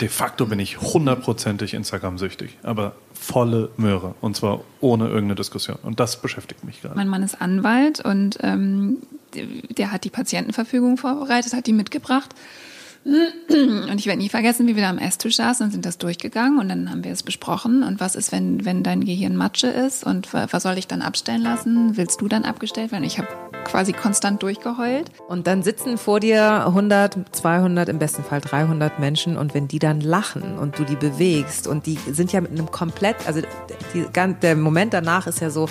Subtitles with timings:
[0.00, 5.78] de facto bin ich hundertprozentig Instagram-süchtig, aber volle Möhre und zwar ohne irgendeine Diskussion.
[5.82, 6.96] Und das beschäftigt mich gerade.
[6.96, 8.98] Mein Mann ist Anwalt und ähm,
[9.34, 12.34] der hat die Patientenverfügung vorbereitet, hat die mitgebracht.
[13.06, 16.58] Und ich werde nie vergessen, wie wir da am Esstisch saßen und sind das durchgegangen
[16.58, 17.84] und dann haben wir es besprochen.
[17.84, 21.42] Und was ist, wenn, wenn dein Gehirn Matsche ist und was soll ich dann abstellen
[21.42, 21.96] lassen?
[21.96, 23.04] Willst du dann abgestellt werden?
[23.04, 23.28] Ich habe
[23.64, 25.10] quasi konstant durchgeheult.
[25.28, 29.78] Und dann sitzen vor dir 100, 200, im besten Fall 300 Menschen und wenn die
[29.78, 33.40] dann lachen und du die bewegst und die sind ja mit einem komplett, also
[33.94, 34.04] die,
[34.42, 35.68] der Moment danach ist ja so,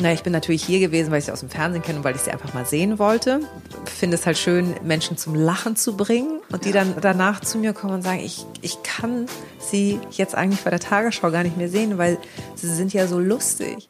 [0.00, 2.14] naja, ich bin natürlich hier gewesen, weil ich sie aus dem Fernsehen kenne und weil
[2.14, 3.40] ich sie einfach mal sehen wollte.
[3.86, 7.72] Finde es halt schön, Menschen zum Lachen zu bringen und die dann danach zu mir
[7.72, 9.26] kommen und sagen, ich, ich kann
[9.58, 12.18] sie jetzt eigentlich bei der Tagesschau gar nicht mehr sehen, weil
[12.54, 13.88] sie sind ja so lustig.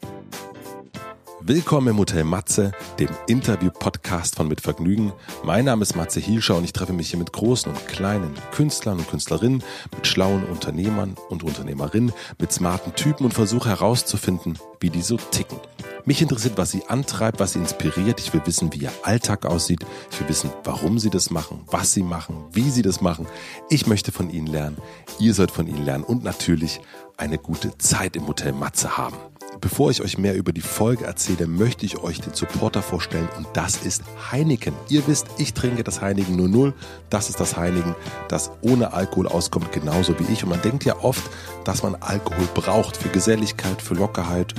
[1.48, 5.14] Willkommen im Hotel Matze, dem Interview-Podcast von Mit Vergnügen.
[5.42, 8.98] Mein Name ist Matze Hielscher und ich treffe mich hier mit großen und kleinen Künstlern
[8.98, 9.62] und Künstlerinnen,
[9.96, 15.58] mit schlauen Unternehmern und Unternehmerinnen, mit smarten Typen und versuche herauszufinden, wie die so ticken.
[16.04, 18.20] Mich interessiert, was sie antreibt, was sie inspiriert.
[18.20, 19.86] Ich will wissen, wie ihr Alltag aussieht.
[20.10, 23.26] Ich will wissen, warum sie das machen, was sie machen, wie sie das machen.
[23.70, 24.76] Ich möchte von ihnen lernen.
[25.18, 26.82] Ihr sollt von ihnen lernen und natürlich
[27.16, 29.16] eine gute Zeit im Hotel Matze haben.
[29.60, 33.46] Bevor ich euch mehr über die Folge erzähle, möchte ich euch den Supporter vorstellen und
[33.54, 34.74] das ist Heineken.
[34.88, 36.74] Ihr wisst, ich trinke das Heineken 00.
[37.10, 37.96] Das ist das Heineken,
[38.28, 40.44] das ohne Alkohol auskommt, genauso wie ich.
[40.44, 41.22] Und man denkt ja oft,
[41.64, 44.54] dass man Alkohol braucht für Geselligkeit, für Lockerheit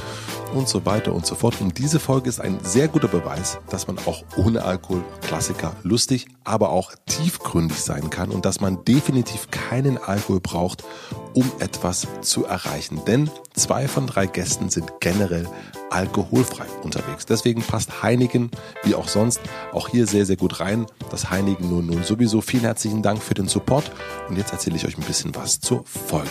[0.54, 1.62] und so weiter und so fort.
[1.62, 6.28] Und diese Folge ist ein sehr guter Beweis, dass man auch ohne Alkohol Klassiker lustig,
[6.44, 10.84] aber auch tiefgründig sein kann und dass man definitiv keinen Alkohol braucht,
[11.34, 13.02] um etwas zu erreichen.
[13.06, 15.48] Denn zwei von drei Gästen sind generell
[15.90, 17.26] alkoholfrei unterwegs.
[17.26, 18.52] Deswegen passt Heineken
[18.84, 19.40] wie auch sonst
[19.74, 20.86] auch hier sehr, sehr gut rein.
[21.12, 22.42] Das Heineken 00 sowieso.
[22.42, 23.92] Vielen herzlichen Dank für den Support.
[24.28, 26.30] Und jetzt erzähle ich euch ein bisschen was zur Folge.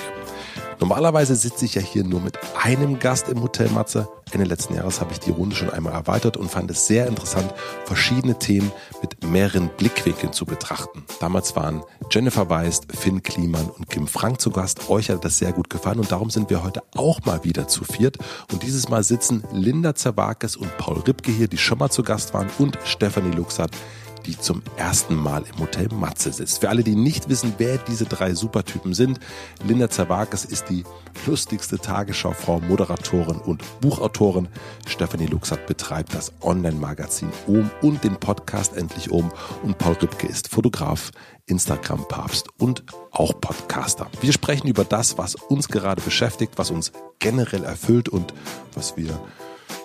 [0.80, 4.08] Normalerweise sitze ich ja hier nur mit einem Gast im Hotel Matze.
[4.30, 7.52] Ende letzten Jahres habe ich die Runde schon einmal erweitert und fand es sehr interessant,
[7.84, 11.04] verschiedene Themen mit mehreren Blickwinkeln zu betrachten.
[11.18, 14.88] Damals waren Jennifer Weist, Finn Kliman und Kim Frank zu Gast.
[14.88, 17.84] Euch hat das sehr gut gefallen und darum sind wir heute auch mal wieder zu
[17.84, 18.18] viert.
[18.52, 22.34] Und dieses Mal sitzen Linda Zerwakis und Paul Ripke hier, die schon mal zu Gast
[22.34, 23.72] waren und Stefanie Luxat,
[24.20, 26.60] die zum ersten Mal im Hotel Matze sitzt.
[26.60, 29.20] Für alle, die nicht wissen, wer diese drei Supertypen sind,
[29.66, 30.84] Linda Zerwakis ist die
[31.26, 34.48] lustigste Tagesschaufrau, Moderatorin und Buchautorin.
[34.86, 39.30] Stephanie Luxat betreibt das Online-Magazin Ohm und den Podcast Endlich Ohm.
[39.62, 41.10] Und Paul Ripke ist Fotograf,
[41.46, 44.08] Instagram-Papst und auch Podcaster.
[44.20, 48.34] Wir sprechen über das, was uns gerade beschäftigt, was uns generell erfüllt und
[48.74, 49.18] was wir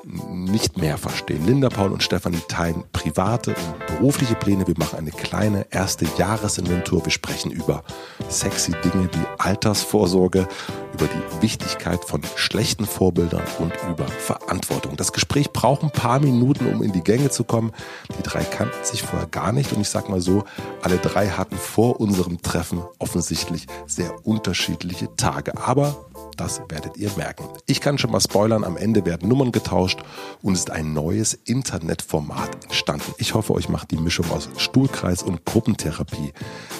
[0.03, 1.45] nicht mehr verstehen.
[1.45, 4.67] Linda, Paul und Stefanie teilen private und berufliche Pläne.
[4.67, 7.05] Wir machen eine kleine erste Jahresinventur.
[7.05, 7.83] Wir sprechen über
[8.29, 10.47] sexy Dinge wie Altersvorsorge,
[10.93, 14.95] über die Wichtigkeit von schlechten Vorbildern und über Verantwortung.
[14.97, 17.71] Das Gespräch braucht ein paar Minuten, um in die Gänge zu kommen.
[18.17, 20.43] Die drei kannten sich vorher gar nicht und ich sag mal so,
[20.81, 25.57] alle drei hatten vor unserem Treffen offensichtlich sehr unterschiedliche Tage.
[25.57, 25.95] Aber
[26.35, 27.45] das werdet ihr merken.
[27.67, 29.99] Ich kann schon mal spoilern, am Ende werden Nummern getauscht
[30.41, 33.13] und es ist ein neues Internetformat entstanden.
[33.17, 36.33] Ich hoffe, euch macht die Mischung aus Stuhlkreis und Gruppentherapie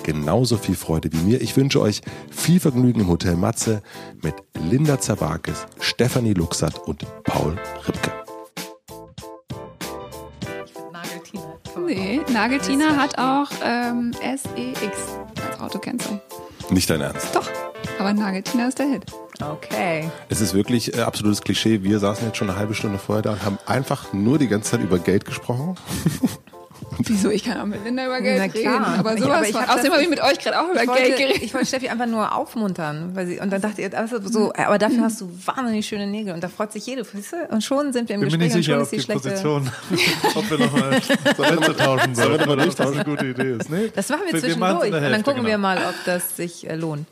[0.04, 1.42] genauso viel Freude wie mir.
[1.42, 3.82] Ich wünsche euch viel Vergnügen im Hotel Matze
[4.22, 4.36] mit
[4.70, 8.12] Linda Zerwakis, Stefanie Luxat und Paul Ripke.
[11.86, 16.22] Nee, Nageltina hat auch ähm, SEX als Autokennzeichen.
[16.70, 17.36] Nicht dein Ernst?
[17.36, 17.50] Doch,
[18.00, 19.06] aber Nageltina ist der Hit.
[19.42, 20.10] Okay.
[20.30, 21.82] Es ist wirklich äh, absolutes Klischee.
[21.84, 24.72] Wir saßen jetzt schon eine halbe Stunde vorher da und haben einfach nur die ganze
[24.72, 25.76] Zeit über Geld gesprochen.
[27.00, 27.30] Wieso?
[27.32, 28.74] Ich kann auch mit Linda über Geld Na klar.
[28.92, 29.00] reden.
[29.00, 30.88] Aber Ich- sowas aber ich hab Außerdem habe ich mit euch gerade auch über Ich
[30.88, 31.42] wollte, Geld geredet.
[31.44, 33.12] ich wollte Steffi einfach nur aufmuntern.
[33.16, 36.34] Weil sie, und dann dachte ich, also so, aber dafür hast du wahnsinnig schöne Nägel.
[36.36, 37.54] Und da freut sich jede, weißt du?
[37.56, 39.08] Und schon sind wir im Bin mir Gespräch nicht sicher, und ob schon die ist
[39.08, 39.30] die schlechte.
[39.30, 39.72] Position,
[40.36, 42.48] ob wir nochmal Sätze tauschen sollen.
[42.48, 43.70] wir das eine gute Idee ist.
[43.72, 44.84] Nee, Das machen wir in zwischendurch.
[44.84, 45.58] und dann gucken wir genau.
[45.60, 47.08] mal, ob das sich äh, lohnt.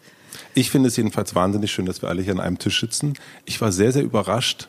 [0.54, 3.14] Ich finde es jedenfalls wahnsinnig schön, dass wir alle hier an einem Tisch sitzen.
[3.46, 4.68] Ich war sehr, sehr überrascht,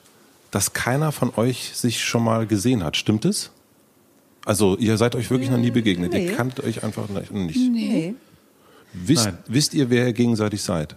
[0.51, 2.97] dass keiner von euch sich schon mal gesehen hat.
[2.97, 3.51] Stimmt es?
[4.45, 6.13] Also ihr seid euch wirklich noch nie begegnet.
[6.13, 6.27] Nee.
[6.27, 7.31] Ihr kannt euch einfach nicht.
[7.33, 8.15] Nee.
[8.93, 9.39] Wisst, Nein.
[9.47, 10.97] wisst ihr, wer ihr gegenseitig seid?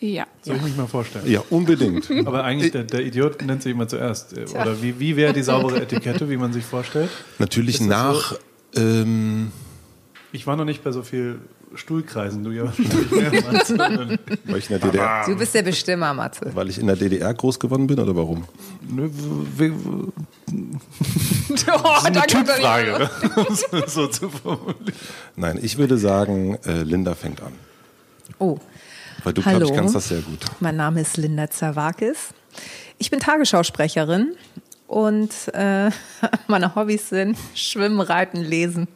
[0.00, 0.26] Ja.
[0.42, 1.30] Soll ich mich mal vorstellen?
[1.30, 2.10] Ja, unbedingt.
[2.26, 4.32] Aber eigentlich, der, der Idiot nennt sich immer zuerst.
[4.32, 7.10] Oder wie, wie wäre die saubere Etikette, wie man sich vorstellt?
[7.38, 8.36] Natürlich nach.
[8.74, 9.50] Ähm,
[10.32, 11.40] Ich war noch nicht bei so viel
[11.74, 13.10] Stuhlkreisen, du ja wahrscheinlich
[14.46, 16.50] weil, ich in der DDR, Du bist der Bestimmer, Matze.
[16.54, 18.44] weil ich in der DDR groß geworden bin oder warum?
[18.88, 20.08] Nö, w- w-
[21.84, 23.10] Oh, eine da kommt er Typfrage, ne?
[23.36, 24.76] um es so zu formulieren.
[25.36, 27.52] Nein, ich würde sagen, äh, Linda fängt an.
[28.38, 28.58] Oh,
[29.24, 29.58] Weil du, Hallo.
[29.58, 30.38] glaube ich, kannst das sehr gut.
[30.60, 32.28] Mein Name ist Linda Zawakis.
[32.98, 34.34] Ich bin Tagesschausprecherin
[34.86, 35.90] und äh,
[36.46, 38.88] meine Hobbys sind Schwimmen, Reiten, Lesen.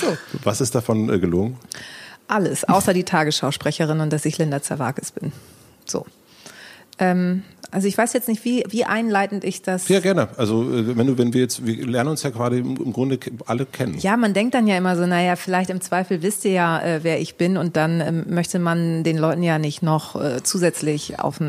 [0.00, 1.56] So, Was ist davon äh, gelungen?
[2.30, 5.32] alles, außer die Tagesschausprecherin und dass ich Linda Zawakis bin.
[5.84, 6.06] So.
[6.98, 7.42] Ähm,
[7.72, 9.88] also ich weiß jetzt nicht, wie, wie einleitend ich das.
[9.88, 10.28] Ja, gerne.
[10.36, 13.18] Also äh, wenn du, wenn wir jetzt, wir lernen uns ja gerade im, im Grunde
[13.46, 13.98] alle kennen.
[13.98, 17.00] Ja, man denkt dann ja immer so, naja, vielleicht im Zweifel wisst ihr ja, äh,
[17.02, 21.20] wer ich bin und dann ähm, möchte man den Leuten ja nicht noch äh, zusätzlich
[21.20, 21.40] auf,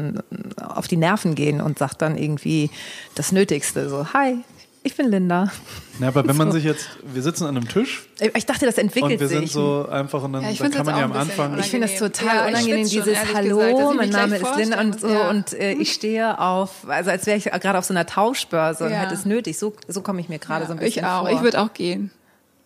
[0.57, 2.69] auf die Nerven gehen und sagt dann irgendwie
[3.15, 4.38] das Nötigste, so, hi,
[4.83, 5.51] ich bin Linda.
[5.99, 8.03] Ja, aber wenn man sich jetzt, wir sitzen an einem Tisch
[8.35, 9.51] Ich dachte, das entwickelt und wir sind sich.
[9.51, 11.59] so einfach und dann, Ja, dann kann man ja am Anfang.
[11.59, 14.79] ich finde das total Ja, unangenehm, schon, dieses ehrlich Hallo, gesagt, mein Name ist Linda
[14.81, 15.29] und so ja.
[15.29, 18.91] und äh, ich stehe auf, also als wäre ich gerade auf so einer Tauschbörse und
[18.91, 19.59] hätte es nötig.
[19.59, 21.21] So, so komme ich mir gerade so ein bisschen ich auch.
[21.27, 21.31] vor.
[21.31, 22.09] Ich würde auch gehen.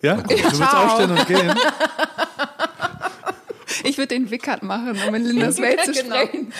[0.01, 1.51] Ja, du willst aufstehen und gehen.
[3.83, 6.15] Ich würde den Wickert machen, um in Lindas Welt zu Genau.
[6.15, 6.51] sprechen.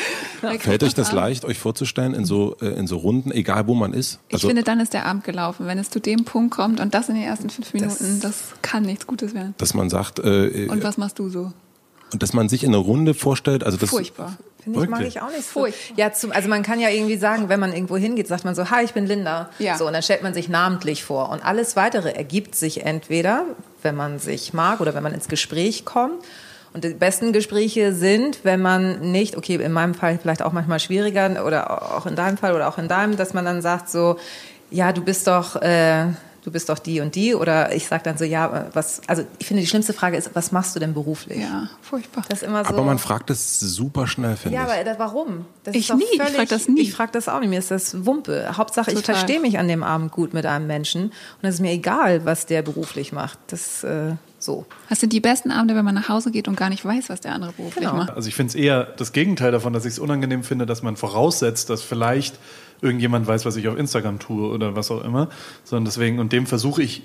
[0.59, 3.93] Fällt euch das leicht, euch vorzustellen in so, äh, in so Runden, egal wo man
[3.93, 4.19] ist?
[4.29, 5.67] Ich finde, dann ist der Abend gelaufen.
[5.67, 8.83] Wenn es zu dem Punkt kommt und das in den ersten fünf Minuten, das, kann
[8.83, 9.53] nichts Gutes werden.
[9.57, 11.51] dass man sagt, äh, Und was machst du so?
[12.13, 14.37] und dass man sich in einer Runde vorstellt, also das Furchtbar.
[14.63, 15.59] Finde ich, mag ich auch nicht so.
[15.61, 15.97] Furchtbar.
[15.97, 18.69] Ja, zum, also man kann ja irgendwie sagen, wenn man irgendwo hingeht, sagt man so,
[18.71, 19.49] hi, ich bin Linda.
[19.59, 19.77] Ja.
[19.77, 21.29] So, und dann stellt man sich namentlich vor.
[21.29, 23.45] Und alles weitere ergibt sich entweder,
[23.83, 26.23] wenn man sich mag oder wenn man ins Gespräch kommt.
[26.75, 30.81] Und die besten Gespräche sind, wenn man nicht, okay, in meinem Fall vielleicht auch manchmal
[30.81, 34.17] schwieriger oder auch in deinem Fall oder auch in deinem, dass man dann sagt so,
[34.71, 36.07] ja, du bist doch, äh,
[36.43, 37.33] du bist doch die und die.
[37.33, 40.51] Oder ich sage dann so, ja, was, also ich finde, die schlimmste Frage ist, was
[40.51, 41.39] machst du denn beruflich?
[41.39, 42.25] Ja, furchtbar.
[42.27, 42.71] Das ist immer so.
[42.73, 44.73] aber man fragt es super schnell, finde Ja, ich.
[44.73, 45.45] aber da, warum?
[45.63, 46.81] Das Ich nie, ich frag das nie.
[46.81, 47.51] Ich frage das auch nicht.
[47.51, 48.57] Mir ist das Wumpe.
[48.57, 49.15] Hauptsache, ich Total.
[49.15, 51.03] verstehe mich an dem Abend gut mit einem Menschen.
[51.03, 53.39] Und es ist mir egal, was der beruflich macht.
[53.47, 54.65] Das äh, so.
[54.89, 57.21] Das sind die besten Abende, wenn man nach Hause geht und gar nicht weiß, was
[57.21, 57.97] der andere beruflich Genau.
[57.97, 58.11] macht.
[58.11, 60.95] Also ich finde es eher das Gegenteil davon, dass ich es unangenehm finde, dass man
[60.95, 62.39] voraussetzt, dass vielleicht
[62.81, 65.29] irgendjemand weiß, was ich auf Instagram tue oder was auch immer.
[65.63, 67.03] Sondern deswegen, und dem versuche ich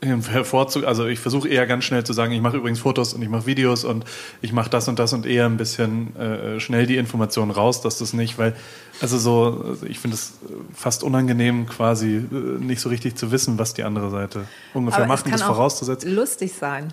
[0.00, 3.28] hervorzu, also ich versuche eher ganz schnell zu sagen, ich mache übrigens Fotos und ich
[3.28, 4.04] mache Videos und
[4.40, 7.98] ich mache das und das und eher ein bisschen äh, schnell die Informationen raus, dass
[7.98, 8.54] das nicht, weil,
[9.00, 10.34] also so, also ich finde es
[10.74, 15.08] fast unangenehm, quasi äh, nicht so richtig zu wissen, was die andere Seite ungefähr Aber
[15.08, 16.14] macht und das vorauszusetzen.
[16.14, 16.92] lustig sein.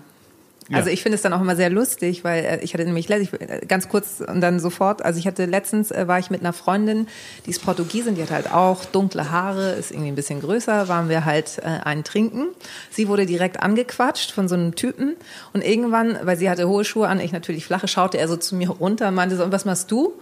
[0.72, 3.40] Also ich finde es dann auch immer sehr lustig, weil äh, ich hatte nämlich letztlich,
[3.40, 6.52] äh, ganz kurz und dann sofort, also ich hatte letztens, äh, war ich mit einer
[6.52, 7.06] Freundin,
[7.46, 11.08] die ist Portugiesin, die hat halt auch dunkle Haare, ist irgendwie ein bisschen größer, waren
[11.08, 12.48] wir halt äh, einen trinken.
[12.90, 15.16] Sie wurde direkt angequatscht von so einem Typen
[15.52, 18.56] und irgendwann, weil sie hatte hohe Schuhe an, ich natürlich flache, schaute er so zu
[18.56, 20.12] mir runter meinte so, und was machst du?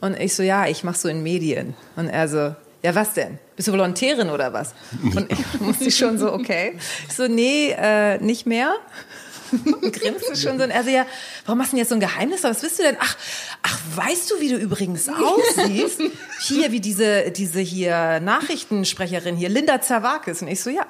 [0.00, 1.74] Und ich so, ja, ich mach so in Medien.
[1.94, 3.38] Und er so, ja, was denn?
[3.54, 4.74] Bist du Volontärin oder was?
[5.14, 6.76] Und ich musste schon so, okay.
[7.08, 8.74] Ich so, nee, äh, nicht mehr.
[9.64, 10.64] Und grinste schon so.
[10.64, 11.06] Und er so, ja,
[11.44, 12.42] warum machst du denn jetzt so ein Geheimnis?
[12.42, 12.96] Was bist du denn?
[12.98, 13.16] Ach,
[13.62, 16.00] ach, weißt du, wie du übrigens aussiehst?
[16.40, 20.42] Hier, wie diese, diese hier Nachrichtensprecherin hier, Linda Zawakis.
[20.42, 20.86] Und ich so, ja.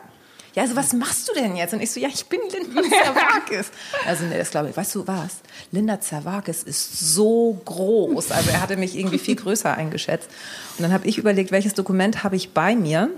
[0.54, 1.72] Ja, also was machst du denn jetzt?
[1.72, 3.70] Und ich so, ja, ich bin Linda Zawakis.
[4.06, 4.76] Also, nee, das glaube ich.
[4.76, 5.38] Weißt du was?
[5.70, 8.30] Linda Zawakis ist so groß.
[8.30, 10.28] Also er hatte mich irgendwie viel größer eingeschätzt.
[10.76, 13.08] Und dann habe ich überlegt, welches Dokument habe ich bei mir?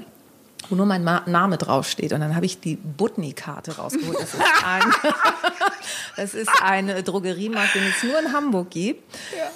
[0.70, 2.12] Wo nur mein Ma Name draufsteht.
[2.12, 4.16] Und dann habe ich die Butni-Karte rausgeholt.
[4.20, 4.82] Das ist, ein,
[6.16, 9.02] das ist eine Drogeriemarkt, den es nur in Hamburg gibt,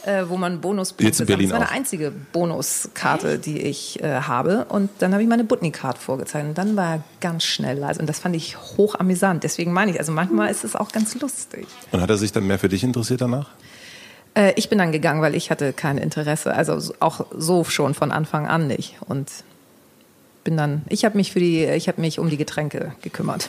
[0.06, 1.38] äh, wo man Bonuspunkte Jetzt in sammelt.
[1.38, 1.74] Berlin Das war eine auch.
[1.76, 4.66] einzige Bonuskarte, die ich äh, habe.
[4.68, 6.46] Und dann habe ich meine Butni-Card vorgezeigt.
[6.48, 8.00] Und dann war er ganz schnell leise.
[8.00, 9.44] Und das fand ich hoch amüsant.
[9.44, 11.66] Deswegen meine ich, also manchmal ist es auch ganz lustig.
[11.92, 13.48] Und hat er sich dann mehr für dich interessiert danach?
[14.34, 16.54] Äh, ich bin dann gegangen, weil ich hatte kein Interesse.
[16.54, 18.96] Also so- auch so schon von Anfang an nicht.
[19.06, 19.30] Und
[20.44, 23.48] bin dann, ich habe mich für die, ich habe mich um die Getränke gekümmert.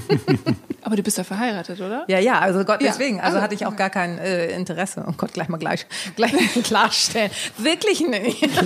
[0.82, 2.04] Aber du bist ja verheiratet, oder?
[2.08, 3.20] Ja, ja, also Gott, Ja, deswegen.
[3.20, 5.04] Also also, hatte ich auch gar kein äh, Interesse.
[5.08, 6.32] Oh Gott, gleich mal gleich, gleich
[6.64, 7.30] klarstellen.
[7.58, 8.42] Wirklich nicht.
[8.42, 8.56] Ich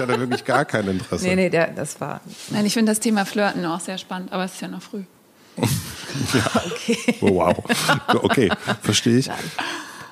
[0.00, 1.26] hatte wirklich gar kein Interesse.
[1.26, 2.20] Nee, nee, der, das war
[2.50, 5.02] Nein, ich finde das Thema Flirten auch sehr spannend, aber es ist ja noch früh.
[5.56, 7.16] okay.
[7.20, 7.56] Oh, wow.
[8.22, 8.50] Okay,
[8.82, 9.30] verstehe ich.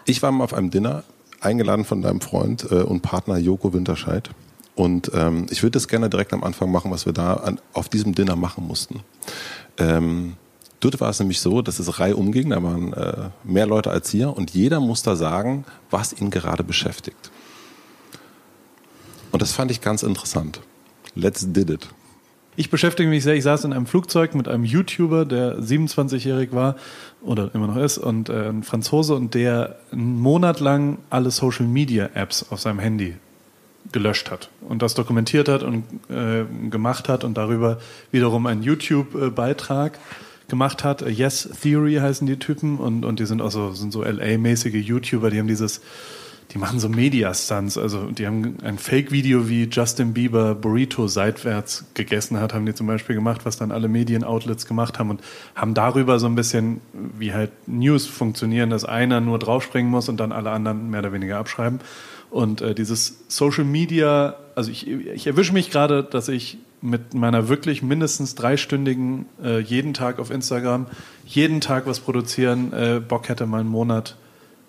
[0.04, 1.04] Ich war mal auf einem Dinner,
[1.40, 4.30] eingeladen von deinem Freund äh, und Partner Joko Winterscheid.
[4.74, 7.88] Und ähm, ich würde das gerne direkt am Anfang machen, was wir da an, auf
[7.88, 9.00] diesem Dinner machen mussten.
[9.76, 10.34] Ähm,
[10.80, 14.10] dort war es nämlich so, dass es Reihe umging, da waren äh, mehr Leute als
[14.10, 17.30] hier und jeder muss da sagen, was ihn gerade beschäftigt.
[19.30, 20.60] Und das fand ich ganz interessant.
[21.14, 21.88] Let's did it.
[22.54, 26.76] Ich beschäftige mich sehr, ich saß in einem Flugzeug mit einem YouTuber, der 27-jährig war
[27.22, 31.66] oder immer noch ist und äh, ein Franzose und der einen Monat lang alle Social
[31.66, 33.16] Media Apps auf seinem Handy
[33.90, 37.78] gelöscht hat und das dokumentiert hat und äh, gemacht hat und darüber
[38.10, 39.98] wiederum einen YouTube-Beitrag
[40.48, 41.02] gemacht hat.
[41.08, 45.30] Yes Theory heißen die Typen und, und die sind auch so, sind so LA-mäßige YouTuber,
[45.30, 45.80] die haben dieses,
[46.52, 47.78] die machen so Media-Stunts.
[47.78, 52.86] Also die haben ein Fake-Video, wie Justin Bieber Burrito seitwärts gegessen hat, haben die zum
[52.86, 55.22] Beispiel gemacht, was dann alle Medien-Outlets gemacht haben und
[55.54, 60.18] haben darüber so ein bisschen, wie halt News funktionieren, dass einer nur draufspringen muss und
[60.18, 61.80] dann alle anderen mehr oder weniger abschreiben.
[62.32, 67.50] Und äh, dieses Social Media, also ich, ich erwische mich gerade, dass ich mit meiner
[67.50, 70.86] wirklich mindestens dreistündigen äh, jeden Tag auf Instagram,
[71.26, 74.16] jeden Tag was produzieren, äh, Bock hätte mal einen Monat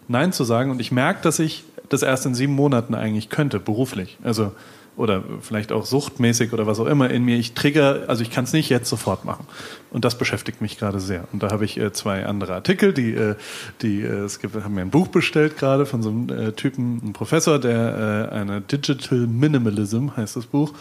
[0.09, 0.71] Nein zu sagen.
[0.71, 4.17] Und ich merke, dass ich das erst in sieben Monaten eigentlich könnte, beruflich.
[4.23, 4.51] Also
[4.95, 7.37] oder vielleicht auch suchtmäßig oder was auch immer in mir.
[7.37, 9.47] Ich trigger, also ich kann es nicht jetzt sofort machen.
[9.91, 11.27] Und das beschäftigt mich gerade sehr.
[11.33, 13.35] Und da habe ich äh, zwei andere Artikel, die, äh,
[13.81, 16.99] die äh, es gibt, haben mir ein Buch bestellt gerade von so einem äh, Typen,
[17.01, 20.73] einem Professor, der äh, eine Digital Minimalism heißt das Buch,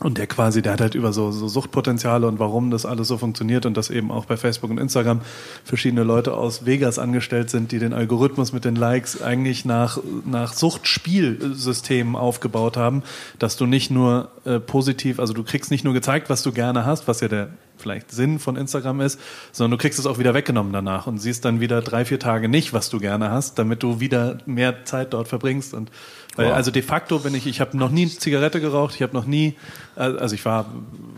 [0.00, 3.18] und der quasi, der hat halt über so, so Suchtpotenziale und warum das alles so
[3.18, 5.20] funktioniert und dass eben auch bei Facebook und Instagram
[5.64, 10.52] verschiedene Leute aus Vegas angestellt sind, die den Algorithmus mit den Likes eigentlich nach, nach
[10.52, 13.02] Suchtspielsystemen aufgebaut haben,
[13.40, 16.86] dass du nicht nur äh, positiv, also du kriegst nicht nur gezeigt, was du gerne
[16.86, 19.20] hast, was ja der vielleicht Sinn von Instagram ist,
[19.52, 22.48] sondern du kriegst es auch wieder weggenommen danach und siehst dann wieder drei, vier Tage
[22.48, 25.90] nicht, was du gerne hast, damit du wieder mehr Zeit dort verbringst und
[26.38, 29.24] weil, also de facto bin ich, ich habe noch nie Zigarette geraucht, ich habe noch
[29.24, 29.56] nie,
[29.96, 30.66] also ich war,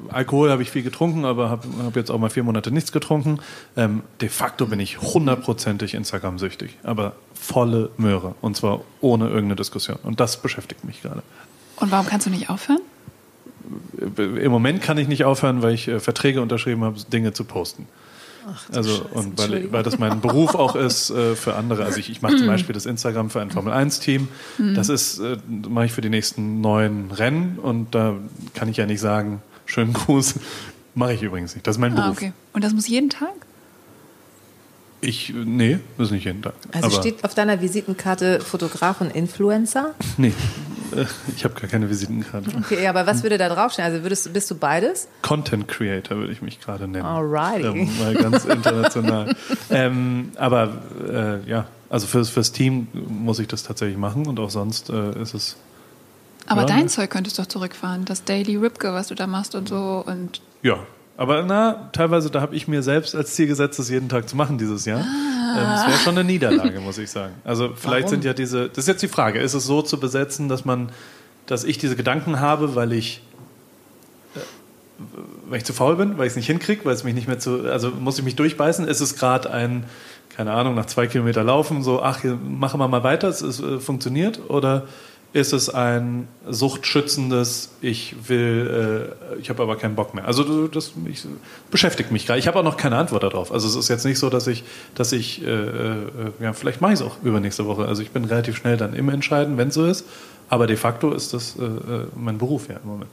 [0.08, 3.38] Alkohol habe ich viel getrunken, aber habe hab jetzt auch mal vier Monate nichts getrunken.
[3.76, 9.98] Ähm, de facto bin ich hundertprozentig Instagram-süchtig, aber volle Möhre und zwar ohne irgendeine Diskussion.
[10.02, 11.22] Und das beschäftigt mich gerade.
[11.76, 12.80] Und warum kannst du nicht aufhören?
[14.16, 17.86] Im Moment kann ich nicht aufhören, weil ich äh, Verträge unterschrieben habe, Dinge zu posten.
[18.48, 21.84] Ach, also Scheiße, und weil, weil das mein Beruf auch ist äh, für andere.
[21.84, 24.28] Also ich, ich mache zum Beispiel das Instagram für ein Formel 1 Team.
[24.58, 24.74] Mhm.
[24.74, 25.36] Das ist äh,
[25.68, 28.16] mache ich für die nächsten neun Rennen und da
[28.54, 30.34] kann ich ja nicht sagen, schönen Gruß.
[30.94, 31.66] Mache ich übrigens nicht.
[31.66, 32.16] Das ist mein ah, Beruf.
[32.16, 32.32] Okay.
[32.52, 33.32] Und das muss jeden Tag?
[35.02, 36.54] Ich, nee, das ist nicht jeden Tag.
[36.72, 39.94] Also Aber steht auf deiner Visitenkarte Fotograf und Influencer?
[40.18, 40.32] Nee.
[41.36, 42.50] Ich habe gar keine Visitenkarte.
[42.58, 43.86] Okay, aber was würde da draufstehen?
[43.86, 45.08] Also würdest, bist du beides?
[45.22, 47.04] Content Creator würde ich mich gerade nennen.
[47.04, 47.66] Alrighty.
[47.66, 49.34] Ähm, mal ganz international.
[49.70, 54.50] ähm, aber äh, ja, also fürs, fürs Team muss ich das tatsächlich machen und auch
[54.50, 55.56] sonst äh, ist es.
[56.46, 59.54] Aber ja, dein Zeug könntest du doch zurückfahren, das Daily Ripke, was du da machst
[59.54, 60.40] und so und.
[60.62, 60.78] Ja,
[61.20, 64.36] aber na, teilweise, da habe ich mir selbst als Ziel gesetzt, das jeden Tag zu
[64.36, 65.00] machen dieses Jahr.
[65.00, 65.58] Ah.
[65.58, 67.34] Ähm, das wäre schon eine Niederlage, muss ich sagen.
[67.44, 68.08] Also vielleicht Warum?
[68.08, 70.88] sind ja diese, das ist jetzt die Frage, ist es so zu besetzen, dass man,
[71.44, 73.20] dass ich diese Gedanken habe, weil ich
[74.34, 74.38] äh,
[75.46, 77.38] weil ich zu faul bin, weil ich es nicht hinkriege, weil es mich nicht mehr
[77.38, 79.84] zu, also muss ich mich durchbeißen, ist es gerade ein,
[80.34, 83.78] keine Ahnung, nach zwei Kilometer laufen, so, ach, machen wir mal weiter, es, es äh,
[83.78, 84.86] funktioniert, oder
[85.32, 90.26] ist es ein suchtschützendes, ich will, äh, ich habe aber keinen Bock mehr.
[90.26, 91.24] Also das ich,
[91.70, 92.40] beschäftigt mich gerade.
[92.40, 93.52] Ich habe auch noch keine Antwort darauf.
[93.52, 94.64] Also es ist jetzt nicht so, dass ich,
[94.96, 95.96] dass ich, äh, äh,
[96.40, 97.84] ja, vielleicht mache ich es auch übernächste Woche.
[97.84, 100.04] Also ich bin relativ schnell dann im Entscheiden, wenn es so ist.
[100.48, 103.12] Aber de facto ist das äh, äh, mein Beruf ja im Moment.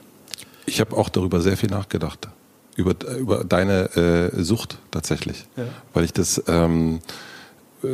[0.65, 2.27] Ich habe auch darüber sehr viel nachgedacht.
[2.75, 5.45] Über, über deine äh, Sucht tatsächlich.
[5.55, 5.65] Ja.
[5.93, 6.43] Weil ich das...
[6.47, 6.99] Ähm,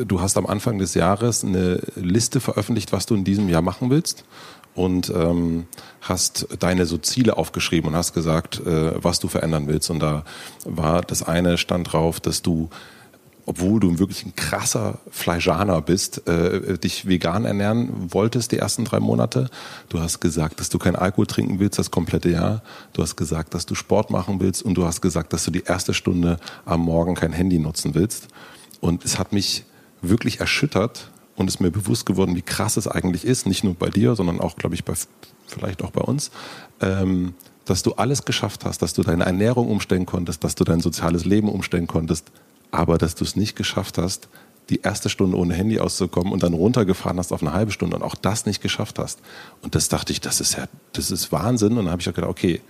[0.05, 3.89] du hast am Anfang des Jahres eine Liste veröffentlicht, was du in diesem Jahr machen
[3.89, 4.25] willst
[4.75, 5.65] und ähm,
[6.01, 9.89] hast deine so Ziele aufgeschrieben und hast gesagt, äh, was du verändern willst.
[9.89, 10.23] Und da
[10.65, 12.69] war das eine stand drauf, dass du
[13.45, 18.99] obwohl du wirklich ein krasser Fleischaner bist, äh, dich vegan ernähren wolltest die ersten drei
[18.99, 19.49] Monate.
[19.89, 22.63] Du hast gesagt, dass du kein Alkohol trinken willst das komplette Jahr.
[22.93, 25.63] Du hast gesagt, dass du Sport machen willst und du hast gesagt, dass du die
[25.63, 28.29] erste Stunde am Morgen kein Handy nutzen willst.
[28.79, 29.65] Und es hat mich
[30.09, 33.89] wirklich erschüttert und ist mir bewusst geworden, wie krass es eigentlich ist, nicht nur bei
[33.89, 34.93] dir, sondern auch, glaube ich, bei,
[35.47, 36.31] vielleicht auch bei uns,
[36.81, 37.33] ähm,
[37.65, 41.25] dass du alles geschafft hast, dass du deine Ernährung umstellen konntest, dass du dein soziales
[41.25, 42.31] Leben umstellen konntest,
[42.71, 44.27] aber dass du es nicht geschafft hast,
[44.69, 48.03] die erste Stunde ohne Handy auszukommen und dann runtergefahren hast auf eine halbe Stunde und
[48.03, 49.19] auch das nicht geschafft hast.
[49.61, 51.71] Und das dachte ich, das ist ja, das ist Wahnsinn.
[51.77, 52.61] Und dann habe ich auch gedacht, okay,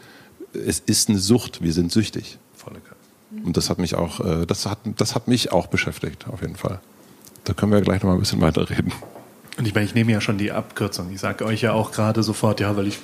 [0.53, 2.39] es ist eine Sucht, wir sind süchtig.
[2.55, 2.81] Volle
[3.43, 6.55] Und das hat mich auch, äh, das hat, das hat mich auch beschäftigt, auf jeden
[6.55, 6.79] Fall.
[7.43, 8.91] Da können wir gleich noch mal ein bisschen weiter reden.
[9.57, 11.11] Und ich meine, ich nehme ja schon die Abkürzung.
[11.11, 12.99] Ich sage euch ja auch gerade sofort, ja, weil ich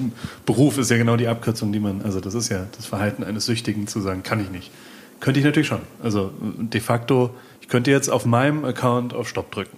[0.45, 3.45] Beruf ist ja genau die Abkürzung, die man, also das ist ja das Verhalten eines
[3.45, 4.71] Süchtigen zu sagen, kann ich nicht.
[5.19, 5.81] Könnte ich natürlich schon.
[6.01, 7.31] Also de facto,
[7.61, 9.77] ich könnte jetzt auf meinem Account auf Stopp drücken.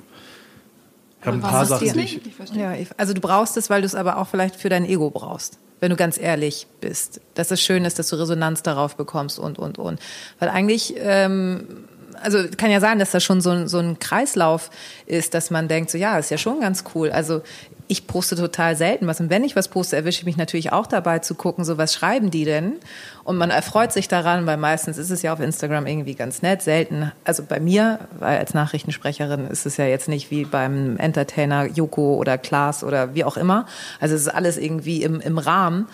[1.19, 2.21] Ich habe ein paar Sachen, die ich.
[2.53, 5.59] Ja, also du brauchst es, weil du es aber auch vielleicht für dein Ego brauchst
[5.81, 7.19] wenn du ganz ehrlich bist.
[7.33, 9.99] Dass es schön ist, dass du Resonanz darauf bekommst und, und, und.
[10.39, 11.85] Weil eigentlich ähm,
[12.21, 14.69] also kann ja sein, dass das schon so ein, so ein Kreislauf
[15.05, 17.11] ist, dass man denkt, so ja, ist ja schon ganz cool.
[17.11, 17.41] Also
[17.91, 19.19] ich poste total selten was.
[19.19, 21.93] Und wenn ich was poste, erwische ich mich natürlich auch dabei zu gucken, so was
[21.93, 22.75] schreiben die denn?
[23.25, 26.61] Und man erfreut sich daran, weil meistens ist es ja auf Instagram irgendwie ganz nett,
[26.61, 27.11] selten.
[27.25, 32.15] Also bei mir, weil als Nachrichtensprecherin ist es ja jetzt nicht wie beim Entertainer Joko
[32.15, 33.65] oder Klaas oder wie auch immer.
[33.99, 35.87] Also es ist alles irgendwie im, im Rahmen.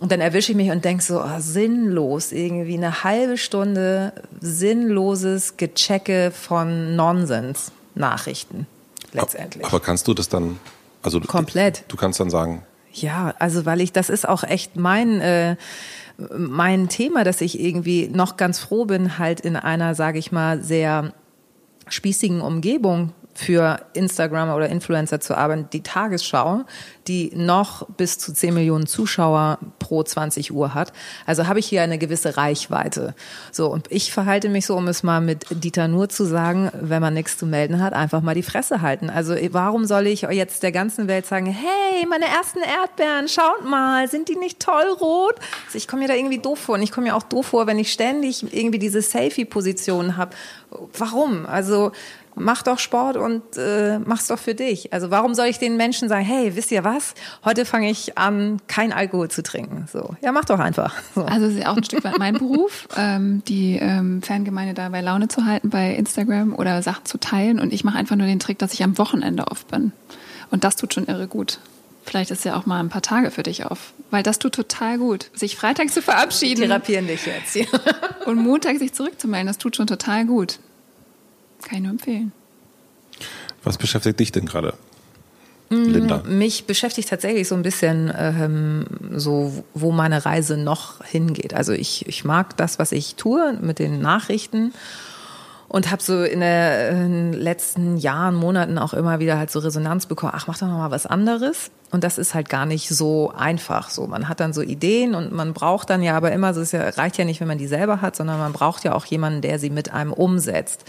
[0.00, 5.56] Und dann erwische ich mich und denke so, oh, sinnlos, irgendwie eine halbe Stunde sinnloses
[5.56, 8.66] Gechecke von Nonsens-Nachrichten
[9.12, 9.64] letztendlich.
[9.64, 10.58] Aber kannst du das dann,
[11.02, 11.84] also komplett?
[11.88, 12.64] Du kannst dann sagen.
[12.92, 15.56] Ja, also weil ich, das ist auch echt mein äh,
[16.36, 20.62] mein Thema, dass ich irgendwie noch ganz froh bin, halt in einer, sage ich mal,
[20.62, 21.12] sehr
[21.88, 26.62] spießigen Umgebung für Instagram oder Influencer zu arbeiten, die Tagesschau,
[27.08, 30.92] die noch bis zu 10 Millionen Zuschauer pro 20 Uhr hat.
[31.26, 33.14] Also habe ich hier eine gewisse Reichweite.
[33.50, 37.02] So, und ich verhalte mich so, um es mal mit Dieter nur zu sagen, wenn
[37.02, 39.10] man nichts zu melden hat, einfach mal die Fresse halten.
[39.10, 44.08] Also warum soll ich jetzt der ganzen Welt sagen, hey, meine ersten Erdbeeren, schaut mal,
[44.08, 45.34] sind die nicht toll rot?
[45.66, 46.76] Also ich komme mir da irgendwie doof vor.
[46.76, 50.34] Und ich komme mir auch doof vor, wenn ich ständig irgendwie diese Selfie-Position habe.
[50.98, 51.46] Warum?
[51.46, 51.92] Also
[52.34, 54.92] mach doch Sport und äh, mach's doch für dich.
[54.92, 57.14] Also warum soll ich den Menschen sagen, hey, wisst ihr was?
[57.44, 59.86] Heute fange ich an, kein Alkohol zu trinken.
[59.92, 60.94] So, ja, mach doch einfach.
[61.14, 61.24] So.
[61.24, 65.00] Also ist ja auch ein Stück weit mein Beruf, ähm, die ähm, Fangemeinde da bei
[65.00, 67.58] Laune zu halten bei Instagram oder Sachen zu teilen.
[67.58, 69.92] Und ich mache einfach nur den Trick, dass ich am Wochenende oft bin.
[70.50, 71.58] Und das tut schon irre gut.
[72.04, 73.94] Vielleicht ist ja auch mal ein paar Tage für dich auf.
[74.10, 75.30] Weil das tut total gut.
[75.34, 76.62] Sich Freitag zu verabschieden.
[76.62, 77.56] Therapieren dich jetzt.
[78.26, 80.58] und Montag sich zurückzumelden, das tut schon total gut.
[81.64, 82.32] Kann ich nur empfehlen.
[83.62, 84.74] Was beschäftigt dich denn gerade?
[85.70, 86.22] Mm, Linda.
[86.26, 91.54] Mich beschäftigt tatsächlich so ein bisschen ähm, so, wo meine Reise noch hingeht.
[91.54, 94.72] Also ich, ich mag das, was ich tue mit den Nachrichten
[95.68, 99.58] und habe so in, der, in den letzten Jahren, Monaten auch immer wieder halt so
[99.58, 101.70] Resonanz bekommen, ach, mach doch noch mal was anderes.
[101.90, 103.90] Und das ist halt gar nicht so einfach.
[103.90, 106.88] So, man hat dann so Ideen und man braucht dann ja aber immer, es ja,
[106.90, 109.58] reicht ja nicht, wenn man die selber hat, sondern man braucht ja auch jemanden, der
[109.58, 110.84] sie mit einem umsetzt.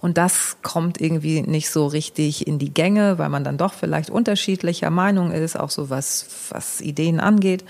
[0.00, 4.10] Und das kommt irgendwie nicht so richtig in die Gänge, weil man dann doch vielleicht
[4.10, 7.62] unterschiedlicher Meinung ist, auch so was, was Ideen angeht.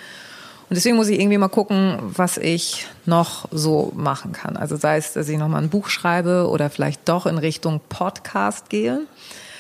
[0.68, 4.56] Und deswegen muss ich irgendwie mal gucken, was ich noch so machen kann.
[4.56, 7.80] Also sei es, dass ich noch mal ein Buch schreibe oder vielleicht doch in Richtung
[7.88, 9.02] Podcast gehe.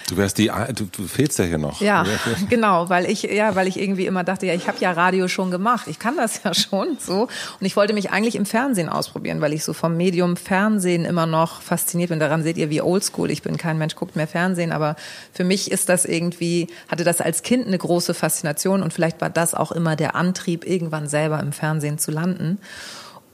[0.08, 1.80] Du wärst die, du, du fehlst ja hier noch.
[1.80, 2.04] Ja,
[2.48, 5.50] genau, weil ich, ja, weil ich irgendwie immer dachte, ja, ich habe ja Radio schon
[5.50, 7.22] gemacht, ich kann das ja schon so.
[7.22, 11.26] Und ich wollte mich eigentlich im Fernsehen ausprobieren, weil ich so vom Medium Fernsehen immer
[11.26, 12.20] noch fasziniert bin.
[12.20, 13.56] Daran seht ihr, wie oldschool ich bin.
[13.56, 14.94] Kein Mensch guckt mehr Fernsehen, aber
[15.32, 19.30] für mich ist das irgendwie, hatte das als Kind eine große Faszination und vielleicht war
[19.30, 22.58] das auch immer der Antrieb, irgendwann selber im Fernsehen zu landen.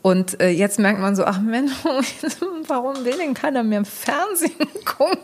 [0.03, 1.71] Und äh, jetzt merkt man so, ach Mensch,
[2.67, 4.53] warum will denn keiner mehr im Fernsehen
[4.85, 5.17] gucken?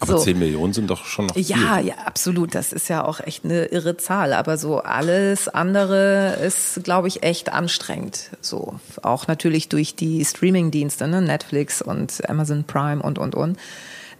[0.00, 0.18] Aber so.
[0.18, 1.44] 10 Millionen sind doch schon noch viel.
[1.44, 2.54] Ja, ja, absolut.
[2.54, 4.34] Das ist ja auch echt eine irre Zahl.
[4.34, 8.30] Aber so alles andere ist, glaube ich, echt anstrengend.
[8.40, 11.20] So auch natürlich durch die Streaming-Dienste, ne?
[11.20, 13.58] Netflix und Amazon Prime und und und.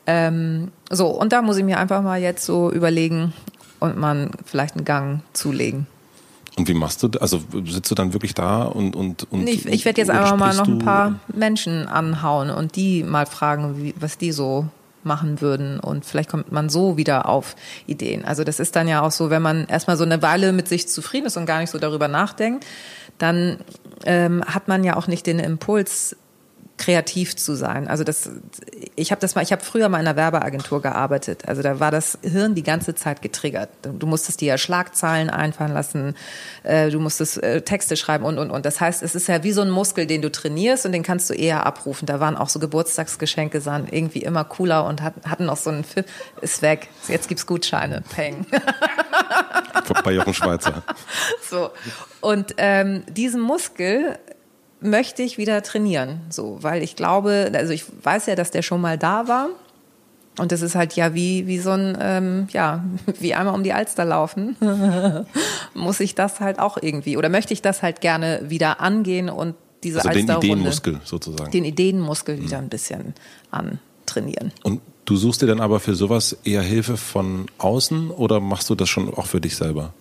[0.09, 3.33] Ähm, so und da muss ich mir einfach mal jetzt so überlegen
[3.79, 5.87] und man vielleicht einen Gang zulegen.
[6.57, 7.23] Und wie machst du das?
[7.23, 10.55] Also sitzt du dann wirklich da und und und Ich, ich werde jetzt einfach mal
[10.55, 14.67] noch ein paar Menschen anhauen und die mal fragen, wie, was die so
[15.05, 18.25] machen würden und vielleicht kommt man so wieder auf Ideen.
[18.25, 20.88] Also das ist dann ja auch so, wenn man erstmal so eine Weile mit sich
[20.88, 22.67] zufrieden ist und gar nicht so darüber nachdenkt,
[23.19, 23.59] dann
[24.05, 26.17] ähm, hat man ja auch nicht den Impuls,
[26.78, 27.87] kreativ zu sein.
[27.87, 28.30] Also das,
[28.96, 31.46] ich habe das mal, ich habe früher mal in einer Werbeagentur gearbeitet.
[31.46, 33.68] Also da war das Hirn die ganze Zeit getriggert.
[33.82, 36.16] Du musstest dir ja Schlagzeilen einfallen lassen,
[36.62, 38.66] äh, du musstest äh, Texte schreiben und und und.
[38.66, 41.30] Das heißt, es ist ja wie so ein Muskel, den du trainierst und den kannst
[41.30, 42.06] du eher abrufen.
[42.06, 46.06] Da waren auch so Geburtstagsgeschenke, sahen irgendwie immer cooler und hatten auch so einen Film.
[46.40, 46.88] Ist weg.
[47.08, 48.02] Jetzt gibt's Gutscheine.
[48.14, 48.46] Peng.
[50.04, 50.82] Bei Jochen Schweizer.
[51.48, 51.70] So
[52.20, 54.18] und ähm, diesen Muskel
[54.83, 58.81] möchte ich wieder trainieren, so, weil ich glaube, also ich weiß ja, dass der schon
[58.81, 59.49] mal da war.
[60.38, 62.85] Und das ist halt ja wie, wie so ein, ähm, ja,
[63.21, 64.57] wie einmal um die Alster laufen,
[65.75, 69.55] muss ich das halt auch irgendwie, oder möchte ich das halt gerne wieder angehen und
[69.83, 71.51] diese also den Ideenmuskel sozusagen.
[71.51, 72.64] Den Ideenmuskel wieder mhm.
[72.64, 73.14] ein bisschen
[73.51, 74.53] antrainieren.
[74.62, 78.75] Und du suchst dir dann aber für sowas eher Hilfe von außen oder machst du
[78.75, 79.92] das schon auch für dich selber?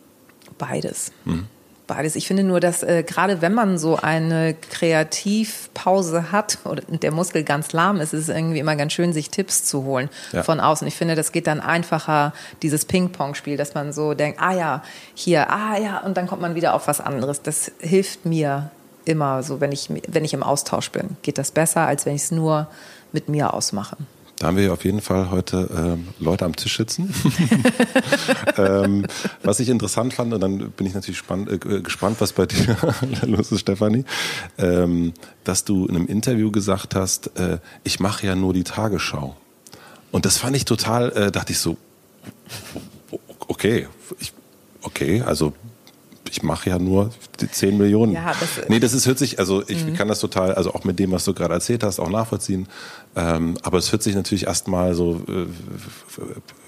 [0.58, 1.12] Beides.
[1.26, 1.48] Mhm
[1.92, 2.16] beides.
[2.16, 7.44] Ich finde nur, dass äh, gerade wenn man so eine Kreativpause hat oder der Muskel
[7.44, 10.42] ganz lahm ist, ist es irgendwie immer ganz schön, sich Tipps zu holen ja.
[10.42, 10.88] von außen.
[10.88, 15.50] Ich finde, das geht dann einfacher, dieses Ping-Pong-Spiel, dass man so denkt, ah ja, hier,
[15.50, 17.42] ah ja, und dann kommt man wieder auf was anderes.
[17.42, 18.72] Das hilft mir
[19.04, 22.24] immer so, wenn ich, wenn ich im Austausch bin, geht das besser, als wenn ich
[22.24, 22.68] es nur
[23.12, 23.98] mit mir ausmache.
[24.42, 27.14] Da haben wir auf jeden Fall heute ähm, Leute am Tisch sitzen.
[28.58, 29.06] ähm,
[29.44, 32.76] was ich interessant fand, und dann bin ich natürlich spann, äh, gespannt, was bei dir
[33.28, 34.04] los ist, Stefanie,
[34.58, 39.36] ähm, dass du in einem Interview gesagt hast, äh, ich mache ja nur die Tagesschau.
[40.10, 41.78] Und das fand ich total, äh, dachte ich so,
[43.48, 43.88] okay,
[44.20, 44.34] ich,
[44.82, 45.54] okay, also
[46.32, 48.14] ich mache ja nur die 10 Millionen.
[48.14, 49.94] Ja, das, nee, das ist, hört sich, also ich mhm.
[49.94, 52.68] kann das total, also auch mit dem, was du gerade erzählt hast, auch nachvollziehen.
[53.16, 55.48] Ähm, aber es hört sich natürlich erstmal so, äh,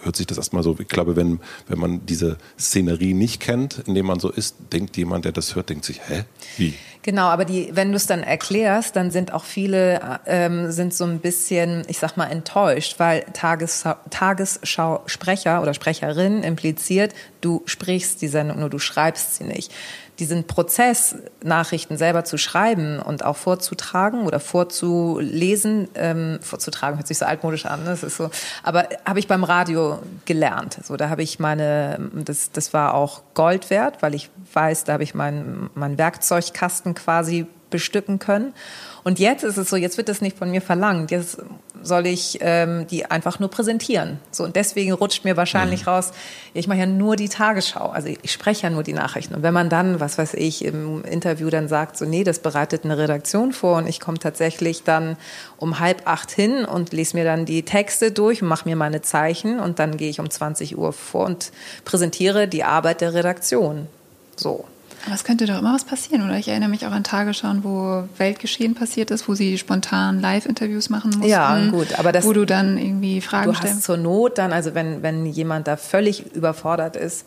[0.03, 3.95] hört sich das erstmal so, ich glaube, wenn, wenn man diese Szenerie nicht kennt, in
[3.95, 6.25] dem man so ist, denkt jemand, der das hört, denkt sich, hä?
[6.57, 6.73] Wie?
[7.01, 11.03] Genau, aber die, wenn du es dann erklärst, dann sind auch viele ähm, sind so
[11.03, 18.29] ein bisschen, ich sag mal, enttäuscht, weil Tagesschau, Tagesschausprecher oder Sprecherin impliziert, du sprichst die
[18.29, 19.73] Sendung, nur du schreibst sie nicht
[20.19, 27.17] diesen Prozess, Nachrichten selber zu schreiben und auch vorzutragen oder vorzulesen, ähm, vorzutragen hört sich
[27.17, 27.89] so altmodisch an, ne?
[27.89, 28.29] das ist so,
[28.61, 30.77] aber habe ich beim Radio gelernt.
[30.83, 34.93] So, da habe ich meine, das, das war auch Gold wert, weil ich weiß, da
[34.93, 38.53] habe ich meinen mein Werkzeugkasten quasi bestücken können.
[39.03, 41.11] Und jetzt ist es so, jetzt wird das nicht von mir verlangt.
[41.11, 41.37] Jetzt
[41.83, 44.19] soll ich ähm, die einfach nur präsentieren.
[44.31, 45.89] So und deswegen rutscht mir wahrscheinlich mhm.
[45.89, 46.11] raus,
[46.53, 49.35] ich mache ja nur die Tagesschau, also ich spreche ja nur die Nachrichten.
[49.35, 52.85] Und wenn man dann, was weiß ich, im Interview dann sagt, so nee, das bereitet
[52.85, 55.17] eine Redaktion vor und ich komme tatsächlich dann
[55.57, 59.01] um halb acht hin und lese mir dann die Texte durch und mache mir meine
[59.01, 61.51] Zeichen und dann gehe ich um 20 Uhr vor und
[61.85, 63.87] präsentiere die Arbeit der Redaktion.
[64.35, 64.65] So.
[65.05, 66.37] Aber es könnte doch immer was passieren, oder?
[66.37, 70.89] Ich erinnere mich auch an Tage schauen, wo Weltgeschehen passiert ist, wo sie spontan Live-Interviews
[70.89, 71.27] machen mussten.
[71.27, 72.25] Ja, gut, aber das.
[72.25, 73.77] Wo du dann irgendwie Fragen du stellst.
[73.77, 77.25] Hast zur Not dann, also wenn, wenn jemand da völlig überfordert ist,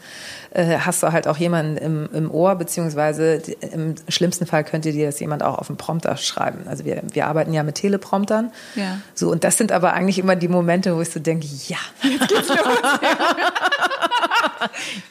[0.50, 5.06] äh, hast du halt auch jemanden im, im Ohr, beziehungsweise im schlimmsten Fall könnte dir
[5.06, 6.66] das jemand auch auf dem Prompter schreiben.
[6.66, 8.50] Also wir, wir arbeiten ja mit Telepromptern.
[8.74, 9.00] Ja.
[9.14, 12.28] So, und das sind aber eigentlich immer die Momente, wo ich so denke, ja, jetzt
[12.28, 12.56] geht's los.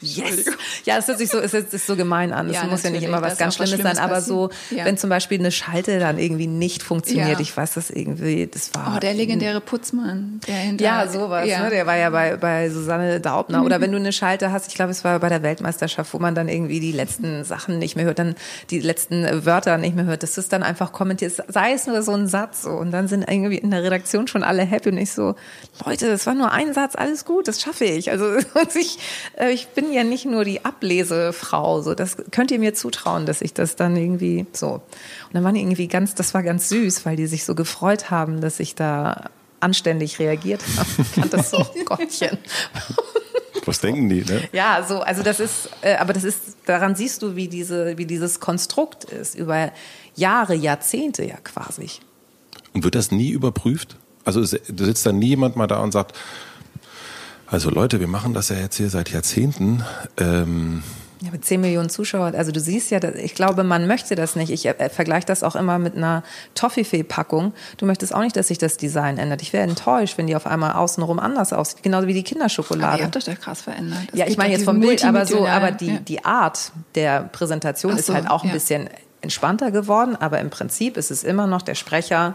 [0.00, 0.44] yes.
[0.84, 2.45] Ja, es hört sich so, es ist so gemein an.
[2.50, 4.84] Es ja, muss ja nicht immer was ganz Schlimmes, was Schlimmes sein, aber so, ja.
[4.84, 7.40] wenn zum Beispiel eine Schalte dann irgendwie nicht funktioniert, ja.
[7.40, 8.94] ich weiß das irgendwie, das war.
[8.96, 11.70] Oh, der legendäre Putzmann, der hinter, Ja, sowas, Ne?
[11.70, 13.64] der war ja bei, bei Susanne Daubner.
[13.64, 16.34] Oder wenn du eine Schalte hast, ich glaube, es war bei der Weltmeisterschaft, wo man
[16.34, 18.34] dann irgendwie die letzten Sachen nicht mehr hört, dann
[18.70, 22.12] die letzten Wörter nicht mehr hört, das ist dann einfach kommentiert, sei es nur so
[22.12, 22.70] ein Satz so.
[22.70, 25.34] Und dann sind irgendwie in der Redaktion schon alle happy und ich so,
[25.84, 28.10] Leute, das war nur ein Satz, alles gut, das schaffe ich.
[28.10, 28.36] Also
[28.78, 28.98] ich,
[29.38, 33.40] äh, ich bin ja nicht nur die Ablesefrau, so das könnt ihr mir zutrauen, dass
[33.40, 34.72] ich das dann irgendwie so.
[34.72, 34.82] Und
[35.32, 38.42] dann waren die irgendwie ganz, das war ganz süß, weil die sich so gefreut haben,
[38.42, 40.88] dass ich da anständig reagiert habe.
[40.98, 42.36] Ich fand das so, Gottchen.
[43.64, 44.46] Was denken die, ne?
[44.52, 48.04] Ja, so, also das ist, äh, aber das ist, daran siehst du, wie diese, wie
[48.04, 49.72] dieses Konstrukt ist, über
[50.14, 51.88] Jahre, Jahrzehnte ja quasi.
[52.74, 53.96] Und wird das nie überprüft?
[54.26, 56.14] Also sitzt da nie jemand mal da und sagt,
[57.46, 59.82] also Leute, wir machen das ja jetzt hier seit Jahrzehnten.
[60.18, 60.82] Ähm,
[61.22, 62.34] ja, mit 10 Millionen Zuschauern.
[62.34, 64.50] Also du siehst ja, ich glaube, man möchte das nicht.
[64.50, 66.22] Ich äh, vergleiche das auch immer mit einer
[66.54, 67.54] Toffifee-Packung.
[67.78, 69.40] Du möchtest auch nicht, dass sich das Design ändert.
[69.40, 71.82] Ich wäre enttäuscht, wenn die auf einmal außenrum anders aussieht.
[71.82, 72.86] Genauso wie die Kinderschokolade.
[72.86, 74.00] Aber ihr habt euch doch krass verändert.
[74.10, 75.98] Das ja, ich meine jetzt vom Bild, aber so, aber die, ja.
[75.98, 78.54] die Art der Präsentation so, ist halt auch ein ja.
[78.54, 78.90] bisschen
[79.22, 80.16] entspannter geworden.
[80.16, 82.34] Aber im Prinzip ist es immer noch der Sprecher,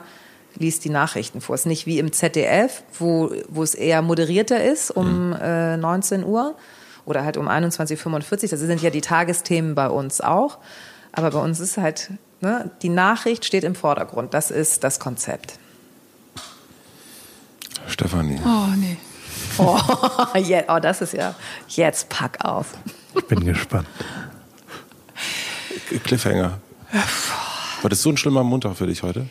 [0.57, 1.53] liest die Nachrichten vor.
[1.53, 5.37] Es ist nicht wie im ZDF, wo, wo es eher moderierter ist um mhm.
[5.39, 6.55] äh, 19 Uhr
[7.11, 8.49] oder halt um 21.45 Uhr.
[8.49, 10.57] Das sind ja die Tagesthemen bei uns auch.
[11.11, 14.33] Aber bei uns ist halt, ne, die Nachricht steht im Vordergrund.
[14.33, 15.59] Das ist das Konzept.
[17.87, 18.39] Stefanie.
[18.43, 18.97] Oh, nee.
[19.57, 19.77] Oh,
[20.35, 21.35] yeah, oh, das ist ja,
[21.67, 22.67] jetzt pack auf.
[23.15, 23.87] Ich bin gespannt.
[26.03, 26.59] Cliffhanger.
[27.81, 29.27] War das so ein schlimmer Montag für dich heute?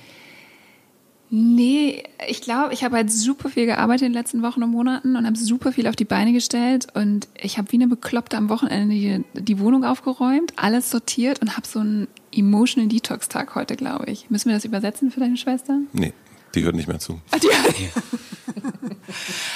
[1.33, 5.15] Nee, ich glaube, ich habe halt super viel gearbeitet in den letzten Wochen und Monaten
[5.15, 8.49] und habe super viel auf die Beine gestellt und ich habe wie eine Bekloppte am
[8.49, 13.77] Wochenende die, die Wohnung aufgeräumt, alles sortiert und habe so einen Emotional Detox Tag heute,
[13.77, 14.29] glaube ich.
[14.29, 15.79] Müssen wir das übersetzen für deine Schwester?
[15.93, 16.13] Nee,
[16.57, 17.21] die hört nicht mehr zu.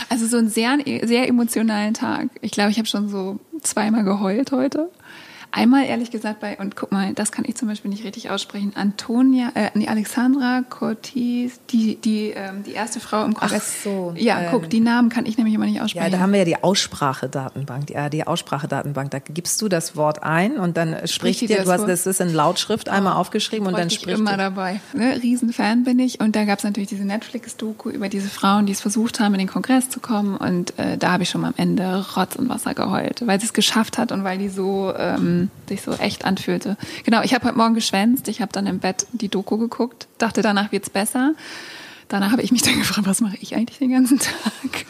[0.09, 2.29] also so einen sehr, sehr emotionalen Tag.
[2.41, 4.91] Ich glaube, ich habe schon so zweimal geheult heute.
[5.57, 8.73] Einmal ehrlich gesagt bei, und guck mal, das kann ich zum Beispiel nicht richtig aussprechen,
[8.75, 13.63] Antonia, äh, nee, Alexandra Cortis, die, die, ähm, die erste Frau im Kongress.
[13.65, 14.15] Ach so.
[14.17, 16.07] Ja, ähm, guck, die Namen kann ich nämlich immer nicht aussprechen.
[16.07, 19.13] Ja, da haben wir ja die Aussprachedatenbank, die ARD Aussprachedatenbank.
[19.13, 22.35] Da gibst du das Wort ein und dann spricht dir, du hast das ist in
[22.35, 24.39] Lautschrift einmal oh, aufgeschrieben und dann spricht immer dir.
[24.39, 24.81] dabei.
[24.93, 25.23] Ne?
[25.23, 28.81] Riesenfan bin ich und da gab es natürlich diese Netflix-Doku über diese Frauen, die es
[28.81, 31.55] versucht haben, in den Kongress zu kommen und äh, da habe ich schon mal am
[31.57, 35.44] Ende Rotz und Wasser geheult, weil sie es geschafft hat und weil die so ähm,
[35.69, 36.77] sich so echt anfühlte.
[37.05, 40.43] Genau, ich habe heute Morgen geschwänzt, ich habe dann im Bett die Doku geguckt, dachte,
[40.43, 41.35] danach wird's besser.
[42.09, 44.87] Danach habe ich mich dann gefragt, was mache ich eigentlich den ganzen Tag?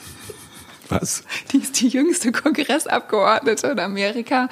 [0.88, 1.24] Was?
[1.52, 4.48] Die ist die jüngste Kongressabgeordnete in Amerika,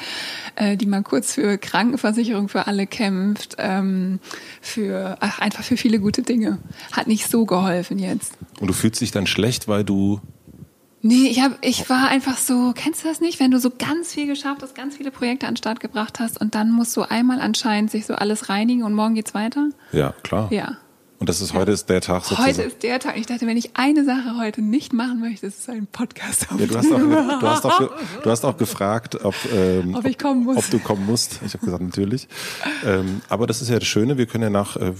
[0.56, 4.18] äh, die mal kurz für Krankenversicherung für alle kämpft, ähm,
[4.60, 6.58] für ach, einfach für viele gute Dinge.
[6.92, 8.32] Hat nicht so geholfen jetzt.
[8.60, 10.20] Und du fühlst dich dann schlecht, weil du
[11.02, 14.14] Nee, ich, hab, ich war einfach so, kennst du das nicht, wenn du so ganz
[14.14, 17.02] viel geschafft hast, ganz viele Projekte an den Start gebracht hast und dann musst du
[17.02, 19.70] einmal anscheinend sich so alles reinigen und morgen geht's weiter?
[19.90, 20.50] Ja, klar.
[20.52, 20.76] Ja.
[21.22, 22.48] Und das ist heute ist der Tag sozusagen.
[22.48, 23.16] Heute ist der Tag.
[23.16, 26.66] Ich dachte, wenn ich eine Sache heute nicht machen möchte, ist es ein Podcast ja,
[26.66, 27.90] du, hast auch, du, hast auch,
[28.24, 30.56] du hast auch gefragt, ob, ähm, ob ich kommen muss.
[30.56, 31.38] Ob du kommen musst.
[31.46, 32.26] Ich habe gesagt, natürlich.
[32.85, 34.92] Ähm, aber das ist ja das Schöne, wir können ja nach äh,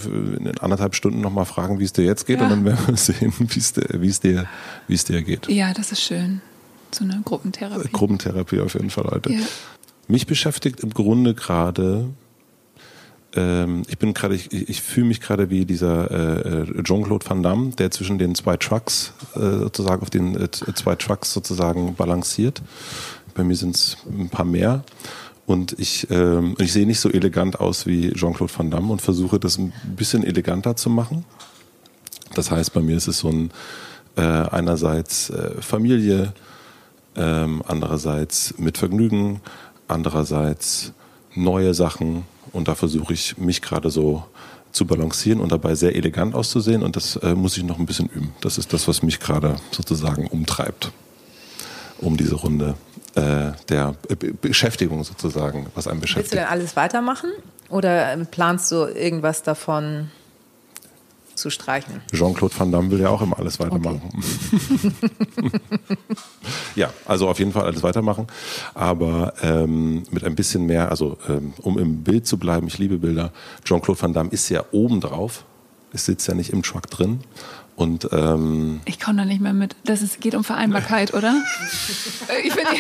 [0.61, 2.45] anderthalb Stunden nochmal fragen, wie es dir jetzt geht Ja.
[2.45, 4.47] und dann werden wir sehen, wie es dir, wie es dir,
[4.87, 5.49] wie es dir geht.
[5.49, 6.41] Ja, das ist schön.
[6.93, 7.89] So eine Gruppentherapie.
[7.91, 9.33] Gruppentherapie auf jeden Fall heute.
[9.33, 9.41] Ja.
[10.07, 12.11] Mich beschäftigt im Grunde gerade,
[13.35, 17.71] ähm, ich bin gerade, ich, ich fühle mich gerade wie dieser äh, Jean-Claude Van Damme,
[17.71, 22.63] der zwischen den zwei Trucks äh, sozusagen auf den äh, zwei Trucks sozusagen balanciert.
[23.35, 24.85] Bei mir sind es ein paar mehr.
[25.47, 29.41] Und ich, ähm, ich sehe nicht so elegant aus wie Jean-Claude Van Damme und versuche
[29.41, 31.25] das ein bisschen eleganter zu machen.
[32.35, 33.51] Das heißt, bei mir ist es so ein
[34.17, 36.33] äh, einerseits äh, Familie,
[37.17, 39.41] ähm, andererseits mit Vergnügen,
[39.89, 40.93] andererseits
[41.35, 44.25] neue Sachen und da versuche ich mich gerade so
[44.73, 48.09] zu balancieren und dabei sehr elegant auszusehen und das äh, muss ich noch ein bisschen
[48.09, 48.35] üben.
[48.41, 50.91] Das ist das, was mich gerade sozusagen umtreibt,
[51.99, 52.75] um diese Runde
[53.15, 56.35] äh, der Be Beschäftigung sozusagen, was einen Willst du beschäftigt.
[56.41, 57.31] denn alles weitermachen?
[57.69, 60.11] Oder ähm, planst du irgendwas davon
[61.43, 62.01] zu streichen?
[62.13, 64.01] Jean-Claude Van Damme will ja auch immer alles weitermachen.
[66.77, 68.27] ja, also auf jeden Fall alles weitermachen,
[68.75, 72.99] aber ähm, mit ein bisschen mehr, also ähm, um im Bild zu bleiben, ich liebe
[72.99, 73.33] Bilder,
[73.65, 75.45] Jean-Claude Van Damme ist ja oben drauf,
[75.93, 77.21] es sitzt ja nicht im Truck drin
[77.83, 79.75] und ähm, Ich komme da nicht mehr mit.
[79.85, 81.35] Das ist, geht um Vereinbarkeit, oder?
[82.29, 82.71] Äh, ich finde,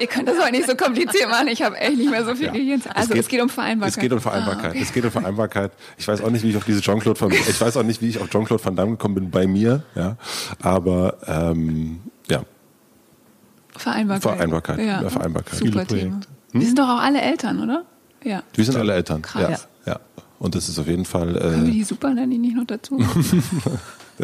[0.00, 1.48] ihr könnt das heute nicht so kompliziert machen.
[1.48, 2.52] Ich habe echt nicht mehr so viel Ja.
[2.52, 2.82] Gehirn.
[2.94, 3.96] Also es geht, um Vereinbarkeit.
[3.96, 4.64] Es geht um Vereinbarkeit.
[4.64, 4.80] Ah, okay.
[4.82, 5.72] Es geht um Vereinbarkeit.
[5.98, 8.08] Ich weiß auch nicht, wie ich auf diese Jean-Claude Van, ich weiß auch nicht, wie
[8.08, 10.16] ich auf Jean-Claude Van Damme gekommen bin bei mir, ja.
[10.62, 12.42] Aber ähm, ja,
[13.76, 14.22] Vereinbarkeit.
[14.34, 14.78] Vereinbarkeit.
[14.86, 15.58] Ja, Vereinbarkeit.
[15.58, 15.86] Super Thema.
[16.10, 16.28] Projekte.
[16.52, 17.84] Wir sind doch auch alle Eltern, oder?
[18.22, 18.42] Ja.
[18.54, 19.22] wir sind alle Eltern.
[19.22, 19.68] Krass.
[19.86, 20.00] Ja, ja.
[20.38, 21.34] Und das ist auf jeden Fall.
[21.34, 22.98] Können wir Äh, die Super Nanny nicht noch dazu?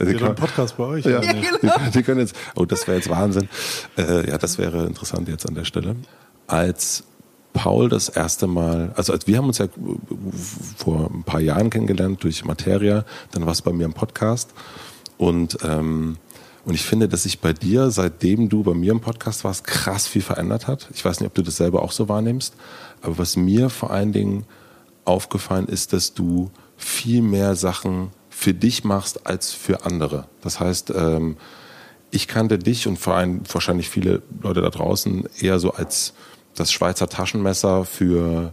[0.04, 1.04] die Wir haben kann- einen Podcast bei euch.
[1.04, 1.62] Ja, oder nicht?
[1.62, 3.48] die, die können jetzt, oh, das wäre jetzt Wahnsinn.
[3.96, 5.96] Äh, ja, das wäre interessant jetzt an der Stelle.
[6.46, 7.04] Als
[7.52, 9.66] Paul das erste Mal, also als wir haben uns ja
[10.76, 14.50] vor ein paar Jahren kennengelernt durch Materia, dann war es bei mir im Podcast
[15.16, 16.18] und ähm,
[16.66, 20.08] und ich finde, dass sich bei dir, seitdem du bei mir im Podcast warst, krass
[20.08, 20.88] viel verändert hat.
[20.92, 22.54] Ich weiß nicht, ob du das selber auch so wahrnimmst,
[23.02, 24.46] aber was mir vor allen Dingen
[25.04, 30.26] aufgefallen ist, dass du viel mehr Sachen für dich machst als für andere.
[30.42, 31.38] Das heißt, ähm,
[32.10, 36.12] ich kannte dich und vor allem wahrscheinlich viele Leute da draußen eher so als
[36.54, 38.52] das Schweizer Taschenmesser für,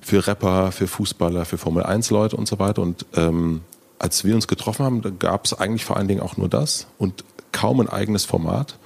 [0.00, 2.82] für Rapper, für Fußballer, für Formel 1 Leute und so weiter.
[2.82, 3.60] Und ähm,
[4.00, 7.24] als wir uns getroffen haben, gab es eigentlich vor allen Dingen auch nur das und
[7.52, 8.76] kaum ein eigenes Format.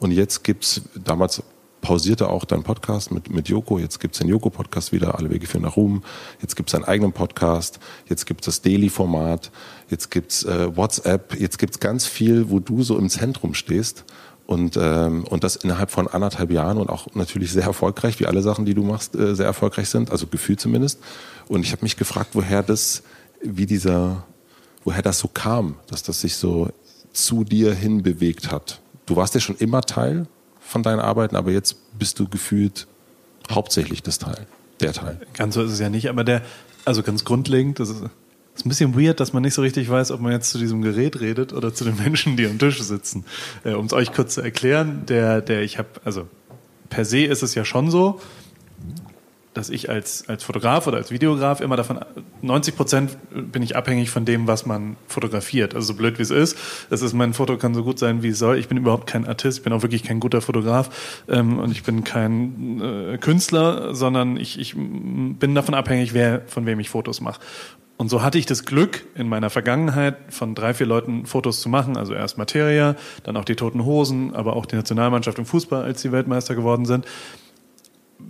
[0.00, 1.44] Und jetzt gibt's damals
[1.80, 3.78] pausierte auch dein Podcast mit, mit Joko.
[3.78, 6.02] Jetzt gibt's den Joko-Podcast wieder, Alle Wege führen nach Ruhm.
[6.40, 7.78] Jetzt gibt's einen eigenen Podcast.
[8.08, 9.50] Jetzt gibt's das Daily-Format.
[9.88, 11.38] Jetzt gibt's äh, WhatsApp.
[11.38, 14.04] Jetzt gibt's ganz viel, wo du so im Zentrum stehst.
[14.46, 18.40] Und, ähm, und das innerhalb von anderthalb Jahren und auch natürlich sehr erfolgreich, wie alle
[18.40, 21.00] Sachen, die du machst, äh, sehr erfolgreich sind, also gefühlt zumindest.
[21.48, 23.02] Und ich habe mich gefragt, woher das,
[23.42, 24.24] wie dieser,
[24.84, 26.70] woher das so kam, dass das sich so
[27.12, 28.80] zu dir hin bewegt hat.
[29.04, 30.26] Du warst ja schon immer Teil
[30.68, 32.86] von deinen Arbeiten, aber jetzt bist du gefühlt
[33.50, 34.46] hauptsächlich das Teil,
[34.80, 35.18] der Teil.
[35.34, 36.42] Ganz so ist es ja nicht, aber der,
[36.84, 38.02] also ganz grundlegend, das ist,
[38.54, 40.82] ist ein bisschen weird, dass man nicht so richtig weiß, ob man jetzt zu diesem
[40.82, 43.24] Gerät redet oder zu den Menschen, die am Tisch sitzen.
[43.64, 46.28] Äh, um es euch kurz zu erklären, der, der ich habe, also
[46.90, 48.20] per se ist es ja schon so,
[49.58, 51.98] dass ich als, als Fotograf oder als Videograf immer davon,
[52.42, 55.74] 90 Prozent bin ich abhängig von dem, was man fotografiert.
[55.74, 56.56] Also so blöd wie es ist.
[56.90, 58.58] Das ist, mein Foto kann so gut sein, wie es soll.
[58.58, 61.82] Ich bin überhaupt kein Artist, ich bin auch wirklich kein guter Fotograf ähm, und ich
[61.82, 67.20] bin kein äh, Künstler, sondern ich, ich bin davon abhängig, wer, von wem ich Fotos
[67.20, 67.40] mache.
[67.96, 71.68] Und so hatte ich das Glück, in meiner Vergangenheit von drei, vier Leuten Fotos zu
[71.68, 71.96] machen.
[71.96, 72.94] Also erst Materia,
[73.24, 76.86] dann auch die Toten Hosen, aber auch die Nationalmannschaft im Fußball, als sie Weltmeister geworden
[76.86, 77.06] sind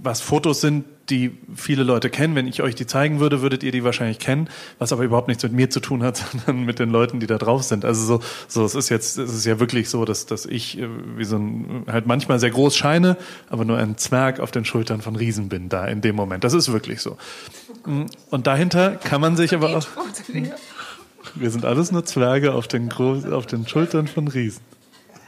[0.02, 2.34] was Fotos sind, die viele Leute kennen.
[2.34, 5.42] Wenn ich euch die zeigen würde, würdet ihr die wahrscheinlich kennen, was aber überhaupt nichts
[5.42, 7.84] mit mir zu tun hat, sondern mit den Leuten, die da drauf sind.
[7.84, 10.88] Also so, so es ist jetzt, es ist ja wirklich so, dass, dass ich äh,
[11.16, 13.16] wie so ein, halt manchmal sehr groß scheine,
[13.48, 16.44] aber nur ein Zwerg auf den Schultern von Riesen bin da in dem Moment.
[16.44, 17.16] Das ist wirklich so.
[17.86, 19.86] Mm, und dahinter kann man sich aber auch,
[21.34, 24.62] wir sind alles nur Zwerge auf den, Gro auf den Schultern von Riesen.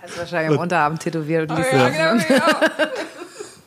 [0.02, 2.26] Hast du wahrscheinlich am Unterarm tätowiert und liest Ja, das.
[2.26, 2.90] genau, genau.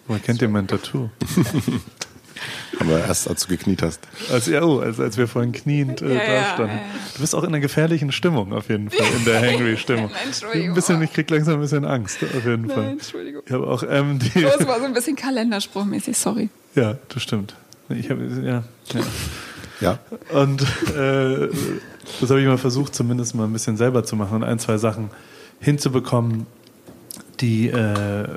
[0.07, 1.09] Man kennt ihr mein Tattoo.
[2.79, 4.01] Aber erst als du gekniet hast.
[4.31, 6.75] Als, ja, oh, als, als wir vorhin kniend äh, Ja, da ja, standen.
[6.75, 6.83] ja, ja.
[7.13, 10.09] Du bist auch in einer gefährlichen Stimmung auf jeden Fall, in der Hangry-Stimmung.
[10.25, 10.69] Entschuldigung.
[10.69, 12.83] Ein bisschen, ich krieg langsam ein bisschen Angst, auf jeden Fall.
[12.83, 13.43] Nein, Entschuldigung.
[13.45, 14.41] Ich habe auch ähm, die.
[14.41, 16.49] Das war so ein bisschen kalenderspruchmäßig, sorry.
[16.75, 17.55] Ja, das stimmt.
[17.89, 18.63] Ich habe ja,
[18.93, 19.05] ja.
[19.79, 19.99] Ja.
[20.31, 20.61] Und
[20.95, 21.49] äh,
[22.19, 24.77] das habe ich mal versucht, zumindest mal ein bisschen selber zu machen und ein, zwei
[24.77, 25.09] Sachen
[25.59, 26.45] hinzubekommen,
[27.41, 28.27] die, äh,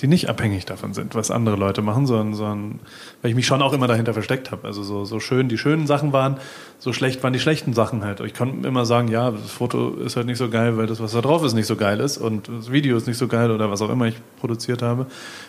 [0.00, 2.80] die nicht abhängig davon sind, was andere Leute machen, sondern, sondern
[3.22, 4.66] weil ich mich schon auch immer dahinter versteckt habe.
[4.66, 6.36] Also so, so schön die schönen Sachen waren,
[6.78, 8.20] so schlecht waren die schlechten Sachen halt.
[8.20, 11.12] Ich konnte immer sagen, ja, das Foto ist halt nicht so geil, weil das, was
[11.12, 13.70] da drauf ist, nicht so geil ist und das Video ist nicht so geil oder
[13.70, 15.06] was auch immer ich produziert habe.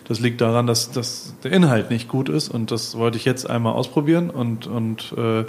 [0.08, 3.50] Das liegt daran, dass, dass der Inhalt nicht gut ist und das wollte ich jetzt
[3.50, 5.42] einmal ausprobieren und, und äh,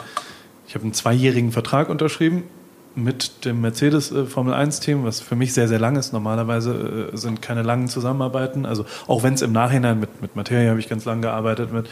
[0.68, 2.45] ich habe einen zweijährigen Vertrag unterschrieben
[2.94, 6.12] mit dem Mercedes äh, Formel 1 Team, was für mich sehr, sehr lang ist.
[6.12, 8.66] Normalerweise äh, sind keine langen Zusammenarbeiten.
[8.66, 11.88] Also auch wenn es im Nachhinein mit, mit Materia habe ich ganz lange gearbeitet, mit,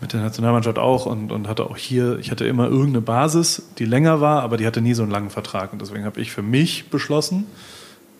[0.00, 3.84] mit der Nationalmannschaft auch und, und hatte auch hier, ich hatte immer irgendeine Basis, die
[3.84, 5.72] länger war, aber die hatte nie so einen langen Vertrag.
[5.72, 7.46] Und deswegen habe ich für mich beschlossen,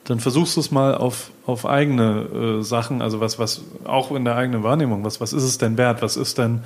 [0.05, 4.25] dann versuchst du es mal auf, auf eigene äh, Sachen, also was, was auch in
[4.25, 6.03] der eigenen Wahrnehmung, was, was ist es denn wert?
[6.03, 6.61] Was ist denn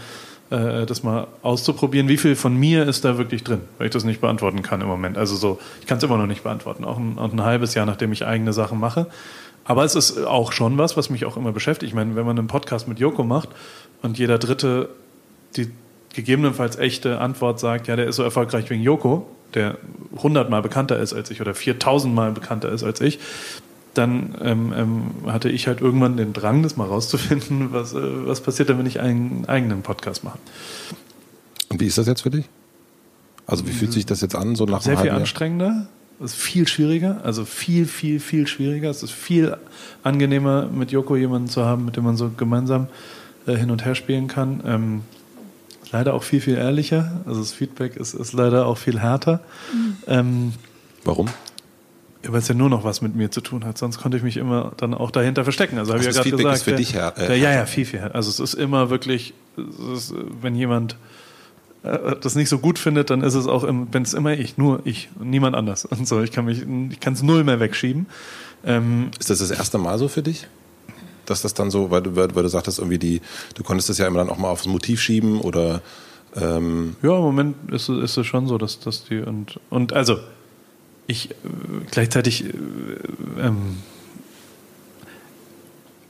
[0.51, 2.09] äh, das mal auszuprobieren?
[2.09, 3.61] Wie viel von mir ist da wirklich drin?
[3.79, 5.19] Weil ich das nicht beantworten kann im Moment.
[5.19, 7.87] Also so, ich kann es immer noch nicht beantworten, auch ein, auch ein halbes Jahr,
[7.87, 9.07] nachdem ich eigene Sachen mache.
[9.65, 11.91] Aber es ist auch schon was, was mich auch immer beschäftigt.
[11.91, 13.49] Ich meine, wenn man einen Podcast mit Joko macht
[14.03, 14.91] und jeder Dritte
[15.57, 15.71] die
[16.15, 19.79] gegebenenfalls echte Antwort sagt, ja, der ist so erfolgreich wegen Joko, der
[20.17, 23.19] hundertmal bekannter ist als ich oder 4000 Mal bekannter ist als ich,
[23.95, 28.41] dann ähm, ähm, hatte ich halt irgendwann den Drang, das mal rauszufinden, was, äh, was
[28.41, 30.39] passiert denn, wenn ich einen eigenen Podcast mache.
[31.69, 32.47] Und wie ist das jetzt für dich?
[33.47, 35.17] Also wie fühlt sich das jetzt an, so nach Sehr viel Jahr?
[35.17, 35.87] anstrengender,
[36.21, 38.89] es ist viel schwieriger, also viel, viel, viel schwieriger.
[38.89, 39.57] Es ist viel
[40.03, 42.87] angenehmer, mit Joko jemanden zu haben, mit dem man so gemeinsam
[43.47, 44.63] äh, hin und her spielen kann.
[44.65, 45.03] Ähm,
[45.91, 47.21] leider auch viel, viel ehrlicher.
[47.27, 49.41] Also das Feedback ist, ist leider auch viel härter.
[50.07, 50.53] Ähm,
[51.05, 51.29] Warum?
[52.25, 53.77] Ja, weil es ja nur noch was mit mir zu tun hat.
[53.79, 55.79] Sonst konnte ich mich immer dann auch dahinter verstecken.
[55.79, 56.57] Also habe ich ja gerade gesagt.
[56.57, 58.01] ist für der- dich her- äh, der, ja, ja, viel, viel.
[58.01, 59.35] Also es ist immer wirklich,
[59.95, 60.97] ist, wenn jemand
[61.83, 64.57] äh, das nicht so gut findet, dann ist es auch, im- wenn es immer ich,
[64.57, 65.85] nur ich und niemand anders.
[65.91, 68.07] Und so, ich kann mich, ich kann es null mehr wegschieben.
[68.65, 70.47] Ähm, Ist das das erste Mal so für dich?
[71.27, 73.21] Dass das dann so, weil du, weil du sagtest, irgendwie die,
[73.55, 75.83] du konntest das ja immer dann auch mal aufs Motiv schieben oder
[76.37, 79.93] ähm, Ja, im Moment ist, es- ist es schon so, dass, dass die und, und
[79.93, 80.19] also
[81.07, 81.35] ich äh,
[81.91, 82.49] gleichzeitig äh,
[83.41, 83.79] ähm,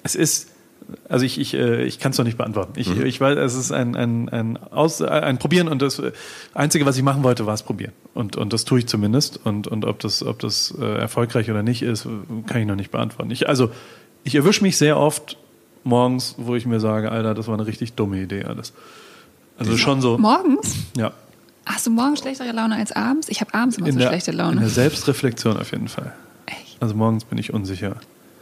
[0.02, 0.50] es ist
[1.09, 2.74] also ich, ich, äh, ich kann es noch nicht beantworten.
[2.76, 6.02] Ich, ich weiß, es ist ein, ein, ein, Aus, ein Probieren und das
[6.52, 7.92] Einzige, was ich machen wollte, war es probieren.
[8.12, 9.40] Und, und das tue ich zumindest.
[9.44, 12.07] Und, und ob das, ob das äh, erfolgreich oder nicht ist,
[12.46, 13.30] kann ich noch nicht beantworten.
[13.30, 13.70] Ich, also
[14.24, 15.38] ich erwische mich sehr oft
[15.85, 18.72] morgens, wo ich mir sage, Alter, das war eine richtig dumme Idee alles.
[19.59, 20.18] Also schon so.
[20.18, 20.74] Morgens?
[20.96, 21.12] Ja.
[21.66, 23.29] Hast du morgens schlechtere Laune als abends?
[23.29, 24.61] Ich habe abends immer In so der, schlechte in Laune.
[24.61, 26.12] der Selbstreflexion auf jeden Fall.
[26.46, 26.77] Echt?
[26.81, 27.96] Also morgens bin ich unsicher.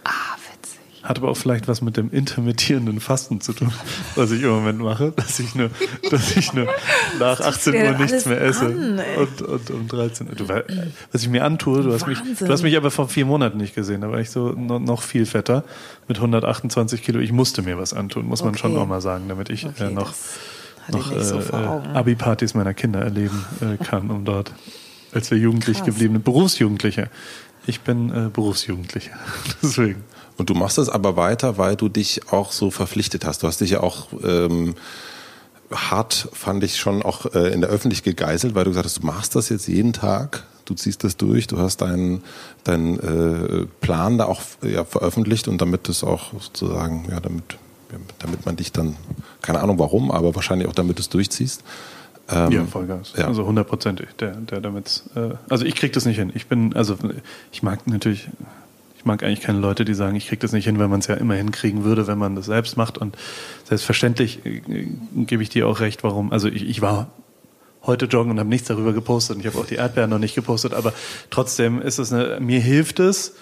[0.04, 0.10] Ah,
[0.52, 0.80] witzig.
[1.04, 3.72] Hat aber auch vielleicht was mit dem intermittierenden Fasten zu tun,
[4.16, 5.70] was ich im Moment mache, dass ich nur,
[6.10, 6.66] dass ich nur
[7.20, 10.34] nach 18 dir Uhr nichts mehr esse an, und, und um 13 Uhr.
[10.34, 13.58] Du, was ich mir antue, du hast, mich, du hast mich aber vor vier Monaten
[13.58, 15.62] nicht gesehen, da war ich so no, noch viel fetter
[16.08, 17.20] mit 128 Kilo.
[17.20, 18.58] Ich musste mir was antun, muss man Okay.
[18.58, 20.38] schon auch mal sagen, damit ich Okay, äh, noch, das
[20.92, 21.94] noch so äh.
[21.94, 24.52] Abi-Partys meiner Kinder erleben äh, kann, um dort,
[25.12, 25.86] als wir jugendlich Krass.
[25.86, 27.10] gebliebene Berufsjugendliche.
[27.66, 29.12] Ich bin äh, Berufsjugendlicher,
[29.62, 30.02] deswegen.
[30.36, 33.42] und du machst das aber weiter, weil du dich auch so verpflichtet hast.
[33.42, 34.74] Du hast dich ja auch ähm,
[35.70, 39.06] hart, fand ich schon auch äh, in der Öffentlichkeit gegeißelt, weil du gesagt hast, du
[39.06, 42.22] machst das jetzt jeden Tag, du ziehst das durch, du hast deinen
[42.64, 47.58] deinen äh, Plan da auch ja, veröffentlicht und damit es auch sozusagen, ja, damit,
[48.18, 48.96] damit man dich dann,
[49.40, 51.62] keine Ahnung warum, aber wahrscheinlich auch damit du es durchziehst.
[52.30, 53.12] Ähm, Ja, Vollgas.
[53.16, 53.26] ja.
[53.26, 54.08] Also hundertprozentig.
[54.20, 56.30] Der, der damit, äh, also ich krieg das nicht hin.
[56.34, 56.96] Ich bin, also
[57.50, 58.28] ich mag natürlich,
[58.96, 61.08] ich mag eigentlich keine Leute, die sagen, ich krieg das nicht hin, weil man es
[61.08, 62.98] ja immer hinkriegen würde, wenn man das selbst macht.
[62.98, 63.16] Und
[63.64, 64.60] selbstverständlich äh,
[65.16, 66.32] gebe ich dir auch recht, warum.
[66.32, 67.08] Also ich, ich war
[67.84, 70.36] heute joggen und habe nichts darüber gepostet und ich habe auch die Erdbeeren noch nicht
[70.36, 70.92] gepostet, aber
[71.30, 73.34] trotzdem ist es eine, mir hilft es,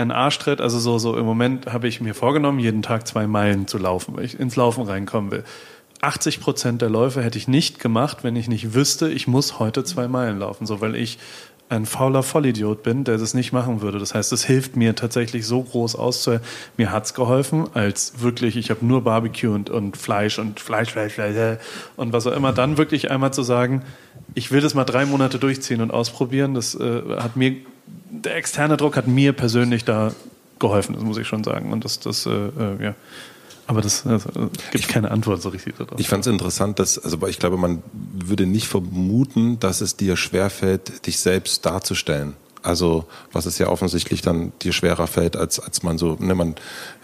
[0.00, 0.60] ein Arschtritt.
[0.60, 4.16] Also so, so im Moment habe ich mir vorgenommen, jeden Tag zwei Meilen zu laufen,
[4.16, 5.44] weil ich ins Laufen reinkommen will.
[6.02, 9.84] 80 Prozent der Läufe hätte ich nicht gemacht, wenn ich nicht wüsste, ich muss heute
[9.84, 11.18] zwei Meilen laufen, so weil ich
[11.70, 14.00] ein fauler Vollidiot bin, der das nicht machen würde.
[14.00, 16.42] Das heißt, es hilft mir tatsächlich so groß auszuhören.
[16.76, 21.12] Mir hat's geholfen, als wirklich, ich habe nur Barbecue und, und Fleisch und Fleisch, Fleisch,
[21.14, 21.58] Fleisch
[21.96, 22.52] und was auch immer.
[22.52, 23.82] Dann wirklich einmal zu sagen,
[24.34, 26.54] ich will das mal drei Monate durchziehen und ausprobieren.
[26.54, 27.56] Das äh, hat mir,
[28.10, 30.12] der externe Druck hat mir persönlich da
[30.58, 31.72] geholfen, das muss ich schon sagen.
[31.72, 32.94] Und das, das, äh, äh ja.
[33.66, 34.24] Aber das, das
[34.72, 35.98] gibt keine Antwort so richtig darauf.
[36.00, 40.16] Ich fand es interessant, dass, also ich glaube, man würde nicht vermuten, dass es dir
[40.16, 42.34] schwerfällt, dich selbst darzustellen.
[42.62, 46.56] Also, was es ja offensichtlich dann dir schwerer fällt, als, als man so, ne, man,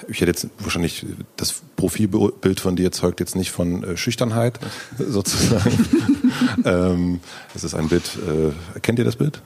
[0.08, 1.06] ich hätte jetzt wahrscheinlich,
[1.36, 4.58] das Profilbild von dir zeugt jetzt nicht von äh, Schüchternheit,
[4.98, 5.86] sozusagen.
[6.64, 7.20] ähm,
[7.54, 9.40] es ist ein Bild, äh, kennt ihr das Bild?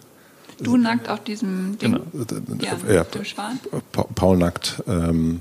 [0.62, 1.92] Du nackt auf diesem Ding.
[1.92, 2.04] Genau.
[2.60, 3.04] Ja, ja,
[4.14, 4.82] Paul nackt.
[4.86, 5.40] Ähm,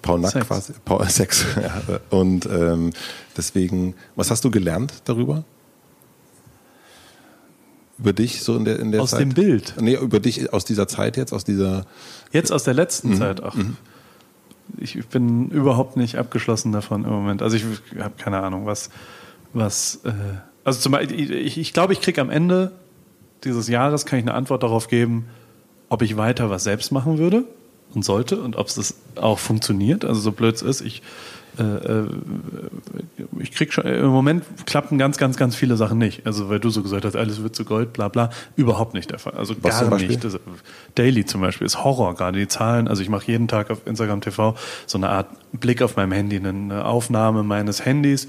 [0.00, 0.46] Paul Nack Sex.
[0.46, 0.72] quasi.
[0.84, 1.44] Paul, Sex.
[1.60, 2.00] ja.
[2.10, 2.92] Und ähm,
[3.36, 5.44] deswegen, was hast du gelernt darüber?
[7.98, 9.18] Über dich so in der, in der aus Zeit?
[9.18, 9.74] Aus dem Bild?
[9.80, 11.84] Nee, über dich aus dieser Zeit jetzt, aus dieser.
[12.32, 13.16] Jetzt aus der letzten mhm.
[13.16, 13.54] Zeit, ach.
[13.54, 13.76] Mhm.
[14.78, 17.42] Ich bin überhaupt nicht abgeschlossen davon im Moment.
[17.42, 17.64] Also ich
[17.98, 18.88] habe keine Ahnung, was,
[19.52, 20.12] was, äh,
[20.64, 22.72] also zum Beispiel, ich, ich glaube, ich kriege am Ende
[23.44, 25.26] dieses Jahres kann ich eine Antwort darauf geben,
[25.88, 27.44] ob ich weiter was selbst machen würde
[27.94, 30.04] und sollte und ob es auch funktioniert.
[30.04, 31.02] Also so blöd es ist, ich,
[31.58, 32.06] äh, äh,
[33.40, 36.26] ich krieg schon, im Moment klappen ganz, ganz, ganz viele Sachen nicht.
[36.26, 39.18] Also weil du so gesagt hast, alles wird zu Gold, bla bla, überhaupt nicht der
[39.18, 39.34] Fall.
[39.34, 40.24] Also Was gar nicht.
[40.24, 40.38] Das,
[40.94, 42.88] Daily zum Beispiel ist Horror gerade, die Zahlen.
[42.88, 46.36] Also ich mache jeden Tag auf Instagram TV so eine Art Blick auf meinem Handy,
[46.36, 48.28] eine Aufnahme meines Handys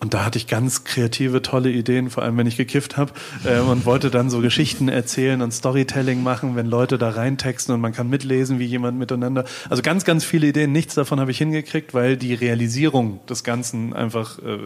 [0.00, 3.12] und da hatte ich ganz kreative, tolle Ideen, vor allem wenn ich gekifft habe
[3.44, 7.82] äh, und wollte dann so Geschichten erzählen und Storytelling machen, wenn Leute da reintexten und
[7.82, 9.44] man kann mitlesen, wie jemand miteinander.
[9.68, 10.72] Also ganz, ganz viele Ideen.
[10.72, 14.58] Nichts davon habe ich hingekriegt, weil die Realisierung des Ganzen einfach äh,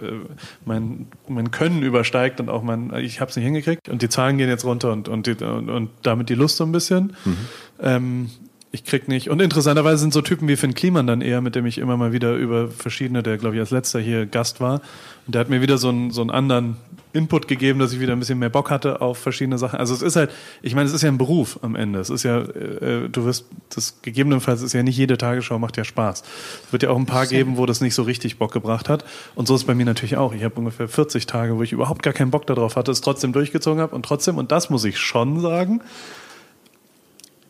[0.65, 3.89] mein, mein Können übersteigt und auch mein, ich habe es nicht hingekriegt.
[3.89, 6.65] Und die Zahlen gehen jetzt runter und, und, die, und, und damit die Lust so
[6.65, 7.17] ein bisschen.
[7.25, 7.37] Mhm.
[7.81, 8.31] Ähm,
[8.75, 9.31] ich krieg nicht.
[9.31, 12.13] Und interessanterweise sind so Typen wie Finn Kliman dann eher, mit dem ich immer mal
[12.13, 14.81] wieder über verschiedene, der glaube ich als letzter hier Gast war.
[15.27, 16.77] Und der hat mir wieder so einen, so einen anderen
[17.13, 19.79] Input gegeben, dass ich wieder ein bisschen mehr Bock hatte auf verschiedene Sachen.
[19.79, 22.01] Also es ist halt, ich meine, es ist ja ein Beruf am Ende.
[22.01, 25.85] Es ist ja, äh, du wirst, das gegebenenfalls ist ja nicht jede Tagesschau macht ja
[25.85, 26.25] Spaß.
[26.67, 29.05] Es wird ja auch ein paar geben, wo das nicht so richtig Bock gebracht hat.
[29.37, 30.35] Und so ist es bei mir natürlich auch.
[30.35, 33.33] Ich habe ungefähr 40 Tage, wo ich überhaupt gar keinen Bock darauf hatte, es trotzdem
[33.33, 35.81] durchgezogen habe und trotzdem, und das muss ich schon sagen,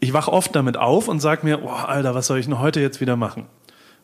[0.01, 2.80] ich wache oft damit auf und sage mir, oh, Alter, was soll ich denn heute
[2.80, 3.47] jetzt wieder machen?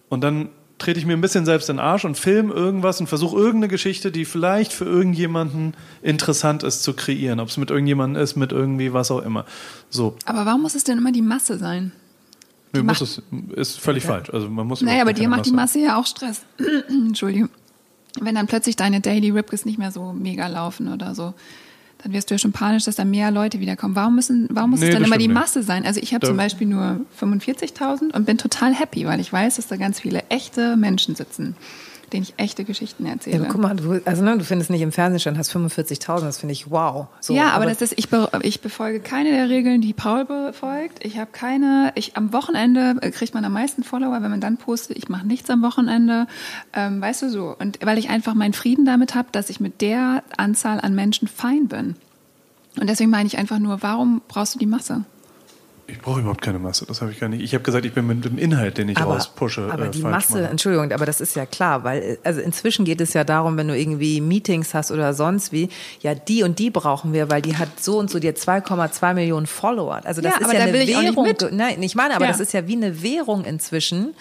[0.08, 3.06] Und dann trete ich mir ein bisschen selbst in den Arsch und film irgendwas und
[3.06, 7.38] versuche irgendeine Geschichte, die vielleicht für irgendjemanden interessant ist, zu kreieren.
[7.38, 9.44] Ob es mit irgendjemandem ist, mit irgendwie was auch immer.
[9.90, 10.16] So.
[10.24, 11.92] Aber warum muss es denn immer die Masse sein?
[12.72, 13.22] Nö, muss es,
[13.54, 14.10] ist völlig ja.
[14.10, 14.30] falsch.
[14.30, 16.42] Also man muss naja, aber dir macht Masse die Masse ja auch Stress.
[16.88, 17.50] Entschuldigung.
[18.20, 21.34] Wenn dann plötzlich deine Daily Ripkes nicht mehr so mega laufen oder so
[22.02, 23.94] dann wirst du ja schon panisch, dass da mehr Leute wiederkommen.
[23.94, 25.68] Warum müssen, warum muss nee, es dann immer die Masse nicht.
[25.68, 25.84] sein?
[25.84, 29.68] Also ich habe zum Beispiel nur 45.000 und bin total happy, weil ich weiß, dass
[29.68, 31.56] da ganz viele echte Menschen sitzen
[32.12, 33.44] denen ich echte Geschichten erzähle.
[33.44, 36.38] Ja, guck mal, du, also ne, du findest nicht im Fernsehen schon, hast 45.000, das
[36.38, 37.06] finde ich wow.
[37.20, 40.24] So, ja, aber, aber, das ist, ich, be, ich befolge keine der Regeln, die Paul
[40.24, 41.04] befolgt.
[41.04, 44.96] Ich habe keine, ich am Wochenende kriegt man am meisten Follower, wenn man dann postet,
[44.96, 46.26] ich mache nichts am Wochenende,
[46.72, 47.56] ähm, weißt du so.
[47.58, 51.28] Und weil ich einfach meinen Frieden damit habe, dass ich mit der Anzahl an Menschen
[51.28, 51.96] fein bin.
[52.78, 55.04] Und deswegen meine ich einfach nur, warum brauchst du die Masse?
[55.90, 57.42] Ich brauche überhaupt keine Masse, das habe ich gar nicht.
[57.42, 59.68] Ich habe gesagt, ich bin mit dem Inhalt, den ich aber, rauspushe.
[59.70, 60.48] Aber äh, die Masse, mache.
[60.48, 63.76] Entschuldigung, aber das ist ja klar, weil also inzwischen geht es ja darum, wenn du
[63.76, 65.68] irgendwie Meetings hast oder sonst wie,
[66.00, 69.14] ja, die und die brauchen wir, weil die hat so und so, die hat 2,2
[69.14, 70.00] Millionen Follower.
[70.04, 71.26] Also das ja, ist ja eine Währung.
[71.52, 72.30] Nein, ich meine, aber ja.
[72.30, 74.14] das ist ja wie eine Währung inzwischen,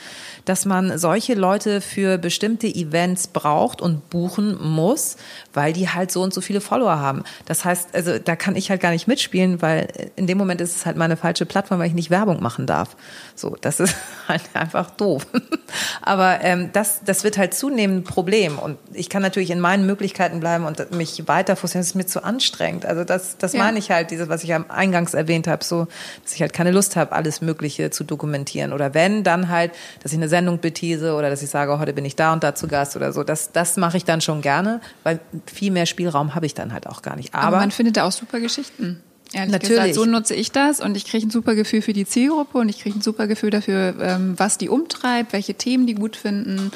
[0.45, 5.17] dass man solche Leute für bestimmte Events braucht und buchen muss,
[5.53, 7.23] weil die halt so und so viele Follower haben.
[7.45, 10.75] Das heißt, also da kann ich halt gar nicht mitspielen, weil in dem Moment ist
[10.75, 12.95] es halt meine falsche Plattform Plattform, weil ich nicht Werbung machen darf.
[13.35, 13.93] So, das ist
[14.27, 15.27] halt einfach doof.
[16.01, 18.57] Aber ähm, das, das wird halt zunehmend ein Problem.
[18.57, 21.81] Und ich kann natürlich in meinen Möglichkeiten bleiben und mich weiter fokussieren.
[21.81, 22.85] Das ist mir zu anstrengend.
[22.85, 23.63] Also das, das ja.
[23.63, 25.87] meine ich halt, dieses, was ich am Eingangs erwähnt habe, so,
[26.23, 28.71] dass ich halt keine Lust habe, alles Mögliche zu dokumentieren.
[28.71, 31.91] Oder wenn, dann halt, dass ich eine Sendung betease oder dass ich sage, oh, heute
[31.93, 33.23] bin ich da und da zu Gast oder so.
[33.23, 36.87] Das, das mache ich dann schon gerne, weil viel mehr Spielraum habe ich dann halt
[36.87, 37.33] auch gar nicht.
[37.33, 39.03] Aber, Aber man findet da auch super Geschichten.
[39.31, 39.77] Ehrlich Natürlich.
[39.77, 42.69] Gesagt, so nutze ich das und ich kriege ein super Gefühl für die Zielgruppe und
[42.69, 46.71] ich kriege ein super Gefühl dafür, ähm, was die umtreibt, welche Themen die gut finden.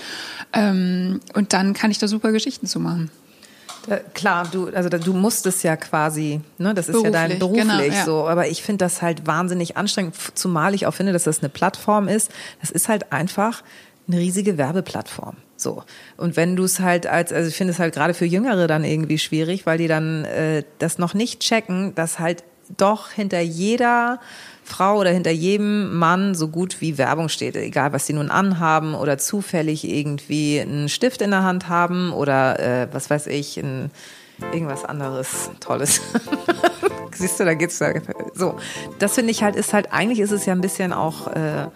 [0.53, 3.09] Ähm, und dann kann ich da super Geschichten zu machen.
[3.87, 7.39] Da, klar, du, also da, du musst es ja quasi, ne, das ist ja dein
[7.39, 8.05] Beruflich, beruflich genau, ja.
[8.05, 11.49] so, aber ich finde das halt wahnsinnig anstrengend, zumal ich auch finde, dass das eine
[11.49, 12.31] Plattform ist.
[12.61, 13.63] Das ist halt einfach
[14.07, 15.35] eine riesige Werbeplattform.
[15.63, 15.83] So.
[16.17, 18.83] Und wenn du es halt als, also ich finde es halt gerade für Jüngere dann
[18.83, 22.43] irgendwie schwierig, weil die dann äh, das noch nicht checken, dass halt
[22.77, 24.19] doch hinter jeder
[24.63, 28.95] Frau oder hinter jedem Mann so gut wie Werbung steht, egal was sie nun anhaben
[28.95, 33.91] oder zufällig irgendwie einen Stift in der Hand haben oder äh, was weiß ich, ein,
[34.53, 36.01] irgendwas anderes Tolles.
[37.13, 37.93] Siehst du, da geht's da.
[38.33, 38.57] So,
[38.99, 41.67] das finde ich halt, ist halt, eigentlich ist es ja ein bisschen auch äh,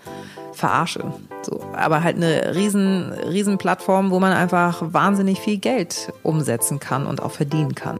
[0.57, 1.13] Verarsche.
[1.43, 7.07] So, aber halt eine riesen, riesen Plattform, wo man einfach wahnsinnig viel Geld umsetzen kann
[7.07, 7.99] und auch verdienen kann.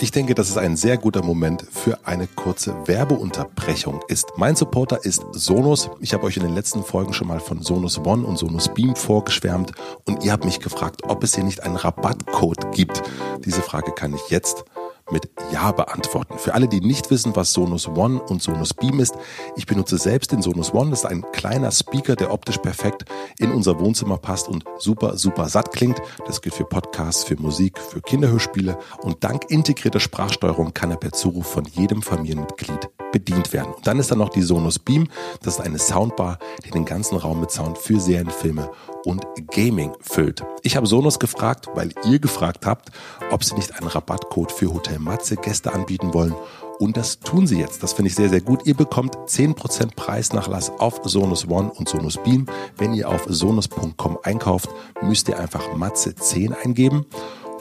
[0.00, 4.26] Ich denke, dass es ein sehr guter Moment für eine kurze Werbeunterbrechung ist.
[4.36, 5.88] Mein Supporter ist Sonos.
[6.00, 8.96] Ich habe euch in den letzten Folgen schon mal von Sonos One und Sonos Beam
[8.96, 9.72] vorgeschwärmt
[10.04, 13.02] und ihr habt mich gefragt, ob es hier nicht einen Rabattcode gibt.
[13.44, 14.64] Diese Frage kann ich jetzt
[15.10, 16.38] mit Ja beantworten.
[16.38, 19.14] Für alle, die nicht wissen, was Sonos One und Sonos Beam ist,
[19.56, 20.90] ich benutze selbst den Sonos One.
[20.90, 23.04] Das ist ein kleiner Speaker, der optisch perfekt
[23.38, 26.00] in unser Wohnzimmer passt und super, super satt klingt.
[26.26, 28.78] Das gilt für Podcasts, für Musik, für Kinderhörspiele.
[29.02, 33.72] Und dank integrierter Sprachsteuerung kann er per Zuruf von jedem Familienmitglied bedient werden.
[33.72, 35.06] Und dann ist da noch die Sonos Beam.
[35.42, 38.68] Das ist eine Soundbar, die den ganzen Raum mit Sound für Serienfilme
[39.04, 40.42] und Gaming füllt.
[40.62, 42.90] Ich habe Sonos gefragt, weil ihr gefragt habt,
[43.30, 46.34] ob sie nicht einen Rabattcode für Hotel Matze Gäste anbieten wollen.
[46.80, 47.84] Und das tun sie jetzt.
[47.84, 48.66] Das finde ich sehr, sehr gut.
[48.66, 52.46] Ihr bekommt 10% Preisnachlass auf Sonos One und Sonos Beam.
[52.76, 54.68] Wenn ihr auf sonos.com einkauft,
[55.00, 57.06] müsst ihr einfach Matze 10 eingeben.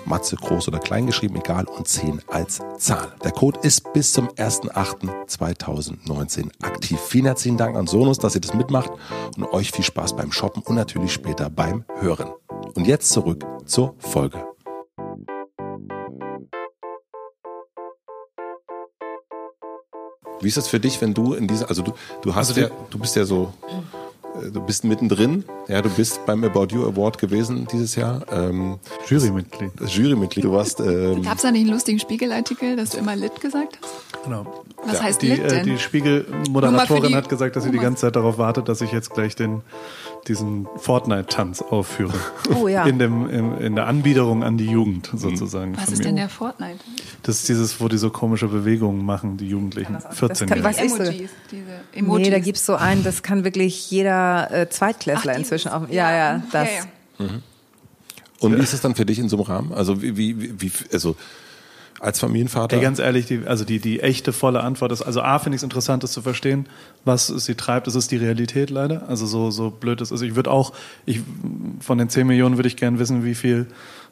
[0.06, 3.14] Matze groß oder klein geschrieben, egal, und 10 als Zahl.
[3.24, 7.00] Der Code ist bis zum 1.8.2019 aktiv.
[7.00, 8.92] Vielen herzlichen Dank an Sonos, dass ihr das mitmacht
[9.38, 12.32] und euch viel Spaß beim Shoppen und natürlich später beim Hören.
[12.76, 14.44] Und jetzt zurück zur Folge.
[20.42, 22.62] Wie ist das für dich, wenn du in dieser, also du, du hast Also die-
[22.62, 23.54] ja, du bist ja so,
[24.52, 28.78] du bist mittendrin, ja, du bist beim About You Award gewesen dieses Jahr, ähm,
[29.08, 29.72] Jurymitglied.
[29.88, 33.40] Jurymitglied, du warst, ähm, Gab es da nicht einen lustigen Spiegelartikel, dass du immer Lit
[33.40, 34.24] gesagt hast?
[34.26, 34.46] Genau.
[34.86, 35.66] Was heißt Die, Lit äh, denn?
[35.66, 39.12] die Spiegel-Moderatorin die hat gesagt, dass sie die ganze Zeit darauf wartet, dass ich jetzt
[39.12, 39.62] gleich den,
[40.28, 42.14] diesen Fortnite-Tanz aufführe.
[42.56, 42.86] Oh ja.
[42.86, 45.76] In, dem, in, in der Anbiederung an die Jugend sozusagen.
[45.76, 46.06] Was von ist mir.
[46.06, 46.80] denn der Fortnite?
[47.24, 49.94] Das ist dieses, wo die so komische Bewegungen machen, die Jugendlichen.
[49.94, 50.70] das kann- 14 kann- Jahre.
[50.70, 51.04] weiß ich so.
[51.04, 51.64] Emojis, diese
[51.94, 52.26] Emojis.
[52.28, 55.90] Nee, da gibt's so einen, das kann wirklich jeder äh, Zweitklässler Ach, inzwischen auch.
[55.90, 56.70] Ja, ja, das.
[57.20, 57.30] Ja, ja.
[58.40, 59.74] Und wie ist es dann für dich in so einem Rahmen?
[59.74, 61.16] Also wie, wie, wie also
[62.00, 62.76] als Familienvater?
[62.76, 65.60] Ey, ganz ehrlich, die, also die, die echte volle Antwort ist, also A, finde ich
[65.60, 66.68] es interessant, das zu verstehen,
[67.06, 67.88] was sie treibt.
[67.88, 69.08] Das ist die Realität leider.
[69.08, 70.22] Also so, so blöd es ist.
[70.22, 70.74] Ich würde auch,
[71.06, 71.22] ich,
[71.80, 73.68] von den 10 Millionen würde ich gern wissen, wie viel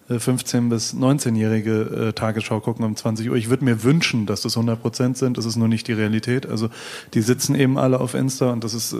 [0.09, 3.35] äh, 15- bis 19-jährige äh, Tagesschau gucken um 20 Uhr.
[3.35, 5.37] Ich würde mir wünschen, dass das 100 Prozent sind.
[5.37, 6.45] Das ist nur nicht die Realität.
[6.45, 6.69] Also
[7.13, 8.97] die sitzen eben alle auf Insta und das ist, äh,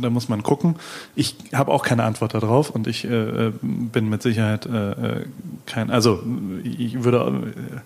[0.00, 0.76] da muss man gucken.
[1.16, 3.08] Ich habe auch keine Antwort darauf und ich äh,
[3.48, 5.24] äh, bin mit Sicherheit äh, äh,
[5.66, 6.22] kein, also
[6.64, 7.78] ich würde, äh,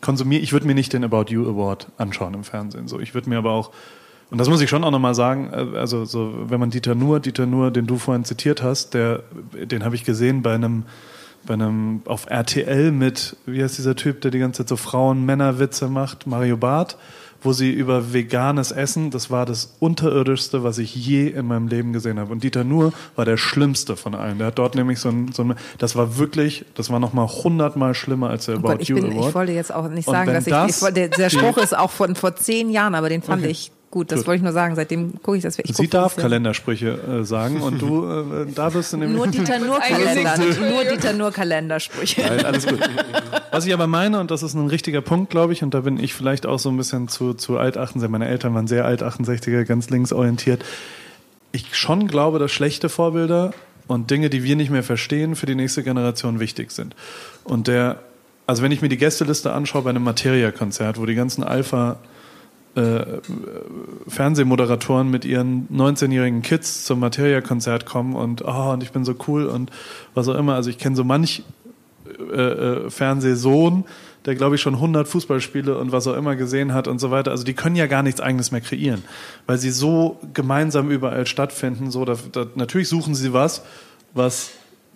[0.00, 2.88] ich konsumiere, ich würde mir nicht den About You Award anschauen im Fernsehen.
[2.88, 3.70] So, ich würde mir aber auch
[4.30, 7.20] und das muss ich schon auch nochmal sagen, äh, also so, wenn man Dieter Nuhr,
[7.20, 10.84] Dieter Nuhr, den du vorhin zitiert hast, der, den habe ich gesehen bei einem,
[11.44, 15.88] bei einem, auf RTL mit, wie heißt dieser Typ, der die ganze Zeit so Frauen-Männer-Witze
[15.88, 16.96] macht, Mario Barth,
[17.42, 21.92] wo sie über veganes Essen, das war das unterirdischste, was ich je in meinem Leben
[21.92, 22.32] gesehen habe.
[22.32, 24.38] Und Dieter Nuhr war der schlimmste von allen.
[24.38, 27.94] Der hat dort nämlich so ein, so ein das war wirklich, das war nochmal hundertmal
[27.94, 29.28] schlimmer als der Oh About Gott, ich, You bin, Award.
[29.28, 31.76] ich wollte jetzt auch nicht sagen, dass ich, das ich wollte- der, der Spruch ist
[31.76, 33.50] auch von vor zehn Jahren, aber den fand Okay.
[33.52, 34.12] ich gut.
[34.12, 34.28] Das Gut.
[34.28, 34.76] wollte ich nur sagen.
[34.76, 35.58] Seitdem gucke ich das.
[35.58, 39.58] Ich Sie darf Kalendersprüche äh, sagen und du äh, da bist du nämlich Nur Dieter
[39.58, 42.22] nur Kalender, nur Dieter nur Kalendersprüche.
[42.22, 42.78] Nein, alles gut.
[43.50, 45.98] Was ich aber meine, und das ist ein richtiger Punkt, glaube ich, und da bin
[46.02, 49.02] ich vielleicht auch so ein bisschen zu, zu alt 68, meine Eltern waren sehr alt
[49.02, 50.64] 68er, ganz links orientiert.
[51.52, 53.52] Ich schon glaube, dass schlechte Vorbilder
[53.88, 56.94] und Dinge, die wir nicht mehr verstehen, für die nächste Generation wichtig sind.
[57.42, 57.98] Und der,
[58.46, 61.98] also wenn ich mir die Gästeliste anschaue bei einem Materia-Konzert, wo die ganzen Alpha
[62.76, 63.18] äh,
[64.06, 69.46] Fernsehmoderatoren mit ihren 19-jährigen Kids zum Materia-Konzert kommen und oh, und ich bin so cool
[69.46, 69.70] und
[70.14, 70.54] was auch immer.
[70.54, 71.42] Also ich kenne so manch
[72.32, 73.84] äh, äh, Fernsehsohn,
[74.24, 77.30] der glaube ich schon 100 Fußballspiele und was auch immer gesehen hat und so weiter.
[77.30, 79.02] Also die können ja gar nichts eigenes mehr kreieren,
[79.46, 81.90] weil sie so gemeinsam überall stattfinden.
[81.90, 83.62] So, da, da, natürlich suchen sie was,
[84.14, 84.50] was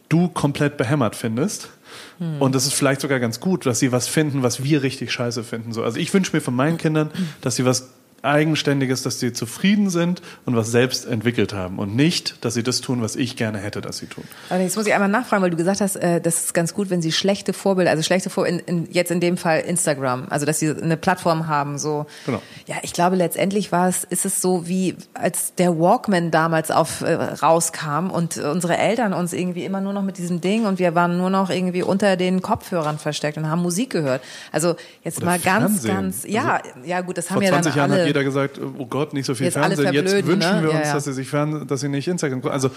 [0.08, 1.70] du komplett behämmert findest.
[2.18, 5.42] Und das ist vielleicht sogar ganz gut, dass sie was finden, was wir richtig scheiße
[5.42, 5.72] finden.
[5.72, 7.10] So, also ich wünsche mir von meinen Kindern,
[7.40, 7.90] dass sie was
[8.24, 12.80] Eigenständiges, dass sie zufrieden sind und was selbst entwickelt haben und nicht, dass sie das
[12.80, 14.24] tun, was ich gerne hätte, dass sie tun.
[14.50, 16.90] Aber jetzt muss ich einmal nachfragen, weil du gesagt hast, äh, das ist ganz gut,
[16.90, 20.46] wenn sie schlechte Vorbilder, also schlechte Vorbilder, in, in, jetzt in dem Fall Instagram, also
[20.46, 22.06] dass sie eine Plattform haben, so.
[22.26, 22.40] Genau.
[22.66, 27.02] Ja, ich glaube letztendlich war es, ist es so wie als der Walkman damals auf
[27.02, 30.94] äh, rauskam und unsere Eltern uns irgendwie immer nur noch mit diesem Ding und wir
[30.94, 34.22] waren nur noch irgendwie unter den Kopfhörern versteckt und haben Musik gehört.
[34.52, 35.94] Also jetzt Oder mal ganz, Fernsehen.
[35.94, 38.13] ganz, ja, Also ja gut, das haben ja 20 dann alle.
[38.14, 39.92] Jeder gesagt, oh Gott, nicht so viel Jetzt Fernsehen.
[39.92, 40.62] Jetzt wünschen ne?
[40.62, 40.94] wir Ja, uns, ja.
[40.94, 42.54] dass sie sich fern, dass sie nicht Instagram gucken.
[42.54, 42.70] Also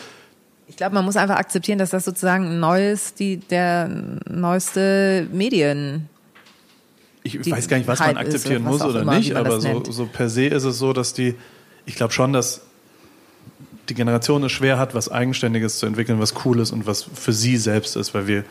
[0.68, 3.88] Ich glaube, man muss einfach akzeptieren, dass das sozusagen ein neues, die, der
[4.30, 6.10] neueste Medien.
[7.24, 9.62] ich weiß gar nicht, was man Hype ist akzeptieren muss oder immer, nicht, man aber
[9.62, 11.36] so, so per se ist es so, dass die,
[11.86, 12.62] ich glaube schon, dass
[13.90, 17.32] die Generation es schwer hat, was Eigenständiges zu entwickeln, was cool ist und was für
[17.32, 18.44] sie selbst ist, weil wir,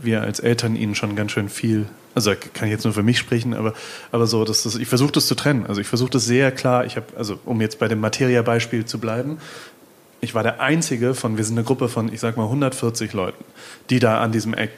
[0.00, 3.18] wir als Eltern ihnen schon ganz schön viel, also kann ich jetzt nur für mich
[3.18, 3.74] sprechen, aber,
[4.12, 5.66] aber so, dass das, ich versuche das zu trennen.
[5.66, 8.98] Also ich versuche das sehr klar, ich habe, also um jetzt bei dem Materia-Beispiel zu
[8.98, 9.38] bleiben,
[10.20, 13.44] ich war der Einzige von, wir sind eine Gruppe von, ich sag mal, 140 Leuten,
[13.90, 14.70] die da an diesem Eck,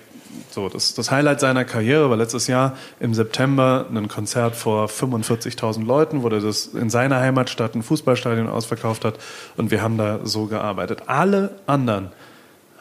[0.50, 5.84] so, das, das Highlight seiner Karriere war letztes Jahr im September ein Konzert vor 45.000
[5.84, 9.18] Leuten, wo er das in seiner Heimatstadt ein Fußballstadion ausverkauft hat
[9.56, 11.04] und wir haben da so gearbeitet.
[11.06, 12.10] Alle anderen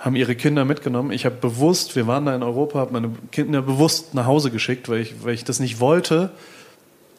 [0.05, 1.11] haben ihre Kinder mitgenommen.
[1.11, 4.87] Ich habe bewusst, wir waren da in Europa, habe meine Kinder bewusst nach Hause geschickt,
[4.87, 6.29] weil ich, weil ich das nicht wollte,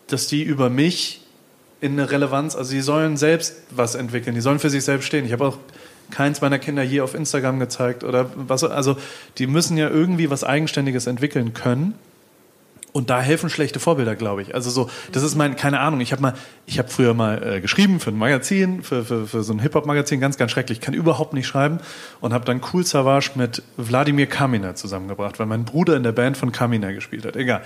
[0.06, 1.20] dass die über mich
[1.80, 5.26] in eine Relevanz, also sie sollen selbst was entwickeln, die sollen für sich selbst stehen.
[5.26, 5.58] Ich habe auch
[6.12, 8.96] keins meiner Kinder je auf Instagram gezeigt oder was, also
[9.38, 11.94] die müssen ja irgendwie was Eigenständiges entwickeln können.
[12.92, 14.54] Und da helfen schlechte Vorbilder, glaube ich.
[14.54, 16.00] Also so, das ist mein, keine Ahnung.
[16.00, 16.34] Ich habe mal,
[16.64, 20.18] ich habe früher mal äh, geschrieben für ein Magazin, für, für, für so ein Hip-Hop-Magazin,
[20.18, 20.78] ganz, ganz schrecklich.
[20.78, 21.78] Ich kann überhaupt nicht schreiben
[22.20, 26.38] und habe dann Cool Savage mit Wladimir Kaminer zusammengebracht, weil mein Bruder in der Band
[26.38, 27.36] von Kaminer gespielt hat.
[27.36, 27.62] Egal.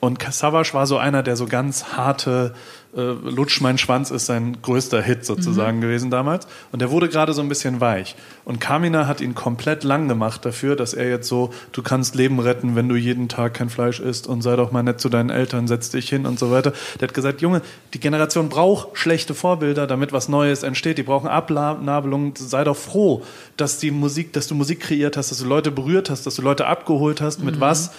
[0.00, 2.54] Und Savage war so einer, der so ganz harte,
[2.96, 6.46] äh, Lutsch mein Schwanz ist sein größter Hit sozusagen gewesen damals.
[6.72, 8.16] Und der wurde gerade so ein bisschen weich.
[8.44, 12.40] Und Kamina hat ihn komplett lang gemacht dafür, dass er jetzt so, du kannst Leben
[12.40, 15.30] retten, wenn du jeden Tag kein Fleisch isst und sei doch mal nett zu deinen
[15.30, 16.72] Eltern, setz dich hin und so weiter.
[16.98, 17.62] Der hat gesagt, Junge,
[17.94, 20.98] die Generation braucht schlechte Vorbilder, damit was Neues entsteht.
[20.98, 22.34] Die brauchen Abnabelung.
[22.36, 23.22] Sei doch froh,
[23.56, 26.42] dass die Musik, dass du Musik kreiert hast, dass du Leute berührt hast, dass du
[26.42, 27.92] Leute abgeholt hast mit was,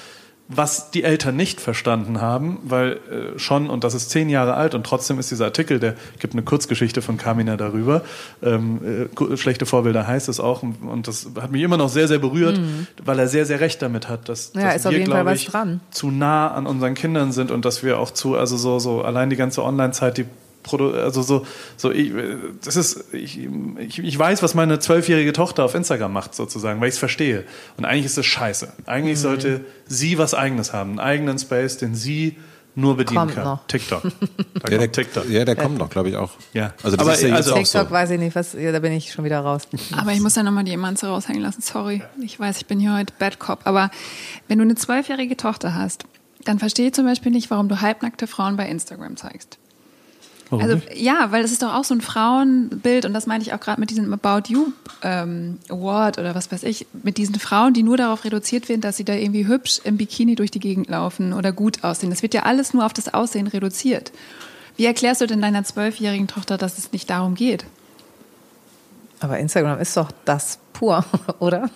[0.55, 4.75] was die Eltern nicht verstanden haben, weil äh, schon, und das ist zehn Jahre alt,
[4.75, 8.01] und trotzdem ist dieser Artikel, der gibt eine Kurzgeschichte von Kamina darüber,
[8.43, 12.19] ähm, äh, schlechte Vorbilder heißt es auch, und, das hat mich immer noch sehr, sehr
[12.19, 12.59] berührt,
[13.03, 15.81] weil er sehr, sehr recht damit hat, dass, Ja, dass wir, glaube ich, dran.
[15.91, 19.29] zu nah an unseren Kindern sind und dass wir auch zu, also so, so allein
[19.29, 20.25] die ganze Online-Zeit, die
[20.69, 21.45] also so,
[21.77, 22.11] so ich,
[22.63, 23.39] das ist, ich,
[23.79, 27.45] ich, ich weiß, was meine zwölfjährige Tochter auf Instagram macht, sozusagen, weil ich es verstehe.
[27.77, 28.71] Und eigentlich ist es scheiße.
[28.85, 29.21] Eigentlich Mhm.
[29.21, 32.37] sollte sie was Eigenes haben, einen eigenen Space, den sie
[32.73, 33.43] nur bedienen Kommt kann.
[33.43, 33.67] noch.
[33.67, 34.01] TikTok.
[34.53, 35.29] Da Ja, der, kommt TikTok.
[35.29, 36.31] ja, der kommt noch, glaube ich, auch.
[36.53, 36.73] Ja.
[36.83, 37.91] Also das Aber ist ja jetzt also- auch TikTok so.
[37.91, 39.63] weiß ich nicht, was, ja, da bin ich schon wieder raus.
[39.97, 41.61] Aber ich muss da nochmal die Emanze raushängen lassen.
[41.61, 42.01] Sorry.
[42.23, 43.61] Ich weiß, ich bin hier heute Bad Cop.
[43.65, 43.91] Aber
[44.47, 46.05] wenn du eine zwölfjährige Tochter hast,
[46.45, 49.57] dann verstehe ich zum Beispiel nicht, warum du halbnackte Frauen bei Instagram zeigst.
[50.51, 50.95] Warum Also nicht?
[50.97, 53.79] ja, weil das ist doch auch so ein Frauenbild und das meinte ich auch gerade
[53.79, 54.67] mit diesem About You
[55.01, 58.97] ähm, Award oder was weiß ich, mit diesen Frauen, die nur darauf reduziert werden, dass
[58.97, 62.09] sie da irgendwie hübsch im Bikini durch die Gegend laufen oder gut aussehen.
[62.11, 64.11] Das wird ja alles nur auf das Aussehen reduziert.
[64.77, 67.65] Wie erklärst du denn deiner zwölfjährigen Tochter, dass es nicht darum geht?
[69.19, 71.05] Aber Instagram ist doch das pur,
[71.39, 71.69] oder?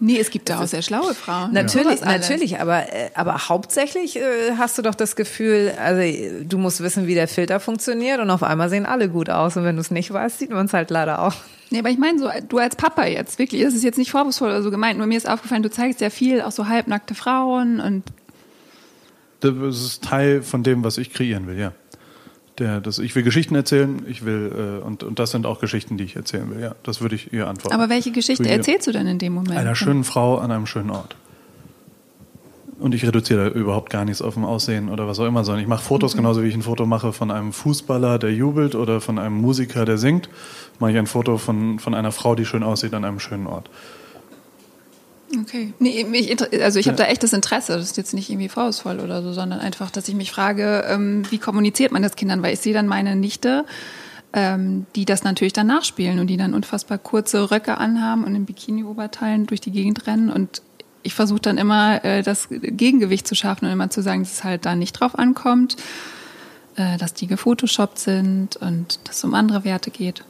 [0.00, 1.52] Nee, es gibt da auch sehr schlaue Frauen.
[1.52, 2.28] Natürlich, alles.
[2.28, 6.02] natürlich, aber, äh, aber hauptsächlich äh, hast du doch das Gefühl, also
[6.44, 9.64] du musst wissen, wie der Filter funktioniert und auf einmal sehen alle gut aus und
[9.64, 11.34] wenn du es nicht weißt, sieht man es halt leider auch.
[11.70, 14.48] Nee, aber ich meine so, du als Papa jetzt, wirklich, das ist jetzt nicht vorwurfsvoll
[14.48, 17.80] oder so gemeint, nur mir ist aufgefallen, du zeigst sehr viel, auch so halbnackte Frauen
[17.80, 18.04] und
[19.40, 21.72] Das ist Teil von dem, was ich kreieren will, ja.
[22.58, 25.98] Der, das, ich will Geschichten erzählen, ich will, äh, und, und das sind auch Geschichten,
[25.98, 26.74] die ich erzählen will, ja.
[26.84, 27.74] Das würde ich ihr antworten.
[27.74, 29.58] aber welche Geschichte ihr- erzählst du denn in dem Moment?
[29.58, 31.16] Einer schönen Frau an einem schönen Ort.
[32.78, 35.62] Und ich reduziere da überhaupt gar nichts auf dem Aussehen oder was auch immer, sondern
[35.62, 36.18] ich mache Fotos Mhm.
[36.18, 39.84] genauso wie ich ein Foto mache von einem Fußballer, der jubelt oder von einem Musiker,
[39.86, 40.28] der singt.
[40.78, 43.70] Mache ich ein Foto von, von einer Frau, die schön aussieht an einem schönen Ort.
[45.40, 45.72] Okay.
[45.78, 47.72] Nee, mich, inter- also ich habe da echtes Interesse.
[47.74, 51.22] Das ist jetzt nicht irgendwie vorwurfsvoll oder so, sondern einfach, dass ich mich frage, ähm,
[51.30, 52.42] wie kommuniziert man das Kindern?
[52.42, 53.64] Weil ich sehe dann meine Nichte,
[54.32, 58.44] ähm, die das natürlich dann nachspielen und die dann unfassbar kurze Röcke anhaben und in
[58.44, 60.62] Bikini-Oberteilen durch die Gegend rennen und
[61.02, 64.44] ich versuche dann immer äh, das Gegengewicht zu schaffen und immer zu sagen, dass es
[64.44, 65.76] halt da nicht drauf ankommt,
[66.74, 70.24] äh, dass die gefotoshoppt sind und dass es um andere Werte geht.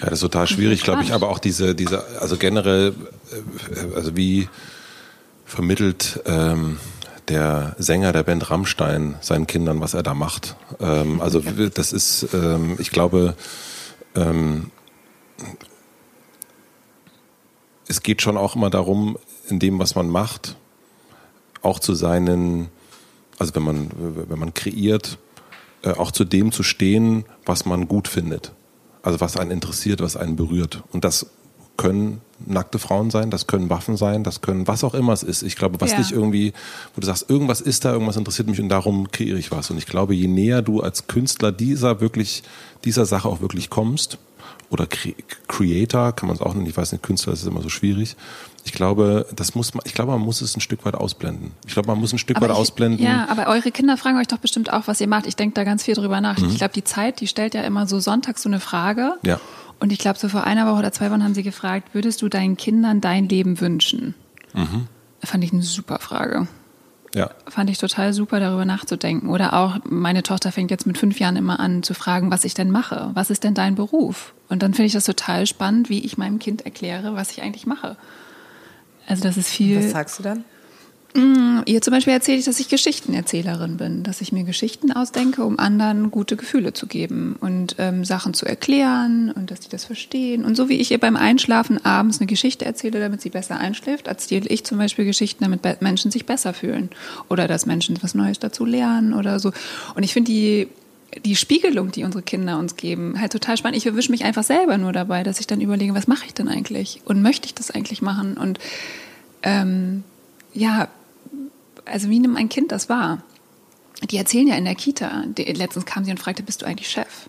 [0.00, 1.12] Ja, das ist total schwierig, glaube ich.
[1.12, 2.94] Aber auch diese, diese, also generell,
[3.32, 4.48] äh, also wie
[5.44, 6.78] vermittelt ähm,
[7.28, 10.56] der Sänger der Band Rammstein seinen Kindern, was er da macht.
[10.80, 13.34] Ähm, also das ist, ähm, ich glaube,
[14.14, 14.70] ähm,
[17.88, 20.56] es geht schon auch immer darum, in dem, was man macht,
[21.62, 22.68] auch zu seinen,
[23.38, 25.18] also wenn man, wenn man kreiert,
[25.82, 28.52] äh, auch zu dem zu stehen, was man gut findet.
[29.02, 30.82] Also was einen interessiert, was einen berührt.
[30.92, 31.26] Und das
[31.76, 35.42] können nackte Frauen sein, das können Waffen sein, das können was auch immer es ist.
[35.42, 35.98] Ich glaube, was Ja.
[35.98, 36.52] dich irgendwie,
[36.94, 39.70] wo du sagst, irgendwas ist da, irgendwas interessiert mich und darum kreiere ich was.
[39.70, 42.42] Und ich glaube, je näher du als Künstler dieser wirklich,
[42.84, 44.18] dieser Sache auch wirklich kommst,
[44.70, 45.14] oder Cre
[45.48, 48.16] Creator, kann man es auch nennen, ich weiß nicht, Künstler ist immer so schwierig.
[48.64, 51.50] Ich glaube, das muss man, ich glaube, man muss es ein Stück weit ausblenden.
[51.66, 53.04] Ich glaube, man muss ein Stück Aber weit ich- ausblenden.
[53.04, 55.26] Ja, aber eure Kinder fragen euch doch bestimmt auch, was ihr macht.
[55.26, 56.38] Ich denke da ganz viel drüber nach.
[56.38, 59.14] Ich glaube, die Zeit, die stellt ja immer so sonntags so eine Frage.
[59.22, 59.28] Mhm.
[59.28, 59.40] Ja.
[59.80, 62.28] Und ich glaube, so vor einer Woche oder zwei Wochen haben sie gefragt, würdest du
[62.28, 64.14] deinen Kindern dein Leben wünschen?
[64.52, 64.86] Mhm.
[65.24, 66.46] Fand ich eine super Frage.
[67.14, 67.30] Ja.
[67.48, 69.28] Fand ich total super, darüber nachzudenken.
[69.28, 72.54] Oder auch, meine Tochter fängt jetzt mit fünf Jahren immer an zu fragen, was ich
[72.54, 73.10] denn mache.
[73.14, 74.32] Was ist denn dein Beruf?
[74.48, 77.66] Und dann finde ich das total spannend, wie ich meinem Kind erkläre, was ich eigentlich
[77.66, 77.96] mache.
[79.06, 79.78] Also das ist viel.
[79.78, 80.44] Was sagst du dann?
[81.12, 85.58] Ihr zum Beispiel erzähle ich, dass ich Geschichtenerzählerin bin, dass ich mir Geschichten ausdenke, um
[85.58, 90.44] anderen gute Gefühle zu geben und ähm, Sachen zu erklären und dass die das verstehen.
[90.44, 94.06] Und so wie ich ihr beim Einschlafen abends eine Geschichte erzähle, damit sie besser einschläft,
[94.06, 96.90] erzähle ich zum Beispiel Geschichten, damit Menschen sich besser fühlen
[97.28, 99.52] oder dass Menschen was Neues dazu lernen oder so.
[99.94, 100.68] Und ich finde die
[101.24, 103.76] die Spiegelung, die unsere Kinder uns geben, halt total spannend.
[103.76, 106.46] Ich erwische mich einfach selber nur dabei, dass ich dann überlege, was mache ich denn
[106.46, 108.60] eigentlich und möchte ich das eigentlich machen und
[109.42, 110.04] ähm,
[110.52, 110.88] ja,
[111.90, 113.22] also wie nimmt ein Kind das wahr?
[114.10, 115.24] Die erzählen ja in der Kita.
[115.26, 117.28] Die, letztens kam sie und fragte, bist du eigentlich Chef?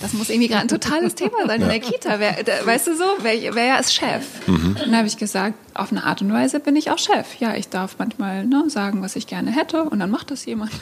[0.00, 2.18] Das muss irgendwie gerade ein totales Thema sein in der Kita.
[2.18, 4.24] Wer, da, weißt du so, wer, wer ist Chef?
[4.48, 7.36] Und dann habe ich gesagt, auf eine Art und Weise bin ich auch Chef.
[7.38, 10.72] Ja, ich darf manchmal ne, sagen, was ich gerne hätte und dann macht das jemand.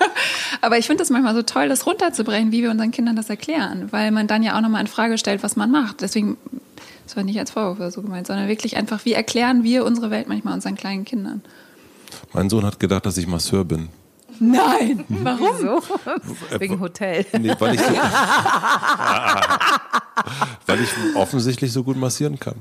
[0.60, 3.88] Aber ich finde es manchmal so toll, das runterzubrechen, wie wir unseren Kindern das erklären,
[3.92, 6.00] weil man dann ja auch nochmal in Frage stellt, was man macht.
[6.00, 6.36] Deswegen,
[7.04, 10.10] das war nicht als Vorwurf oder so gemeint, sondern wirklich einfach, wie erklären wir unsere
[10.10, 11.42] Welt manchmal unseren kleinen Kindern?
[12.32, 13.88] Mein Sohn hat gedacht, dass ich Masseur bin.
[14.40, 15.58] Nein, warum?
[15.58, 15.82] So?
[16.58, 17.26] Wegen Hotel.
[17.38, 17.86] Nee, weil ich, so,
[20.66, 22.56] weil ich offensichtlich so gut massieren kann.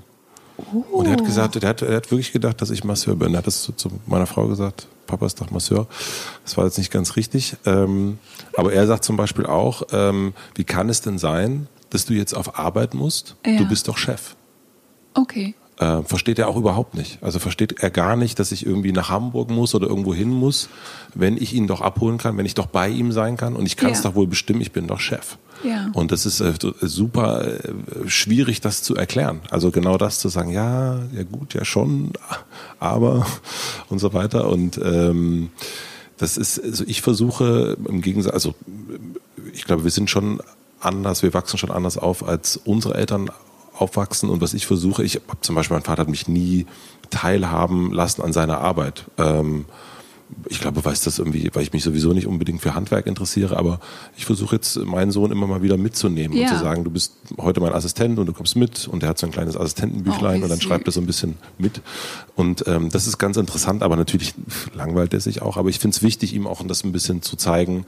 [0.92, 3.34] Und er hat gesagt, er hat, er hat wirklich gedacht, dass ich Masseur bin.
[3.36, 5.88] Er hat das zu, zu meiner Frau gesagt, Papa ist doch Masseur.
[6.44, 7.56] Das war jetzt nicht ganz richtig.
[7.66, 8.18] Ähm,
[8.56, 12.34] aber er sagt zum Beispiel auch, ähm, wie kann es denn sein, dass du jetzt
[12.34, 13.36] auf Arbeit musst?
[13.46, 13.58] Ja.
[13.58, 14.36] Du bist doch Chef.
[15.14, 15.54] Okay.
[15.80, 17.20] Äh, versteht er auch überhaupt nicht.
[17.22, 20.70] Also versteht er gar nicht, dass ich irgendwie nach Hamburg muss oder irgendwo hin muss,
[21.14, 23.56] wenn ich ihn doch abholen kann, wenn ich doch bei ihm sein kann.
[23.56, 24.10] Und ich kann es Ja.
[24.10, 25.38] doch wohl bestimmen, ich bin doch Chef.
[25.64, 25.90] Ja.
[25.94, 27.60] Und das ist äh, so- super äh,
[28.08, 29.42] schwierig, das zu erklären.
[29.52, 32.12] Also genau das zu sagen, ja, ja gut, ja schon,
[32.80, 33.26] aber
[33.90, 34.50] und so weiter.
[34.50, 35.50] Und ähm,
[36.18, 38.56] das ist, also ich versuche im Gegensatz, also
[39.54, 40.42] ich glaube, wir sind schon
[40.80, 43.30] anders, wir wachsen schon anders auf, als unsere Eltern
[43.78, 44.30] aufwachsen.
[44.30, 46.66] Und was ich versuche, ich habe zum Beispiel, mein Vater hat mich nie
[47.10, 49.06] teilhaben lassen an seiner Arbeit.
[49.18, 49.66] Ähm,
[50.50, 53.80] ich glaube, weiß das irgendwie, weil ich mich sowieso nicht unbedingt für Handwerk interessiere, aber
[54.18, 56.44] ich versuche jetzt meinen Sohn immer mal wieder mitzunehmen Ja.
[56.50, 59.18] und zu sagen, du bist heute mein Assistent und du kommst mit und er hat
[59.20, 61.82] so ein kleines Assistentenbüchlein Oh, und dann schreibt er so ein bisschen mit
[62.36, 64.34] und ähm, das ist ganz interessant, aber natürlich
[64.76, 67.38] langweilt er sich auch, aber ich finde es wichtig, ihm auch das ein bisschen zu
[67.38, 67.86] zeigen.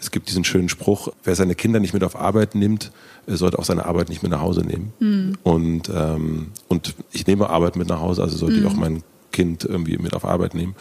[0.00, 2.92] Es gibt diesen schönen Spruch, wer seine Kinder nicht mit auf Arbeit nimmt,
[3.26, 4.92] äh, sollte auch seine Arbeit nicht mit nach Hause nehmen.
[4.98, 5.38] Hm.
[5.42, 8.64] Und, ähm, und ich nehme Arbeit mit nach Hause, also sollte Hm.
[8.64, 10.74] ich auch mein Kind irgendwie mit auf Arbeit nehmen.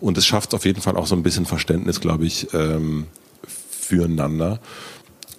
[0.00, 3.06] Und es schafft auf jeden Fall auch so ein bisschen Verständnis, glaube ich, ähm,
[3.46, 4.60] füreinander.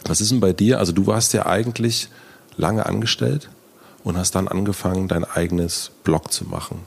[0.05, 0.79] Was ist denn bei dir?
[0.79, 2.09] Also du warst ja eigentlich
[2.57, 3.49] lange angestellt
[4.03, 6.79] und hast dann angefangen, dein eigenes Blog zu machen.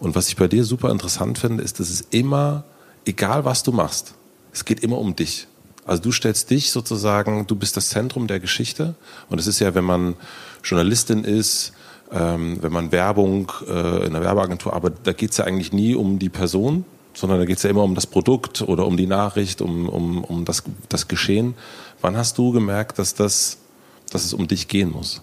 [0.00, 2.64] Und was ich bei dir super interessant finde, ist, dass es immer,
[3.04, 4.14] egal was du machst,
[4.52, 5.46] es geht immer um dich.
[5.86, 8.94] Also du stellst dich sozusagen, du bist das Zentrum der Geschichte.
[9.28, 10.14] Und es ist ja, wenn man
[10.62, 11.72] Journalistin ist,
[12.12, 15.94] ähm, wenn man Werbung äh, in einer Werbeagentur arbeitet, da geht es ja eigentlich nie
[15.94, 19.06] um die Person, sondern da geht es ja immer um das Produkt oder um die
[19.06, 21.54] Nachricht, um, um, um das, das Geschehen.
[22.00, 23.58] Wann hast du gemerkt, dass, das,
[24.10, 25.22] dass es um dich gehen muss?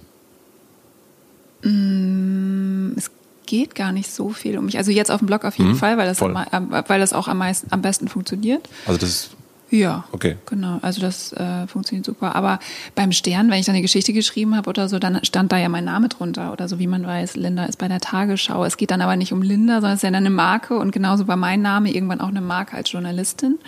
[2.97, 3.11] Es
[3.45, 4.77] geht gar nicht so viel um mich.
[4.77, 7.27] Also jetzt auf dem Blog auf jeden Mhm, Fall, weil das, am, weil das auch
[7.27, 8.67] am, meisten, am besten funktioniert.
[8.85, 9.29] Also das ist,
[9.71, 10.03] Ja.
[10.11, 10.35] Okay.
[10.47, 12.35] Genau, also das äh, funktioniert super.
[12.35, 12.59] Aber
[12.93, 15.69] beim Stern, wenn ich dann eine Geschichte geschrieben habe oder so, dann stand da ja
[15.69, 18.65] mein Name drunter oder so, wie man weiß, Linda ist bei der Tagesschau.
[18.65, 21.27] Es geht dann aber nicht um Linda, sondern es ist ja eine Marke und genauso
[21.27, 23.59] war mein Name irgendwann auch eine Marke als Journalistin.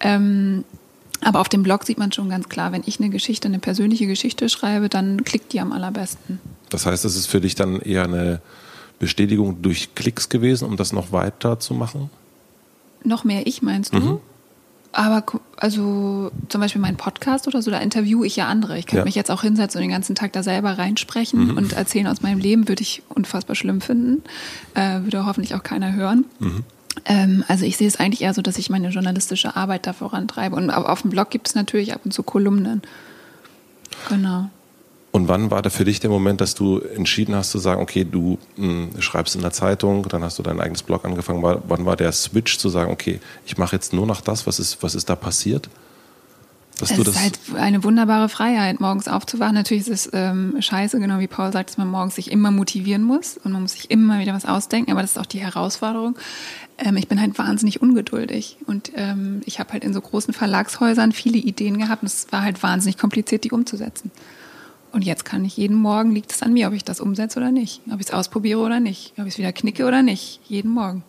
[0.00, 0.64] Ähm,
[1.20, 4.06] aber auf dem Blog sieht man schon ganz klar, wenn ich eine Geschichte, eine persönliche
[4.06, 6.40] Geschichte schreibe, dann klickt die am allerbesten.
[6.70, 8.40] das heißt, es ist für dich dann eher eine
[8.98, 12.10] Bestätigung durch Klicks gewesen, um das noch weiter zu machen?
[13.04, 13.98] noch mehr ich, meinst du?
[13.98, 14.18] Mhm.
[14.92, 15.24] Aber
[15.56, 18.78] also zum Beispiel mein Podcast oder so, da interviewe ich ja andere.
[18.78, 19.04] Ich könnte Ja.
[19.06, 22.38] mich jetzt auch hinsetzen und den ganzen Tag da selber reinsprechen und erzählen aus meinem
[22.38, 24.22] Leben, würde ich unfassbar schlimm finden.
[24.74, 26.26] Äh, würde hoffentlich auch keiner hören.
[27.06, 30.54] Ähm, also ich sehe es eigentlich eher so, dass ich meine journalistische Arbeit da vorantreibe.
[30.56, 32.82] Und au- auf dem Blog gibt es natürlich ab und zu Kolumnen.
[34.10, 34.50] Genau.
[35.12, 38.04] Und wann war da für dich der Moment, dass du entschieden hast zu sagen, okay,
[38.04, 41.42] du mh, schreibst in der Zeitung, dann hast du dein eigenes Blog angefangen.
[41.42, 44.46] Wann war der Switch zu sagen, okay, ich mache jetzt nur noch das?
[44.46, 45.68] Was ist, was ist da passiert?
[46.78, 49.54] Dass Es ist halt eine wunderbare Freiheit, morgens aufzuwachen.
[49.54, 53.02] Natürlich ist es ähm, scheiße, genau wie Paul sagt, dass man morgens sich immer motivieren
[53.02, 56.16] muss und man muss sich immer wieder was ausdenken, aber das ist auch die Herausforderung.
[56.78, 61.12] Ähm, ich bin halt wahnsinnig ungeduldig und ähm, ich habe halt in so großen Verlagshäusern
[61.12, 64.10] viele Ideen gehabt und es war halt wahnsinnig kompliziert, die umzusetzen.
[64.92, 67.50] Und jetzt kann ich jeden Morgen, liegt es an mir, ob ich das umsetze oder
[67.50, 70.70] nicht, ob ich es ausprobiere oder nicht, ob ich es wieder knicke oder nicht, jeden
[70.70, 71.02] Morgen.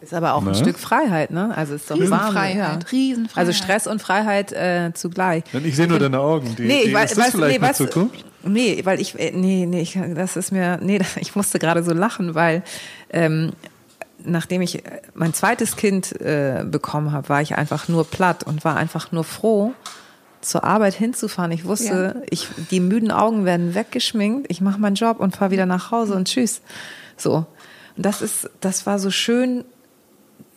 [0.00, 0.54] Ist aber auch ein Ne?
[0.54, 1.54] Stück Freiheit, ne?
[1.56, 2.02] Also ist doch warm.
[2.12, 2.78] Riesenfreiheit, Ja.
[2.90, 3.48] Riesenfreiheit.
[3.48, 5.44] Also Stress und Freiheit äh, zugleich.
[5.52, 6.54] Ich sehe nur deine Augen.
[6.56, 8.24] Die, Nee, die, ich weiß, ist das weißt, vielleicht nee, weißt, Zukunft?
[8.44, 11.92] nee, weil ich, äh, nee, nee, ich, das ist mir, nee, ich musste gerade so
[11.92, 12.62] lachen, weil
[13.10, 13.52] ähm,
[14.24, 18.64] nachdem ich äh, mein zweites Kind äh, bekommen habe, war ich einfach nur platt und
[18.64, 19.72] war einfach nur froh,
[20.48, 21.52] zur Arbeit hinzufahren.
[21.52, 25.66] Ich wusste, ich, die müden Augen werden weggeschminkt, ich mache meinen Job und fahre wieder
[25.66, 26.60] nach Hause und tschüss.
[27.16, 27.46] So.
[27.96, 29.64] Und das ist, das war so schön,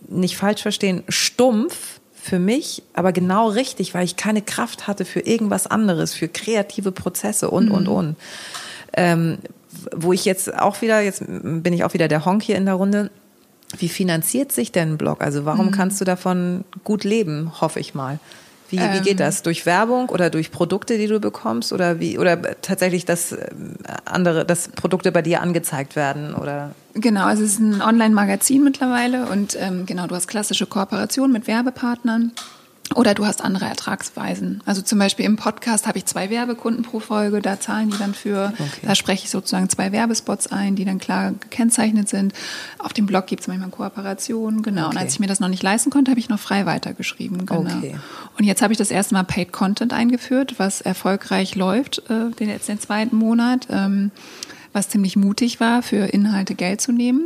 [0.07, 5.21] nicht falsch verstehen, stumpf für mich, aber genau richtig, weil ich keine Kraft hatte für
[5.21, 8.15] irgendwas anderes, für kreative Prozesse und, und, und.
[8.93, 9.37] Ähm,
[9.95, 12.73] wo ich jetzt auch wieder, jetzt bin ich auch wieder der Honk hier in der
[12.73, 13.11] Runde.
[13.77, 15.21] Wie finanziert sich denn ein Blog?
[15.21, 18.19] Also warum kannst du davon gut leben, hoffe ich mal?
[18.69, 19.43] Wie, wie geht das?
[19.43, 21.73] Durch Werbung oder durch Produkte, die du bekommst?
[21.73, 26.35] Oder wie, oder tatsächlich, dass ähm, andere, dass Produkte bei dir angezeigt werden?
[26.35, 31.31] Oder Genau, also es ist ein Online-Magazin mittlerweile und ähm, genau, du hast klassische Kooperationen
[31.31, 32.31] mit Werbepartnern
[32.95, 34.61] oder du hast andere Ertragsweisen.
[34.65, 38.13] Also zum Beispiel im Podcast habe ich zwei Werbekunden pro Folge, da zahlen die dann
[38.13, 42.33] für, da spreche ich sozusagen zwei Werbespots ein, die dann klar gekennzeichnet sind.
[42.79, 44.85] Auf dem Blog gibt es manchmal Kooperationen, genau.
[44.87, 44.97] Und Okay.
[45.05, 47.45] als ich mir das noch nicht leisten konnte, habe ich noch frei weitergeschrieben.
[47.45, 47.61] Genau.
[47.61, 47.95] Okay.
[48.37, 52.49] Und jetzt habe ich das erste Mal Paid Content eingeführt, was erfolgreich läuft, äh, den
[52.49, 54.11] jetzt den zweiten Monat, ähm,
[54.73, 57.21] was ziemlich mutig war, für Inhalte Geld zu nehmen,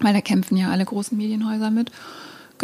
[0.00, 1.90] weil da kämpfen ja alle großen Medienhäuser mit.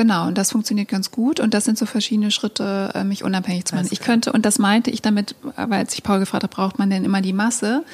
[0.00, 3.66] Genau, und das funktioniert ganz gut und das sind so verschiedene Schritte, äh, mich unabhängig
[3.66, 3.88] zu machen.
[3.90, 7.04] Ich könnte, und das meinte ich damit, weil sich Paul gefragt hat, braucht man denn
[7.04, 7.84] immer die Masse?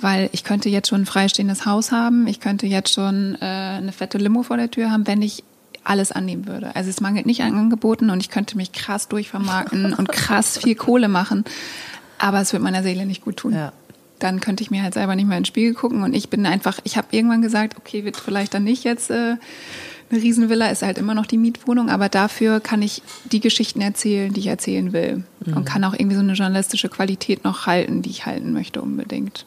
[0.00, 3.92] Weil ich könnte jetzt schon ein freistehendes Haus haben, ich könnte jetzt schon äh, eine
[3.92, 5.44] fette Limo vor der Tür haben, wenn ich
[5.84, 6.74] alles annehmen würde.
[6.74, 10.74] Also es mangelt nicht an Angeboten und ich könnte mich krass durchvermarkten und krass viel
[10.74, 11.44] Kohle machen,
[12.18, 13.54] aber es wird meiner Seele nicht gut tun.
[13.54, 13.72] Ja.
[14.18, 16.80] Dann könnte ich mir halt selber nicht mehr ins Spiegel gucken und ich bin einfach,
[16.82, 19.36] ich habe irgendwann gesagt, okay, wird vielleicht dann nicht jetzt äh,
[20.14, 24.32] eine Riesenvilla, ist halt immer noch die Mietwohnung, aber dafür kann ich die Geschichten erzählen,
[24.32, 28.10] die ich erzählen will und kann auch irgendwie so eine journalistische Qualität noch halten, die
[28.10, 29.46] ich halten möchte unbedingt.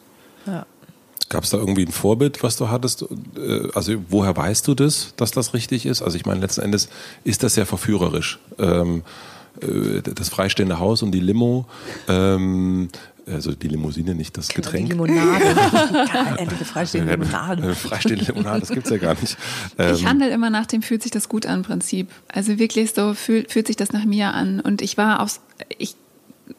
[1.28, 3.02] Gab es da irgendwie ein Vorbild, was du hattest?
[3.36, 6.00] Äh, Also woher weißt du das, dass das richtig ist?
[6.00, 6.88] Also ich meine, letzten Endes
[7.24, 8.38] ist das ja verführerisch.
[8.58, 9.02] Ähm,
[9.60, 11.66] äh, das freistehende Haus und die Limo,
[12.08, 12.88] ähm,
[13.32, 14.88] also die Limousine, nicht das die Getränk.
[14.88, 15.44] Limonade.
[15.54, 17.74] Geil, endlich eine freistehende Limonade.
[17.74, 19.36] Freistehende Limonade, das gibt's ja gar nicht.
[19.78, 22.08] Ich Ähm, handle immer nach dem fühlt sich das gut an Prinzip.
[22.28, 24.60] Also wirklich so fühlt, fühlt sich das nach mir an.
[24.60, 25.40] Und ich war aufs,
[25.78, 25.96] ich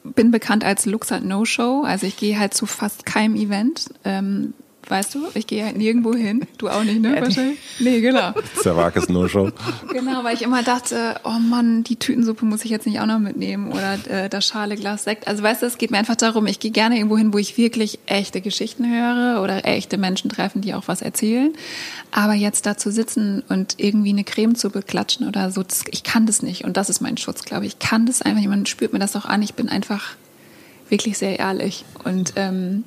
[0.03, 1.84] bin bekannt als Luxat No-Show.
[1.84, 3.89] Also ich gehe halt zu fast keinem Event.
[4.03, 4.53] Ähm,
[4.89, 6.45] weißt du, ich gehe halt nirgendwo hin.
[6.57, 7.15] Du auch nicht, ne?
[7.21, 7.59] Wahrscheinlich.
[7.79, 8.33] Nee, genau.
[8.61, 9.51] Zerwakis No-Show.
[9.91, 13.19] Genau, weil ich immer dachte, oh Mann, die Tütensuppe muss ich jetzt nicht auch noch
[13.19, 15.27] mitnehmen oder äh, das schale Glas Sekt.
[15.27, 17.57] Also weißt du, es geht mir einfach darum, ich gehe gerne irgendwo hin, wo ich
[17.57, 21.53] wirklich echte Geschichten höre oder echte Menschen treffen, die auch was erzählen.
[22.11, 26.03] Aber jetzt da zu sitzen und irgendwie eine Creme zu beklatschen oder so, das, ich
[26.03, 26.65] kann das nicht.
[26.65, 27.73] Und das ist mein Schutz, glaube ich.
[27.73, 29.43] Ich kann das einfach, jemand spürt mir das auch an.
[29.43, 30.15] Ich bin einfach
[30.89, 31.85] wirklich sehr ehrlich.
[32.03, 32.83] Und, ähm,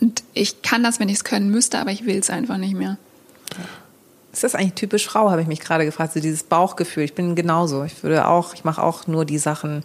[0.00, 2.74] und ich kann das, wenn ich es können müsste, aber ich will es einfach nicht
[2.74, 2.96] mehr.
[4.32, 7.02] Ist das eigentlich typisch Frau, habe ich mich gerade gefragt, so dieses Bauchgefühl.
[7.02, 7.82] Ich bin genauso.
[7.84, 9.82] Ich würde auch, ich mache auch nur die Sachen,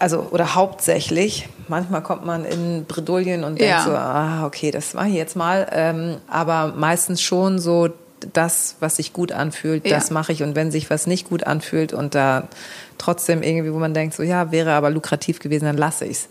[0.00, 1.48] also oder hauptsächlich.
[1.68, 3.84] Manchmal kommt man in Bredouillen und denkt Ja.
[3.84, 5.68] so, ah, okay, das mache ich jetzt mal.
[5.72, 7.88] Ähm, aber meistens schon so
[8.32, 9.96] das, was sich gut anfühlt, Ja.
[9.96, 10.42] das mache ich.
[10.42, 12.48] Und wenn sich was nicht gut anfühlt und da
[12.98, 16.28] trotzdem irgendwie, wo man denkt, so ja, wäre aber lukrativ gewesen, dann lasse ich's.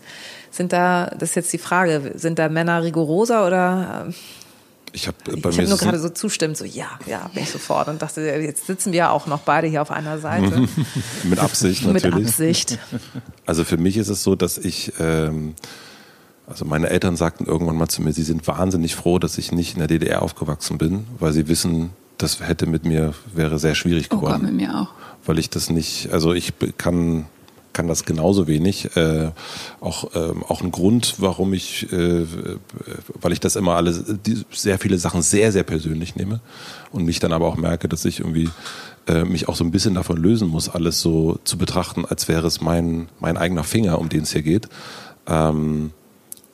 [0.50, 4.08] Sind da, das ist jetzt die Frage, sind da Männer rigoroser oder
[4.92, 7.50] Ich habe bei ich mir habe nur gerade so zustimmt, so ja, ja, bin ich
[7.50, 10.66] sofort und dachte, jetzt sitzen wir auch noch beide hier auf einer Seite
[11.24, 12.26] mit Absicht mit natürlich.
[12.28, 12.78] Absicht.
[13.46, 15.54] Also für mich ist es so, dass ich, ähm,
[16.48, 19.74] also meine Eltern sagten irgendwann mal zu mir, sie sind wahnsinnig froh, dass ich nicht
[19.74, 24.08] in der DDR aufgewachsen bin, weil sie wissen, das hätte mit mir, wäre sehr schwierig
[24.10, 24.32] Oh geworden.
[24.40, 24.88] Gott, mit mir auch.
[25.26, 27.26] weil ich das nicht, also ich kann,
[27.80, 28.94] kann das genauso wenig.
[28.94, 29.30] Äh,
[29.80, 32.26] auch, ähm, auch ein Grund, warum ich, äh,
[33.22, 34.04] weil ich das immer alles,
[34.50, 36.40] sehr viele Sachen sehr, sehr persönlich nehme
[36.92, 38.50] und mich dann aber auch merke, dass ich irgendwie
[39.08, 42.46] äh, mich auch so ein bisschen davon lösen muss, alles so zu betrachten, als wäre
[42.46, 44.68] es mein, mein eigener Finger, um den es hier geht.
[45.26, 45.92] Ähm,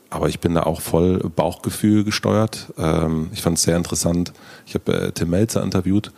[0.08, 2.72] aber ich bin da auch voll Bauchgefühl gesteuert.
[2.78, 4.32] Ähm, ich fand es sehr interessant.
[4.64, 6.12] Ich habe äh, Tim Melzer interviewt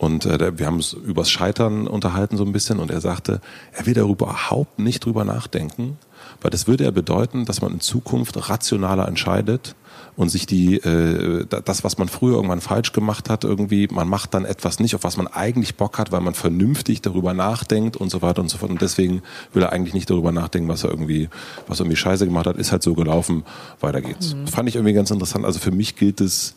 [0.00, 3.40] und äh, wir haben uns übers Scheitern unterhalten so ein bisschen und er sagte,
[3.72, 5.98] er will darüber überhaupt nicht drüber nachdenken,
[6.40, 9.74] weil das würde ja bedeuten, dass man in Zukunft rationaler entscheidet
[10.16, 14.08] und sich die äh, da- das, was man früher irgendwann falsch gemacht hat, irgendwie, man
[14.08, 17.96] macht dann etwas nicht, auf was man eigentlich Bock hat, weil man vernünftig darüber nachdenkt
[17.98, 18.70] und so weiter und so fort.
[18.70, 19.22] Und deswegen
[19.52, 21.28] will er eigentlich nicht darüber nachdenken, was er irgendwie,
[21.68, 23.44] was er irgendwie scheiße gemacht hat, ist halt so gelaufen,
[23.80, 24.34] weiter geht's.
[24.50, 25.44] Fand ich irgendwie ganz interessant.
[25.44, 26.54] Also für mich gilt das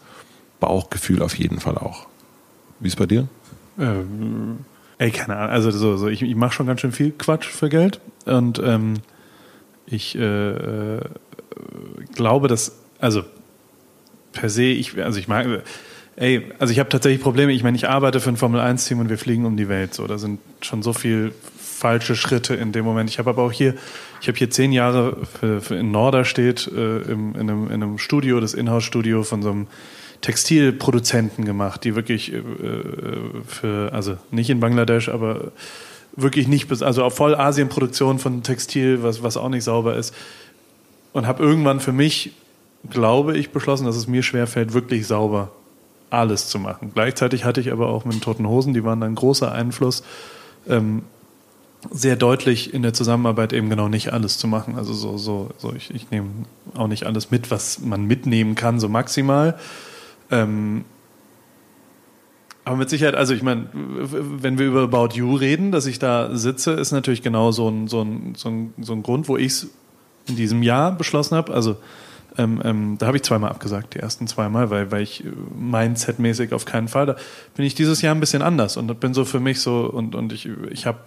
[0.61, 2.07] Bauchgefühl auf jeden Fall auch.
[2.83, 3.27] Wie ist bei dir?
[3.79, 4.59] Ähm,
[4.97, 5.51] ey, keine Ahnung.
[5.51, 8.95] Also so, so ich, ich mache schon ganz schön viel Quatsch für Geld und ähm,
[9.85, 10.99] ich äh, äh,
[12.13, 13.23] glaube, dass also
[14.33, 15.63] per se ich also ich mag
[16.17, 17.53] ey also ich habe tatsächlich Probleme.
[17.53, 19.93] Ich meine, ich arbeite für ein Formel 1 Team und wir fliegen um die Welt.
[19.93, 23.09] So, da sind schon so viel falsche Schritte in dem Moment.
[23.09, 23.75] Ich habe aber auch hier,
[24.21, 27.97] ich habe hier zehn Jahre für, für in Norderstedt äh, im, in, einem, in einem
[27.97, 29.67] Studio, das Inhouse-Studio von so einem
[30.23, 32.41] Textilproduzenten gemacht, die wirklich äh,
[33.45, 35.51] für, also nicht in Bangladesch, aber
[36.15, 40.15] wirklich nicht, also auf voll Asien-Produktion von Textil, was, was auch nicht sauber ist.
[41.11, 42.31] Und habe irgendwann für mich,
[42.89, 45.51] glaube ich, beschlossen, dass es mir schwerfällt, wirklich sauber
[46.09, 46.91] alles zu machen.
[46.93, 50.03] Gleichzeitig hatte ich aber auch mit den Toten Hosen, die waren dann großer Einfluss,
[50.69, 51.03] ähm,
[51.91, 54.77] sehr deutlich in der Zusammenarbeit eben genau nicht alles zu machen.
[54.77, 56.29] Also so, so, so ich, ich nehme
[56.75, 59.59] auch nicht alles mit, was man mitnehmen kann, so maximal.
[60.31, 60.85] Ähm,
[62.65, 66.35] aber mit Sicherheit, also ich meine, wenn wir über About You reden, dass ich da
[66.35, 69.47] sitze, ist natürlich genau so ein, so ein, so ein, so ein Grund, wo ich
[69.47, 69.67] es
[70.27, 71.53] in diesem Jahr beschlossen habe.
[71.53, 71.75] Also
[72.37, 76.53] ähm, ähm, da habe ich zweimal abgesagt, die ersten zweimal, weil, weil ich äh, Mindset-mäßig
[76.53, 77.05] auf keinen Fall.
[77.05, 77.15] Da
[77.55, 80.33] bin ich dieses Jahr ein bisschen anders und bin so für mich so, und, und
[80.33, 80.99] ich, ich habe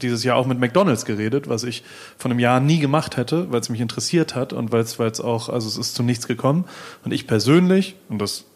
[0.00, 1.82] dieses Jahr auch mit McDonalds geredet, was ich
[2.16, 5.10] von einem Jahr nie gemacht hätte, weil es mich interessiert hat und weil es weil
[5.10, 6.64] es auch, also es ist zu nichts gekommen.
[7.04, 8.46] Und ich persönlich, und das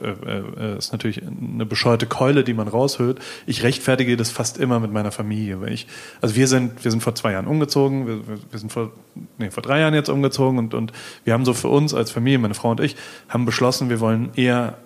[0.00, 0.38] äh,
[0.74, 3.18] äh, ist natürlich eine bescheuerte Keule, die man raushöhlt.
[3.46, 5.60] Ich rechtfertige das fast immer mit meiner Familie.
[5.60, 5.86] Weil ich,
[6.20, 8.20] also wir sind, wir sind vor zwei Jahren umgezogen, wir,
[8.50, 8.92] wir- sind vor,
[9.38, 10.92] nee, vor drei Jahren jetzt umgezogen und, und
[11.24, 12.96] wir haben so für uns als Familie, meine Frau und ich,
[13.28, 14.76] haben beschlossen, wir wollen eher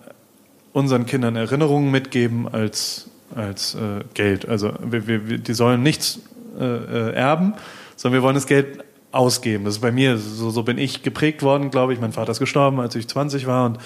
[0.73, 4.47] unseren Kindern Erinnerungen mitgeben als, als äh, Geld.
[4.47, 6.19] Also wir, wir- die sollen nichts
[6.59, 7.53] äh, äh, erben,
[7.95, 9.63] sondern wir wollen das Geld ausgeben.
[9.65, 11.99] Das ist bei mir, so, so bin ich geprägt worden, glaube ich.
[11.99, 13.77] Mein Vater ist gestorben, als ich 20 war und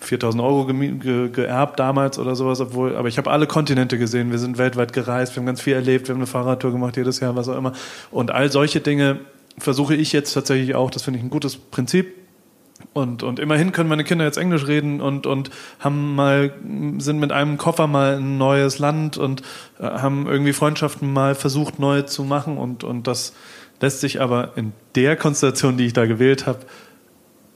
[0.00, 4.30] 4000 Euro gemi- ge, geerbt damals oder sowas, obwohl, aber ich habe alle Kontinente gesehen,
[4.30, 7.20] wir sind weltweit gereist, wir haben ganz viel erlebt, wir haben eine Fahrradtour gemacht jedes
[7.20, 7.72] Jahr, was auch immer.
[8.10, 9.20] Und all solche Dinge
[9.58, 12.14] versuche ich jetzt tatsächlich auch, das finde ich ein gutes Prinzip,
[12.92, 16.52] und, und immerhin können meine Kinder jetzt Englisch reden und, und haben mal,
[16.98, 19.42] sind mit einem Koffer mal in ein neues Land und
[19.78, 23.34] äh, haben irgendwie Freundschaften mal versucht neu zu machen und, und das
[23.80, 26.60] lässt sich aber in der Konstellation, die ich da gewählt habe,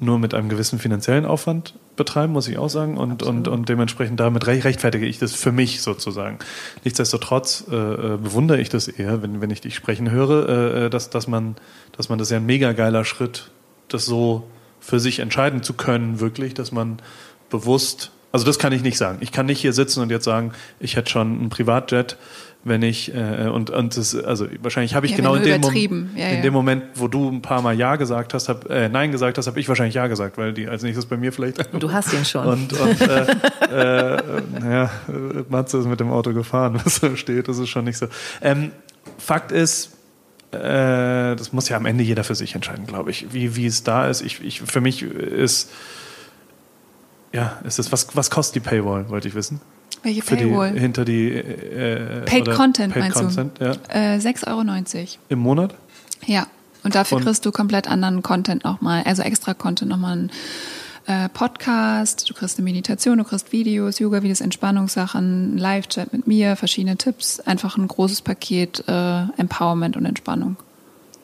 [0.00, 2.96] nur mit einem gewissen finanziellen Aufwand betreiben, muss ich auch sagen.
[2.96, 6.38] Und, und, und dementsprechend damit rech- rechtfertige ich das für mich sozusagen.
[6.82, 10.90] Nichtsdestotrotz äh, äh, bewundere ich das eher, wenn, wenn ich dich sprechen höre, äh, äh,
[10.90, 11.54] dass, dass, man,
[11.96, 13.50] dass man das ja ein mega geiler Schritt,
[13.88, 14.42] das so
[14.80, 16.98] für sich entscheiden zu können, wirklich, dass man
[17.48, 19.18] bewusst, also das kann ich nicht sagen.
[19.20, 22.16] Ich kann nicht hier sitzen und jetzt sagen, ich hätte schon einen Privatjet,
[22.64, 25.70] wenn ich äh, und und das, also wahrscheinlich habe ich Ja, genau in dem, Mom
[25.70, 26.10] übertrieben.
[26.16, 26.42] Ja, in ja.
[26.42, 29.46] dem Moment, wo du ein paar Mal ja gesagt hast, hab, äh, nein gesagt hast,
[29.46, 32.24] habe ich wahrscheinlich ja gesagt, weil die als nächstes bei mir vielleicht Du hast ihn
[32.24, 32.46] schon.
[32.46, 33.26] und, und äh,
[33.70, 34.22] äh,
[34.60, 37.98] naja, äh, Matze ist mit dem Auto gefahren, was da steht, das ist schon nicht
[37.98, 38.06] so.
[38.40, 38.72] Ähm,
[39.18, 39.92] Fakt ist,
[40.52, 43.84] äh, das muss ja am Ende jeder für sich entscheiden, glaube ich, wie, wie es
[43.84, 44.22] da ist.
[44.22, 45.70] Ich, ich, für mich ist,
[47.32, 49.60] ja, ist es, was, was kostet die Paywall, wollte ich wissen.
[50.02, 50.72] Welche Für Paywall?
[50.72, 53.78] die, hinter die äh, Paid oder Content Paid meinst Content, Ja, du?
[53.90, 55.08] Äh, 6,90 Euro.
[55.30, 55.74] im Monat.
[56.26, 56.46] Ja.
[56.82, 60.30] Und dafür Und- kriegst du komplett anderen Content nochmal, also extra Content nochmal einen
[61.06, 66.96] äh, Podcast, du kriegst eine Meditation, du kriegst Videos, Yoga-Videos, Entspannungssachen, Live-Chat mit mir, verschiedene
[66.96, 70.56] Tipps, einfach ein großes Paket äh, Empowerment und Entspannung.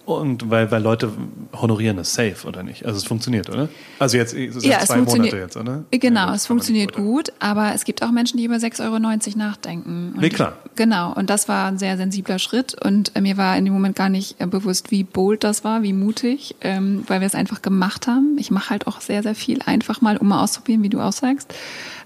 [0.06, 1.12] Und weil, weil Leute
[1.52, 2.84] honorieren das safe, oder nicht?
[2.84, 3.68] Also es funktioniert, oder?
[3.98, 4.98] Also jetzt es Ja, es zwei.
[4.98, 5.84] Monate jetzt, oder?
[5.90, 8.98] Genau, Ja, es funktioniert gut, aber es gibt auch Menschen, die über 6,90 Euro
[9.38, 10.12] nachdenken.
[10.14, 10.54] Und Nee, klar.
[10.74, 13.96] Genau, und das war ein sehr sensibler Schritt und äh, mir war in dem Moment
[13.96, 17.62] gar nicht äh, bewusst, wie bold das war, wie mutig, ähm, weil wir es einfach
[17.62, 18.36] gemacht haben.
[18.38, 21.12] Ich mache halt auch sehr, sehr viel einfach mal, um mal auszuprobieren, wie du auch
[21.12, 21.54] sagst.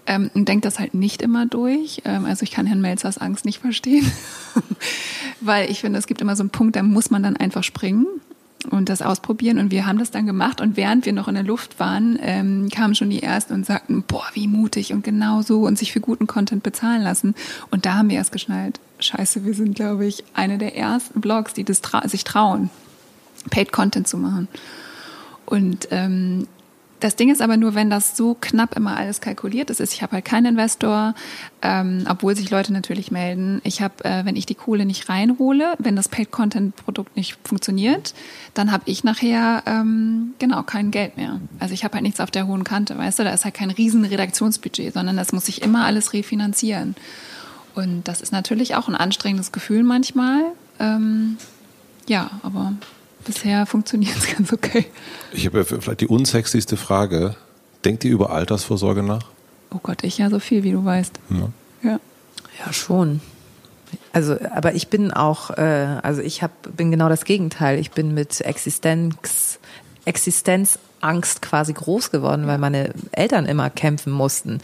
[0.06, 2.02] Ähm, und denke das halt nicht immer durch.
[2.04, 4.10] Ähm, also ich kann Herrn Melzers Angst nicht verstehen,
[5.40, 8.06] weil ich finde, es gibt immer so einen Punkt, da muss man dann einfach springen
[8.70, 9.58] und das ausprobieren.
[9.58, 10.60] Und wir haben das dann gemacht.
[10.60, 14.02] Und während wir noch in der Luft waren, ähm, kamen schon die Ersten und sagten,
[14.06, 17.34] boah, wie mutig und genau so und sich für guten Content bezahlen lassen.
[17.70, 21.54] Und da haben wir erst geschnallt, scheiße, wir sind, glaube ich, eine der ersten Blogs,
[21.54, 22.70] die das tra sich trauen,
[23.50, 24.48] Paid Content zu machen.
[25.46, 26.46] Und ähm,
[27.00, 29.80] das Ding ist aber nur, wenn das so knapp immer alles kalkuliert ist.
[29.80, 31.14] Ich habe halt keinen Investor,
[31.60, 33.60] ähm, obwohl sich Leute natürlich melden.
[33.64, 38.14] Ich habe, äh, wenn ich die Kohle nicht reinhole, wenn das Paid-Content-Produkt nicht funktioniert,
[38.54, 41.40] dann habe ich nachher ähm, genau kein Geld mehr.
[41.58, 43.24] Also ich habe halt nichts auf der hohen Kante, weißt du?
[43.24, 46.94] Da ist halt kein riesen Redaktionsbudget, sondern das muss sich immer alles refinanzieren.
[47.74, 50.42] Und das ist natürlich auch ein anstrengendes Gefühl manchmal.
[50.78, 51.36] Ähm,
[52.08, 52.74] ja, aber
[53.24, 54.86] bisher funktioniert es ganz okay.
[55.32, 57.36] Ich habe ja vielleicht die unsexyste Frage.
[57.84, 59.26] Denkt ihr über Altersvorsorge nach?
[59.70, 61.18] Oh Gott, ich ja so viel, wie du weißt.
[61.30, 61.48] Ja.
[61.90, 62.00] Ja.
[62.64, 63.20] Ja, schon.
[64.12, 67.78] Also, aber ich bin auch, äh, also ich hab, bin genau das Gegenteil.
[67.78, 69.58] Ich bin mit Existenz,
[70.04, 74.60] Existenzangst quasi groß geworden, weil meine Eltern immer kämpfen mussten.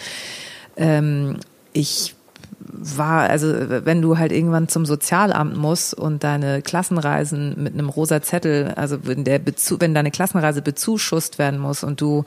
[0.77, 1.39] Ähm,
[1.73, 2.15] ich
[2.59, 3.47] war, also
[3.85, 8.99] wenn du halt irgendwann zum Sozialamt musst und deine Klassenreisen mit einem rosa Zettel, also
[9.03, 12.25] wenn der Bezu wenn deine Klassenreise bezuschusst werden muss und du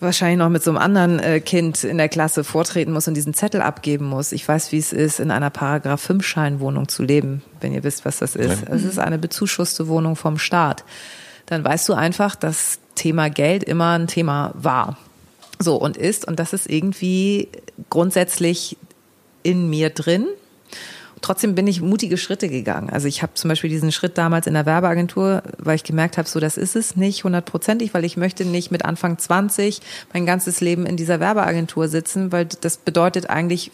[0.00, 3.34] wahrscheinlich noch mit so einem anderen äh, Kind in der Klasse vortreten muss und diesen
[3.34, 4.32] Zettel abgeben muss.
[4.32, 8.04] Ich weiß, wie es ist, in einer Paragraph 5 Scheinwohnung zu leben, wenn ihr wisst,
[8.04, 8.62] was das ist.
[8.68, 10.84] Es ist eine bezuschusste Wohnung vom Staat.
[11.46, 14.96] Dann weißt du einfach, dass Thema Geld immer ein Thema war.
[15.58, 17.48] So und ist und das ist irgendwie
[17.90, 18.78] grundsätzlich
[19.42, 20.26] in mir drin.
[21.22, 22.88] Trotzdem bin ich mutige Schritte gegangen.
[22.88, 26.26] Also ich habe zum Beispiel diesen Schritt damals in der Werbeagentur, weil ich gemerkt habe,
[26.26, 29.80] so das ist es nicht hundertprozentig, weil ich möchte nicht mit Anfang 20
[30.14, 33.70] mein ganzes Leben in dieser Werbeagentur sitzen, weil das bedeutet eigentlich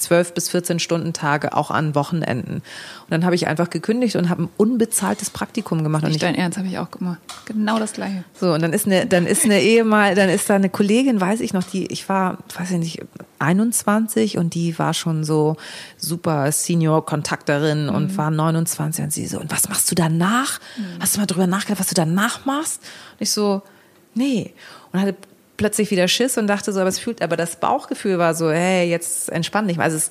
[0.00, 2.56] zwölf bis 14 Stunden Tage auch an Wochenenden.
[2.56, 6.02] Und dann habe ich einfach gekündigt und habe ein unbezahltes Praktikum gemacht.
[6.02, 7.18] Und Nicht ich dein Ernst, habe ich auch gemacht.
[7.46, 8.24] Genau das Gleiche.
[8.38, 11.40] so, und dann ist eine, dann ist eine Ehemal, dann ist da eine Kollegin, weiß
[11.40, 13.02] ich noch, die, ich war, weiß ich nicht,
[13.38, 15.56] 21 und die war schon so
[15.96, 20.60] super Senior-Kontakterin und war 29 und sie so, und was machst du danach?
[21.00, 22.82] Hast du mal drüber nachgedacht, was du danach machst?
[23.12, 23.62] Und ich so,
[24.14, 24.52] nee.
[24.92, 25.14] Und hatte
[25.60, 28.88] plötzlich wieder Schiss und dachte so, aber es fühlt, aber das Bauchgefühl war so, hey,
[28.88, 29.84] jetzt entspann dich mal.
[29.84, 30.10] Also es,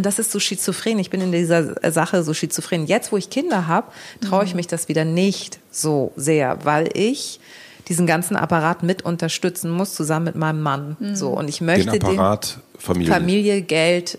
[0.00, 0.98] das ist so schizophren.
[0.98, 2.84] Ich bin in dieser Sache so schizophren.
[2.84, 7.38] Jetzt, wo ich Kinder habe, traue ich mich das wieder nicht so sehr, weil ich
[7.88, 10.96] diesen ganzen Apparat mit unterstützen muss, zusammen mit meinem Mann.
[11.14, 13.12] So, und ich möchte Den Apparat Familie.
[13.12, 14.18] Familie, Geld,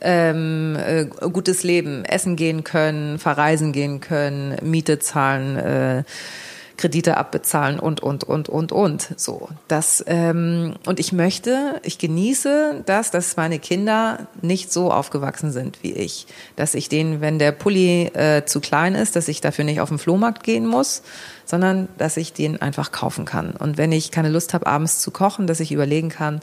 [0.00, 6.04] ähm, äh, gutes Leben, essen gehen können, verreisen gehen können, Miete zahlen, äh,
[6.82, 9.14] Kredite abbezahlen und und und und und.
[9.16, 15.52] So das ähm, und ich möchte ich genieße das dass meine Kinder nicht so aufgewachsen
[15.52, 16.26] sind wie ich.
[16.56, 19.90] Dass ich denen wenn der Pulli äh, zu klein ist dass ich dafür nicht auf
[19.90, 21.02] den Flohmarkt gehen muss
[21.44, 23.52] sondern dass ich den einfach kaufen kann.
[23.52, 26.40] Und wenn ich keine Lust habe abends zu kochen dass ich überlegen kann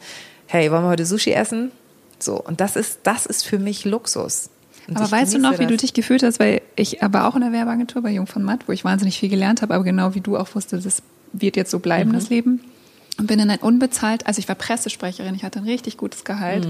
[0.47, 1.73] hey wollen wir heute Sushi essen?
[2.17, 4.49] So und das ist das ist für mich Luxus
[4.89, 5.81] Und Aber weißt du noch, wie du das.
[5.81, 6.39] dich gefühlt hast?
[6.39, 9.29] Weil ich aber auch in der Werbeagentur bei Jung von Matt, wo ich wahnsinnig viel
[9.29, 12.61] gelernt habe, aber genau wie du auch wusste, das wird jetzt so bleiben, das Leben.
[13.19, 16.65] Und bin in ein unbezahlt, also ich war Pressesprecherin, ich hatte ein richtig gutes Gehalt.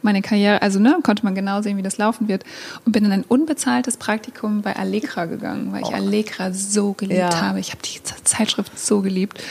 [0.00, 2.44] Meine Karriere, also ne, konnte man genau sehen, wie das laufen wird.
[2.84, 7.40] Und bin in ein unbezahltes Praktikum bei Allegra gegangen, weil ich Allegra so geliebt Ja.
[7.40, 7.58] habe.
[7.58, 9.42] Ich habe die Zeitschrift so geliebt.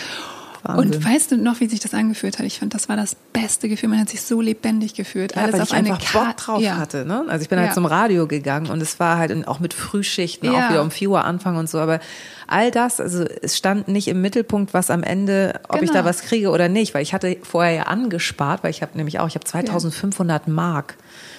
[0.63, 0.93] Wahnsinn.
[0.95, 2.45] Und weißt du noch, wie sich das angefühlt hat?
[2.45, 3.89] Ich fand, das war das beste Gefühl.
[3.89, 5.35] Man hat sich so lebendig gefühlt.
[5.35, 6.77] Ja, Alles weil auf ich eine einfach Ka- Bock drauf ja.
[6.77, 7.05] hatte.
[7.05, 7.25] Ne?
[7.27, 7.73] Also ich bin halt Ja.
[7.73, 11.23] zum Radio gegangen und es war halt auch mit Frühschichten, auch wieder um 4 Uhr
[11.25, 11.79] anfangen und so.
[11.79, 11.99] Aber
[12.47, 16.01] all das, also es stand nicht im Mittelpunkt, was am Ende, ob ich Genau.
[16.01, 19.19] da was kriege oder nicht, weil ich hatte vorher ja angespart, weil ich habe nämlich
[19.19, 20.95] auch, ich habe 2500 Mark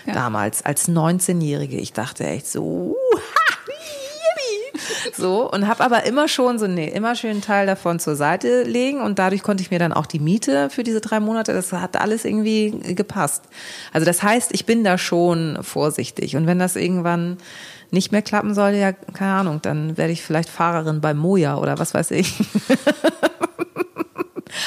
[0.07, 1.77] damals als 19-Jährige.
[1.77, 3.68] Ich dachte echt so, yippie.
[5.17, 8.63] so und habe aber immer schon so nee, immer schön einen Teil davon zur Seite
[8.63, 11.73] legen und dadurch konnte ich mir dann auch die Miete für diese drei Monate, das
[11.73, 13.45] hat alles irgendwie gepasst.
[13.93, 17.39] Also das heißt, ich bin da schon vorsichtig und wenn das irgendwann
[17.91, 21.79] nicht mehr klappen soll, ja, keine Ahnung, dann werde ich vielleicht Fahrerin bei Moja oder
[21.79, 22.35] was weiß ich.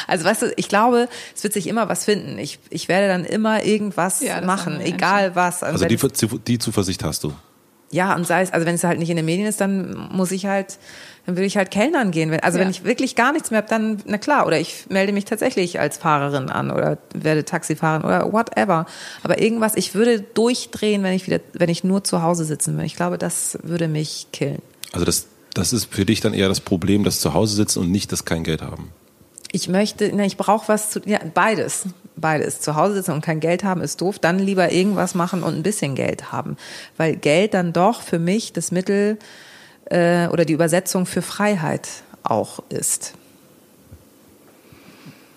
[0.08, 2.38] Also weißt du, ich glaube, es wird sich immer was finden.
[2.38, 5.64] Ich, ich werde dann immer irgendwas Ja, machen, egal was.
[5.64, 5.98] Also die,
[6.48, 7.34] die Zuversicht hast du.
[7.92, 10.32] Ja, und sei es, also wenn es halt nicht in den Medien ist, dann muss
[10.32, 10.78] ich halt,
[11.26, 12.32] dann würde ich halt Kellnern gehen.
[12.40, 12.64] Also Ja.
[12.64, 15.80] wenn ich wirklich gar nichts mehr habe, dann, na klar, oder ich melde mich tatsächlich
[15.80, 18.86] als Fahrerin an oder werde Taxifahrerin oder whatever.
[19.24, 22.86] Aber irgendwas, ich würde durchdrehen, wenn ich wieder, wenn ich nur zu Hause sitzen würde.
[22.86, 24.62] Ich glaube, das würde mich killen.
[24.94, 27.92] Also das, das ist für dich dann eher das Problem, das zu Hause sitzen und
[27.92, 28.92] nicht das kein Geld haben.
[29.52, 31.86] Ich möchte, ne, ich brauche was zu, ja, beides.
[32.16, 32.62] Beides.
[32.62, 34.20] Zu Hause sitzen und kein Geld haben ist doof.
[34.20, 36.56] Dann lieber irgendwas machen und ein bisschen Geld haben.
[36.98, 39.18] Weil Geld dann doch für mich das Mittel
[39.86, 41.88] äh, oder die Übersetzung für Freiheit
[42.24, 43.14] auch ist.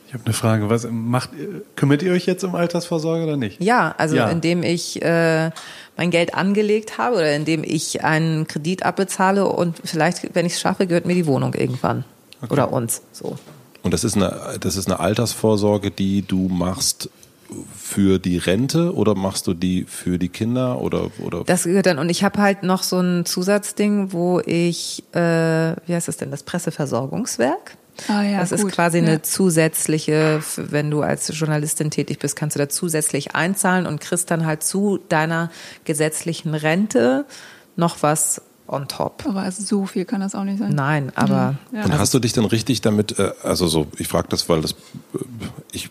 [0.07, 0.70] Ich habe eine Frage.
[0.70, 1.31] Was macht,
[1.74, 3.61] kümmert ihr euch jetzt um Altersvorsorge oder nicht?
[3.61, 4.28] Ja, also Ja.
[4.28, 5.51] indem ich äh,
[5.97, 10.61] mein Geld angelegt habe oder indem ich einen Kredit abbezahle und vielleicht, wenn ich es
[10.61, 12.05] schaffe, gehört mir die Wohnung irgendwann.
[12.49, 13.03] Oder uns.
[13.11, 13.36] So.
[13.85, 17.09] Und das ist eine, das ist eine Altersvorsorge, die du machst
[17.78, 21.98] für die Rente oder machst du die für die Kinder oder oder Das gehört dann,
[21.98, 25.19] und ich habe halt noch so ein Zusatzding, wo ich, äh,
[25.86, 27.77] wie heißt das denn, das Presseversorgungswerk.
[28.09, 28.73] Ah ja, das ist gut.
[28.73, 29.05] quasi Ja.
[29.05, 34.31] eine zusätzliche, wenn du als Journalistin tätig bist, kannst du da zusätzlich einzahlen und kriegst
[34.31, 35.51] dann halt zu deiner
[35.85, 37.24] gesetzlichen Rente
[37.77, 39.24] noch was on top.
[39.28, 40.73] Aber so viel kann das auch nicht sein.
[40.74, 41.85] Nein, aber Ja.
[41.85, 44.73] Und hast du dich dann richtig damit, äh, also so, ich frage das, weil das,
[44.73, 44.74] äh,
[45.73, 45.91] ich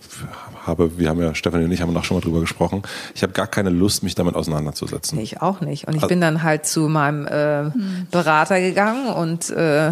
[0.65, 2.81] habe, wir haben ja, Stefanie und ich haben noch schon mal drüber gesprochen,
[3.13, 5.19] ich habe gar keine Lust, mich damit auseinanderzusetzen.
[5.19, 5.87] ich auch nicht.
[5.87, 7.69] Und ich Also- bin dann halt zu meinem äh,
[8.11, 9.91] Berater gegangen und äh,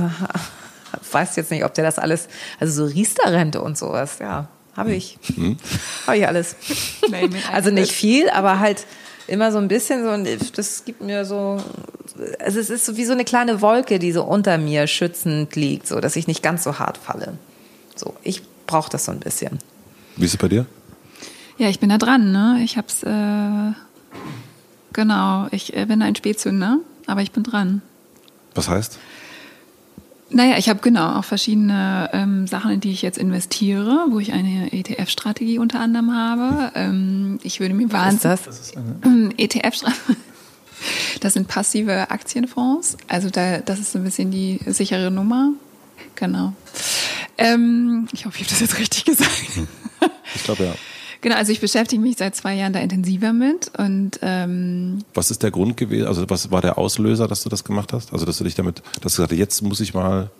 [1.11, 2.27] weiß jetzt nicht, ob der das alles,
[2.59, 5.19] also so Riester-Rente und sowas, ja, habe ich.
[6.07, 6.55] Habe ich alles.
[7.51, 8.85] Also I nicht viel, aber halt
[9.27, 10.27] immer so ein bisschen so, und
[10.57, 11.61] das gibt mir so,
[12.39, 15.87] also es ist so wie so eine kleine Wolke, die so unter mir schützend liegt,
[15.87, 17.37] so dass ich nicht ganz so hart falle.
[17.95, 19.59] So, ich brauche das so ein bisschen.
[20.15, 20.65] Wie ist es bei dir?
[21.57, 22.61] Ja, ich bin da dran, ne?
[22.63, 23.71] Ich hab's, äh,
[24.93, 27.81] genau, ich äh, bin ein Spätzünder, aber ich bin dran.
[28.55, 28.99] Was heißt?
[30.33, 34.31] Naja, ich habe genau auch verschiedene ähm, Sachen, in die ich jetzt investiere, wo ich
[34.31, 36.71] eine ETF-Strategie unter anderem habe.
[36.75, 38.39] Ähm, ich würde mir Was ist wahnsinnig.
[38.45, 39.33] das?
[39.37, 40.15] ETF-Strategie.
[41.19, 42.97] Das sind passive Aktienfonds.
[43.07, 45.51] Also da, das ist so ein bisschen die sichere Nummer.
[46.15, 46.53] Genau.
[47.37, 49.29] Ähm, ich hoffe, ich habe das jetzt richtig gesagt.
[50.35, 50.73] Ich glaube ja.
[51.21, 55.43] Genau, also ich beschäftige mich seit zwei Jahren da intensiver mit und ähm, Was ist
[55.43, 56.07] der Grund gewesen?
[56.07, 58.11] Also was war der Auslöser, dass du das gemacht hast?
[58.11, 60.31] Also dass du dich damit, dass du gesagt hast, jetzt muss ich mal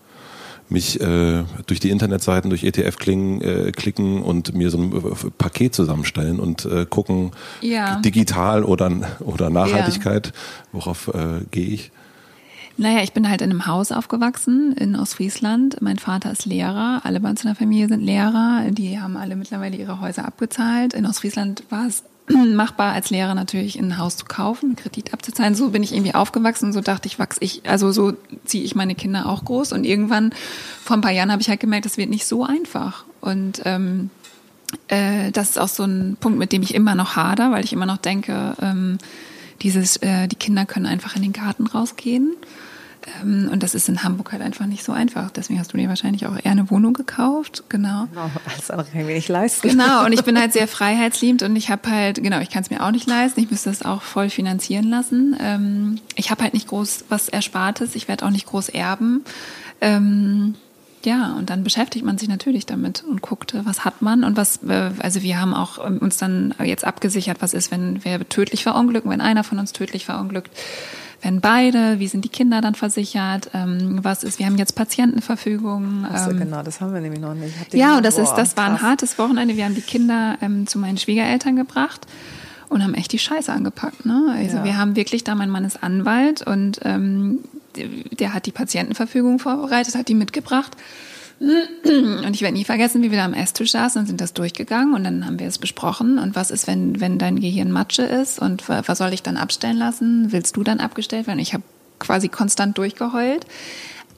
[0.70, 5.30] mich äh, durch die Internetseiten, durch ETF klingen, äh, klicken und mir so ein äh,
[5.38, 7.32] Paket zusammenstellen und äh, gucken,
[7.62, 7.98] Ja.
[8.00, 8.90] digital oder,
[9.20, 10.32] oder Nachhaltigkeit,
[10.72, 11.92] worauf äh, gehe ich?
[12.82, 15.84] Naja, ich bin halt in einem Haus aufgewachsen in Ostfriesland.
[15.84, 18.64] Mein Vater ist Lehrer, alle bei uns in der Familie sind Lehrer.
[18.72, 20.96] Die haben alle mittlerweile ihre Häuser abgezahlt.
[20.96, 25.54] In Ostfriesland war es machbar, als Lehrer natürlich ein Haus zu kaufen, einen Kredit abzuzahlen.
[25.54, 26.74] So bin ich irgendwie aufgewachsen.
[26.74, 28.14] So dachte ich, wachs ich, also so
[28.46, 29.74] ziehe ich meine Kinder auch groß.
[29.74, 30.34] Und irgendwann,
[30.84, 33.06] vor ein paar Jahren, habe ich halt gemerkt, das wird nicht so einfach.
[33.20, 34.10] Und ähm,
[34.88, 37.74] äh, das ist auch so ein Punkt, mit dem ich immer noch hader, weil ich
[37.74, 38.98] immer noch denke, ähm,
[39.62, 42.36] dieses, äh, die Kinder können einfach in den Garten rausgehen.
[43.22, 45.32] Ähm, und das ist in Hamburg halt einfach nicht so einfach.
[45.32, 47.64] Deswegen hast du dir wahrscheinlich auch eher eine Wohnung gekauft.
[47.70, 48.08] Genau.
[48.12, 49.68] Genau, alles andere kann ich mir nicht leisten.
[49.68, 52.70] Genau, und ich bin halt sehr freiheitsliebend und ich habe halt, genau, ich kann es
[52.70, 55.36] mir auch nicht leisten, ich müsste es auch voll finanzieren lassen.
[55.40, 59.24] Ähm, ich habe halt nicht groß was Erspartes, ich werde auch nicht groß erben.
[59.82, 60.56] Ähm,
[61.04, 64.60] ja, und dann beschäftigt man sich natürlich damit und guckt, was hat man und was,
[64.68, 69.10] äh, also wir haben auch uns dann jetzt abgesichert, was ist, wenn wir tödlich verunglücken,
[69.10, 70.52] wenn einer von uns tödlich verunglückt.
[71.22, 73.52] Wenn beide, wie sind die Kinder dann versichert?
[73.54, 76.06] Ähm, was ist, wir haben jetzt Patientenverfügung.
[76.12, 77.54] Ähm, genau, das haben wir nämlich noch nicht.
[77.74, 79.56] Ja, und das ist, das war ein hartes Wochenende.
[79.56, 82.08] Wir haben die Kinder ähm, zu meinen Schwiegereltern gebracht
[82.70, 84.06] und haben echt die Scheiße angepackt.
[84.06, 84.34] Ne?
[84.36, 84.64] Also Ja.
[84.64, 87.40] wir haben wirklich da, mein Mann ist Anwalt und ähm,
[87.76, 90.72] der hat die Patientenverfügung vorbereitet, hat die mitgebracht.
[91.42, 94.94] Und ich werde nie vergessen, wie wir da am Esstisch saßen und sind das durchgegangen
[94.94, 96.20] und dann haben wir es besprochen.
[96.20, 99.38] Und was ist, wenn, wenn dein Gehirn Matsche ist und wa- was soll ich dann
[99.38, 100.32] abstellen lassen?
[100.32, 101.40] Willst du dann abgestellt werden?
[101.40, 101.64] Ich habe
[101.98, 103.48] quasi konstant durchgeheult.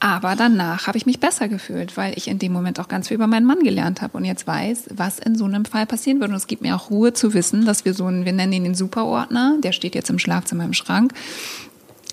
[0.00, 3.14] Aber danach habe ich mich besser gefühlt, weil ich in dem Moment auch ganz viel
[3.14, 6.32] über meinen Mann gelernt habe und jetzt weiß, was in so einem Fall passieren würde.
[6.32, 8.64] Und es gibt mir auch Ruhe zu wissen, dass wir so einen, wir nennen ihn
[8.64, 11.14] den Superordner, der steht jetzt im Schlafzimmer im Schrank.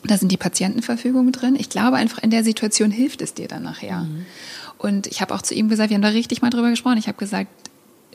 [0.04, 1.56] Da sind die Patientenverfügungen drin.
[1.60, 4.08] Ich glaube einfach, in der Situation hilft es dir dann nachher.
[4.82, 6.98] Und ich habe auch zu ihm gesagt, wir haben da richtig mal drüber gesprochen.
[6.98, 7.50] Ich habe gesagt,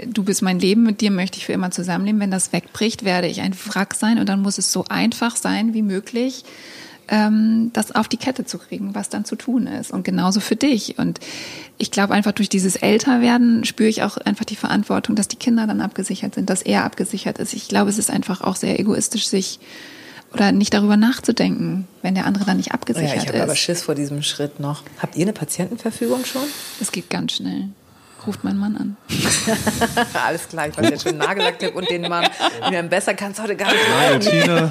[0.05, 2.21] du bist mein Leben, mit dir möchte ich für immer zusammenleben.
[2.21, 5.75] Wenn das wegbricht, werde ich ein Wrack sein und dann muss es so einfach sein
[5.75, 6.45] wie möglich,
[7.07, 9.93] ähm, das auf die Kette zu kriegen, was dann zu tun ist.
[9.93, 10.99] Und genauso für dich.
[10.99, 11.21] Und
[11.79, 15.69] ich glaube einfach durch dieses Älterwerden spüre ich auch einfach die Verantwortung, dass die Kinder
[15.69, 17.55] dann abgesichert sind, dass er abgesichert ist.
[17.55, 19.61] Ich glaube, es ist einfach auch sehr egoistisch, sich
[20.37, 23.59] Oder nicht darüber nachzudenken, wenn der andere dann nicht Ja, abgesichert ich habe aber ist.
[23.59, 24.83] Schiss vor diesem Schritt noch.
[24.99, 26.43] Habt ihr eine Patientenverfügung schon?
[26.79, 27.71] Das geht ganz schnell.
[28.27, 28.97] Ruft mein Mann an.
[30.27, 32.27] Alles klar, ich weiß jetzt schon Nagellacktipp und den Mann.
[32.71, 33.89] Den besser kannst heute gar nicht.
[33.89, 34.69] Nageltina.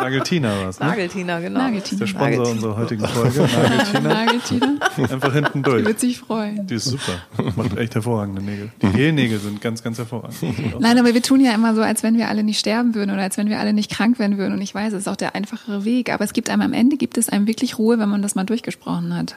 [0.00, 0.86] Nageltina war es, ne?
[0.86, 1.60] Nageltina, genau.
[1.60, 1.98] Nageltina.
[2.00, 2.50] Der Sponsor Nageltina.
[2.54, 3.40] unserer heutigen Folge.
[3.40, 4.00] Nageltina.
[4.14, 4.66] Nageltina.
[5.12, 5.84] Einfach hinten Die durch.
[5.84, 6.66] wird sich freuen.
[6.66, 7.12] Die ist super.
[7.56, 8.70] Macht echt hervorragende Nägel.
[8.82, 10.80] Die Gelnägel sind ganz, ganz hervorragend.
[10.80, 13.22] Nein, aber wir tun ja immer so, als wenn wir alle nicht sterben würden oder
[13.22, 14.54] als wenn wir alle nicht krank werden würden.
[14.54, 16.12] Und ich weiß, es ist auch der einfachere Weg.
[16.12, 18.44] Aber es gibt einem am Ende, gibt es einem wirklich Ruhe, wenn man das mal
[18.44, 19.36] durchgesprochen hat.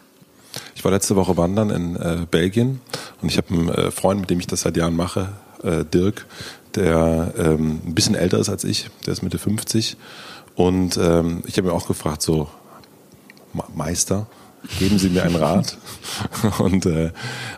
[0.75, 2.81] Ich war letzte Woche wandern in äh, Belgien
[3.21, 5.29] und ich habe einen äh, Freund, mit dem ich das seit Jahren mache,
[5.63, 6.25] äh, Dirk,
[6.75, 9.97] der ähm, ein bisschen älter ist als ich, der ist Mitte 50.
[10.55, 12.47] Und ähm, ich habe ihn auch gefragt, so,
[13.53, 14.27] "Ma- Meister,
[14.79, 15.77] geben Sie mir einen Rat.
[16.59, 17.11] und, äh,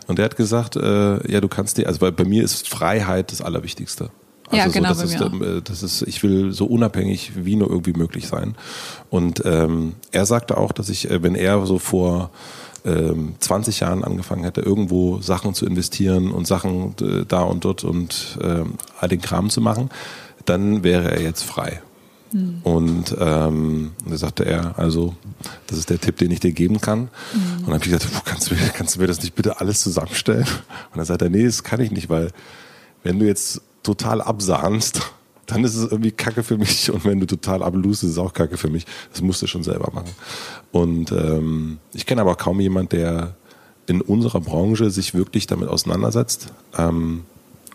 [0.06, 3.30] und er hat gesagt, äh, ja, du kannst dir, also weil bei mir ist Freiheit
[3.32, 4.10] das Allerwichtigste.
[4.50, 7.68] Ja, Also genau, das bei ist, äh, das ist, ich will so unabhängig wie nur
[7.70, 8.56] irgendwie möglich sein.
[9.10, 12.30] Und ähm, er sagte auch, dass ich, äh, wenn er so vor
[12.88, 17.84] ähm, 20 Jahren angefangen hätte, irgendwo Sachen zu investieren und Sachen äh, da und dort
[17.84, 19.90] und ähm, all den Kram zu machen,
[20.44, 21.82] dann wäre er jetzt frei.
[22.32, 22.60] Hm.
[22.62, 25.14] Und ähm, da sagte er, also,
[25.66, 27.08] das ist der Tipp, den ich dir geben kann.
[27.32, 27.40] Hm.
[27.58, 29.60] Und dann habe ich gesagt, "Puh, kannst du, mir, kannst du mir das nicht bitte
[29.60, 30.46] alles zusammenstellen?
[30.92, 32.30] Und dann sagt er, nee, das kann ich nicht, weil
[33.02, 35.12] wenn du jetzt total absahnst,
[35.48, 36.90] dann ist es irgendwie Kacke für mich.
[36.92, 38.86] Und wenn du total ablust, ist es auch Kacke für mich.
[39.10, 40.10] Das musst du schon selber machen.
[40.70, 43.34] Und ähm, ich kenne aber kaum jemand, der
[43.86, 46.48] in unserer Branche sich wirklich damit auseinandersetzt.
[46.76, 47.24] Ähm,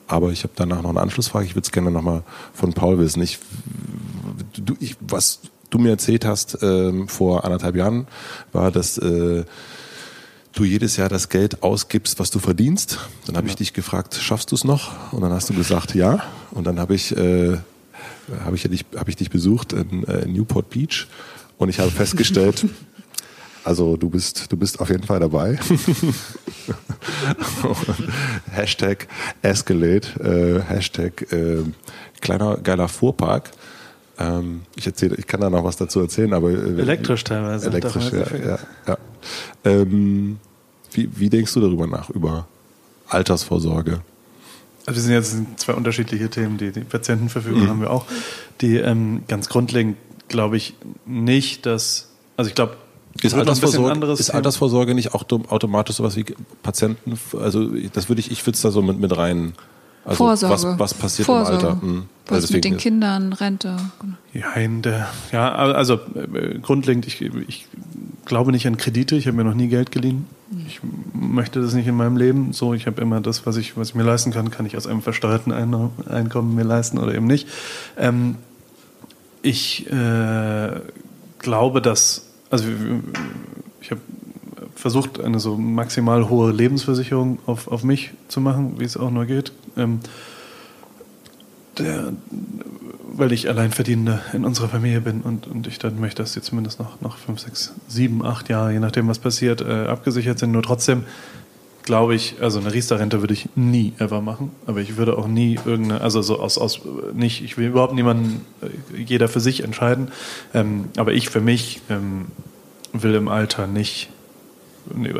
[0.07, 1.45] aber ich habe danach noch eine Anschlussfrage.
[1.45, 2.21] Ich würde es gerne nochmal
[2.53, 3.23] von Paul wissen.
[3.23, 3.39] Ich,
[4.55, 5.39] du, ich, was
[5.71, 8.05] du mir erzählt hast ähm, vor anderthalb Jahren,
[8.51, 9.45] war, dass äh,
[10.53, 12.99] du jedes Jahr das Geld ausgibst, was du verdienst.
[13.25, 15.11] Dann habe ich dich gefragt, schaffst du es noch?
[15.11, 16.23] Und dann hast du gesagt, ja.
[16.51, 17.57] Und dann habe ich, äh,
[18.45, 21.07] habe ich, dich, hab ich dich besucht in, äh, in Newport Beach
[21.57, 22.65] und ich habe festgestellt,
[23.63, 25.59] also du bist, du bist auf jeden Fall dabei.
[28.51, 29.07] Hashtag
[29.41, 31.63] Escalate, äh, Hashtag äh,
[32.19, 33.51] kleiner geiler Fuhrpark.
[34.19, 37.67] Ähm, ich erzähle, ich kann da noch was dazu erzählen, aber äh, Elektrisch teilweise.
[37.67, 38.97] Elektrisch, ja, ja, ja.
[39.63, 40.37] Ähm,
[40.91, 42.47] wie, wie denkst du darüber nach, über
[43.09, 44.01] Altersvorsorge?
[44.85, 46.57] Also wir sind jetzt zwei unterschiedliche Themen.
[46.57, 47.69] Die, die Patientenverfügung Mhm.
[47.69, 48.05] haben wir auch.
[48.61, 50.75] Die ähm, ganz grundlegend glaube ich
[51.05, 52.75] nicht, dass also ich glaube
[53.21, 54.29] Ist Altersvorsorge, ist.
[54.31, 56.25] Altersvorsorge nicht auch automatisch sowas wie
[56.63, 57.17] Patienten?
[57.39, 59.53] Also das würde ich, ich würde es da so mit, mit rein.
[60.05, 60.53] Also Vorsorge.
[60.53, 61.61] Was, was passiert Vorsorge.
[61.61, 61.81] im Alter?
[61.81, 62.03] Hm.
[62.27, 63.75] Was Also mit den Kindern, Rente.
[63.99, 64.13] genau.
[64.33, 67.67] Ja, in der, ja, also äh, grundlegend, ich, ich
[68.25, 69.15] glaube nicht an Kredite.
[69.15, 70.25] Ich habe mir noch nie Geld geliehen.
[70.67, 70.81] Ich
[71.13, 72.53] möchte das nicht in meinem Leben.
[72.53, 74.87] So, ich habe immer das, was ich, was ich mir leisten kann, kann ich aus
[74.87, 77.47] einem versteuerten Ein Einkommen mir leisten oder eben nicht.
[77.97, 78.35] Ähm,
[79.41, 80.79] ich äh,
[81.39, 82.65] glaube, dass, also
[83.81, 84.01] ich habe
[84.75, 89.25] versucht, eine so maximal hohe Lebensversicherung auf, auf mich zu machen, wie es auch nur
[89.25, 89.51] geht.
[89.77, 89.99] Ähm,
[91.77, 92.13] der,
[93.15, 96.79] weil ich Alleinverdienender in unserer Familie bin und, und ich dann möchte, dass die zumindest
[96.79, 100.51] noch, noch fünf, sechs, sieben, acht Jahre, je nachdem, was passiert, äh, abgesichert sind.
[100.51, 101.03] Nur trotzdem
[101.83, 105.59] glaube ich, also eine Riester-Rente würde ich nie ever machen, aber ich würde auch nie
[105.65, 106.81] irgendeine, also so aus, aus
[107.13, 110.07] nicht, ich will überhaupt niemanden, äh, jeder für sich entscheiden,
[110.53, 112.27] ähm, aber ich für mich ähm,
[112.93, 114.09] will im Alter nicht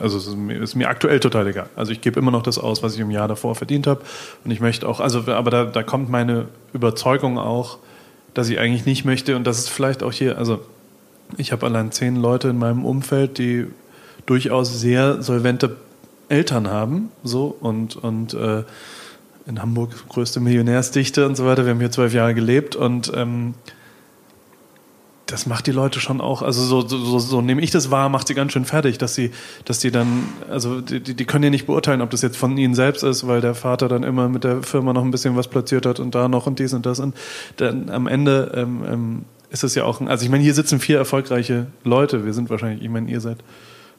[0.01, 1.69] Also es ist mir, ist mir aktuell total egal.
[1.75, 4.01] Also ich gebe immer noch das aus, was ich im Jahr davor verdient habe.
[4.43, 7.77] Und ich möchte auch, also aber da, da kommt meine Überzeugung auch,
[8.33, 10.59] dass ich eigentlich nicht möchte, und das ist vielleicht auch hier, also
[11.37, 13.67] ich habe allein zehn Leute in meinem Umfeld, die
[14.25, 15.75] durchaus sehr solvente
[16.29, 18.63] Eltern haben, so und, und äh,
[19.45, 21.65] in Hamburg größte Millionärsdichte und so weiter.
[21.65, 23.55] Wir haben hier zwölf Jahre gelebt und ähm,
[25.33, 28.07] das macht die Leute schon auch, also so, so, so, so nehme ich das wahr,
[28.07, 29.31] macht sie ganz schön fertig, dass sie,
[29.65, 32.75] dass die dann, also die, die können ja nicht beurteilen, ob das jetzt von ihnen
[32.75, 35.87] selbst ist, weil der Vater dann immer mit der Firma noch ein bisschen was platziert
[35.87, 37.15] hat und da noch und dies und das und
[37.57, 40.79] dann am Ende ähm, ähm, ist es ja auch, ein, also ich meine, hier sitzen
[40.79, 43.39] vier erfolgreiche Leute, wir sind wahrscheinlich, ich meine, ihr seid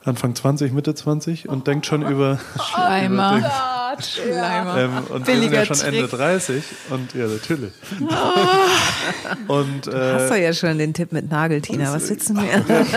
[0.05, 3.43] Anfang 20, Mitte 20 und denkt schon über Schleimer.
[3.95, 4.77] Gott, Schleimer.
[4.79, 6.19] ähm, und wir sind Billiger ja schon Ende Trick.
[6.19, 7.73] 30 und ja, natürlich.
[9.49, 11.93] und Hast du äh, ja schon den Tipp mit Nageltina.
[11.93, 12.65] Was sitzen wir?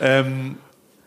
[0.00, 0.56] ähm,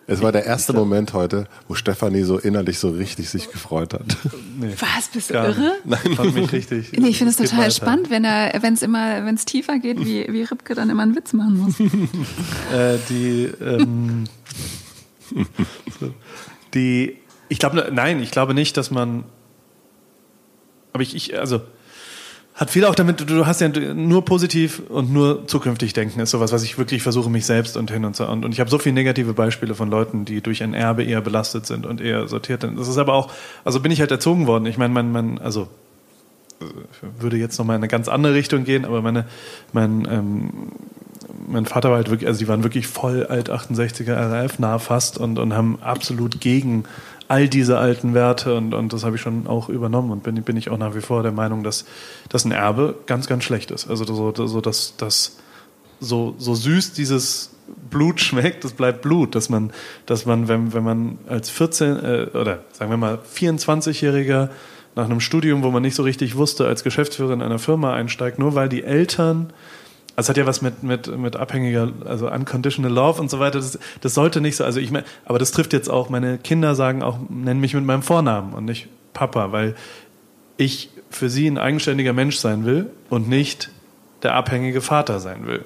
[0.08, 4.18] Es war der erste Moment heute, wo Stefanie so innerlich so richtig sich gefreut hat.
[4.58, 5.74] nee, Was, bist du irre?
[5.86, 6.92] Nein, fand mich richtig.
[6.94, 7.72] Nee, ich finde es total weiter.
[7.72, 11.04] spannend, wenn er, wenn es immer, wenn es tiefer geht, wie, wie Ripke dann immer
[11.04, 11.80] einen Witz machen muss.
[12.74, 14.26] Äh, die, ähm,
[16.74, 17.18] die,
[17.52, 19.26] ich glaube, nein, ich glaube nicht, dass man,
[20.94, 21.62] aber ich, ich also,
[22.56, 26.54] Hat viel auch damit, du hast ja nur positiv und nur zukünftig denken, ist sowas,
[26.54, 28.26] was ich wirklich versuche, mich selbst und hin und so.
[28.26, 31.20] Und, und ich habe so viele negative Beispiele von Leuten, die durch ein Erbe eher
[31.20, 32.80] belastet sind und eher sortiert sind.
[32.80, 33.30] Das ist aber auch,
[33.66, 34.66] also bin ich halt erzogen worden.
[34.66, 35.68] Ich meine, mein, mein, also
[37.20, 39.26] würde jetzt nochmal in eine ganz andere Richtung gehen, aber meine,
[39.74, 40.50] mein, ähm,
[41.48, 45.18] mein Vater war halt wirklich, also die waren wirklich voll alt 68er RAF nah fast
[45.18, 46.86] und, und haben absolut gegen
[47.32, 50.58] all diese alten Werte und, und das habe ich schon auch übernommen und bin, bin
[50.58, 51.86] ich auch nach wie vor der Meinung, dass,
[52.28, 53.90] dass ein Erbe ganz, ganz schlecht ist.
[53.90, 55.38] Also so, so dass, dass
[56.02, 57.52] so, so süß dieses
[57.90, 59.72] Blut schmeckt, das bleibt Blut, dass man,
[60.06, 64.50] dass man, wenn, wenn man als 14 äh, oder sagen wir mal 24-Jähriger
[64.96, 68.40] nach einem Studium, wo man nicht so richtig wusste, als Geschäftsführer in einer Firma einsteigt,
[68.40, 69.54] nur weil die Eltern
[70.16, 73.60] also es hat ja was mit, mit, mit abhängiger, also unconditional love und so weiter.
[73.60, 76.76] Das, das sollte nicht so, also ich meine, aber das trifft jetzt auch, meine Kinder
[76.76, 79.76] sagen auch, nennen mich mit meinem Vornamen und nicht Papa, weil
[80.58, 83.72] ich für sie ein eigenständiger Mensch sein will und nicht
[84.24, 85.66] der abhängige Vater sein will.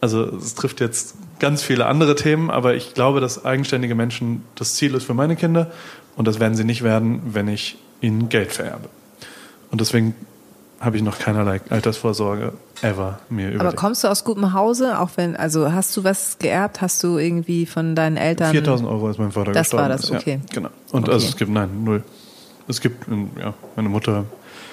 [0.00, 4.74] Also es trifft jetzt ganz viele andere Themen, aber ich glaube, dass eigenständige Menschen das
[4.74, 5.70] Ziel ist für meine Kinder
[6.16, 8.88] und das werden sie nicht werden, wenn ich ihnen Geld vererbe.
[9.70, 10.14] Und deswegen
[10.80, 12.52] habe ich noch keinerlei Altersvorsorge
[12.82, 13.60] ever mir überlegt.
[13.60, 16.80] Aber kommst du aus gutem Hause, auch wenn, also hast du was geerbt?
[16.80, 18.52] Hast du irgendwie von deinen Eltern?
[18.52, 19.88] 4000 Euro ist mein Vater das gestorben.
[19.90, 20.40] Das war das, okay.
[20.48, 20.68] Ja, genau.
[20.92, 21.12] Und okay.
[21.12, 22.02] also es gibt, nein, null.
[22.68, 23.06] Es gibt,
[23.38, 24.26] ja, meine Mutter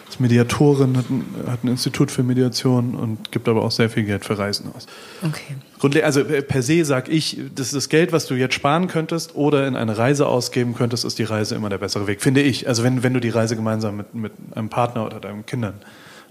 [0.09, 4.03] ist Mediatorin, hat ein, hat ein, Institut für Mediation und gibt aber auch sehr viel
[4.03, 4.85] Geld für Reisen aus.
[5.23, 6.01] Okay.
[6.01, 9.67] Also per se sage ich, das ist das Geld, was du jetzt sparen könntest oder
[9.67, 12.67] in eine Reise ausgeben könntest, ist die Reise immer der bessere Weg, finde ich.
[12.67, 15.75] Also wenn, wenn du die Reise gemeinsam mit, mit einem Partner oder deinen Kindern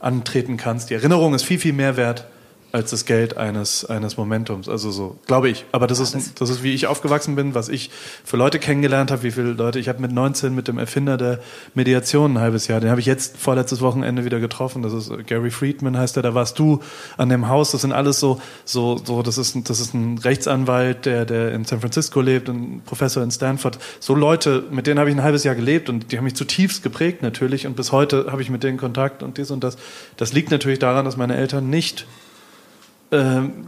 [0.04, 2.26] antreten kannst, die Erinnerung ist viel, viel mehr wert
[2.74, 4.68] als das Geld eines, eines Momentums.
[4.68, 5.64] Also so, glaube ich.
[5.70, 7.88] Aber das ist, das ist, wie ich aufgewachsen bin, was ich
[8.24, 9.78] für Leute kennengelernt habe, wie viele Leute.
[9.78, 11.38] Ich habe mit 19 mit dem Erfinder der
[11.74, 14.82] Mediation ein halbes Jahr, den habe ich jetzt vorletztes Wochenende wieder getroffen.
[14.82, 16.80] Das ist Gary Friedman heißt er, da warst du
[17.16, 17.70] an dem Haus.
[17.70, 21.64] Das sind alles so, so, so, das ist, das ist ein Rechtsanwalt, der, der in
[21.64, 23.78] San Francisco lebt, ein Professor in Stanford.
[24.00, 26.82] So Leute, mit denen habe ich ein halbes Jahr gelebt und die haben mich zutiefst
[26.82, 29.76] geprägt natürlich und bis heute habe ich mit denen Kontakt und dies und das.
[30.16, 32.04] Das liegt natürlich daran, dass meine Eltern nicht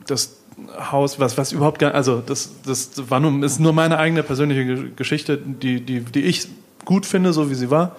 [0.07, 0.37] das
[0.91, 4.91] Haus, was, was überhaupt gar, also das, das war nur, ist nur meine eigene persönliche
[4.91, 6.49] Geschichte, die, die, die ich
[6.85, 7.97] gut finde, so wie sie war.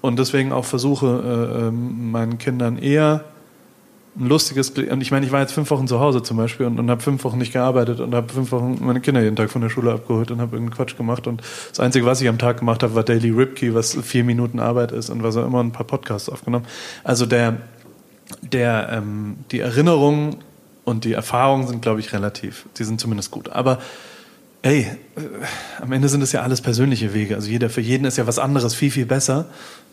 [0.00, 3.24] Und deswegen auch versuche, äh, ähm, meinen Kindern eher
[4.16, 6.78] ein lustiges, und ich meine, ich war jetzt fünf Wochen zu Hause zum Beispiel und,
[6.78, 9.62] und habe fünf Wochen nicht gearbeitet und habe fünf Wochen meine Kinder jeden Tag von
[9.62, 11.26] der Schule abgeholt und habe irgendeinen Quatsch gemacht.
[11.26, 14.60] Und das Einzige, was ich am Tag gemacht habe, war Daily Ripkey, was vier Minuten
[14.60, 16.66] Arbeit ist und was auch immer ein paar Podcasts aufgenommen.
[17.02, 17.56] Also der,
[18.42, 20.36] der, ähm, die Erinnerung
[20.84, 22.66] und die Erfahrungen sind, glaube ich, relativ.
[22.78, 23.48] Die sind zumindest gut.
[23.48, 23.78] Aber
[24.62, 25.20] ey, äh,
[25.80, 27.36] am Ende sind es ja alles persönliche Wege.
[27.36, 29.46] Also jeder für jeden ist ja was anderes viel, viel besser.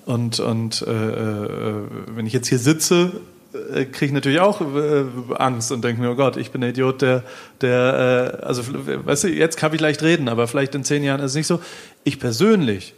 [0.05, 1.83] Und, und äh, äh,
[2.15, 3.11] wenn ich jetzt hier sitze,
[3.53, 5.03] äh, kriege ich natürlich auch äh,
[5.35, 7.23] Angst und denke mir, oh Gott, ich bin der Idiot, der,
[7.59, 11.19] der äh, also weißt du, jetzt kann ich leicht reden, aber vielleicht in zehn Jahren
[11.19, 11.59] ist es nicht so.
[12.03, 12.95] Ich persönlich,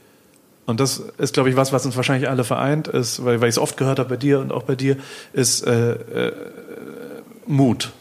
[0.65, 3.55] und das ist, glaube ich, was, was uns wahrscheinlich alle vereint, ist, weil, weil ich
[3.55, 4.97] es oft gehört habe bei dir und auch bei dir,
[5.33, 5.65] ist
[7.47, 7.91] Mut.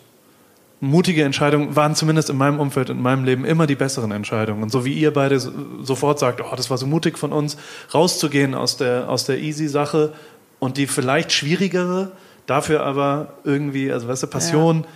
[0.81, 4.65] Mutige Entscheidungen waren zumindest in meinem Umfeld, in meinem Leben immer die besseren Entscheidungen.
[4.65, 7.57] Und so wie ihr beide sofort sagt, oh, das war so mutig von uns,
[7.95, 10.13] rauszugehen aus der, aus der Easy-Sache
[10.59, 12.13] und die vielleicht schwierigere,
[12.47, 14.81] dafür aber irgendwie, also weißt du, Passion.
[14.83, 14.89] Ja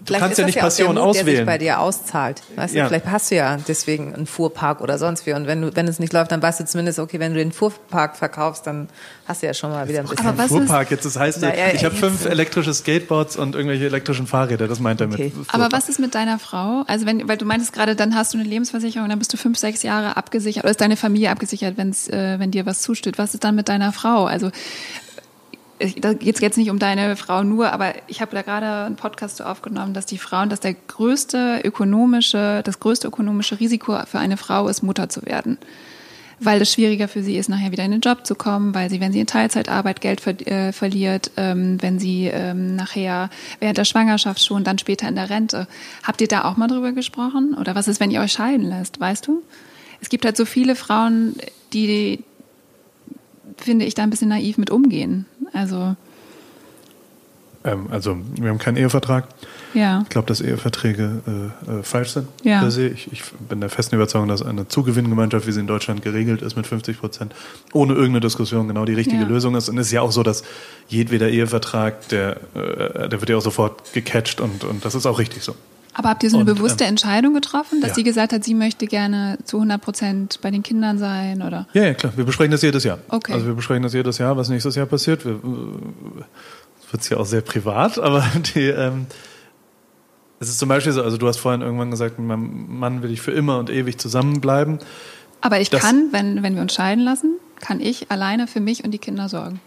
[0.00, 1.26] du vielleicht kannst ja nicht ja Passion Mut, auswählen.
[1.26, 2.42] Der sich bei dir auszahlt.
[2.56, 2.84] Weißt ja.
[2.84, 5.32] du, vielleicht hast du ja deswegen einen Fuhrpark oder sonst wie.
[5.32, 7.52] Und wenn du, wenn es nicht läuft, dann weißt du zumindest, okay, wenn du den
[7.52, 8.88] Fuhrpark verkaufst, dann
[9.26, 10.26] hast du ja schon mal wieder ein bisschen.
[10.26, 14.26] Aber was Fuhrpark jetzt, das heißt, ja, ich habe fünf elektrische Skateboards und irgendwelche elektrischen
[14.26, 14.68] Fahrräder.
[14.68, 15.32] Das meint er okay.
[15.36, 15.54] mit.
[15.54, 16.84] Aber was ist mit deiner Frau?
[16.86, 19.58] Also wenn, weil du meintest gerade, dann hast du eine Lebensversicherung, dann bist du fünf,
[19.58, 23.18] sechs Jahre abgesichert oder ist deine Familie abgesichert, wenn's, äh, wenn dir was zusteht.
[23.18, 24.24] Was ist dann mit deiner Frau?
[24.24, 24.50] Also
[26.00, 28.96] da geht es jetzt nicht um deine Frau nur, aber ich habe da gerade einen
[28.96, 34.36] Podcast aufgenommen, dass die Frauen, dass der größte ökonomische, das größte ökonomische Risiko für eine
[34.36, 35.58] Frau ist, Mutter zu werden.
[36.38, 39.00] Weil es schwieriger für sie ist, nachher wieder in den Job zu kommen, weil sie,
[39.00, 43.84] wenn sie in Teilzeitarbeit Geld ver äh, verliert, ähm, wenn sie ähm, nachher während der
[43.84, 45.66] Schwangerschaft schon, dann später in der Rente.
[46.02, 47.54] Habt ihr da auch mal drüber gesprochen?
[47.58, 49.42] Oder was ist, wenn ihr euch scheiden lässt, weißt du?
[50.00, 51.36] Es gibt halt so viele Frauen,
[51.74, 52.24] die,
[53.58, 55.26] finde ich, da ein bisschen naiv mit umgehen.
[55.52, 55.96] Also,
[57.64, 59.28] ähm, also wir haben keinen Ehevertrag.
[59.74, 60.00] Ja.
[60.02, 62.28] Ich glaube, dass Eheverträge äh, äh, falsch sind.
[62.42, 62.66] Ja.
[62.66, 66.56] Ich, ich, bin der festen Überzeugung, dass eine Zugewinngemeinschaft, wie sie in Deutschland geregelt ist,
[66.56, 67.34] mit 50 Prozent,
[67.72, 69.28] ohne irgendeine Diskussion genau die richtige ja.
[69.28, 69.68] Lösung ist.
[69.68, 70.42] Und es ist ja auch so, dass
[70.88, 75.18] jedweder Ehevertrag, der, äh, der wird ja auch sofort gecatcht und, und das ist auch
[75.18, 75.54] richtig so.
[76.00, 77.94] Aber habt ihr so eine Und, bewusste ähm, Entscheidung getroffen, dass ja.
[77.96, 81.66] sie gesagt hat, sie möchte gerne zu 100 Prozent bei den Kindern sein oder?
[81.74, 82.14] Ja, ja, klar.
[82.16, 83.00] Wir besprechen das jedes Jahr.
[83.10, 83.34] Okay.
[83.34, 85.26] Also wir besprechen das jedes Jahr, was nächstes Jahr passiert.
[85.26, 88.24] Wir, äh, wird ja auch sehr privat, aber
[88.54, 89.08] die, ähm,
[90.38, 93.10] es ist zum Beispiel so, also du hast vorhin irgendwann gesagt, mit meinem Mann will
[93.12, 94.78] ich für immer und ewig zusammenbleiben.
[95.42, 98.84] Aber ich Das- kann, wenn, wenn wir uns scheiden lassen, kann ich alleine für mich
[98.84, 99.60] und die Kinder sorgen.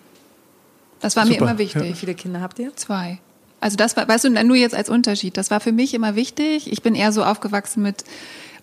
[1.00, 1.96] Das war mir Super, immer Wie wichtig.
[1.96, 2.76] viele Kinder habt ihr?
[2.76, 3.20] Zwei.
[3.64, 5.38] Also das war, weißt du, nur jetzt als Unterschied.
[5.38, 6.70] Das war für mich immer wichtig.
[6.70, 8.04] Ich bin eher so aufgewachsen mit,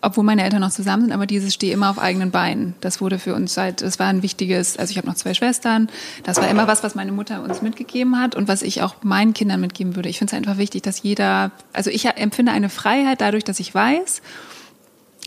[0.03, 2.75] obwohl meine Eltern noch zusammen sind, aber dieses stehe immer auf eigenen Beinen.
[2.83, 5.89] Das wurde für uns halt, das war ein wichtiges, also ich habe noch zwei Schwestern.
[6.25, 9.33] Das war immer was, was meine Mutter uns mitgegeben hat und was ich auch meinen
[9.33, 10.11] Kindern mitgeben würde.
[10.11, 13.75] Ich finde es einfach wichtig, dass jeder, also ich empfinde eine Freiheit dadurch, dass ich
[13.75, 14.21] weiß,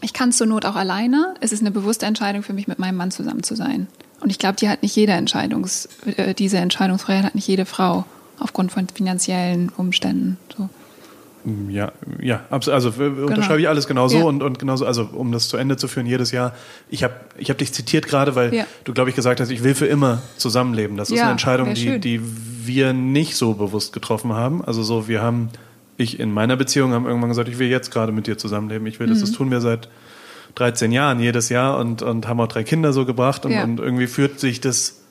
[0.03, 1.33] ich kann zur Not auch alleine.
[1.39, 3.87] Es ist eine bewusste Entscheidung für mich, mit meinem Mann zusammen zu sein.
[4.19, 8.05] Und ich glaube, die hat nicht jede Entscheidungs, äh, diese Entscheidungsfreiheit hat nicht jede Frau
[8.43, 10.37] aufgrund von finanziellen Umständen.
[10.55, 10.69] So.
[11.67, 11.91] Ja,
[12.21, 14.23] ja, also äh, unterschreibe ich alles genauso Ja.
[14.23, 16.53] und, und genauso, also um das zu Ende zu führen, jedes Jahr.
[16.89, 18.65] Ich habe ich hab dich zitiert gerade, weil Ja.
[18.85, 20.95] du, glaube ich, gesagt hast, ich will für immer zusammenleben.
[20.95, 22.21] Das ist Ja, eine Entscheidung, die, die
[22.65, 24.63] wir nicht so bewusst getroffen haben.
[24.63, 25.49] Also so, wir haben,
[25.97, 28.87] ich in meiner Beziehung haben irgendwann gesagt, ich will jetzt gerade mit dir zusammenleben.
[28.87, 29.35] Ich will das, das Mhm.
[29.35, 29.89] tun wir seit
[30.55, 34.07] 13 Jahren jedes Jahr und, und haben auch drei Kinder so gebracht und, und irgendwie
[34.07, 35.01] fühlt sich das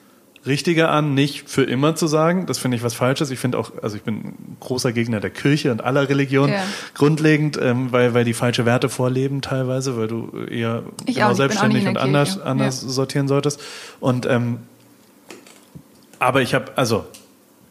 [0.44, 2.46] Richtige an, nicht für immer zu sagen.
[2.46, 3.30] Das finde ich was Falsches.
[3.30, 6.62] Ich finde auch, also ich bin ein großer Gegner der Kirche und aller Religionen Ja.
[6.94, 11.34] grundlegend, ähm, weil, weil die falsche Werte vorleben teilweise, weil du eher Ich genau auch
[11.34, 12.46] selbstständig und der anders, Kirche.
[12.46, 12.88] anders Ja.
[12.88, 13.60] sortieren solltest.
[14.00, 14.58] Und ähm,
[16.18, 17.04] aber ich habe, also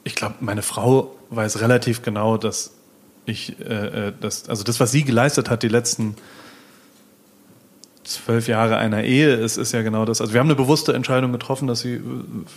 [0.03, 2.72] ich glaube, meine Frau weiß relativ genau, dass
[3.26, 6.15] ich, äh, äh, das, also das, was sie geleistet hat, die letzten
[8.03, 10.22] zwölf Jahre einer Ehe ist, ist ja genau das.
[10.22, 12.02] Also wir haben eine bewusste Entscheidung getroffen, dass sie äh,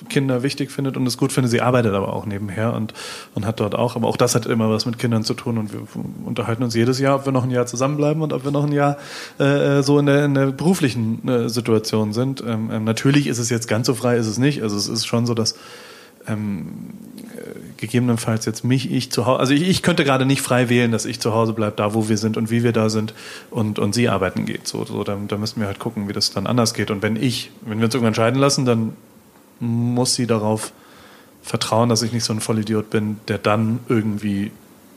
[0.09, 1.51] Kinder wichtig findet und es gut findet.
[1.51, 2.95] Sie arbeitet aber auch nebenher und,
[3.35, 3.97] und hat dort auch.
[3.97, 5.81] Aber auch das hat immer was mit Kindern zu tun und wir
[6.25, 8.73] unterhalten uns jedes Jahr, ob wir noch ein Jahr zusammenbleiben und ob wir noch ein
[8.73, 8.97] Jahr
[9.39, 12.43] äh, so in der, in der beruflichen äh, Situation sind.
[12.47, 14.62] Ähm, ähm, natürlich ist es jetzt ganz so frei, ist es nicht.
[14.62, 15.57] Also es ist schon so, dass
[16.27, 16.69] ähm,
[17.14, 17.14] äh,
[17.77, 21.05] gegebenenfalls jetzt mich, ich zu Hause, also ich, ich könnte gerade nicht frei wählen, dass
[21.05, 23.15] ich zu Hause bleibe, da wo wir sind und wie wir da sind
[23.51, 24.67] und, und sie arbeiten geht.
[24.67, 26.91] So, so da, da müssten wir halt gucken, wie das dann anders geht.
[26.91, 28.97] Und wenn ich, wenn wir uns irgendwann scheiden lassen, dann
[29.61, 30.73] muss sie darauf
[31.43, 34.51] vertrauen, dass ich nicht so ein Vollidiot bin, der dann irgendwie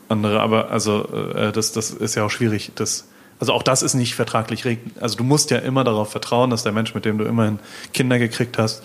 [0.10, 3.06] andere, aber also äh, das, das ist ja auch schwierig, das
[3.40, 4.92] also auch das ist nicht vertraglich regel.
[5.00, 7.60] Also du musst ja immer darauf vertrauen, dass der Mensch, mit dem du immerhin
[7.94, 8.82] Kinder gekriegt hast,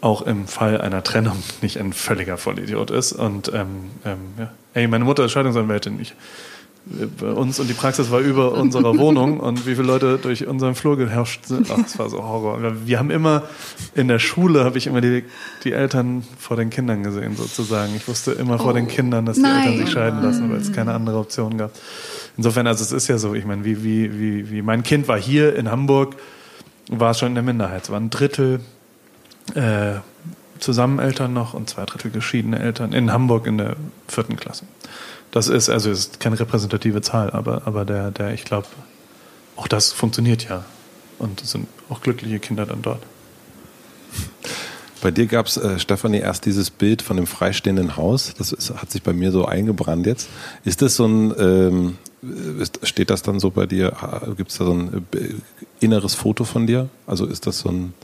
[0.00, 3.12] auch im Fall einer Trennung nicht ein völliger Vollidiot ist.
[3.12, 4.50] Und ähm, ähm, ja.
[4.74, 6.00] Ey, meine Mutter ist Scheidungsanwältin.
[6.00, 6.14] Ich,
[7.00, 10.46] äh, bei uns und die Praxis war über unserer Wohnung und wie viele Leute durch
[10.46, 11.70] unseren Flur geherrscht sind.
[11.70, 12.60] Ach, das war so Horror.
[12.86, 13.42] Wir haben immer
[13.94, 15.24] in der Schule habe ich immer die,
[15.64, 17.94] die Eltern vor den Kindern gesehen, sozusagen.
[17.94, 19.68] Ich wusste immer vor den Kindern, dass die nein.
[19.68, 21.72] Eltern sich scheiden lassen, weil es keine andere Option gab.
[22.36, 25.18] Insofern, also es ist ja so, ich meine, wie, wie, wie, wie mein Kind war
[25.18, 26.16] hier in Hamburg,
[26.88, 27.84] war es schon in der Minderheit.
[27.84, 28.60] Es waren ein Drittel
[29.56, 30.00] äh,
[30.58, 33.76] zusammen Eltern noch und zwei Drittel geschiedene Eltern in Hamburg in der
[34.08, 34.64] vierten Klasse.
[35.30, 38.66] Das ist, also ist keine repräsentative Zahl, aber, aber der, der, ich glaube,
[39.56, 40.64] auch das funktioniert ja.
[41.18, 43.02] Und es sind auch glückliche Kinder dann dort.
[45.02, 48.34] Bei dir gab es, äh, Stefanie, erst dieses Bild von dem freistehenden Haus.
[48.36, 50.28] Das ist, hat sich bei mir so eingebrannt jetzt.
[50.64, 51.98] Ist das so ein, ähm,
[52.58, 53.92] ist, steht das dann so bei dir?
[54.36, 55.34] Gibt es da so ein äh,
[55.80, 56.88] inneres Foto von dir?
[57.06, 57.94] Also ist das so ein.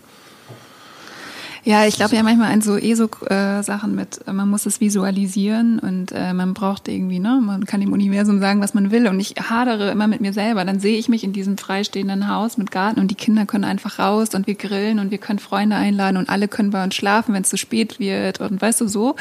[1.67, 6.13] Ja, ich glaube ja manchmal an so ESO-Sachen mit, äh, man muss es visualisieren und
[6.13, 9.35] äh, man braucht irgendwie, ne, man kann dem Universum sagen, was man will und ich
[9.51, 10.65] hadere immer mit mir selber.
[10.65, 13.99] Dann sehe ich mich in diesem freistehenden Haus mit Garten und die Kinder können einfach
[13.99, 17.35] raus und wir grillen und wir können Freunde einladen und alle können bei uns schlafen,
[17.35, 19.17] wenn es zu spät wird und weißt du so.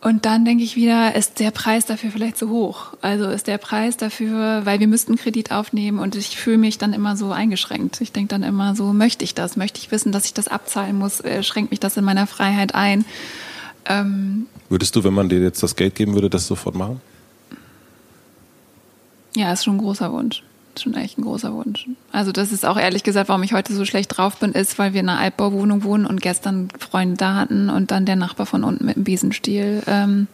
[0.00, 2.94] Und dann denke ich wieder, ist der Preis dafür vielleicht zu hoch?
[3.02, 6.92] Also ist der Preis dafür, weil wir müssten Kredit aufnehmen und ich fühle mich dann
[6.92, 8.00] immer so eingeschränkt.
[8.00, 9.56] Ich denke dann immer so, möchte ich das?
[9.56, 11.20] Möchte ich wissen, dass ich das abzahlen muss?
[11.20, 13.04] Äh, Schränkt mich das in meiner Freiheit ein?
[13.86, 17.00] Ähm, Würdest du, wenn man dir jetzt das Geld geben würde, das sofort machen?
[19.34, 20.42] ja, ist schon ein großer Wunsch.
[20.82, 21.86] Schon echt ein großer Wunsch.
[22.12, 24.92] Also das ist auch ehrlich gesagt, warum ich heute so schlecht drauf bin, ist, weil
[24.92, 28.64] wir in einer Altbauwohnung wohnen und gestern Freunde da hatten und dann der Nachbar von
[28.64, 30.26] unten mit dem Besenstiel ähm,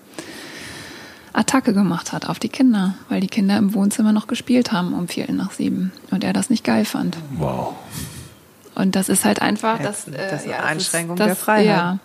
[1.33, 5.09] Attacke gemacht hat auf die Kinder, weil die Kinder im Wohnzimmer noch gespielt haben um
[5.09, 7.17] Viertel nach sieben und er das nicht geil fand.
[7.37, 7.75] Wow.
[8.75, 11.67] Und das ist halt einfach, Ja, das, das ist eine das Einschränkung das, der Freiheit.
[11.67, 11.99] Ja.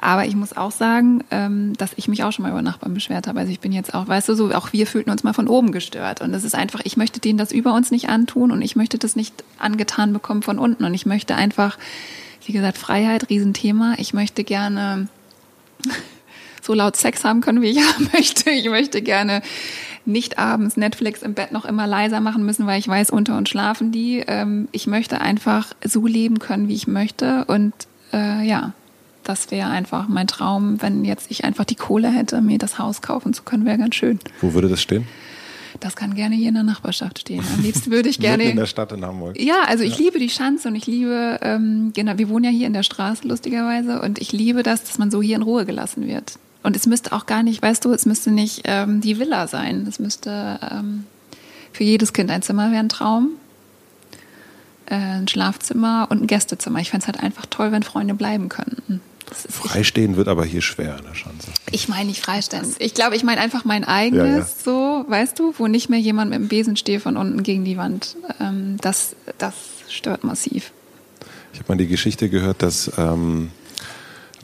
[0.00, 3.26] Aber ich muss auch sagen, ähm, dass ich mich auch schon mal über Nachbarn beschwert
[3.26, 3.40] habe.
[3.40, 5.72] Also ich bin jetzt auch, weißt du, so auch wir fühlten uns mal von oben
[5.72, 6.22] gestört.
[6.22, 8.98] Und das ist einfach, ich möchte denen das über uns nicht antun und ich möchte
[8.98, 10.84] das nicht angetan bekommen von unten.
[10.84, 11.78] Und ich möchte einfach,
[12.46, 13.94] wie gesagt, Freiheit, Riesenthema.
[13.98, 15.08] Ich möchte gerne
[16.62, 18.50] so laut Sex haben können, wie ich haben möchte.
[18.50, 19.42] Ich möchte gerne
[20.06, 23.48] nicht abends Netflix im Bett noch immer leiser machen müssen, weil ich weiß, unter uns
[23.48, 24.22] schlafen die.
[24.26, 27.44] Ähm, ich möchte einfach so leben können, wie ich möchte.
[27.46, 27.72] Und
[28.12, 28.72] äh, ja,
[29.22, 33.02] das wäre einfach mein Traum, wenn jetzt ich einfach die Kohle hätte, mir das Haus
[33.02, 34.20] kaufen zu können, wäre ganz schön.
[34.40, 35.06] Wo würde das stehen?
[35.80, 37.42] Das kann gerne hier in der Nachbarschaft stehen.
[37.56, 38.44] Am liebsten würde ich gerne.
[38.44, 39.40] In der Stadt in Hamburg.
[39.40, 42.66] Ja, also ich liebe die Schanze und ich liebe, ähm, genau, wir wohnen ja hier
[42.66, 46.06] in der Straße lustigerweise und ich liebe das, dass man so hier in Ruhe gelassen
[46.06, 46.38] wird.
[46.64, 49.86] Und es müsste auch gar nicht, weißt du, es müsste nicht ähm, die Villa sein.
[49.86, 51.04] Es müsste ähm,
[51.72, 53.32] für jedes Kind ein Zimmer wäre ein Traum.
[54.86, 56.80] Äh, ein Schlafzimmer und ein Gästezimmer.
[56.80, 59.02] Ich fände es halt einfach toll, wenn Freunde bleiben könnten.
[59.30, 61.48] Ist, ich, Freistehen wird aber hier schwer in der Schanze.
[61.70, 62.74] ich meine nicht freistellen.
[62.78, 66.38] Ich glaube, ich meine einfach mein eigenes, so, weißt du, wo nicht mehr jemand mit
[66.38, 68.16] dem Besen steht von unten gegen die Wand.
[68.40, 69.54] Ähm, das, das
[69.90, 70.72] stört massiv.
[71.52, 73.50] Ich habe mal die Geschichte gehört, dass, ähm,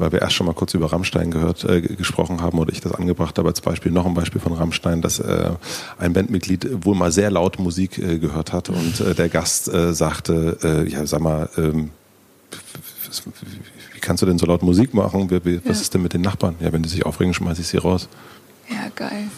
[0.00, 2.92] weil wir erst schon mal kurz über Rammstein gehört, äh, gesprochen haben oder ich das
[2.92, 5.50] angebracht habe als Beispiel, noch ein Beispiel von Rammstein, dass äh,
[5.98, 9.92] ein Bandmitglied wohl mal sehr laut Musik äh, gehört hat und äh, der Gast äh,
[9.94, 11.90] sagte, äh, ja sag mal, ähm,
[13.94, 15.30] wie kannst du denn so laut Musik machen?
[15.30, 15.70] Was Ja.
[15.72, 16.56] ist denn mit den Nachbarn?
[16.60, 18.08] Ja, wenn die sich aufregen, schmeiße ich sie raus.
[18.70, 19.28] Ja, geil.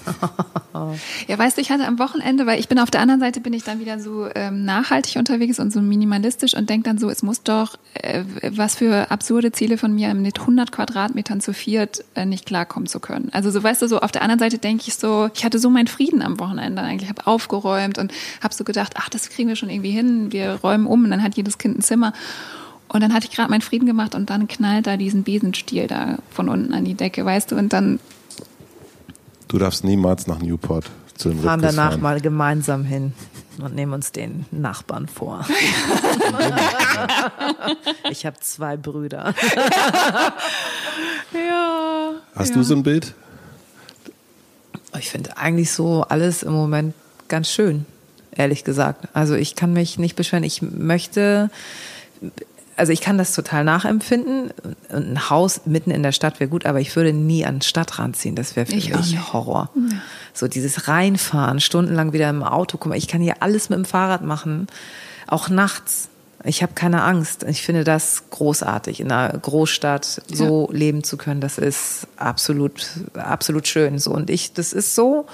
[1.27, 3.55] ja, weißt du, ich hatte am Wochenende, weil ich bin auf der anderen Seite, bin
[3.55, 7.23] ich dann wieder so ähm, nachhaltig unterwegs und so minimalistisch und denke dann so, es
[7.23, 12.27] muss doch, äh, was für absurde Ziele von mir, mit 100 Quadratmetern zu viert äh,
[12.27, 13.31] nicht klarkommen zu können.
[13.33, 15.71] Also so, weißt du, so auf der anderen Seite denke ich so, ich hatte so
[15.71, 19.57] meinen Frieden am Wochenende eigentlich, habe aufgeräumt und habe so gedacht, ach, das kriegen wir
[19.57, 22.13] schon irgendwie hin, wir räumen um und dann hat jedes Kind ein Zimmer.
[22.89, 26.19] Und dann hatte ich gerade meinen Frieden gemacht und dann knallt da diesen Besenstiel da
[26.31, 27.99] von unten an die Decke, weißt du, und dann
[29.53, 32.01] Du darfst niemals nach Newport zu den fahren Ripkes danach fahren.
[32.01, 33.13] mal gemeinsam hin
[33.59, 35.47] und nehmen uns den Nachbarn vor.
[38.11, 39.35] ich habe zwei Brüder.
[41.35, 42.13] Ja.
[42.35, 43.13] Hast du so ein Bild?
[44.99, 46.95] Ich finde eigentlich so alles im Moment
[47.29, 47.85] ganz schön,
[48.35, 49.07] ehrlich gesagt.
[49.13, 50.45] Also ich kann mich nicht beschweren.
[50.45, 51.51] Ich möchte,
[52.83, 54.51] also ich kann das total nachempfinden.
[54.65, 57.63] Und Ein Haus mitten in der Stadt wäre gut, aber ich würde nie an den
[57.63, 58.35] Stadtrand ziehen.
[58.35, 59.33] Das wäre für Ich mich.
[59.33, 59.71] Horror.
[60.35, 62.79] So dieses Reinfahren, stundenlang wieder im Auto.
[62.79, 64.67] Guck mal, ich kann hier alles mit dem Fahrrad machen,
[65.29, 66.09] auch nachts.
[66.43, 67.45] Ich habe keine Angst.
[67.45, 71.41] Ich finde das großartig, in einer Großstadt so leben zu können.
[71.41, 72.85] Das ist absolut,
[73.15, 74.01] absolut schön.
[74.01, 75.27] So und ich, das ist so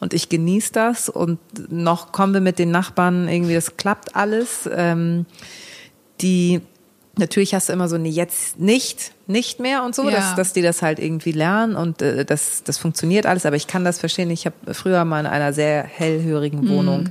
[0.00, 1.38] und ich genieße das und
[1.70, 3.52] noch kommen wir mit den Nachbarn irgendwie.
[3.52, 4.66] Das klappt alles.
[4.74, 5.26] Ähm,
[6.22, 6.62] die
[7.16, 10.16] natürlich hast du immer so eine jetzt nicht, nicht mehr und so, Ja.
[10.16, 13.66] dass, dass die das halt irgendwie lernen und äh, das, das funktioniert alles, aber ich
[13.66, 14.30] kann das verstehen.
[14.30, 17.10] Ich habe früher mal in einer sehr hellhörigen Wohnung.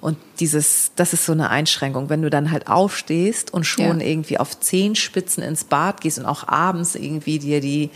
[0.00, 4.06] Und dieses, das ist so eine Einschränkung, wenn du dann halt aufstehst und schon Ja.
[4.06, 7.88] irgendwie auf Zehenspitzen ins Bad gehst und auch abends irgendwie dir die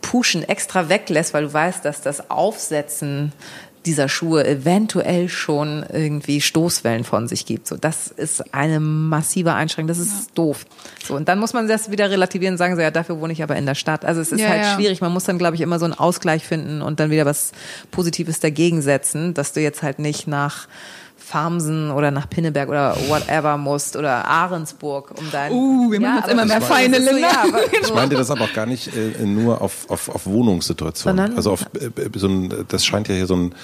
[0.00, 3.32] Puschen extra weglässt, weil du weißt, dass das Aufsetzen
[3.86, 7.66] dieser Schuhe eventuell schon irgendwie Stoßwellen von sich gibt.
[7.66, 9.88] So, das ist eine massive Einschränkung.
[9.88, 10.66] Das ist doof.
[11.04, 13.42] So, und dann muss man das wieder relativieren und sagen, so, ja, dafür wohne ich
[13.42, 14.04] aber in der Stadt.
[14.04, 14.74] Also es ist Ja, halt ja.
[14.74, 15.00] schwierig.
[15.00, 17.52] Man muss dann, glaube ich, immer so einen Ausgleich finden und dann wieder was
[17.90, 20.68] Positives dagegen setzen, dass du jetzt halt nicht nach
[21.30, 25.52] Farmsen oder nach Pinneberg oder whatever musst oder Ahrensburg, um dein.
[25.52, 27.20] Uh, wir machen jetzt aber immer mehr feine so, Länder.
[27.20, 27.94] ja, aber Ich so.
[27.94, 31.16] meinte das aber auch gar nicht äh, nur auf, auf, auf Wohnungssituationen.
[31.18, 33.54] Sondern- Also auf äh, so ein, das scheint ja hier so ein,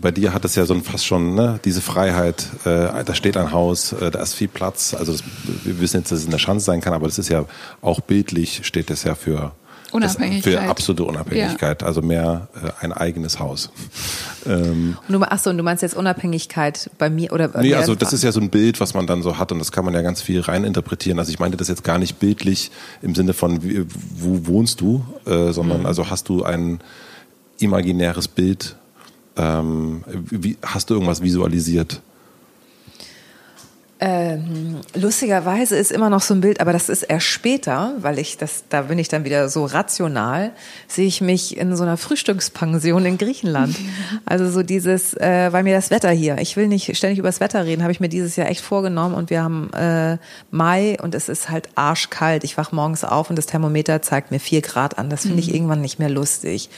[0.00, 3.36] bei dir hat es ja so ein fast schon, ne, diese Freiheit, äh, da steht
[3.36, 4.94] ein Haus, äh, da ist viel Platz.
[4.94, 5.22] Also das,
[5.64, 7.44] wir wissen jetzt, dass es eine Chance sein kann, aber das ist ja
[7.82, 9.52] auch bildlich steht das ja für
[9.92, 10.52] das, Unabhängigkeit.
[10.52, 13.70] für absolute Unabhängigkeit, also mehr äh, ein eigenes Haus.
[14.46, 17.74] Ähm, Und du, ach so, und du meinst jetzt Unabhängigkeit bei mir oder bei Nee,
[17.74, 19.84] also das ist ja so ein Bild, was man dann so hat und das kann
[19.84, 21.18] man ja ganz viel reininterpretieren.
[21.18, 22.70] Also ich meinte das jetzt gar nicht bildlich
[23.02, 23.84] im Sinne von, wie,
[24.16, 26.80] wo wohnst du, äh, sondern also hast du ein
[27.58, 28.76] imaginäres Bild,
[29.36, 32.00] ähm, wie, hast du irgendwas visualisiert?
[34.02, 38.38] Ähm, lustigerweise ist immer noch so ein Bild, aber das ist erst später, weil ich
[38.38, 40.52] das, da bin ich dann wieder so rational,
[40.88, 43.76] sehe ich mich in so einer Frühstückspension in Griechenland.
[44.26, 47.40] Also so dieses, äh, weil mir das Wetter hier, ich will nicht ständig über das
[47.40, 50.18] Wetter reden, habe ich mir dieses Jahr echt vorgenommen und wir haben äh,
[50.50, 52.44] Mai und es ist halt arschkalt.
[52.44, 55.10] Ich wach morgens auf und das Thermometer zeigt mir vier Grad an.
[55.10, 56.70] Das finde ich irgendwann nicht mehr lustig.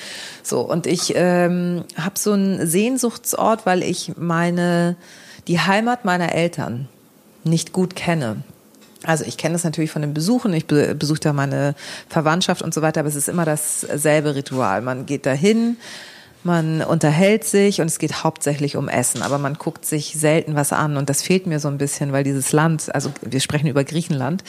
[0.43, 4.97] So und ich ähm, habe so einen Sehnsuchtsort, weil ich meine
[5.47, 6.89] die Heimat meiner Eltern
[7.45, 8.43] nicht gut kenne.
[9.05, 11.75] Also ich kenne das natürlich von den Besuchen, ich be besuche da meine
[12.09, 14.81] Verwandtschaft und so weiter, aber es ist immer dasselbe Ritual.
[14.81, 15.77] Man geht dahin,
[16.45, 20.73] man unterhält sich und es geht hauptsächlich um Essen, aber man guckt sich selten was
[20.73, 23.85] an und das fehlt mir so ein bisschen, weil dieses Land, also wir sprechen über
[23.85, 24.45] Griechenland,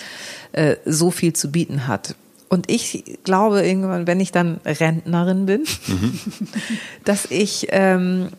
[0.52, 2.16] äh, so viel zu bieten hat.
[2.50, 5.64] Und ich glaube irgendwann, wenn ich dann Rentnerin bin,
[7.06, 8.30] dass ich ähm,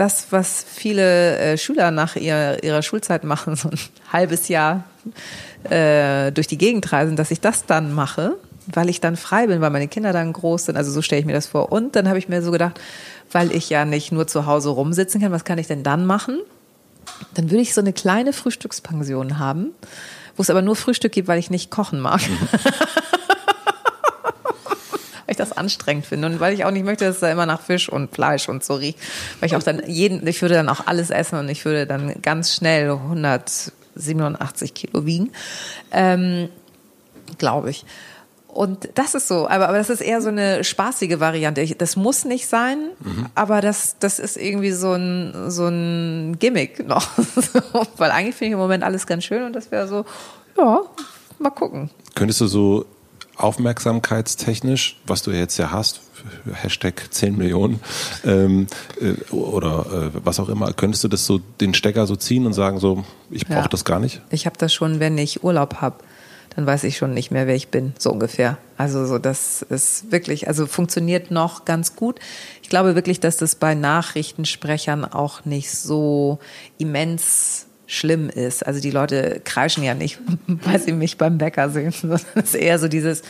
[0.00, 3.78] das, was viele äh, Schüler nach ihrer, ihrer Schulzeit machen, so ein
[4.12, 4.84] halbes Jahr
[5.64, 8.36] äh, durch die Gegend reisen, dass ich das dann mache,
[8.66, 10.76] weil ich dann frei bin, weil meine Kinder dann groß sind.
[10.76, 11.70] Also so stelle ich mir das vor.
[11.70, 12.80] Und dann habe ich mir so gedacht,
[13.30, 16.40] weil ich ja nicht nur zu Hause rumsitzen kann, was kann ich denn dann machen?
[17.34, 19.70] Dann würde ich so eine kleine Frühstückspension haben,
[20.36, 22.22] wo es aber nur Frühstück gibt, weil ich nicht kochen mag.
[25.30, 27.46] Weil ich das anstrengend finde und weil ich auch nicht möchte, dass es da immer
[27.46, 28.98] nach Fisch und Fleisch und so riecht.
[29.38, 32.20] Weil ich auch dann jeden, ich würde dann auch alles essen und ich würde dann
[32.20, 35.30] ganz schnell 187 Kilo wiegen,
[35.92, 36.48] ähm,
[37.38, 37.84] glaube ich.
[38.48, 41.64] Und das ist so, aber, aber das ist eher so eine spaßige Variante.
[41.76, 43.26] Das muss nicht sein, mhm.
[43.36, 47.08] aber das, das ist irgendwie so ein, so ein Gimmick noch.
[47.98, 50.04] Weil eigentlich finde ich im Moment alles ganz schön und das wäre so,
[50.58, 50.80] ja,
[51.38, 51.88] mal gucken.
[52.16, 52.86] Könntest du so
[53.42, 56.00] aufmerksamkeitstechnisch, was du jetzt ja hast,
[56.52, 57.80] Hashtag 10 Millionen
[58.24, 58.66] ähm,
[59.00, 62.52] äh, oder äh, was auch immer, könntest du das so den Stecker so ziehen und
[62.52, 63.68] sagen so, ich brauche ja.
[63.68, 64.20] das gar nicht?
[64.30, 65.96] Ich habe das schon, wenn ich Urlaub habe
[66.56, 68.58] dann weiß ich schon nicht mehr, wer ich bin, so ungefähr.
[68.76, 72.18] Also so, das ist wirklich, also funktioniert noch ganz gut.
[72.62, 76.40] Ich glaube wirklich, dass das bei Nachrichtensprechern auch nicht so
[76.78, 78.64] immens schlimm ist.
[78.64, 81.92] Also die Leute kreischen ja nicht, weil sie mich beim Bäcker sehen.
[82.02, 83.22] Das ist eher so dieses,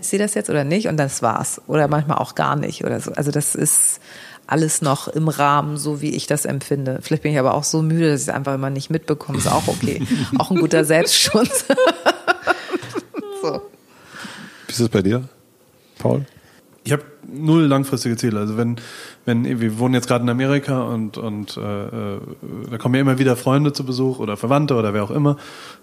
[0.00, 0.88] ist sie das jetzt oder nicht?
[0.88, 1.60] Und das war's.
[1.66, 3.12] Oder manchmal auch gar nicht oder so.
[3.12, 4.00] Also das ist
[4.46, 7.00] alles noch im Rahmen, so wie ich das empfinde.
[7.02, 9.38] Vielleicht bin ich aber auch so müde, dass ich es einfach immer nicht mitbekomme.
[9.38, 10.02] Ist auch okay.
[10.38, 11.66] auch ein guter Selbstschutz.
[13.42, 13.60] so.
[14.66, 15.28] Wie ist es bei dir,
[15.98, 16.24] Paul?
[16.84, 18.40] Ich habe null langfristige Ziele.
[18.40, 18.76] Also wenn,
[19.24, 22.18] wenn wir wohnen jetzt gerade in Amerika und, und äh, äh,
[22.70, 25.36] da kommen ja immer wieder Freunde zu Besuch oder Verwandte oder wer auch immer.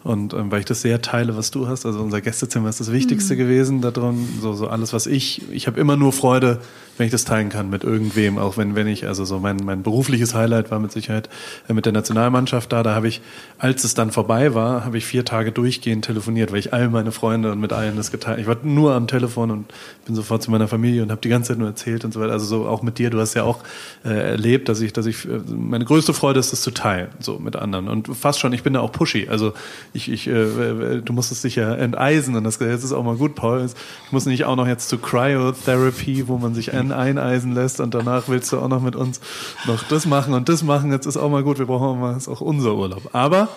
[0.03, 2.91] Und ähm, weil ich das sehr teile, was du hast, also unser Gästezimmer ist das
[2.91, 3.37] Wichtigste mhm.
[3.37, 4.27] gewesen da drin.
[4.41, 6.59] So, so alles, was ich, ich habe immer nur Freude,
[6.97, 9.83] wenn ich das teilen kann mit irgendwem, auch wenn, wenn ich, also so mein, mein
[9.83, 11.29] berufliches Highlight war mit Sicherheit
[11.67, 12.83] äh, mit der Nationalmannschaft da.
[12.83, 13.21] Da habe ich,
[13.59, 17.11] als es dann vorbei war, habe ich vier Tage durchgehend telefoniert, weil ich all meine
[17.11, 18.39] Freunde und mit allen das geteilt.
[18.39, 19.65] Ich war nur am Telefon und
[20.05, 22.31] bin sofort zu meiner Familie und habe die ganze Zeit nur erzählt und so weiter.
[22.31, 23.59] Also so auch mit dir, du hast ja auch
[24.03, 27.39] äh, erlebt, dass ich, dass ich, äh, meine größte Freude ist, das zu teilen, so
[27.39, 27.87] mit anderen.
[27.87, 29.27] Und fast schon, ich bin da auch pushy.
[29.29, 29.53] Also
[29.93, 33.35] ich, ich, äh, du musstest dich ja enteisen und das jetzt ist auch mal gut,
[33.35, 33.65] Paul.
[34.05, 37.93] Ich muss nicht auch noch jetzt zu Cryotherapy, wo man sich ein, eineisen lässt und
[37.93, 39.19] danach willst du auch noch mit uns
[39.67, 40.91] noch das machen und das machen.
[40.91, 43.09] Jetzt ist auch mal gut, wir brauchen auch mal, ist auch unser Urlaub.
[43.13, 43.49] Aber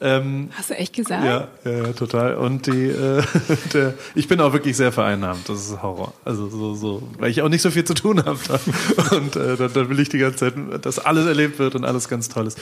[0.00, 1.24] ähm, Hast du echt gesagt?
[1.24, 2.36] Ja, ja, total.
[2.36, 3.22] Und die, äh,
[3.72, 5.48] der, ich bin auch wirklich sehr vereinnahmt.
[5.48, 6.12] Das ist Horror.
[6.24, 8.38] Also so, so, weil ich auch nicht so viel zu tun habe.
[9.16, 12.08] Und äh, dann, dann will ich die ganze Zeit, dass alles erlebt wird und alles
[12.08, 12.58] ganz toll ist.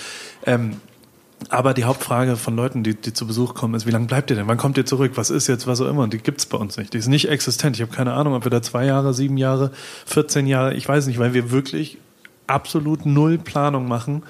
[0.47, 0.77] Ähm,
[1.49, 4.37] aber die Hauptfrage von Leuten, die, die zu Besuch kommen, ist, wie lange bleibt ihr
[4.37, 4.47] denn?
[4.47, 5.13] Wann kommt ihr zurück?
[5.17, 6.03] Was ist jetzt, was auch immer?
[6.03, 6.95] Und die gibt's bei uns nicht.
[6.95, 7.77] Die ist nicht existent.
[7.77, 9.71] Ich habe keine Ahnung, ob wir da zwei Jahre, sieben Jahre,
[10.07, 11.99] 14 Jahre, ich weiß nicht, weil wir wirklich
[12.47, 14.23] absolut null Planung machen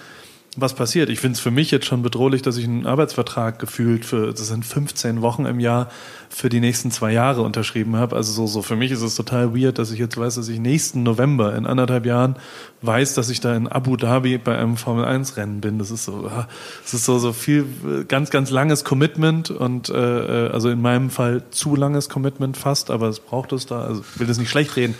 [0.56, 1.10] was passiert.
[1.10, 4.46] Ich finde es für mich jetzt schon bedrohlich, dass ich einen Arbeitsvertrag gefühlt für, das
[4.46, 5.88] sind 15 Wochen im Jahr,
[6.28, 8.16] für die nächsten zwei Jahre unterschrieben habe.
[8.16, 10.58] Also so, so für mich ist es total weird, dass ich jetzt weiß, dass ich
[10.58, 12.36] nächsten November in anderthalb Jahren
[12.82, 15.78] weiß, dass ich da in Abu Dhabi bei einem Formel 1 Rennen bin.
[15.78, 16.48] Das ist so, ah,
[16.82, 17.66] das ist so, so viel,
[18.08, 22.90] ganz, ganz langes Commitment und, äh, äh, also in meinem Fall zu langes Commitment fast,
[22.90, 23.82] aber es braucht es da.
[23.82, 24.94] Also ich will das nicht schlecht reden.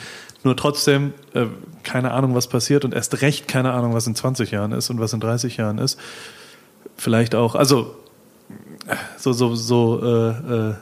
[0.45, 1.47] Nur trotzdem, äh,
[1.83, 5.01] keine Ahnung, was passiert und erst recht keine Ahnung, was in 20 Jahren ist und
[5.01, 5.99] was in 30 Jahren ist.
[6.97, 7.97] Vielleicht auch, also
[9.19, 10.75] so, so, so, äh, äh,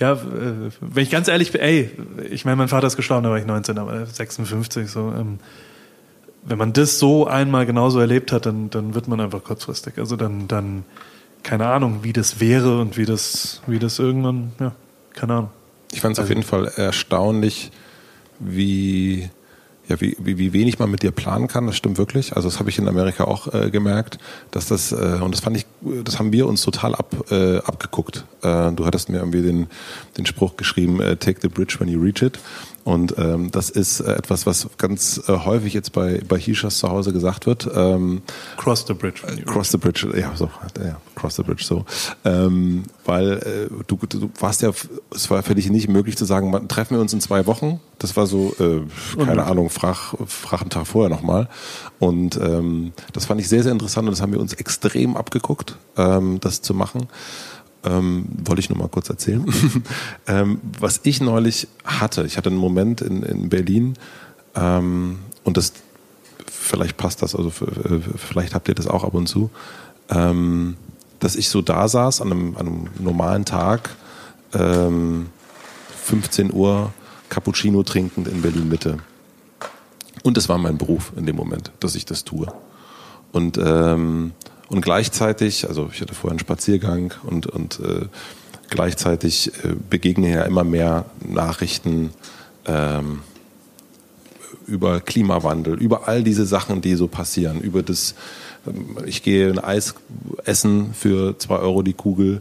[0.00, 1.90] ja, äh, wenn ich ganz ehrlich bin, ey,
[2.30, 5.38] ich meine, mein Vater ist gestorben, da war ich 19, aber 56, so, ähm,
[6.44, 9.98] wenn man das so einmal genauso erlebt hat, dann, dann wird man einfach kurzfristig.
[9.98, 10.84] Also dann, dann,
[11.44, 14.72] keine Ahnung, wie das wäre und wie das, wie das irgendwann, ja,
[15.14, 15.50] keine Ahnung.
[15.92, 17.70] Ich fand es auf jeden Fall erstaunlich,
[18.40, 19.28] wie,
[19.88, 21.66] ja, wie, wie, wie wenig man mit dir planen kann.
[21.66, 22.34] Das stimmt wirklich.
[22.34, 24.18] Also das habe ich in Amerika auch äh, gemerkt,
[24.50, 25.66] dass das äh, und das fand ich,
[26.02, 28.24] das haben wir uns total ab, äh, abgeguckt.
[28.42, 29.68] Äh, du hattest mir irgendwie den,
[30.16, 32.38] den Spruch geschrieben: äh, "Take the bridge when you reach it."
[32.84, 36.88] Und ähm, das ist äh, etwas, was ganz äh, häufig jetzt bei, bei Hishas zu
[36.88, 37.68] Hause gesagt wird.
[37.74, 38.22] Ähm,
[38.56, 39.22] cross the bridge.
[39.26, 41.84] Äh, cross the bridge, ja, so, ja, cross the bridge, so.
[42.24, 44.70] Ähm, weil äh, du, du warst ja,
[45.14, 47.80] es war für dich nicht möglich zu sagen, man, treffen wir uns in zwei Wochen.
[47.98, 48.82] Das war so, äh,
[49.24, 51.48] keine Ahnung, frag, frag einen Tag vorher nochmal.
[52.00, 55.76] Und ähm, das fand ich sehr, sehr interessant und das haben wir uns extrem abgeguckt,
[55.96, 57.06] ähm, das zu machen
[57.84, 59.44] ähm, wollte ich nur mal kurz erzählen.
[60.26, 63.94] ähm, was ich neulich hatte, ich hatte einen Moment in, in Berlin
[64.54, 65.72] ähm, und das,
[66.46, 69.50] vielleicht passt das, also vielleicht habt ihr das auch ab und zu,
[70.10, 70.76] ähm,
[71.20, 73.90] dass ich so da saß an einem, an einem normalen Tag,
[74.50, 74.90] 15
[76.46, 76.92] ähm, Uhr
[77.30, 78.98] Cappuccino trinkend in Berlin Mitte.
[80.22, 82.52] Und es war mein Beruf in dem Moment, dass ich das tue.
[83.32, 84.32] Und, ähm,
[84.72, 88.06] und gleichzeitig, also ich hatte vorher einen Spaziergang und, und äh,
[88.70, 92.10] gleichzeitig äh, begegnen ja immer mehr Nachrichten
[92.64, 93.20] ähm,
[94.66, 98.14] über Klimawandel, über all diese Sachen, die so passieren, über das,
[98.66, 99.94] ähm, ich gehe ein Eis
[100.44, 102.40] essen für zwei Euro die Kugel,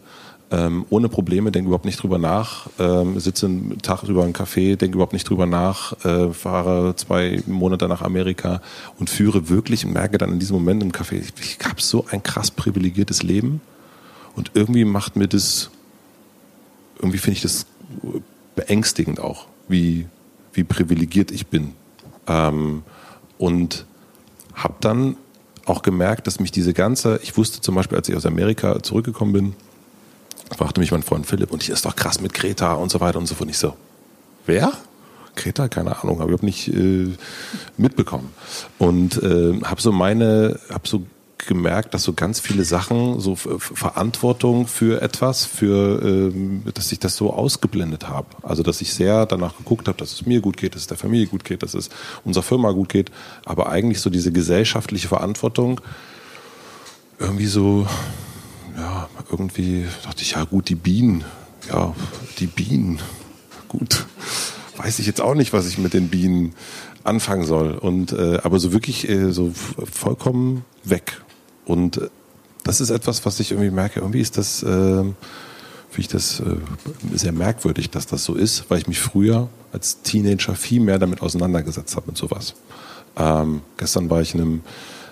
[0.52, 4.76] ähm, ohne Probleme, denke überhaupt nicht drüber nach, ähm, sitze einen Tag über einen Café,
[4.76, 8.62] denke überhaupt nicht drüber nach, äh, fahre zwei Monate nach Amerika
[9.00, 12.06] und führe wirklich und merke dann in diesem Moment im Café, ich, ich habe so
[12.12, 13.62] ein krass privilegiertes Leben
[14.36, 15.72] und irgendwie macht mir das,
[16.98, 17.66] irgendwie finde ich das
[18.56, 20.08] beängstigend auch, wie,
[20.52, 21.74] wie privilegiert ich bin.
[22.28, 22.84] Ähm,
[23.38, 23.86] und
[24.54, 25.16] habe dann
[25.66, 29.32] auch gemerkt, dass mich diese ganze, ich wusste zum Beispiel, als ich aus Amerika zurückgekommen
[29.32, 29.56] bin,
[30.58, 33.20] fragte mich mein Freund Philipp und hier ist doch krass mit Kreta und so weiter
[33.20, 33.48] und so fort.
[33.48, 33.76] Und ich so,
[34.46, 34.74] wer?
[35.36, 37.10] Kreta, keine Ahnung, habe ich nicht äh,
[37.78, 38.34] mitbekommen.
[38.78, 41.04] Und äh, habe so meine, habe so
[41.48, 47.16] gemerkt, dass so ganz viele Sachen, so Verantwortung für etwas, für, ähm, dass ich das
[47.16, 48.28] so ausgeblendet habe.
[48.44, 50.98] Also dass ich sehr danach geguckt habe, dass es mir gut geht, dass es der
[50.98, 51.90] Familie gut geht, dass es
[52.24, 53.12] unserer Firma gut geht,
[53.46, 55.82] aber eigentlich so diese gesellschaftliche Verantwortung
[57.20, 57.88] irgendwie so
[58.78, 61.24] ja, irgendwie dachte ich, ja gut, die Bienen,
[61.70, 61.94] ja,
[62.40, 63.00] die Bienen,
[63.68, 64.06] gut.
[64.78, 66.54] Weiß ich jetzt auch nicht, was ich mit den Bienen
[67.04, 67.74] anfangen soll.
[67.74, 71.22] Und äh, aber so wirklich äh, so vollkommen weg.
[71.66, 72.10] Und äh,
[72.64, 74.00] das ist etwas, was ich irgendwie merke.
[74.00, 75.16] Irgendwie ist das, äh, finde
[75.98, 76.58] ich das äh,
[77.14, 81.22] sehr merkwürdig, dass das so ist, weil ich mich früher als Teenager viel mehr damit
[81.22, 82.56] auseinandergesetzt habe mit sowas.
[83.18, 84.62] Ähm, gestern war ich in einem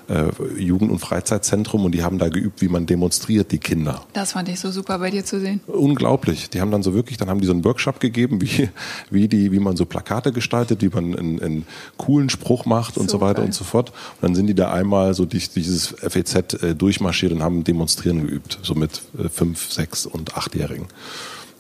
[0.10, 4.04] äh, Jugend- und Freizeitzentrum und die haben da geübt, wie man demonstriert, die Kinder.
[4.14, 5.62] Das fand ich so super bei dir zu sehen.
[5.68, 6.50] Unglaublich.
[6.50, 8.70] Die haben dann so wirklich, dann haben die so einen Workshop gegeben, wie,
[9.10, 11.68] wie, die, wie man so Plakate gestaltet, wie man einen, einen
[11.98, 13.46] coolen Spruch macht und so, so weiter geil.
[13.46, 13.90] und so fort.
[13.90, 18.26] Und dann sind die da einmal so durch dieses FEZ äh, durchmarschiert und haben Demonstrieren
[18.26, 20.88] geübt, so mit äh, fünf, sechs und achtjährigen.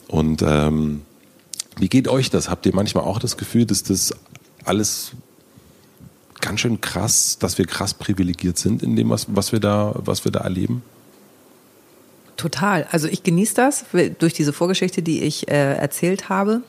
[0.08, 1.02] Und ähm,
[1.78, 2.50] wie geht euch das?
[2.50, 4.14] Habt ihr manchmal auch das Gefühl, dass das
[4.66, 5.14] alles
[6.42, 10.26] ganz schön krass, dass wir krass privilegiert sind in dem, was, was, wir, da, was
[10.26, 10.84] wir da erleben?
[12.38, 12.88] Total.
[12.92, 13.86] Also ich genieße das
[14.20, 16.62] durch diese Vorgeschichte, die ich äh, erzählt habe.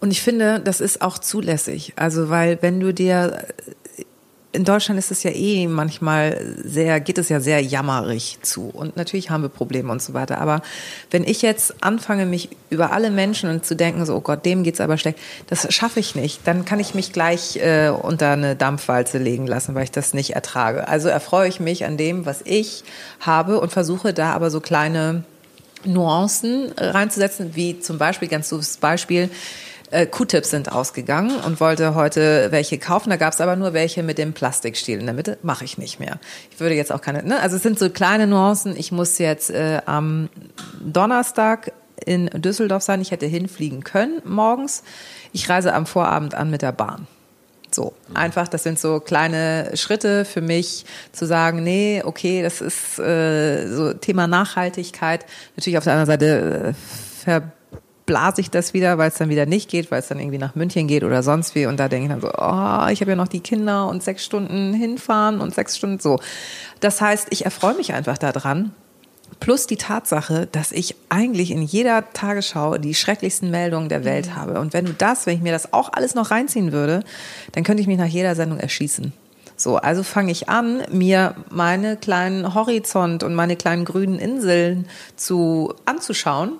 [0.00, 1.92] Und ich finde, das ist auch zulässig.
[1.94, 3.46] Also, weil wenn du dir
[4.52, 8.68] in Deutschland ist es ja eh manchmal sehr, geht es ja sehr jammerig zu.
[8.68, 10.38] Und natürlich haben wir Probleme und so weiter.
[10.38, 10.60] Aber
[11.10, 14.80] wenn ich jetzt anfange, mich über alle Menschen zu denken, so, oh Gott, dem geht's
[14.80, 16.40] aber schlecht, das schaffe ich nicht.
[16.44, 20.34] Dann kann ich mich gleich äh, unter eine Dampfwalze legen lassen, weil ich das nicht
[20.34, 20.86] ertrage.
[20.86, 22.84] Also erfreue ich mich an dem, was ich
[23.20, 25.24] habe und versuche da aber so kleine
[25.84, 29.30] Nuancen reinzusetzen, wie zum Beispiel, ganz doofes Beispiel,
[29.92, 33.10] äh, Q-Tips sind ausgegangen und wollte heute welche kaufen.
[33.10, 35.38] Da gab es aber nur welche mit dem Plastikstiel in der Mitte.
[35.42, 36.18] Mache ich nicht mehr.
[36.50, 37.22] Ich würde jetzt auch keine.
[37.22, 37.40] Ne?
[37.40, 38.76] Also es sind so kleine Nuancen.
[38.76, 40.28] Ich muss jetzt äh, am
[40.80, 41.72] Donnerstag
[42.04, 43.00] in Düsseldorf sein.
[43.00, 44.82] Ich hätte hinfliegen können morgens.
[45.32, 47.06] Ich reise am Vorabend an mit der Bahn.
[47.74, 52.98] So, einfach, das sind so kleine Schritte für mich zu sagen, nee, okay, das ist
[52.98, 55.24] äh, so Thema Nachhaltigkeit.
[55.56, 56.74] Natürlich auf der anderen Seite
[57.26, 57.40] äh,
[58.06, 60.54] blase ich das wieder, weil es dann wieder nicht geht, weil es dann irgendwie nach
[60.54, 61.66] München geht oder sonst wie.
[61.66, 64.24] Und da denke ich dann so, oh, ich habe ja noch die Kinder und sechs
[64.24, 66.18] Stunden hinfahren und sechs Stunden so.
[66.80, 68.72] Das heißt, ich erfreue mich einfach daran.
[69.40, 74.36] Plus die Tatsache, dass ich eigentlich in jeder Tagesschau die schrecklichsten Meldungen der Welt mhm.
[74.36, 74.60] habe.
[74.60, 77.02] Und wenn du das, wenn ich mir das auch alles noch reinziehen würde,
[77.52, 79.12] dann könnte ich mich nach jeder Sendung erschießen.
[79.56, 85.74] So, also fange ich an, mir meine kleinen Horizont und meine kleinen grünen Inseln zu
[85.84, 86.52] anzuschauen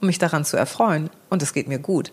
[0.00, 1.10] um mich daran zu erfreuen.
[1.28, 2.12] Und es geht mir gut.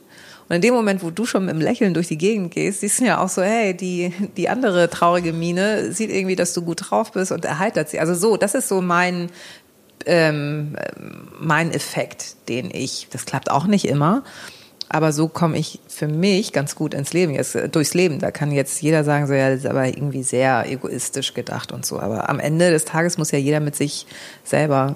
[0.50, 3.00] Und in dem Moment, wo du schon mit einem Lächeln durch die Gegend gehst, siehst
[3.00, 6.90] du ja auch so, hey, die, die andere traurige Miene sieht irgendwie, dass du gut
[6.90, 8.00] drauf bist und erheitert sie.
[8.00, 9.30] Also so, das ist so mein,
[10.06, 10.78] ähm,
[11.40, 14.24] mein Effekt, den ich, das klappt auch nicht immer,
[14.90, 18.20] aber so komme ich für mich ganz gut ins Leben, jetzt äh, durchs Leben.
[18.20, 21.86] Da kann jetzt jeder sagen, so ja, das ist aber irgendwie sehr egoistisch gedacht und
[21.86, 22.00] so.
[22.00, 24.08] Aber am Ende des Tages muss ja jeder mit sich
[24.46, 24.96] selber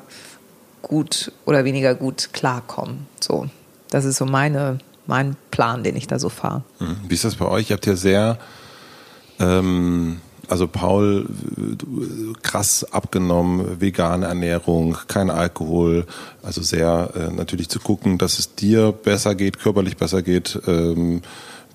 [0.82, 3.08] gut oder weniger gut klarkommen.
[3.20, 3.48] So,
[3.90, 6.64] das ist so meine, mein Plan, den ich da so fahre.
[6.80, 6.98] Mhm.
[7.08, 7.70] Wie ist das bei euch?
[7.70, 8.38] Ihr habt ja sehr,
[9.40, 11.28] ähm, also Paul,
[12.42, 16.06] krass abgenommen, vegane Ernährung, kein Alkohol,
[16.44, 20.60] also sehr äh, natürlich zu gucken, dass es dir besser geht, körperlich besser geht.
[20.68, 21.22] Ähm,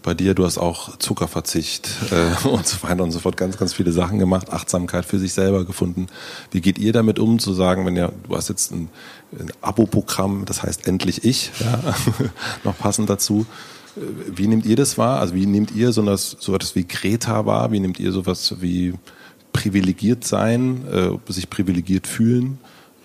[0.06, 3.74] bei dir, du hast auch Zuckerverzicht äh, und so weiter und so fort, ganz, ganz
[3.74, 6.06] viele Sachen gemacht, Achtsamkeit für sich selber gefunden.
[6.52, 8.88] Wie geht ihr damit um, zu sagen, wenn ja, du hast jetzt ein,
[9.38, 11.94] ein Abo-Programm, das heißt endlich ich, ja,
[12.64, 13.46] noch passend dazu.
[13.96, 15.18] Wie nehmt ihr das wahr?
[15.18, 17.72] Also wie nehmt ihr sowas, sowas wie Greta wahr?
[17.72, 18.94] Wie nehmt ihr sowas wie
[19.52, 22.58] privilegiert sein, äh, sich privilegiert fühlen?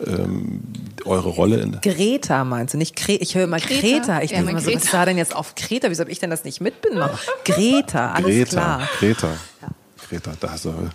[0.06, 0.62] Ähm,
[1.06, 2.78] eure Rolle in Greta meinst du?
[2.78, 4.22] Nicht Kre ich höre immer Greta, Greta.
[4.22, 5.90] ich ja, denke immer so was ist da denn jetzt auf Greta?
[5.90, 7.10] Wieso habe ich denn das nicht mitbekommen?
[7.46, 8.90] Greta alles Greta, klar.
[9.00, 9.28] Greta.
[9.62, 9.68] Ja.
[10.10, 10.74] Greta da hast du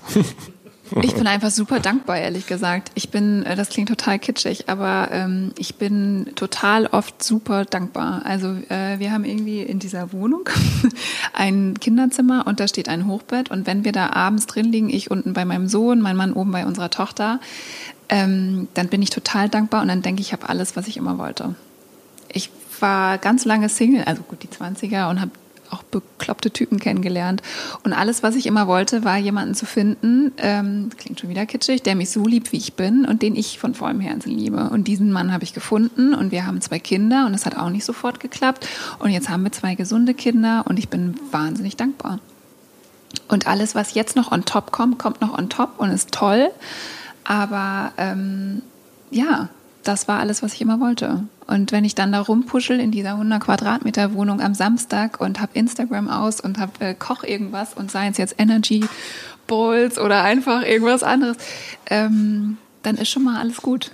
[1.03, 2.91] ich bin einfach super dankbar, ehrlich gesagt.
[2.95, 8.23] Ich bin, äh, das klingt total kitschig, aber ähm, ich bin total oft super dankbar.
[8.24, 10.49] Also äh, wir haben irgendwie in dieser Wohnung
[11.33, 13.51] ein Kinderzimmer und da steht ein Hochbett.
[13.51, 16.53] Und wenn wir da abends drin liegen, ich unten bei meinem Sohn, mein Mann oben
[16.53, 17.41] bei unserer Tochter,
[18.09, 20.97] ähm, dann bin ich total dankbar und dann denke ich, ich habe alles, was ich
[20.97, 21.55] immer wollte.
[22.28, 22.51] Ich
[22.81, 25.31] war ganz lange Single, also gut die 20er und habe
[25.70, 27.43] auch bekloppte Typen kennengelernt.
[27.83, 31.83] Und alles, was ich immer wollte, war jemanden zu finden, ähm, klingt schon wieder kitschig,
[31.83, 34.70] der mich so liebt, wie ich bin und den ich von vollem Herzen liebe.
[34.70, 37.70] Und diesen Mann habe ich gefunden und wir haben zwei Kinder und es hat auch
[37.70, 38.69] nicht sofort geklappt.
[38.99, 42.20] Und jetzt haben wir zwei gesunde Kinder und ich bin wahnsinnig dankbar.
[43.28, 46.51] Und alles, was jetzt noch on top kommt, kommt noch on top und ist toll.
[47.27, 48.62] Aber ähm,
[49.11, 49.48] ja,
[49.82, 51.24] das war alles, was ich immer wollte.
[51.47, 55.53] Und wenn ich dann da rumpuschel in dieser 100 Quadratmeter Wohnung am Samstag und habe
[55.55, 58.85] Instagram aus und habe äh, Koch irgendwas und seien es jetzt Energy
[59.47, 61.36] Bowls oder einfach irgendwas anderes,
[61.89, 63.93] ähm, dann ist schon mal alles gut.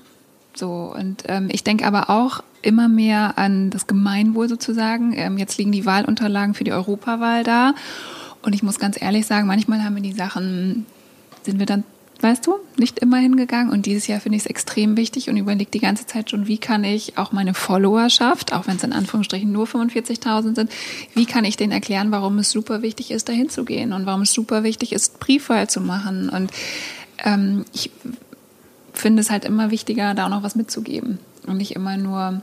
[0.54, 5.12] So und ähm, ich denke aber auch immer mehr an das Gemeinwohl sozusagen.
[5.14, 7.74] Ähm, jetzt liegen die Wahlunterlagen für die Europawahl da
[8.42, 10.86] und ich muss ganz ehrlich sagen, manchmal haben wir die Sachen
[11.42, 11.84] sind wir dann
[12.22, 13.72] weißt du, nicht immer hingegangen.
[13.72, 16.58] Und dieses Jahr finde ich es extrem wichtig und überlege die ganze Zeit schon, wie
[16.58, 20.70] kann ich auch meine Followerschaft, auch wenn es in Anführungsstrichen nur 45.000 sind,
[21.14, 24.22] wie kann ich denen erklären, warum es super wichtig ist, dahin zu gehen und warum
[24.22, 26.28] es super wichtig ist, Briefwahl zu machen.
[26.28, 26.50] Und
[27.24, 27.90] ähm, ich
[28.92, 32.42] finde es halt immer wichtiger, da auch noch was mitzugeben und nicht immer nur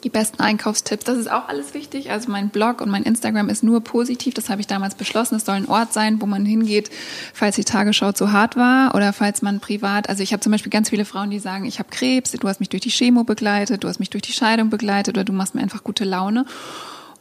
[0.00, 1.04] die besten Einkaufstipps.
[1.04, 2.10] Das ist auch alles wichtig.
[2.10, 4.34] Also mein Blog und mein Instagram ist nur positiv.
[4.34, 5.36] Das habe ich damals beschlossen.
[5.36, 6.90] Es soll ein Ort sein, wo man hingeht,
[7.34, 10.08] falls die Tagesschau zu hart war oder falls man privat.
[10.08, 12.60] Also ich habe zum Beispiel ganz viele Frauen, die sagen, ich habe Krebs, du hast
[12.60, 15.54] mich durch die Chemo begleitet, du hast mich durch die Scheidung begleitet oder du machst
[15.54, 16.44] mir einfach gute Laune.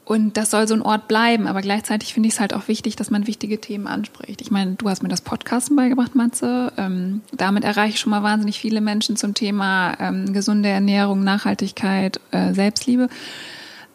[0.10, 2.96] Und das soll so ein Ort bleiben, aber gleichzeitig finde ich es halt auch wichtig,
[2.96, 4.42] dass man wichtige Themen anspricht.
[4.42, 6.74] Ich meine, du hast mir das Podcasten beigebracht, Matze.
[6.78, 12.20] Ähm, damit erreiche ich schon mal wahnsinnig viele Menschen zum Thema ähm, gesunde Ernährung, Nachhaltigkeit,
[12.32, 13.08] äh, Selbstliebe.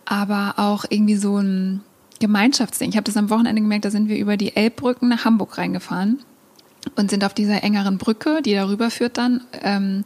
[0.05, 1.81] Aber auch irgendwie so ein
[2.20, 2.91] Gemeinschaftsding.
[2.91, 6.20] Ich habe das am Wochenende gemerkt, da sind wir über die Elbbrücken nach Hamburg reingefahren
[6.95, 9.41] und sind auf dieser engeren Brücke, die darüber führt dann.
[9.65, 10.05] Ähm,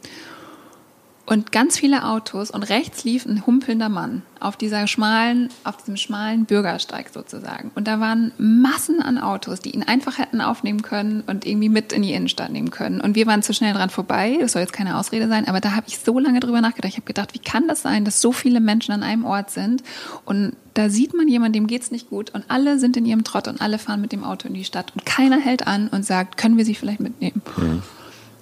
[1.29, 5.95] und ganz viele Autos und rechts lief ein humpelnder Mann auf dieser schmalen, auf diesem
[5.95, 7.69] schmalen Bürgersteig sozusagen.
[7.75, 11.93] Und da waren Massen an Autos, die ihn einfach hätten aufnehmen können und irgendwie mit
[11.93, 12.99] in die Innenstadt nehmen können.
[12.99, 14.39] Und wir waren zu schnell dran vorbei.
[14.41, 16.93] Das soll jetzt keine Ausrede sein, aber da habe ich so lange drüber nachgedacht.
[16.93, 19.83] Ich habe gedacht, wie kann das sein, dass so viele Menschen an einem Ort sind
[20.25, 23.47] und da sieht man jemanden, dem geht's nicht gut und alle sind in ihrem Trott
[23.47, 26.37] und alle fahren mit dem Auto in die Stadt und keiner hält an und sagt,
[26.37, 27.43] können wir sie vielleicht mitnehmen?
[27.55, 27.83] Mhm.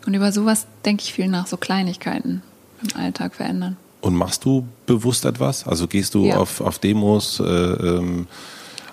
[0.05, 2.43] Und über sowas denke ich viel nach, so Kleinigkeiten
[2.82, 3.78] im Alltag verändern.
[4.02, 5.66] Und machst du bewusst etwas?
[5.68, 6.38] Also gehst du ja.
[6.38, 8.28] auf, auf Demos, äh, ähm,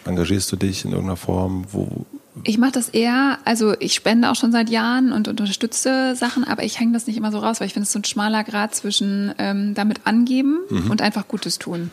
[0.05, 1.67] engagierst du dich in irgendeiner Form?
[1.71, 2.07] Wo?
[2.43, 6.65] Ich mache das eher, also ich spende auch schon seit Jahren und unterstütze Sachen, aber
[6.65, 8.75] ich hänge das nicht immer so raus, weil ich finde es so ein schmaler Grad
[8.75, 10.91] zwischen ähm, damit angeben mhm.
[10.91, 11.91] und einfach Gutes tun.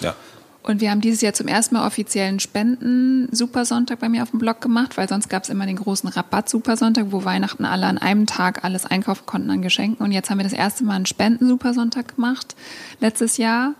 [0.00, 0.14] Ja.
[0.62, 4.60] Und wir haben dieses Jahr zum ersten Mal offiziellen Spenden-Supersonntag bei mir auf dem Blog
[4.60, 8.62] gemacht, weil sonst gab es immer den großen Rabatt-Supersonntag, wo Weihnachten alle an einem Tag
[8.62, 10.04] alles einkaufen konnten an Geschenken.
[10.04, 12.56] Und jetzt haben wir das erste Mal einen Spenden-Supersonntag gemacht,
[13.00, 13.74] letztes Jahr.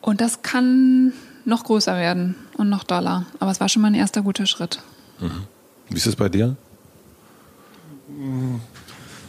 [0.00, 1.12] Und das kann
[1.44, 3.24] noch größer werden und noch doller.
[3.38, 4.82] Aber es war schon mal ein erster guter Schritt.
[5.20, 5.44] Mhm.
[5.88, 6.56] Wie ist es bei dir?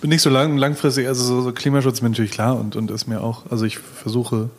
[0.02, 2.90] Bin nicht so lang, langfristig, also so, so Klimaschutz ist mir natürlich klar und, und
[2.90, 4.49] ist mir auch, also ich versuche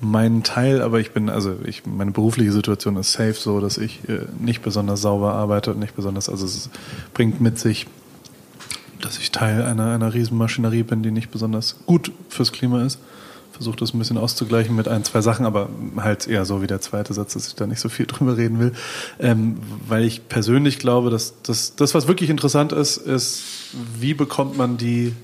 [0.00, 4.08] meinen Teil, aber ich bin, also ich, meine berufliche Situation ist safe so, dass ich
[4.08, 6.70] äh, nicht besonders sauber arbeite und nicht besonders, also es
[7.12, 7.86] bringt mit sich,
[9.00, 12.98] dass ich Teil einer, einer Riesenmaschinerie bin, die nicht besonders gut fürs Klima ist.
[13.52, 15.68] Versuche das ein bisschen auszugleichen mit ein, zwei Sachen, aber
[15.98, 18.58] halt eher so wie der zweite Satz, dass ich da nicht so viel drüber reden
[18.58, 18.72] will.
[19.18, 23.42] Ähm, weil ich persönlich glaube, dass, dass das, was wirklich interessant ist, ist,
[23.98, 25.14] wie bekommt man die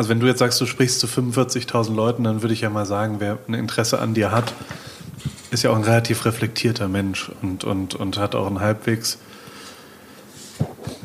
[0.00, 2.86] also wenn du jetzt sagst, du sprichst zu 45.000 Leuten, dann würde ich ja mal
[2.86, 4.54] sagen, wer ein Interesse an dir hat,
[5.50, 9.18] ist ja auch ein relativ reflektierter Mensch und, und, und hat auch einen halbwegs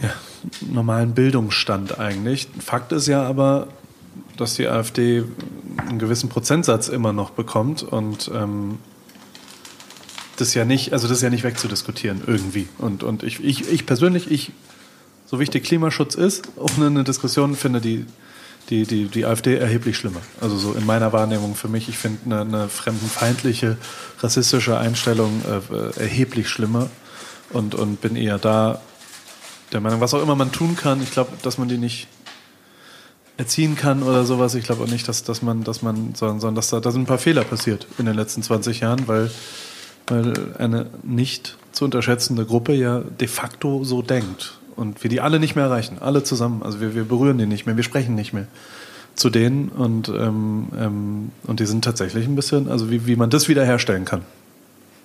[0.01, 0.11] ja,
[0.61, 2.47] normalen Bildungsstand eigentlich.
[2.63, 3.67] Fakt ist ja aber,
[4.37, 5.25] dass die AfD
[5.75, 8.77] einen gewissen Prozentsatz immer noch bekommt und ähm,
[10.37, 12.69] das ja nicht, also das ist ja nicht wegzudiskutieren irgendwie.
[12.77, 14.53] Und, und ich, ich, ich persönlich, ich,
[15.25, 18.05] so wichtig Klimaschutz ist, ohne eine Diskussion finde, die
[18.69, 20.21] die, die, die AfD erheblich schlimmer.
[20.41, 23.77] Also so in meiner Wahrnehmung für mich, ich finde eine, eine fremdenfeindliche,
[24.19, 26.89] rassistische Einstellung äh, erheblich schlimmer
[27.51, 28.81] und, und bin eher da
[29.71, 32.07] der Meinung, was auch immer man tun kann, ich glaube, dass man die nicht
[33.37, 34.55] erziehen kann oder sowas.
[34.55, 37.01] Ich glaube auch nicht, dass, dass man, dass man, sondern, sondern dass da, da sind
[37.01, 39.29] ein paar Fehler passiert in den letzten 20 Jahren, weil,
[40.07, 44.57] weil eine nicht zu unterschätzende Gruppe ja de facto so denkt.
[44.75, 46.63] Und wir die alle nicht mehr erreichen, alle zusammen.
[46.63, 48.47] Also wir, wir berühren die nicht mehr, wir sprechen nicht mehr
[49.15, 53.29] zu denen und, ähm, ähm, und die sind tatsächlich ein bisschen, also wie, wie man
[53.29, 54.21] das wiederherstellen kann.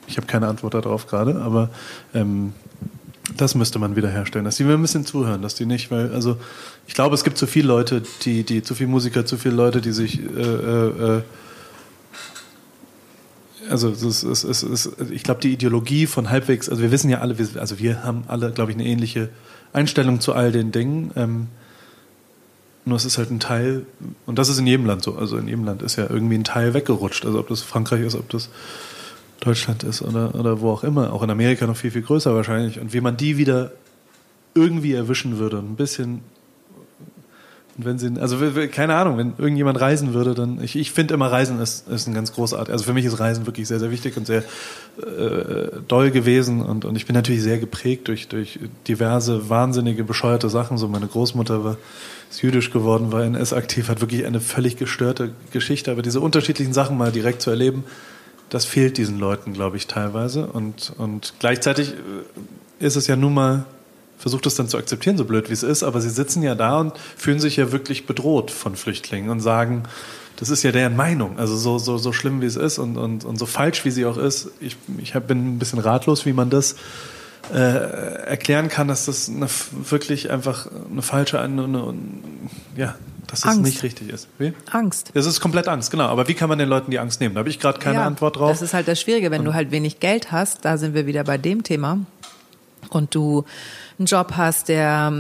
[0.09, 1.71] Ich habe keine Antwort darauf gerade, aber
[2.13, 2.53] ähm,
[3.37, 6.37] das müsste man wiederherstellen, dass die mir ein bisschen zuhören, dass die nicht, weil, also
[6.89, 9.81] ich glaube, es gibt zu viele Leute, die, die, zu viele Musiker, zu viele Leute,
[9.81, 11.23] die sich, äh, äh, äh
[13.69, 17.19] also es ist, es ist, ich glaube, die Ideologie von halbwegs, also wir wissen ja
[17.19, 19.29] alle, also wir haben alle, glaube ich, eine ähnliche
[19.73, 21.13] Einstellung zu all den Dingen.
[21.17, 21.49] Ähm,
[22.85, 23.87] nur es ist halt ein Teil,
[24.27, 26.45] und das ist in jedem Land so, also in jedem Land ist ja irgendwie ein
[26.45, 27.25] Teil weggerutscht.
[27.25, 28.49] Also ob das Frankreich ist, ob das
[29.41, 32.81] Deutschland ist oder, oder wo auch immer, auch in Amerika noch viel, viel größer wahrscheinlich.
[32.81, 33.73] Und wie man die wieder
[34.55, 36.21] irgendwie erwischen würde, ein bisschen.
[37.77, 38.37] Und wenn sie, also
[38.71, 42.15] keine Ahnung, wenn irgendjemand reisen würde, dann, ich, ich finde immer Reisen ist, ist ein
[42.15, 44.43] ganz großartig, also für mich ist Reisen wirklich sehr, sehr wichtig und sehr
[44.99, 50.49] äh, doll gewesen und, und ich bin natürlich sehr geprägt durch, durch diverse wahnsinnige, bescheuerte
[50.51, 50.79] Sachen.
[50.79, 51.77] So meine Großmutter war,
[52.31, 56.99] ist jüdisch geworden, war NS-aktiv, hat wirklich eine völlig gestörte Geschichte, aber diese unterschiedlichen Sachen
[56.99, 57.85] mal direkt zu erleben,
[58.51, 60.47] das fehlt diesen Leuten, glaube ich, teilweise.
[60.47, 63.65] Und, und gleichzeitig äh, ist es ja nun mal,
[64.21, 66.79] versucht es dann zu akzeptieren, so blöd wie es ist, aber sie sitzen ja da
[66.79, 69.85] und fühlen sich ja wirklich bedroht von Flüchtlingen und sagen,
[70.37, 71.39] das ist ja deren Meinung.
[71.39, 74.05] Also so, so, so schlimm wie es ist und, und, und so falsch wie sie
[74.05, 74.51] auch ist.
[74.61, 76.77] Ich, ich bin ein bisschen ratlos, wie man das
[77.53, 79.49] äh, erklären kann, dass das eine,
[79.89, 81.95] wirklich einfach eine falsche, eine, eine,
[82.77, 82.95] ja,
[83.27, 84.29] dass es nicht richtig ist.
[84.39, 84.53] Wie?
[84.71, 85.13] Angst.
[85.15, 86.07] Es ist komplett Angst, genau.
[86.07, 87.35] Aber wie kann man den Leuten die Angst nehmen?
[87.35, 88.51] Da habe ich gerade keine ja, Antwort drauf.
[88.51, 91.25] Das ist halt das Schwierige, wenn du halt wenig Geld hast, da sind wir wieder
[91.25, 92.01] bei dem Thema,
[92.89, 93.45] und du
[94.01, 95.13] einen Job hast, der,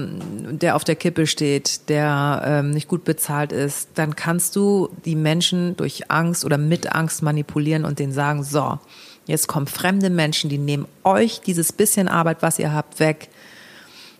[0.51, 5.16] der auf der Kippe steht, der ähm, nicht gut bezahlt ist, dann kannst du die
[5.16, 8.78] Menschen durch Angst oder mit Angst manipulieren und denen sagen, so,
[9.27, 13.28] jetzt kommen fremde Menschen, die nehmen euch dieses bisschen Arbeit, was ihr habt, weg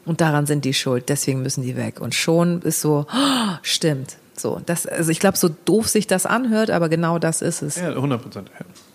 [0.04, 2.00] und daran sind die schuld, deswegen müssen die weg.
[2.00, 4.16] Und schon ist so, oh, stimmt.
[4.36, 7.76] So, das, also ich glaube, so doof sich das anhört, aber genau das ist es.
[7.76, 8.50] Ja, 100 Prozent.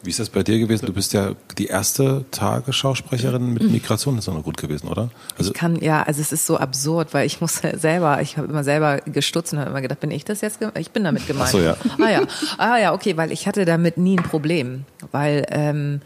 [0.06, 0.86] Wie ist das bei dir gewesen?
[0.86, 5.10] Du bist ja die erste Tagesschausprecherin mit Migration, ist auch noch gut gewesen, oder?
[5.38, 8.48] Also ich kann, ja, also es ist so absurd, weil ich muss selber, ich habe
[8.48, 10.60] immer selber gestutzt und habe immer gedacht, bin ich das jetzt?
[10.78, 11.48] Ich bin damit gemeint.
[11.48, 11.76] Ach so, ja.
[12.00, 12.22] Ah ja,
[12.58, 16.02] ah ja, okay, weil ich hatte damit nie ein Problem, weil ähm,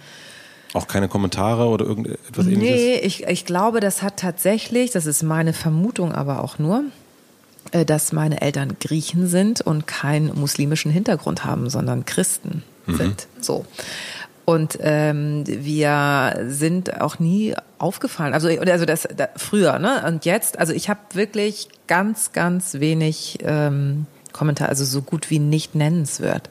[0.74, 2.76] auch keine Kommentare oder irgendetwas ähnliches?
[2.76, 6.84] Nee, ich, ich glaube, das hat tatsächlich, das ist meine Vermutung aber auch nur,
[7.72, 12.98] äh, dass meine Eltern Griechen sind und keinen muslimischen Hintergrund haben, sondern Christen mhm.
[12.98, 13.28] sind.
[13.42, 13.66] So.
[14.46, 18.34] Und ähm, wir sind auch nie aufgefallen.
[18.34, 20.04] Also, also das, das früher, ne?
[20.08, 25.38] Und jetzt, also ich habe wirklich ganz, ganz wenig ähm, Kommentare, also so gut wie
[25.38, 26.50] nicht nennenswert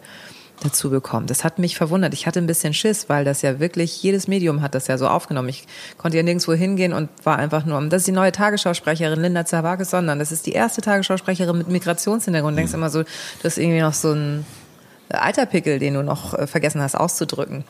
[0.62, 1.26] dazu bekommen.
[1.26, 2.14] Das hat mich verwundert.
[2.14, 5.06] Ich hatte ein bisschen Schiss, weil das ja wirklich, jedes Medium hat das ja so
[5.06, 5.48] aufgenommen.
[5.48, 5.66] Ich
[5.96, 9.90] konnte ja nirgendwo hingehen und war einfach nur, das ist die neue Tagesschausprecherin Linda Zawakis,
[9.90, 12.56] sondern das ist die erste Tagesschausprecherin mit Migrationshintergrund.
[12.56, 14.14] Du denkst immer so, du hast irgendwie noch so
[15.08, 17.64] einen Alterpickel, den du noch äh, vergessen hast auszudrücken.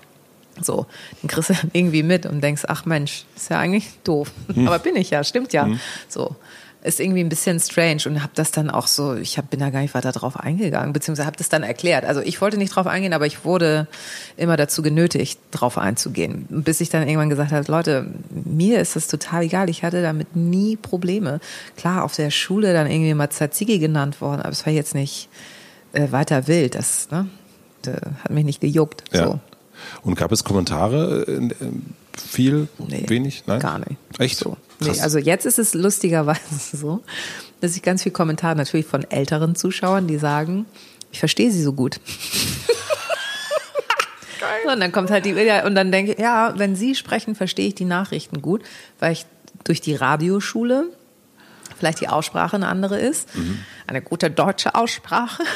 [0.60, 0.86] So,
[1.23, 4.32] den kriegst du irgendwie mit und denkst, ach Mensch, ist ja eigentlich doof.
[4.52, 4.66] Hm.
[4.66, 5.66] Aber bin ich ja, stimmt ja.
[5.66, 5.78] Hm.
[6.09, 6.35] So
[6.82, 9.70] ist irgendwie ein bisschen strange und habe das dann auch so, ich hab, bin da
[9.70, 12.05] gar nicht weiter drauf eingegangen, beziehungsweise habe das dann erklärt.
[12.05, 13.89] Also ich wollte nicht drauf eingehen, aber ich wurde
[14.36, 16.47] immer dazu genötigt, drauf einzugehen.
[16.48, 20.36] Bis ich dann irgendwann gesagt habe, Leute, mir ist das total egal, ich hatte damit
[20.36, 21.40] nie Probleme.
[21.77, 25.28] Klar, auf der Schule dann irgendwie mal Tzatziki genannt worden, aber es war jetzt nicht
[25.93, 26.74] äh, weiter wild.
[26.74, 27.28] Das, ne,
[27.82, 29.05] das hat mich nicht gejuckt.
[29.12, 29.24] Ja.
[29.27, 29.40] So.
[30.02, 31.24] Und gab es Kommentare?
[31.27, 31.51] Äh,
[32.16, 32.69] viel?
[32.78, 33.44] Nee, wenig?
[33.47, 33.60] Nein?
[33.60, 33.97] Gar nicht.
[34.19, 34.39] Echt?
[34.39, 34.56] So.
[34.81, 36.40] Nee, also jetzt ist es lustigerweise
[36.77, 37.02] so,
[37.60, 40.66] dass ich ganz viel Kommentare natürlich von älteren Zuschauern, die sagen,
[41.12, 42.01] ich verstehe sie so gut.
[44.40, 44.73] Geil.
[44.73, 47.74] Und dann kommt halt die, und dann denke ich, ja, wenn Sie sprechen, verstehe ich
[47.74, 48.62] die Nachrichten gut,
[49.01, 49.27] weil ich
[49.65, 50.90] durch die Radioschule
[51.79, 53.35] vielleicht die Aussprache eine andere ist.
[53.37, 53.61] Mhm.
[53.87, 55.43] Eine gute deutsche Aussprache.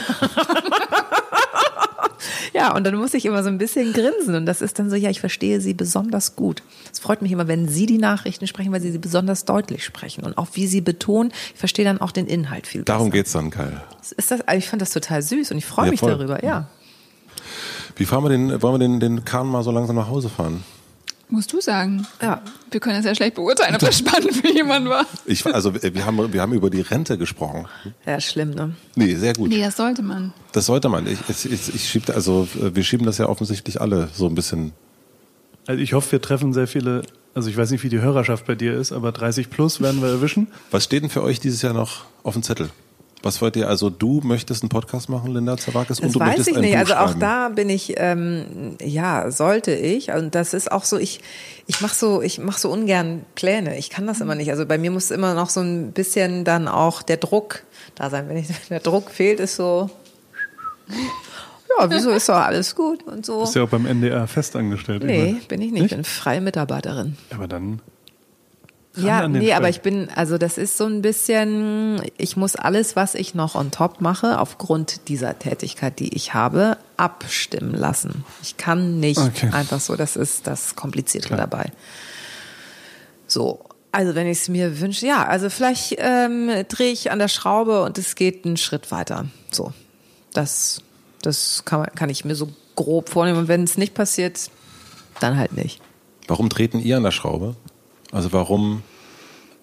[2.52, 4.34] Ja, und dann muss ich immer so ein bisschen grinsen.
[4.34, 6.62] Und das ist dann so, ja, ich verstehe Sie besonders gut.
[6.92, 10.24] Es freut mich immer, wenn Sie die Nachrichten sprechen, weil Sie sie besonders deutlich sprechen.
[10.24, 13.18] Und auch wie Sie betonen, ich verstehe dann auch den Inhalt viel Darum besser.
[13.18, 13.72] geht's dann, Kai.
[14.16, 16.10] Ist das, ich fand das total süß und ich freue ja, mich voll.
[16.10, 16.68] darüber, ja.
[17.96, 20.62] Wie fahren wir den, wollen wir den, den Kahn mal so langsam nach Hause fahren?
[21.32, 22.06] Musst du sagen.
[22.20, 22.42] Ja.
[22.70, 25.06] Wir können das ja schlecht beurteilen, ob das spannend für jemanden war.
[25.24, 27.66] Ich, also wir haben, wir haben über die Rente gesprochen.
[28.04, 28.74] Ja, schlimm, ne?
[28.96, 29.48] Nee, sehr gut.
[29.48, 30.34] Nee, das sollte man.
[30.52, 31.06] Das sollte man.
[31.06, 34.72] Ich, ich, ich, schieb, also wir schieben das ja offensichtlich alle so ein bisschen.
[35.66, 37.00] Also ich hoffe, wir treffen sehr viele,
[37.34, 40.10] also ich weiß nicht, wie die Hörerschaft bei dir ist, aber 30 plus werden wir
[40.10, 40.48] erwischen.
[40.70, 42.68] Was steht denn für euch dieses Jahr noch auf dem Zettel?
[43.22, 43.68] Was wollt ihr?
[43.68, 46.76] Also du möchtest einen Podcast machen, Linda Zawakis, und du weiß möchtest ich nicht.
[46.76, 47.20] Also auch schreiben.
[47.20, 50.10] da bin ich, ähm, ja, sollte ich.
[50.10, 51.20] Und das ist auch so, ich,
[51.66, 53.78] ich mache so, ich mache so ungern Pläne.
[53.78, 54.50] Ich kann das immer nicht.
[54.50, 57.62] Also bei mir muss immer noch so ein bisschen dann auch der Druck
[57.94, 58.28] da sein.
[58.28, 59.88] Wenn ich, der Druck fehlt, ist so,
[61.78, 63.40] ja, wieso ist doch alles gut und so.
[63.42, 65.04] Bist ja auch beim NDR festangestellt.
[65.04, 65.40] Nee, immer.
[65.48, 65.84] bin ich nicht.
[65.84, 67.16] Ich bin freie Mitarbeiterin.
[67.30, 67.80] Aber dann.
[68.94, 69.56] Ja, nee, Stall.
[69.56, 73.54] aber ich bin, also das ist so ein bisschen, ich muss alles, was ich noch
[73.54, 78.24] on top mache, aufgrund dieser Tätigkeit, die ich habe, abstimmen lassen.
[78.42, 79.48] Ich kann nicht Okay.
[79.50, 81.40] einfach so, das ist das Komplizierte Klar.
[81.40, 81.72] dabei.
[83.26, 83.60] So,
[83.92, 87.82] also wenn ich es mir wünsche, ja, also vielleicht ähm, drehe ich an der Schraube
[87.82, 89.26] und es geht einen Schritt weiter.
[89.50, 89.72] So,
[90.34, 90.82] das,
[91.22, 94.50] das kann, kann ich mir so grob vornehmen und wenn es nicht passiert,
[95.20, 95.80] dann halt nicht.
[96.28, 97.56] Warum treten ihr an der Schraube?
[98.12, 98.82] Also warum?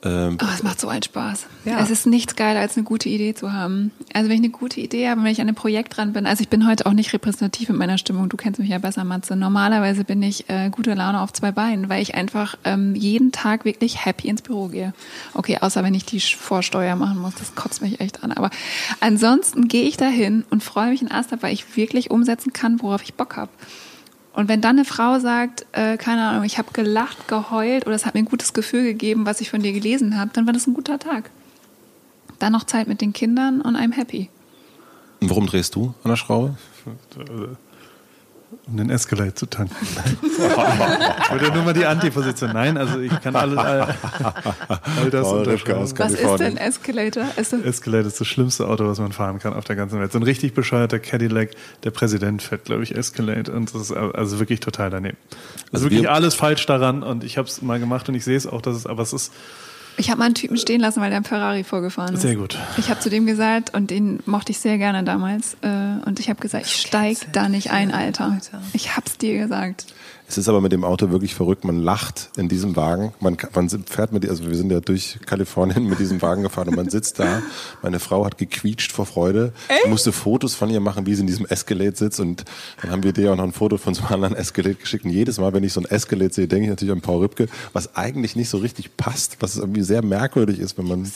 [0.02, 1.46] Ähm, Oh, es macht so einen Spaß.
[1.66, 1.80] Ja.
[1.82, 3.92] Es ist nichts geiler, als eine gute Idee zu haben.
[4.14, 6.42] Also wenn ich eine gute Idee habe, wenn ich an einem Projekt dran bin, also
[6.42, 9.36] ich bin heute auch nicht repräsentativ mit meiner Stimmung, du kennst mich ja besser, Matze.
[9.36, 13.66] Normalerweise bin ich äh, gute Laune auf zwei Beinen, weil ich einfach ähm, jeden Tag
[13.66, 14.94] wirklich happy ins Büro gehe.
[15.34, 18.32] Okay, außer wenn ich die Vorsteuer machen muss, das kotzt mich echt an.
[18.32, 18.52] Aber
[19.02, 23.04] ansonsten gehe ich dahin und freue mich in Ast weil ich wirklich umsetzen kann, worauf
[23.04, 23.52] ich Bock habe.
[24.40, 28.06] Und wenn dann eine Frau sagt, äh, keine Ahnung, ich habe gelacht, geheult oder es
[28.06, 30.66] hat mir ein gutes Gefühl gegeben, was ich von dir gelesen habe, dann war das
[30.66, 31.30] ein guter Tag.
[32.40, 34.30] Dann noch Zeit mit den Kindern und I'm happy.
[35.20, 36.56] warum drehst du an der Schraube?
[38.68, 39.76] Um den Escalade zu tanken.
[40.22, 42.52] ich wollte nur mal die Antiposition.
[42.54, 43.96] Nein, also ich kann alles, all,
[45.02, 45.82] all das Oh, unterschreiben.
[45.98, 47.26] Was ist denn Escalator?
[47.36, 50.12] Ist Escalade ist das schlimmste Auto, was man fahren kann auf der ganzen Welt.
[50.12, 51.52] So ein richtig bescheuerter Cadillac.
[51.84, 53.52] Der Präsident fährt, glaube ich, Escalade.
[53.52, 55.18] Und das ist also wirklich total daneben.
[55.28, 57.04] Also, Also wirklich wir- alles falsch daran.
[57.04, 59.14] Und ich habe es mal gemacht und ich sehe es auch, dass es, aber es
[59.14, 59.32] ist
[59.98, 62.22] ich habe mal einen Typen stehen lassen, weil der am Ferrari vorgefahren ist.
[62.22, 62.58] sehr gut.
[62.78, 65.68] Ich habe zu dem gesagt, und den mochte ich sehr gerne damals, äh,
[66.06, 68.40] und ich habe gesagt, ich steig da nicht ein, Alter.
[68.74, 69.86] Ich hab's dir gesagt.
[70.30, 71.64] Es ist aber mit dem Auto wirklich verrückt.
[71.66, 73.14] Man lacht in diesem Wagen.
[73.20, 76.76] Man, man fährt mit, also wir sind ja durch Kalifornien mit diesem Wagen gefahren und
[76.76, 77.42] man sitzt da.
[77.82, 79.54] Meine Frau hat gequietscht vor Freude.
[79.84, 82.46] Ich musste Fotos von ihr machen, wie sie in diesem Escalade sitzt und
[82.80, 85.04] dann haben wir dir auch noch ein Foto von so einem anderen Escalade geschickt.
[85.04, 87.48] Und jedes Mal, wenn ich so ein Escalade sehe, denke ich natürlich an Paul Rübke,
[87.74, 91.12] was eigentlich nicht so richtig passt, was irgendwie sehr merkwürdig ist, wenn man.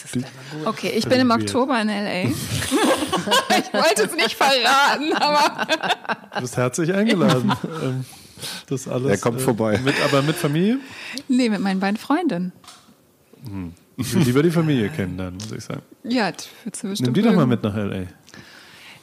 [0.64, 2.28] Okay, ich bin im Oktober in L.A.
[2.28, 5.68] ich wollte es nicht verraten, aber
[6.34, 7.52] Du bist herzlich eingeladen.
[8.68, 9.10] Das alles.
[9.10, 9.80] Er kommt vorbei.
[9.84, 10.78] Mit, aber mit Familie?
[11.28, 12.52] nee, mit meinen beiden Freundinnen.
[13.96, 15.82] Ich will lieber die Familie kennenlernen, muss ich sagen.
[16.02, 17.08] Ja, für zu bestimmt.
[17.08, 18.06] Nimm die doch mal mit nach L.A.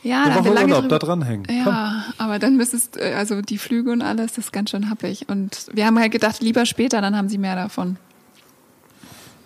[0.04, 1.46] Ja, Eine da haben wir Woche lange Urlaub, da dranhängen.
[1.50, 5.30] Ja, aber dann müsstest äh, also die Flüge und alles, das ist ganz schön happig.
[5.30, 7.98] Und wir haben halt gedacht, lieber später, dann haben sie mehr davon.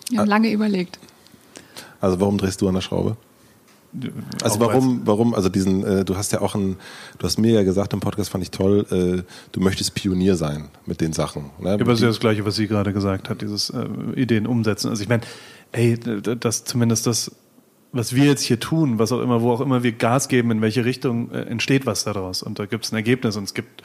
[0.08, 0.98] Wir haben lange überlegt.
[2.00, 3.16] Also warum drehst du an der Schraube?
[4.42, 6.76] Also warum, warum, also diesen, äh, du hast ja auch ein,
[7.18, 10.68] du hast mir ja gesagt im Podcast, fand ich toll, äh, du möchtest Pionier sein
[10.86, 11.50] mit den Sachen.
[11.58, 11.68] Ne?
[11.68, 14.46] Ja, aber das ist ja das Gleiche, was sie gerade gesagt hat, dieses äh, Ideen
[14.46, 14.90] umsetzen.
[14.90, 15.22] Also ich meine,
[15.72, 17.32] ey, das zumindest das,
[17.92, 20.60] was wir jetzt hier tun, was auch immer, wo auch immer wir Gas geben, in
[20.60, 22.42] welche Richtung äh, entsteht was daraus.
[22.42, 23.82] Und da gibt es ein Ergebnis und es gibt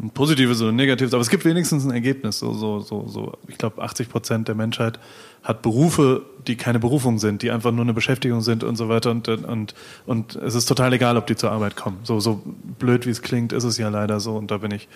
[0.00, 2.38] ein positives oder ein negatives, aber es gibt wenigstens ein Ergebnis.
[2.40, 3.32] So, so, so, so.
[3.46, 4.98] Ich glaube, 80 Prozent der Menschheit
[5.42, 9.10] hat Berufe, die keine Berufung sind, die einfach nur eine Beschäftigung sind und so weiter.
[9.10, 9.74] Und, und,
[10.06, 11.98] und es ist total egal, ob die zur Arbeit kommen.
[12.02, 12.42] So, so
[12.78, 14.36] blöd wie es klingt, ist es ja leider so.
[14.36, 14.88] Und da bin ich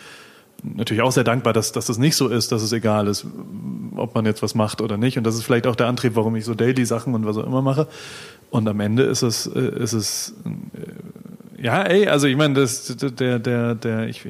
[0.62, 3.24] natürlich auch sehr dankbar, dass, dass das nicht so ist, dass es egal ist,
[3.94, 5.16] ob man jetzt was macht oder nicht.
[5.16, 7.62] Und das ist vielleicht auch der Antrieb, warum ich so Daily-Sachen und was auch immer
[7.62, 7.86] mache.
[8.50, 10.34] Und am Ende ist es, äh, ist es,
[10.74, 14.26] äh, ja, ey, also ich meine, das, der, der, der, ich,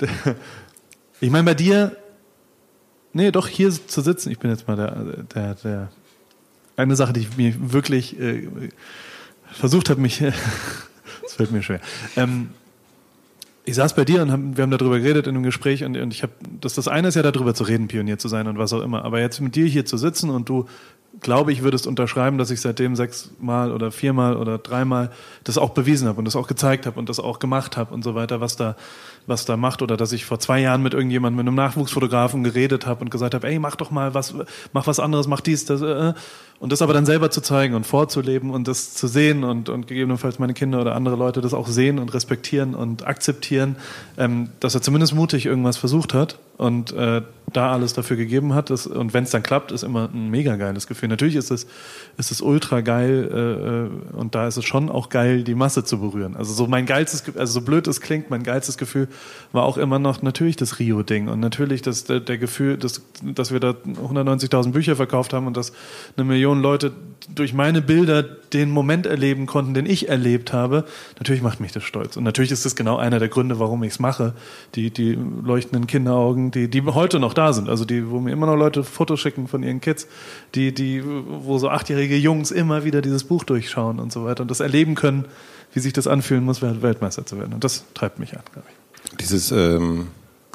[1.20, 1.96] ich meine, bei dir,
[3.12, 5.88] nee, doch hier zu sitzen, ich bin jetzt mal der, der, der,
[6.76, 8.48] eine Sache, die ich mir wirklich äh,
[9.50, 10.18] versucht habe, mich,
[11.22, 11.80] das fällt mir schwer,
[12.16, 12.50] ähm,
[13.64, 16.14] ich saß bei dir und hab, wir haben darüber geredet in einem Gespräch und, und
[16.14, 18.72] ich habe, das, das eine ist ja darüber zu reden, Pionier zu sein und was
[18.72, 19.04] auch immer.
[19.04, 20.66] Aber jetzt mit dir hier zu sitzen und du
[21.20, 25.10] glaube ich, würdest unterschreiben, dass ich seitdem sechsmal oder viermal oder dreimal
[25.44, 28.02] das auch bewiesen habe und das auch gezeigt habe und das auch gemacht habe und
[28.02, 28.76] so weiter, was da,
[29.28, 29.82] was da macht.
[29.82, 33.34] Oder dass ich vor zwei Jahren mit irgendjemandem, mit einem Nachwuchsfotografen geredet habe und gesagt
[33.34, 34.34] habe, ey, mach doch mal was,
[34.72, 35.82] mach was anderes, mach dies, das.
[35.82, 36.14] Äh.
[36.60, 39.86] Und das aber dann selber zu zeigen und vorzuleben und das zu sehen und, und
[39.86, 43.76] gegebenenfalls meine Kinder oder andere Leute das auch sehen und respektieren und akzeptieren,
[44.16, 47.22] ähm, dass er zumindest mutig irgendwas versucht hat und äh,
[47.52, 48.70] da alles dafür gegeben hat.
[48.70, 51.08] Das, und wenn es dann klappt, ist immer ein mega geiles Gefühl.
[51.08, 51.68] Natürlich ist es,
[52.16, 55.84] ist es ultra geil äh, äh, und da ist es schon auch geil, die Masse
[55.84, 56.34] zu berühren.
[56.34, 59.06] Also so mein geilstes, also so blöd es klingt, mein geilstes Gefühl
[59.52, 63.50] war auch immer noch natürlich das Rio-Ding und natürlich das, der, der Gefühl, dass, dass
[63.50, 65.72] wir da 190.000 Bücher verkauft haben und dass
[66.16, 66.92] eine Million Leute
[67.34, 70.84] durch meine Bilder den Moment erleben konnten, den ich erlebt habe.
[71.18, 72.16] Natürlich macht mich das stolz.
[72.16, 74.34] Und natürlich ist das genau einer der Gründe, warum ich es mache.
[74.74, 77.68] Die, die leuchtenden Kinderaugen, die, die heute noch da sind.
[77.68, 80.08] Also die, wo mir immer noch Leute Fotos schicken von ihren Kids,
[80.54, 84.50] die, die, wo so achtjährige Jungs immer wieder dieses Buch durchschauen und so weiter und
[84.50, 85.24] das erleben können,
[85.72, 87.54] wie sich das anfühlen muss, Weltmeister zu werden.
[87.54, 88.77] Und das treibt mich an, glaube ich.
[89.20, 90.08] Dieses ähm,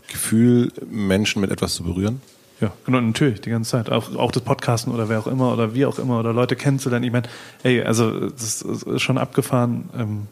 [0.07, 2.21] Gefühl, Menschen mit etwas zu berühren?
[2.61, 3.89] Ja, genau, natürlich, die ganze Zeit.
[3.89, 7.03] Auch, auch das Podcasten oder wer auch immer oder wie auch immer oder Leute kennenzulernen.
[7.03, 7.27] Ich meine,
[7.63, 10.27] ey, also das ist schon abgefahren, ähm,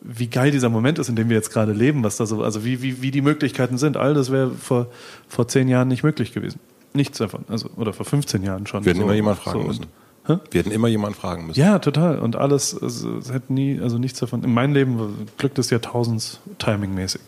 [0.00, 2.64] wie geil dieser Moment ist, in dem wir jetzt gerade leben, was da so, also
[2.64, 3.96] wie, wie, wie die Möglichkeiten sind.
[3.96, 4.88] All das wäre vor,
[5.28, 6.58] vor zehn Jahren nicht möglich gewesen.
[6.92, 7.44] Nichts davon.
[7.48, 8.84] Also, oder vor 15 Jahren schon.
[8.84, 9.66] Wir hätten so, immer jemand fragen so.
[9.68, 9.86] müssen.
[10.26, 10.38] Hä?
[10.50, 11.58] Wir hätten immer jemanden fragen müssen.
[11.58, 12.18] Ja, total.
[12.20, 14.44] Und alles, also, es hätte nie, also nichts davon.
[14.44, 17.20] In meinem Leben Glück des Jahrtausends timingmäßig,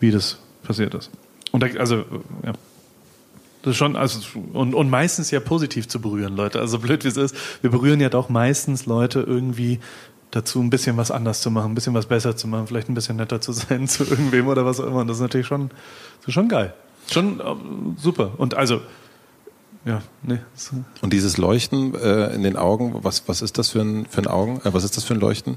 [0.00, 1.10] wie das passiert ist.
[1.52, 2.04] Und da, also,
[2.44, 2.52] ja.
[3.62, 4.20] Das ist schon, also,
[4.52, 6.60] und, und meistens ja positiv zu berühren, Leute.
[6.60, 9.80] Also blöd wie es ist, wir berühren ja doch meistens Leute irgendwie
[10.30, 12.94] dazu, ein bisschen was anders zu machen, ein bisschen was besser zu machen, vielleicht ein
[12.94, 15.00] bisschen netter zu sein zu irgendwem oder was auch immer.
[15.00, 15.70] Und das ist natürlich schon,
[16.20, 16.72] das ist schon geil.
[17.10, 17.44] Schon äh,
[17.96, 18.32] super.
[18.38, 18.80] Und also,
[19.88, 20.38] ja, nee.
[21.00, 24.26] Und dieses Leuchten äh, in den Augen, was, was ist das für ein, für ein
[24.26, 24.60] Augen?
[24.64, 25.56] Äh, was ist das für ein Leuchten?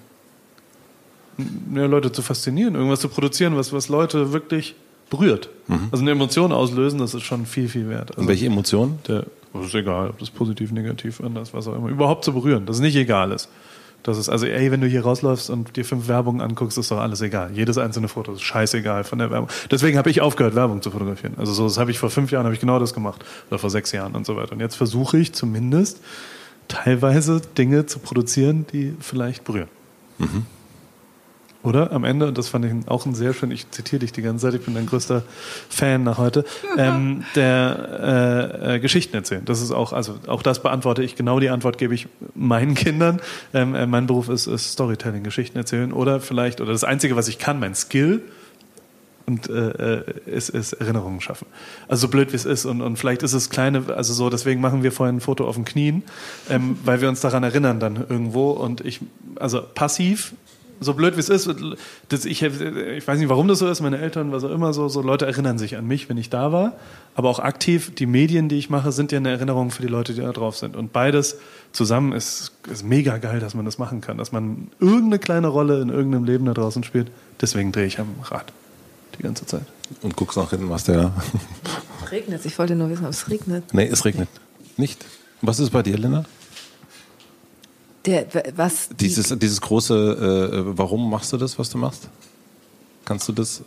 [1.76, 4.76] Ja, Leute zu faszinieren, irgendwas zu produzieren, was, was Leute wirklich
[5.10, 5.49] berührt.
[5.68, 5.90] Mhm.
[5.91, 8.12] Also eine Emotion auslösen, das ist schon viel, viel wert.
[8.12, 8.99] Also Und welche Emotion?
[9.08, 11.90] Der, das ist egal, ob das positiv, negativ, anders, was auch immer.
[11.90, 13.49] Überhaupt zu berühren, dass es nicht egal ist.
[14.03, 16.99] Das ist also, ey, wenn du hier rausläufst und dir fünf Werbungen anguckst, ist doch
[16.99, 17.52] alles egal.
[17.53, 19.49] Jedes einzelne Foto ist scheißegal von der Werbung.
[19.69, 21.36] Deswegen habe ich aufgehört, Werbung zu fotografieren.
[21.38, 23.69] Also so, das habe ich vor fünf Jahren habe ich genau das gemacht oder vor
[23.69, 24.53] sechs Jahren und so weiter.
[24.53, 25.99] Und jetzt versuche ich zumindest
[26.68, 29.69] teilweise Dinge zu produzieren, die vielleicht berühren.
[30.18, 30.45] Mhm.
[31.63, 31.91] Oder?
[31.91, 34.47] Am Ende, und das fand ich auch ein sehr schön, ich zitiere dich die ganze
[34.47, 35.23] Zeit, ich bin dein größter
[35.69, 36.43] Fan nach heute,
[36.77, 39.45] ähm, der äh, äh, Geschichten erzählen.
[39.45, 43.21] Das ist auch, also auch das beantworte ich, genau die Antwort gebe ich meinen Kindern.
[43.53, 47.27] Ähm, äh, mein Beruf ist, ist Storytelling, Geschichten erzählen oder vielleicht, oder das Einzige, was
[47.27, 48.23] ich kann, mein Skill,
[49.27, 51.45] und äh, äh ist, ist Erinnerungen schaffen.
[51.88, 52.65] Also so blöd wie es ist.
[52.65, 55.55] Und, und vielleicht ist es kleine, also so deswegen machen wir vorhin ein Foto auf
[55.55, 56.03] den Knien,
[56.49, 58.51] ähm, weil wir uns daran erinnern dann irgendwo.
[58.51, 58.99] Und ich,
[59.35, 60.33] also passiv
[60.82, 61.49] so blöd wie es ist,
[62.10, 64.90] das, ich, ich weiß nicht, warum das so ist, meine Eltern, was auch immer, so,
[64.90, 66.74] so Leute erinnern sich an mich, wenn ich da war.
[67.14, 70.14] Aber auch aktiv, die Medien, die ich mache, sind ja eine Erinnerung für die Leute,
[70.14, 70.76] die da drauf sind.
[70.76, 71.38] Und beides
[71.72, 75.82] zusammen ist, ist mega geil, dass man das machen kann, dass man irgendeine kleine Rolle
[75.82, 77.12] in irgendeinem Leben da draußen spielt.
[77.40, 78.52] Deswegen drehe ich am Rad
[79.20, 79.66] die ganze Zeit.
[80.02, 81.14] Und guckst nach hinten, was der.
[82.12, 83.74] Regnet Ich wollte nur wissen, ob es regnet.
[83.74, 84.30] Nee, es regnet
[84.78, 85.06] nicht.
[85.41, 86.26] Was ist bei dir, Lena?
[88.06, 88.26] Der,
[88.56, 92.10] was dieses, dieses große, äh, warum machst du das, was du machst?
[93.06, 93.61] Kannst du das?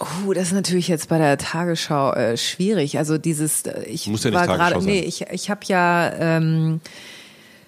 [0.00, 2.98] Oh, das ist natürlich jetzt bei der Tagesschau äh, schwierig.
[2.98, 6.80] Also dieses, äh, ich Muss ja nicht war gerade, nee, ich, ich habe ja ähm,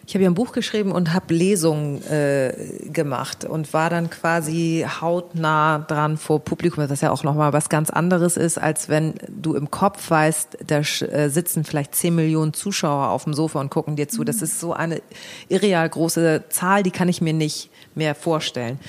[0.06, 2.52] ich habe ja ein Buch geschrieben und habe Lesungen äh,
[2.92, 7.90] gemacht und war dann quasi hautnah dran vor Publikum, was ja auch nochmal was ganz
[7.90, 13.10] anderes ist, als wenn du im Kopf weißt, da äh, sitzen vielleicht zehn Millionen Zuschauer
[13.10, 14.24] auf dem Sofa und gucken dir zu.
[14.24, 15.00] Das ist so eine
[15.48, 18.80] irreal große Zahl, die kann ich mir nicht mehr vorstellen.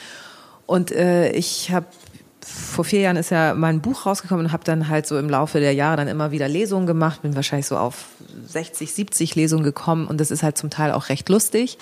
[0.66, 1.88] Und äh, ich habe
[2.52, 5.60] vor vier Jahren ist ja mein Buch rausgekommen und habe dann halt so im Laufe
[5.60, 8.06] der Jahre dann immer wieder Lesungen gemacht, bin wahrscheinlich so auf
[8.48, 11.78] 60, 70 Lesungen gekommen und das ist halt zum Teil auch recht lustig.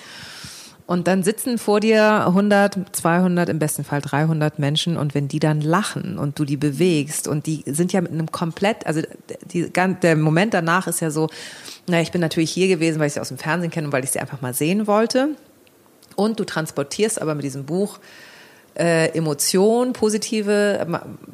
[0.86, 5.38] Und dann sitzen vor dir 100, 200, im besten Fall 300 Menschen und wenn die
[5.38, 9.00] dann lachen und du die bewegst und die sind ja mit einem komplett, also
[9.52, 11.28] die, der Moment danach ist ja so,
[11.86, 14.02] naja, ich bin natürlich hier gewesen, weil ich sie aus dem Fernsehen kenne und weil
[14.02, 15.28] ich sie einfach mal sehen wollte.
[16.16, 18.00] Und du transportierst aber mit diesem Buch
[18.80, 20.86] äh, Emotion, positive.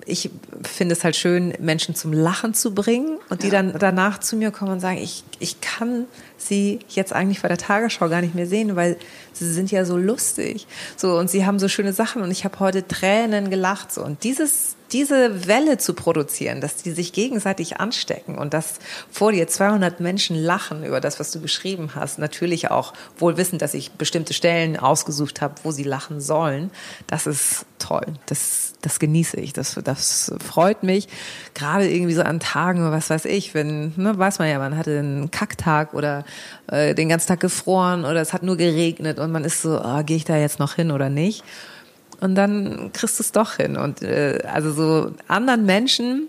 [0.05, 0.31] Ich
[0.64, 3.52] finde es halt schön, Menschen zum Lachen zu bringen und die ja.
[3.52, 6.06] dann danach zu mir kommen und sagen, ich ich kann
[6.36, 8.97] sie jetzt eigentlich bei der Tagesschau gar nicht mehr sehen, weil
[9.32, 10.66] sie sind ja so lustig.
[10.97, 13.93] So, und sie haben so schöne Sachen und ich habe heute Tränen gelacht.
[13.93, 14.02] So.
[14.02, 18.74] Und dieses, diese Welle zu produzieren, dass die sich gegenseitig anstecken und dass
[19.10, 23.62] vor dir 200 Menschen lachen über das, was du geschrieben hast, natürlich auch wohl wissend,
[23.62, 26.70] dass ich bestimmte Stellen ausgesucht habe, wo sie lachen sollen,
[27.06, 28.06] das ist toll.
[28.26, 29.52] Das, das genieße ich.
[29.52, 31.08] Das, das freut mich.
[31.54, 34.98] Gerade irgendwie so an Tagen, was weiß ich, wenn, ne, weiß man ja, man hatte
[34.98, 36.24] einen Kacktag oder
[36.68, 40.02] äh, den ganzen Tag gefroren oder es hat nur geregnet und man ist so, oh,
[40.04, 41.44] gehe ich da jetzt noch hin oder nicht?
[42.20, 43.76] Und dann kriegst du es doch hin.
[43.76, 46.28] Und äh, also so anderen Menschen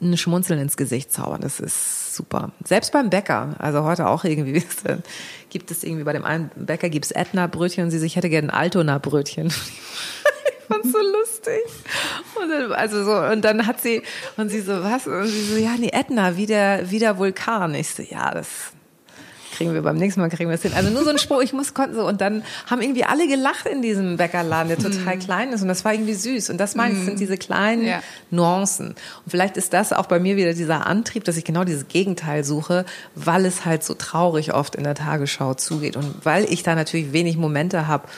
[0.00, 2.52] ein Schmunzeln ins Gesicht zaubern, das ist super.
[2.64, 4.62] Selbst beim Bäcker, also heute auch irgendwie,
[5.50, 8.48] gibt es irgendwie bei dem einen Bäcker gibt es Ätna-Brötchen und sie sich hätte gerne
[8.48, 9.52] ein Altona-Brötchen.
[10.70, 11.60] fand's so lustig.
[12.40, 14.02] Und dann, also so, und dann hat sie,
[14.36, 15.06] und sie so, was?
[15.06, 17.74] Und sie so, ja, nee, Ätna, wie der, wie der Vulkan.
[17.74, 18.72] Ich so, ja, das
[19.60, 20.72] kriegen wir beim nächsten Mal kriegen wir es hin.
[20.74, 23.66] Also nur so ein Spruch, ich muss konnten so und dann haben irgendwie alle gelacht
[23.66, 25.18] in diesem Bäckerladen, der total mm.
[25.18, 28.02] klein ist und das war irgendwie süß und das meine ich, sind diese kleinen ja.
[28.30, 28.88] Nuancen.
[28.88, 28.96] Und
[29.26, 32.86] vielleicht ist das auch bei mir wieder dieser Antrieb, dass ich genau dieses Gegenteil suche,
[33.14, 37.12] weil es halt so traurig oft in der Tagesschau zugeht und weil ich da natürlich
[37.12, 38.08] wenig Momente habe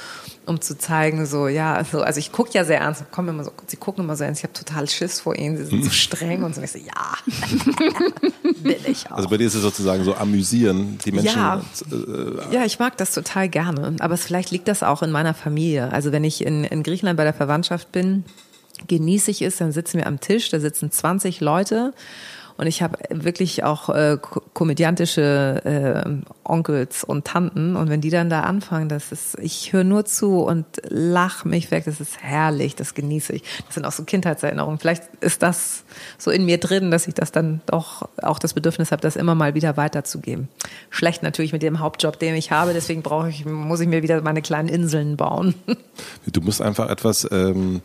[0.47, 3.52] um zu zeigen, so, ja, also, also ich gucke ja sehr ernst, komm immer so,
[3.66, 6.43] sie gucken immer so ernst, ich habe total Schiss vor ihnen, sie sind so streng
[6.43, 7.14] und so, und ich so, ja,
[8.62, 9.16] will ich auch.
[9.16, 11.39] Also bei dir ist es sozusagen so amüsieren, die Menschen.
[11.39, 15.35] Ja, äh, ja ich mag das total gerne, aber vielleicht liegt das auch in meiner
[15.35, 15.93] Familie.
[15.93, 18.24] Also wenn ich in, in Griechenland bei der Verwandtschaft bin,
[18.89, 21.93] genieße ich es, dann sitzen wir am Tisch, da sitzen 20 Leute
[22.63, 24.19] und ich habe wirklich auch äh,
[24.55, 27.75] komödiantische äh, Onkels und Tanten.
[27.75, 31.73] Und wenn die dann da anfangen, das ist, ich höre nur zu und lach mich
[31.73, 31.87] weg.
[31.87, 33.43] Das ist herrlich, das genieße ich.
[33.67, 34.79] Das sind auch so Kindheitserinnerungen.
[34.79, 35.83] Vielleicht ist das
[36.19, 39.35] so in mir drin, dass ich das dann doch auch das Bedürfnis habe, das immer
[39.35, 40.47] mal wieder weiterzugeben.
[40.89, 42.75] Schlecht natürlich mit dem Hauptjob, den ich habe.
[42.75, 45.57] Deswegen brauche ich, muss ich mir wieder meine kleinen Inseln bauen.
[46.33, 47.83] Du musst einfach etwas ähm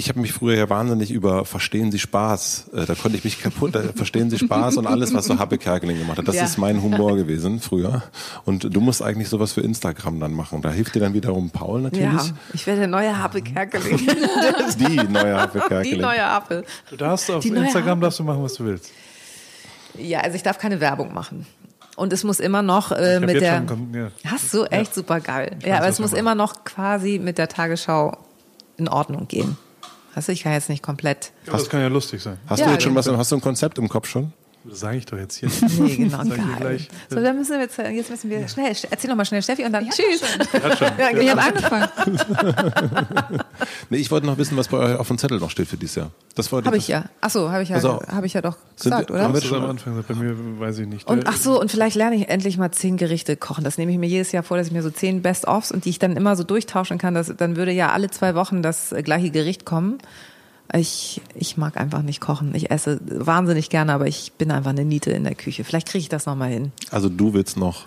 [0.00, 3.40] ich habe mich früher ja wahnsinnig über Verstehen Sie Spaß, äh, da konnte ich mich
[3.40, 6.26] kaputt, da Verstehen Sie Spaß und alles, was so Happe Kerkeling gemacht hat.
[6.26, 6.44] Das ja.
[6.44, 8.02] ist mein Humor gewesen früher.
[8.46, 10.62] Und du musst eigentlich sowas für Instagram dann machen.
[10.62, 12.04] Da hilft dir dann wiederum Paul natürlich.
[12.12, 12.24] Ja,
[12.54, 13.98] ich werde der neue Happe Kerkeling.
[14.78, 15.98] Die neue Happe Kerkeling.
[15.98, 16.64] Die neue Happe.
[16.88, 18.90] Du darfst auf Instagram darfst du machen, was du willst.
[19.98, 21.46] Ja, also ich darf keine Werbung machen.
[21.96, 23.64] Und es muss immer noch äh, mit der.
[23.68, 24.10] Schon, ja.
[24.24, 24.94] Hast du echt ja.
[24.94, 25.58] super geil.
[25.62, 28.16] Ja, aber es muss immer noch quasi mit der Tagesschau
[28.78, 29.58] in Ordnung gehen.
[30.14, 31.32] Hast du, ich kann jetzt nicht komplett.
[31.46, 32.38] Ja, das kann ja lustig sein.
[32.46, 34.32] Hast ja, du jetzt schon was, hast du ein Konzept im Kopf schon?
[34.64, 35.48] Das sage ich doch jetzt hier.
[35.78, 36.22] Nee, genau.
[36.58, 36.88] Gleich.
[37.08, 39.72] So, dann müssen wir jetzt, jetzt müssen wir schnell, erzähl noch mal schnell Steffi und
[39.72, 40.20] dann ja, tschüss.
[40.52, 40.88] Ja, schon.
[40.98, 41.88] Ja, ich habe angefangen.
[43.90, 45.96] nee, ich wollte noch wissen, was bei euch auf dem Zettel noch steht für dieses
[45.96, 46.10] Jahr.
[46.34, 47.04] Das Habe ich ja.
[47.20, 49.24] Ach so, habe ich ja, also, habe ich ja doch gesagt, sind, oder?
[49.24, 51.06] Haben wir schon am Anfang gesagt, bei mir weiß ich nicht.
[51.08, 53.64] Und ach so, und vielleicht lerne ich endlich mal zehn Gerichte kochen.
[53.64, 55.90] Das nehme ich mir jedes Jahr vor, dass ich mir so zehn Best-ofs und die
[55.90, 57.14] ich dann immer so durchtauschen kann.
[57.14, 59.98] Dass, dann würde ja alle zwei Wochen das gleiche Gericht kommen.
[60.74, 62.54] Ich, ich mag einfach nicht kochen.
[62.54, 65.64] Ich esse wahnsinnig gerne, aber ich bin einfach eine Niete in der Küche.
[65.64, 66.72] Vielleicht kriege ich das nochmal hin.
[66.90, 67.86] Also du willst noch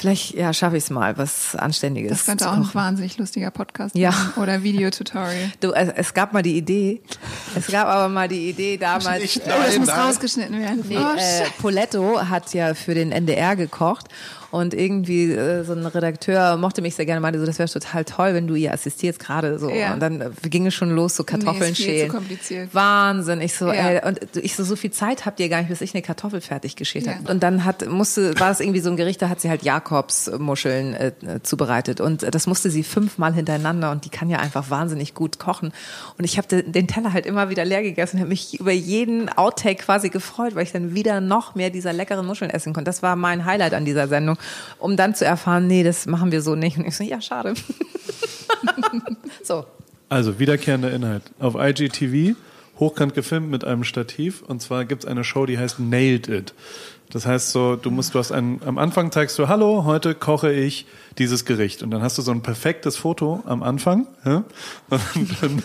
[0.00, 2.10] Vielleicht ja, schaffe ich es mal, was Anständiges.
[2.10, 4.10] Das könnte auch ein wahnsinnig lustiger Podcast ja.
[4.10, 4.42] Machen.
[4.42, 5.52] Oder Videotutorial.
[5.60, 7.02] Du, es, es, gab mal die Idee,
[7.54, 9.20] es gab aber mal die Idee damals.
[9.20, 10.00] Nicht, nein, oh, das muss nein.
[10.00, 10.84] rausgeschnitten werden.
[10.88, 14.06] Nee, oh, äh, Poletto hat ja für den NDR gekocht
[14.50, 18.04] und irgendwie äh, so ein Redakteur mochte mich sehr gerne, meinte so, das wäre total
[18.04, 19.70] toll, wenn du ihr assistierst gerade so.
[19.70, 19.94] Ja.
[19.94, 22.10] Und dann äh, ging es schon los, so Kartoffeln nee, schälen.
[22.72, 23.40] Wahnsinn.
[23.40, 23.90] Ich so, ja.
[23.90, 26.40] ey, und ich so, so viel Zeit habt ihr gar nicht, bis ich eine Kartoffel
[26.40, 27.14] fertig geschält ja.
[27.14, 27.30] habe.
[27.30, 30.94] Und dann hat, musste, war es irgendwie so ein Gericht, da hat sie halt Jakobsmuscheln
[30.94, 31.12] äh,
[31.44, 32.00] zubereitet.
[32.00, 35.72] Und das musste sie fünfmal hintereinander und die kann ja einfach wahnsinnig gut kochen.
[36.18, 39.28] Und ich habe den Teller halt immer wieder leer gegessen und habe mich über jeden
[39.28, 42.88] Outtake quasi gefreut, weil ich dann wieder noch mehr dieser leckeren Muscheln essen konnte.
[42.88, 44.38] Das war mein Highlight an dieser Sendung
[44.78, 46.78] um dann zu erfahren, nee, das machen wir so nicht.
[46.78, 47.54] Und ich so, ja, schade.
[49.42, 49.64] so.
[50.08, 51.22] Also, wiederkehrender Inhalt.
[51.38, 52.36] Auf IGTV,
[52.78, 54.42] hochkant gefilmt mit einem Stativ.
[54.42, 56.54] Und zwar gibt es eine Show, die heißt Nailed It.
[57.10, 60.52] Das heißt so, du musst, du hast einen, am Anfang zeigst du, hallo, heute koche
[60.52, 60.86] ich
[61.18, 61.82] dieses Gericht.
[61.82, 64.06] Und dann hast du so ein perfektes Foto am Anfang.
[64.24, 64.44] Ja?
[64.90, 65.62] Und, dann,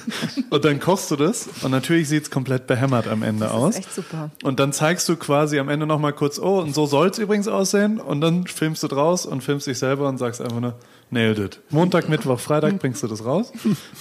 [0.50, 1.48] und dann kochst du das.
[1.62, 3.74] Und natürlich sieht's komplett behämmert am Ende das aus.
[3.76, 4.32] Ist echt super.
[4.44, 8.00] Und dann zeigst du quasi am Ende nochmal kurz, oh, und so soll's übrigens aussehen.
[8.00, 10.76] Und dann filmst du draus und filmst dich selber und sagst einfach nur,
[11.10, 11.60] nailed it.
[11.70, 13.52] Montag, Mittwoch, Freitag bringst du das raus.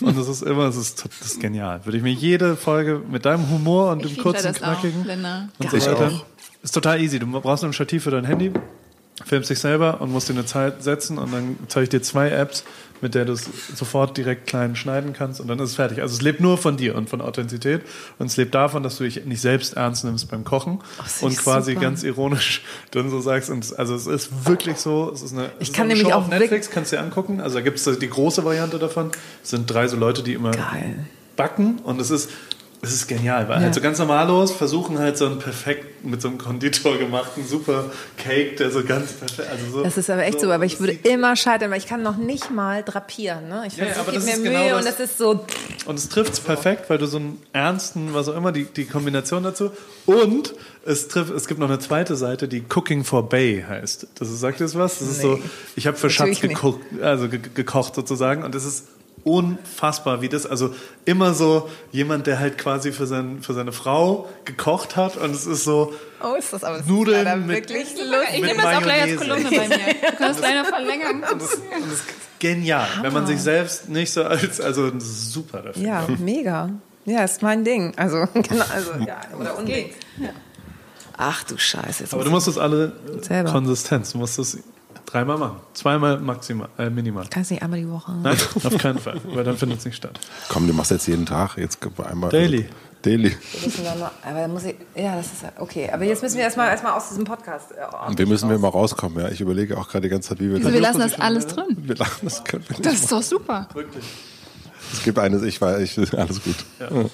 [0.01, 1.85] Und das ist immer, das ist, das ist genial.
[1.85, 5.71] Würde ich mir jede Folge mit deinem Humor und ich dem kurzen, knackigen auch, und
[5.71, 6.23] so weiter.
[6.65, 7.21] Ist total easy.
[7.21, 8.53] Du brauchst nur ein Stativ für dein Handy
[9.25, 12.31] filmst dich selber und musst dir eine Zeit setzen und dann zeige ich dir zwei
[12.31, 12.65] Apps,
[13.01, 16.01] mit der du es sofort direkt klein schneiden kannst und dann ist es fertig.
[16.01, 17.83] Also es lebt nur von dir und von Authentizität
[18.19, 21.37] und es lebt davon, dass du dich nicht selbst ernst nimmst beim Kochen das und
[21.37, 21.83] quasi super.
[21.83, 25.73] ganz ironisch dann so sagst und also es ist wirklich so, es ist eine, Ich
[25.73, 28.11] kann nämlich Show auch auf Netflix, kannst du dir angucken, also da gibt es die
[28.11, 29.13] große Variante davon,
[29.43, 31.07] es sind drei so Leute, die immer Geil.
[31.37, 32.31] backen und es ist
[32.85, 33.65] es ist genial, weil Ja.
[33.65, 37.87] halt so ganz normallos versuchen halt so einen perfekt mit so einem Konditor gemachten super
[38.17, 39.83] Cake, der so ganz perfekt, also so.
[39.83, 42.51] Das ist aber echt so, aber ich würde immer scheitern, weil ich kann noch nicht
[42.51, 43.49] mal drapieren.
[43.49, 43.65] Ne?
[43.67, 45.45] Ich Ja, ja, versuche, das mir ist Mühe genau und das- ist so.
[45.87, 48.85] Und es trifft es perfekt, weil du so einen ernsten, was auch immer, die, die
[48.85, 49.71] Kombination dazu.
[50.07, 50.55] Und
[50.87, 54.07] es trifft, es gibt noch eine zweite Seite, die Cooking for Bay heißt.
[54.17, 54.99] Das ist, sagt ihr das was?
[54.99, 55.39] Das ist so,
[55.77, 56.55] ich habe für Schatz Natürlich nicht.
[56.63, 58.43] gekocht, also ge gekocht sozusagen.
[58.45, 58.85] Und es ist
[59.25, 60.75] unfassbar, wie das, also
[61.07, 65.17] immer so jemand, der halt quasi für, sein, für seine Frau gekocht hat.
[65.17, 65.93] Und es ist so,
[66.23, 68.41] Oh, ist das aber Nudeln leider mit- wirklich Ich lustig.
[68.41, 69.17] Mit nehme das auch gleich als.
[69.17, 69.79] Kolumne bei mir.
[70.11, 71.25] Du kannst leider verlängern.
[71.33, 72.05] und es, und es ist
[72.39, 75.83] genial, wenn man sich selbst nicht so als, also das super dafür.
[75.83, 76.71] Ja, mega.
[77.07, 77.93] Ja, ist mein Ding.
[77.97, 79.93] Also, genau, also, ja, oder unbedingt.
[81.17, 82.05] Ach du Scheiße.
[82.05, 82.93] Jetzt Aber du musst das alle
[83.23, 83.51] Selber.
[83.53, 84.59] Konsistenz, du musst das
[85.07, 85.57] dreimal machen.
[85.75, 87.27] Zweimal maximal, äh, minimal.
[87.31, 88.13] Kannst nicht einmal die Woche.
[88.23, 90.19] Nein, auf keinen Fall, weil dann findet es nicht statt.
[90.49, 91.57] Komm, du machst jetzt jeden Tag.
[91.57, 92.31] Jetzt einmal.
[92.31, 92.67] Daily.
[93.03, 93.37] Daily.
[93.61, 95.91] Wir noch, aber muss ich, ja, das ist ja- okay.
[95.93, 97.73] Aber jetzt müssen wir erstmal erstmal aus diesem Podcast.
[97.73, 98.63] äh, Und wir müssen wir raus.
[98.63, 99.29] mal rauskommen, ja.
[99.31, 101.67] Ich überlege auch gerade die ganze Zeit, wie wir Wieso, wir lassen das alles drin.
[101.77, 102.79] Wir lachen, das können wir.
[102.81, 103.69] Das ist doch super.
[103.75, 104.05] Wirklich.
[104.93, 106.57] Es gibt eines, ich war, ich, alles gut.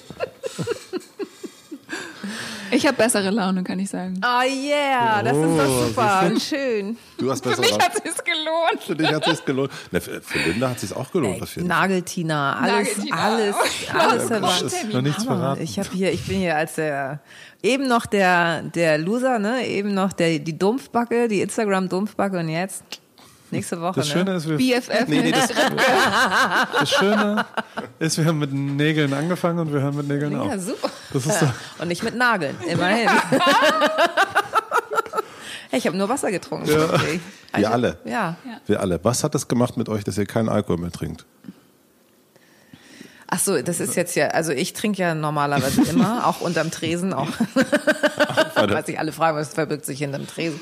[2.72, 4.20] Ich habe bessere Laune, kann ich sagen.
[4.24, 6.32] Oh yeah, das ist Oh, doch super.
[6.40, 6.96] Schön.
[7.18, 8.82] Du hast Für besser mich hat es gelohnt.
[8.86, 9.70] Für dich hat es sich gelohnt.
[9.92, 11.36] Ne, für, für Linda hat es sich auch gelohnt.
[11.36, 11.78] Ey, auf jeden Fall.
[11.80, 13.16] Nageltina, alles, Nageltina.
[13.16, 13.56] alles,
[13.92, 14.66] alles Das dabei.
[14.66, 15.36] ist noch nichts Hammer.
[15.38, 15.62] verraten.
[15.62, 17.20] Ich habe hier, ich bin hier als der
[17.62, 22.48] eben noch der der Loser, ne, eben noch der die Dumpfbacke, die Instagram Dumpfbacke und
[22.48, 22.82] jetzt
[23.52, 24.12] nächste Woche, Das ne?
[24.12, 25.06] Schöne ist, wir, BFF.
[25.08, 25.48] Nee, nee, das,
[26.80, 27.44] das Schöne
[27.98, 30.60] ist, wir haben mit Nägeln angefangen und wir hören mit Nägeln Ja, auf.
[30.60, 30.90] super.
[31.12, 33.08] Das ist doch, Und nicht mit Nageln, immerhin.
[35.70, 36.68] Hey, ich habe nur Wasser getrunken.
[36.68, 37.20] Okay.
[37.54, 37.96] wir alle.
[38.04, 38.34] Ja.
[38.66, 38.98] Wir alle.
[39.04, 41.26] Was hat das gemacht mit euch, dass ihr keinen Alkohol mehr trinkt?
[43.32, 47.12] Ach so, das ist jetzt ja, also ich trinke ja normalerweise immer, auch unterm Tresen,
[47.12, 47.28] auch.
[48.56, 50.60] Was sich alle fragen, was verbirgt sich hinterm Tresen.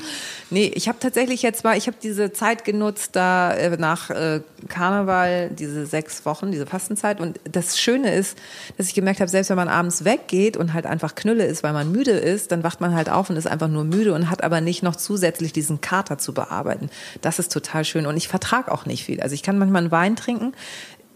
[0.50, 4.40] Nee, ich habe tatsächlich jetzt mal, ich habe diese Zeit genutzt, da äh, nach äh,
[4.68, 7.20] Karneval, diese sechs Wochen, diese Fastenzeit.
[7.20, 8.38] Und das Schöne ist,
[8.76, 11.72] dass ich gemerkt habe, selbst wenn man abends weggeht und halt einfach Knülle ist, weil
[11.72, 14.44] man müde ist, dann wacht man halt auf und ist einfach nur müde und hat
[14.44, 16.90] aber nicht noch zusätzlich diesen Kater zu bearbeiten.
[17.20, 18.06] Das ist total schön.
[18.06, 19.20] Und ich vertrage auch nicht viel.
[19.20, 20.52] Also ich kann manchmal einen Wein trinken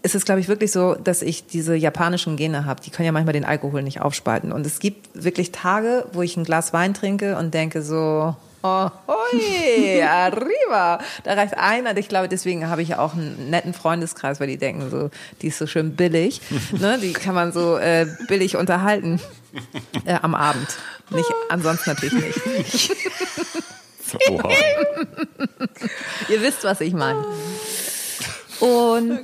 [0.03, 2.81] es ist, glaube ich, wirklich so, dass ich diese japanischen Gene habe.
[2.81, 4.51] Die können ja manchmal den Alkohol nicht aufspalten.
[4.51, 8.89] Und es gibt wirklich Tage, wo ich ein Glas Wein trinke und denke so, oh,
[9.07, 10.99] hoi, arriba.
[11.23, 11.95] Da reicht einer.
[11.95, 15.09] Ich glaube, deswegen habe ich auch einen netten Freundeskreis, weil die denken so,
[15.41, 16.41] die ist so schön billig.
[16.73, 16.99] Ne?
[17.01, 19.21] Die kann man so äh, billig unterhalten
[20.05, 20.67] äh, am Abend.
[21.11, 22.91] Nicht, ansonsten natürlich nicht.
[24.29, 24.49] Oha.
[26.29, 27.23] Ihr wisst, was ich meine.
[28.59, 29.21] Und,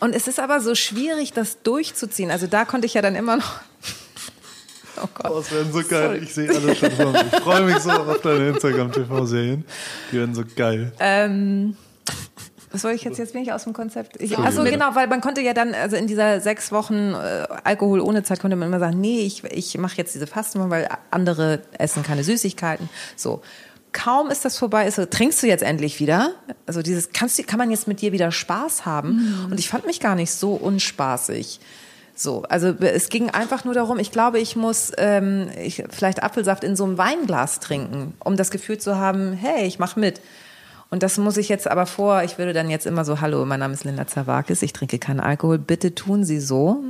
[0.00, 2.30] und es ist aber so schwierig, das durchzuziehen.
[2.30, 3.60] Also da konnte ich ja dann immer noch.
[4.98, 5.30] Oh Gott.
[5.30, 6.22] das werden so geil.
[6.22, 7.26] Ich sehe alles schon vor mir.
[7.30, 9.66] Ich freue mich so auf deine Instagram-TV-Serien.
[10.10, 10.90] Die werden so geil.
[11.00, 11.76] Ähm,
[12.72, 13.18] was soll ich jetzt?
[13.18, 14.20] Jetzt bin ich aus dem Konzept.
[14.20, 18.00] Ich, also genau, weil man konnte ja dann, also in dieser sechs Wochen äh, Alkohol
[18.00, 21.60] ohne Zeit, konnte man immer sagen, nee, ich, ich mache jetzt diese Fasten, weil andere
[21.78, 22.88] essen keine Süßigkeiten.
[23.16, 23.42] So.
[23.96, 26.32] Kaum ist das vorbei, ist so, trinkst du jetzt endlich wieder?
[26.66, 29.48] Also dieses, kannst du, kann man jetzt mit dir wieder Spaß haben?
[29.50, 31.60] Und ich fand mich gar nicht so unspaßig.
[32.14, 36.62] So, also es ging einfach nur darum, ich glaube, ich muss ähm, ich, vielleicht Apfelsaft
[36.62, 40.20] in so einem Weinglas trinken, um das Gefühl zu haben, hey, ich mach mit.
[40.90, 43.60] Und das muss ich jetzt aber vor, ich würde dann jetzt immer so, hallo, mein
[43.60, 46.84] Name ist Linda Zawakis, ich trinke keinen Alkohol, bitte tun Sie so,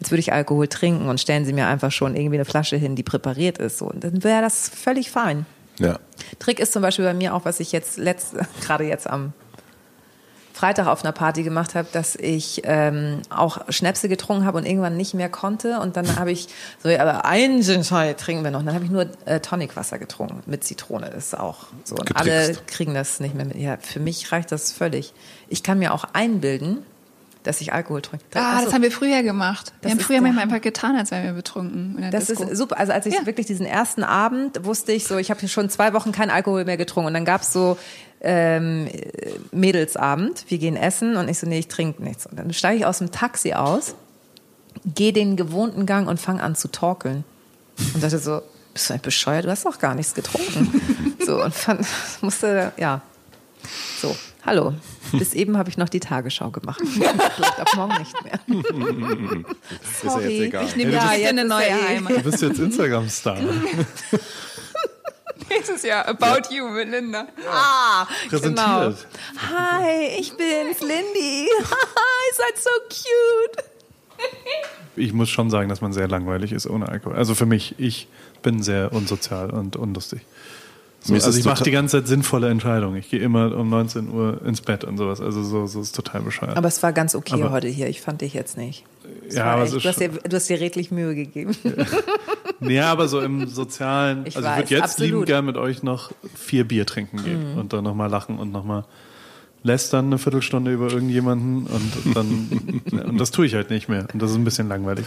[0.00, 2.96] als würde ich Alkohol trinken und stellen Sie mir einfach schon irgendwie eine Flasche hin,
[2.96, 3.78] die präpariert ist.
[3.78, 3.86] So.
[3.86, 5.46] Und dann wäre das völlig fein.
[5.82, 5.98] Ja.
[6.38, 7.98] Trick ist zum Beispiel bei mir auch, was ich jetzt
[8.62, 9.32] gerade jetzt am
[10.52, 14.96] Freitag auf einer Party gemacht habe, dass ich ähm, auch Schnäpse getrunken habe und irgendwann
[14.96, 15.80] nicht mehr konnte.
[15.80, 16.46] Und dann habe ich
[16.82, 18.60] so, ja, aber einen Gin Tonic trinken wir noch.
[18.60, 21.10] Und dann habe ich nur äh, Tonicwasser getrunken mit Zitrone.
[21.10, 21.96] Das ist auch so.
[21.96, 22.66] Und alle Getrickst.
[22.68, 23.56] kriegen das nicht mehr mit.
[23.56, 25.14] Ja, für mich reicht das völlig.
[25.48, 26.84] Ich kann mir auch einbilden,
[27.42, 28.24] dass ich Alkohol trinke.
[28.34, 28.64] Ah, Achso.
[28.66, 29.72] das haben wir früher gemacht.
[29.82, 32.06] Wir haben früher manchmal einfach getan, als wären wir betrunken.
[32.10, 32.44] Das Disco.
[32.44, 32.78] ist super.
[32.78, 33.26] Also als ich Ja.
[33.26, 36.76] wirklich diesen ersten Abend wusste ich so, ich habe schon zwei Wochen keinen Alkohol mehr
[36.76, 37.76] getrunken und dann gab's so
[38.20, 38.88] ähm,
[39.50, 42.26] Mädelsabend, wir gehen essen und ich so, nee, ich trinke nichts.
[42.26, 43.94] Und dann steige ich aus dem Taxi aus,
[44.84, 47.24] gehe den gewohnten Gang und fange an zu torkeln.
[47.94, 48.42] Und dachte so,
[48.72, 49.44] bist du eigentlich bescheuert?
[49.44, 50.80] Du hast doch gar nichts getrunken.
[51.24, 51.86] So, und fand,
[52.20, 53.00] musste, ja.
[54.00, 54.74] So, hallo.
[55.12, 56.80] Bis eben habe ich noch die Tagesschau gemacht.
[56.86, 58.40] Vielleicht ab morgen nicht mehr.
[59.82, 60.64] Ist ja jetzt egal.
[60.64, 62.12] Ich nehme Ja, ja, jetzt eine neue ja Heimat.
[62.12, 63.38] Du bist jetzt Instagram-Star.
[65.48, 67.26] Nächstes Jahr About You mit Linda.
[67.50, 68.56] Ah, Präsentiert.
[68.56, 68.94] Genau.
[69.50, 71.46] Hi, ich bin's, Lindy.
[71.48, 73.64] Ihr seid so cute.
[74.96, 77.16] Ich muss schon sagen, dass man sehr langweilig ist ohne Alkohol.
[77.16, 78.08] Also für mich, ich
[78.42, 80.22] bin sehr unsozial und unlustig.
[81.04, 82.96] So, also ich mache die ganze Zeit sinnvolle Entscheidungen.
[82.96, 85.20] Ich gehe immer um 19 Uhr ins Bett und sowas.
[85.20, 86.56] Also so, so ist total bescheuert.
[86.56, 87.88] Aber es war ganz okay Aber- heute hier.
[87.88, 88.84] Ich fand dich jetzt nicht.
[89.28, 91.56] Es ja, aber echt, es ist du, hast dir, du hast dir redlich Mühe gegeben.
[92.60, 94.26] ja, aber so im sozialen.
[94.26, 95.10] Ich also ich würde jetzt absolut.
[95.12, 98.84] lieben gern mit euch noch vier Bier trinken gehen und dann nochmal lachen und nochmal
[99.62, 104.20] lästern eine Viertelstunde über irgendjemanden und dann und das tue ich halt nicht mehr und
[104.20, 105.06] das ist ein bisschen langweilig.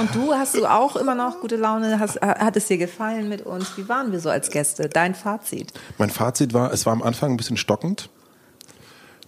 [0.00, 1.98] Und du hast du auch immer noch gute Laune?
[1.98, 3.76] Hast, hat es dir gefallen mit uns?
[3.76, 4.88] Wie waren wir so als Gäste?
[4.88, 5.72] Dein Fazit?
[5.98, 8.08] Mein Fazit war, es war am Anfang ein bisschen stockend.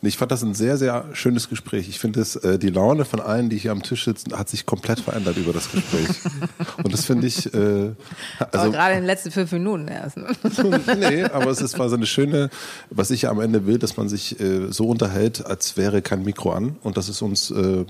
[0.05, 1.89] Ich fand das ein sehr, sehr schönes Gespräch.
[1.89, 4.67] Ich finde, es, äh, die Laune von allen, die hier am Tisch sitzen, hat sich
[4.67, 6.09] komplett verändert über das Gespräch.
[6.83, 7.93] Und das finde ich, äh,
[8.41, 10.17] Aber also, gerade in den letzten fünf Minuten erst.
[10.17, 10.27] Ne?
[10.99, 12.51] nee, aber es ist, war so eine schöne,
[12.91, 16.25] was ich ja am Ende will, dass man sich äh, so unterhält, als wäre kein
[16.25, 16.77] Mikro an.
[16.83, 17.85] Und das ist uns äh,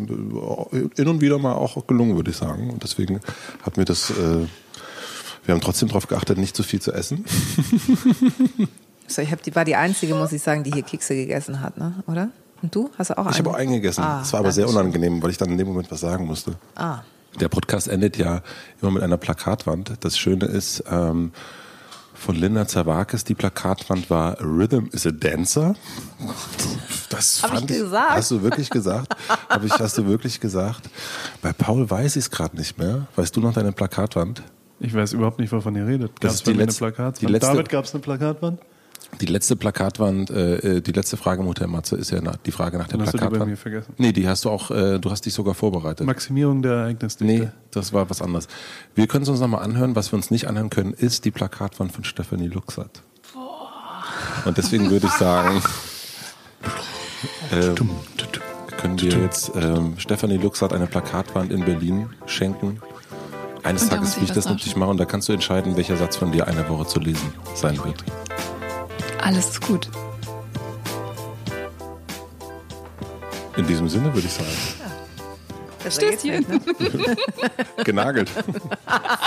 [0.95, 2.69] hin und wieder mal auch gelungen, würde ich sagen.
[2.69, 3.21] Und deswegen
[3.63, 4.47] hat mir das, äh,
[5.47, 7.25] wir haben trotzdem darauf geachtet, nicht zu viel zu essen.
[9.07, 11.77] So, ich hab die, war die Einzige, muss ich sagen, die hier Kekse gegessen hat,
[11.79, 11.95] ne?
[12.07, 12.29] oder?
[12.63, 12.91] Und du?
[12.97, 13.69] Hast du auch Ich habe auch einen?
[13.69, 14.05] eingegessen.
[14.05, 16.55] Ah, das war aber sehr unangenehm, weil ich dann in dem Moment was sagen musste.
[16.77, 17.01] Ah,
[17.41, 18.41] Der Podcast endet ja
[18.81, 19.93] immer mit einer Plakatwand.
[20.01, 21.33] Das Schöne ist, ähm,
[22.15, 25.75] von Linda Zerwakis, die Plakatwand war Rhythm is a Dancer.
[27.11, 28.11] Das Hab fand ich gesagt?
[28.11, 29.17] Hast du wirklich gesagt?
[29.49, 30.89] Hab ich, hast du wirklich gesagt?
[31.43, 33.07] Bei Paul weiß ich es gerade nicht mehr.
[33.17, 34.43] Weißt du noch deine Plakatwand?
[34.79, 36.21] Ich weiß überhaupt nicht, wovon ihr redet.
[36.21, 37.21] Gab es die bei mir eine letzte- Plakatwand?
[37.23, 38.61] die letzte- David, gab es eine Plakatwand?
[39.21, 42.99] Die letzte Plakatwand, äh, die letzte Frage, Mutter Matze, ist ja die Frage nach der
[42.99, 43.51] Dann hast du die bei Plakatwand.
[43.51, 43.95] mir vergessen.
[43.99, 46.07] Nee, die hast du auch, äh, du hast dich sogar vorbereitet.
[46.07, 47.45] Maximierung der Ereignisdichte.
[47.45, 48.49] Nee, das war was anderes.
[48.95, 49.95] Wir können es uns nochmal anhören.
[49.97, 53.03] Was wir uns nicht anhören können, ist die Plakatwand von Stefanie Luxert.
[54.45, 55.63] Und deswegen würde ich sagen,
[57.53, 57.91] ähm,
[58.79, 62.81] können wir jetzt ähm, Stefanie Luxert eine Plakatwand in Berlin schenken.
[63.63, 66.17] Eines Tages will ich was das natürlich machen und da kannst du entscheiden, welcher Satz
[66.17, 68.03] von dir eine Woche zu lesen sein wird.
[69.23, 69.89] Alles ist gut.
[73.57, 74.49] In diesem Sinne würde ich sagen,
[75.83, 76.47] besser geht's Stößchen.
[76.49, 77.17] ne?
[77.85, 78.31] genagelt.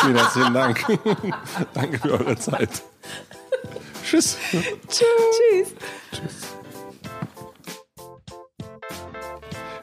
[0.01, 0.85] Vielen herzlichen Dank.
[1.73, 2.69] Danke für eure Zeit.
[4.03, 4.37] Tschüss.
[4.89, 5.73] Tschüss.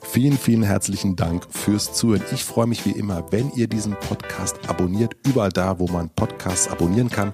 [0.03, 2.23] Vielen, vielen herzlichen Dank fürs Zuhören.
[2.33, 6.69] Ich freue mich wie immer, wenn ihr diesen Podcast abonniert, überall da, wo man Podcasts
[6.69, 7.33] abonnieren kann.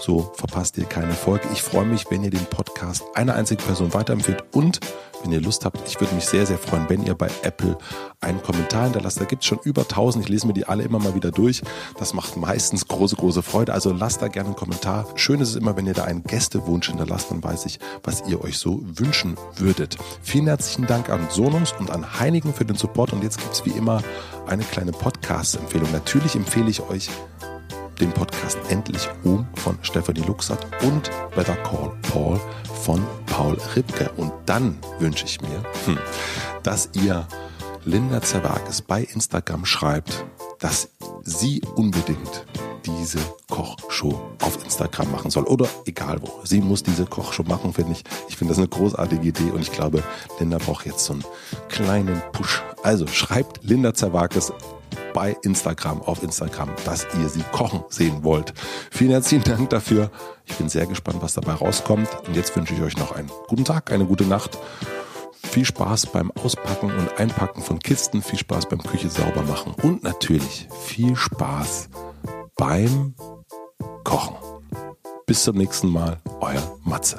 [0.00, 1.48] So verpasst ihr keine Folge.
[1.52, 4.80] Ich freue mich, wenn ihr den Podcast einer einzigen Person weiterempfehlt und
[5.22, 7.76] wenn ihr Lust habt, ich würde mich sehr, sehr freuen, wenn ihr bei Apple
[8.20, 9.20] einen Kommentar hinterlasst.
[9.20, 10.24] Da gibt es schon über 1000.
[10.24, 11.62] Ich lese mir die alle immer mal wieder durch.
[11.98, 13.72] Das macht meistens große, große Freude.
[13.72, 15.06] Also lasst da gerne einen Kommentar.
[15.16, 18.42] Schön ist es immer, wenn ihr da einen Gästewunsch hinterlasst, dann weiß ich, was ihr
[18.44, 19.96] euch so wünschen würdet.
[20.22, 23.12] Vielen herzlichen Dank an Sonos und an Heinigen für den Support.
[23.12, 24.02] Und jetzt gibt es wie immer
[24.46, 25.90] eine kleine Podcast-Empfehlung.
[25.92, 27.08] Natürlich empfehle ich euch
[28.00, 32.40] den Podcast Endlich Um von Stefanie Luxert und Better Call Paul
[32.82, 34.10] von Paul Ripke.
[34.16, 35.98] Und dann wünsche ich mir, hm,
[36.62, 37.26] dass ihr
[37.84, 40.24] Linda Zerwakis bei Instagram schreibt,
[40.58, 40.88] dass
[41.22, 42.44] sie unbedingt
[42.84, 43.18] diese
[43.50, 45.44] Kochshow auf Instagram machen soll.
[45.44, 46.40] Oder egal wo.
[46.44, 48.04] Sie muss diese Kochshow machen, finde ich.
[48.28, 50.02] Ich finde das eine großartige Idee und ich glaube,
[50.38, 51.24] Linda braucht jetzt so einen
[51.68, 52.62] kleinen Push.
[52.82, 54.52] Also schreibt Linda Zerwakis
[55.12, 58.52] bei Instagram, auf Instagram, dass ihr sie kochen sehen wollt.
[58.90, 60.10] Vielen herzlichen Dank dafür.
[60.44, 62.08] Ich bin sehr gespannt, was dabei rauskommt.
[62.26, 64.58] Und jetzt wünsche ich euch noch einen guten Tag, eine gute Nacht.
[65.42, 70.02] Viel Spaß beim Auspacken und Einpacken von Kisten, viel Spaß beim Küche sauber machen und
[70.02, 71.88] natürlich viel Spaß
[72.56, 73.14] beim
[74.04, 74.36] Kochen.
[75.26, 77.18] Bis zum nächsten Mal, euer Matze.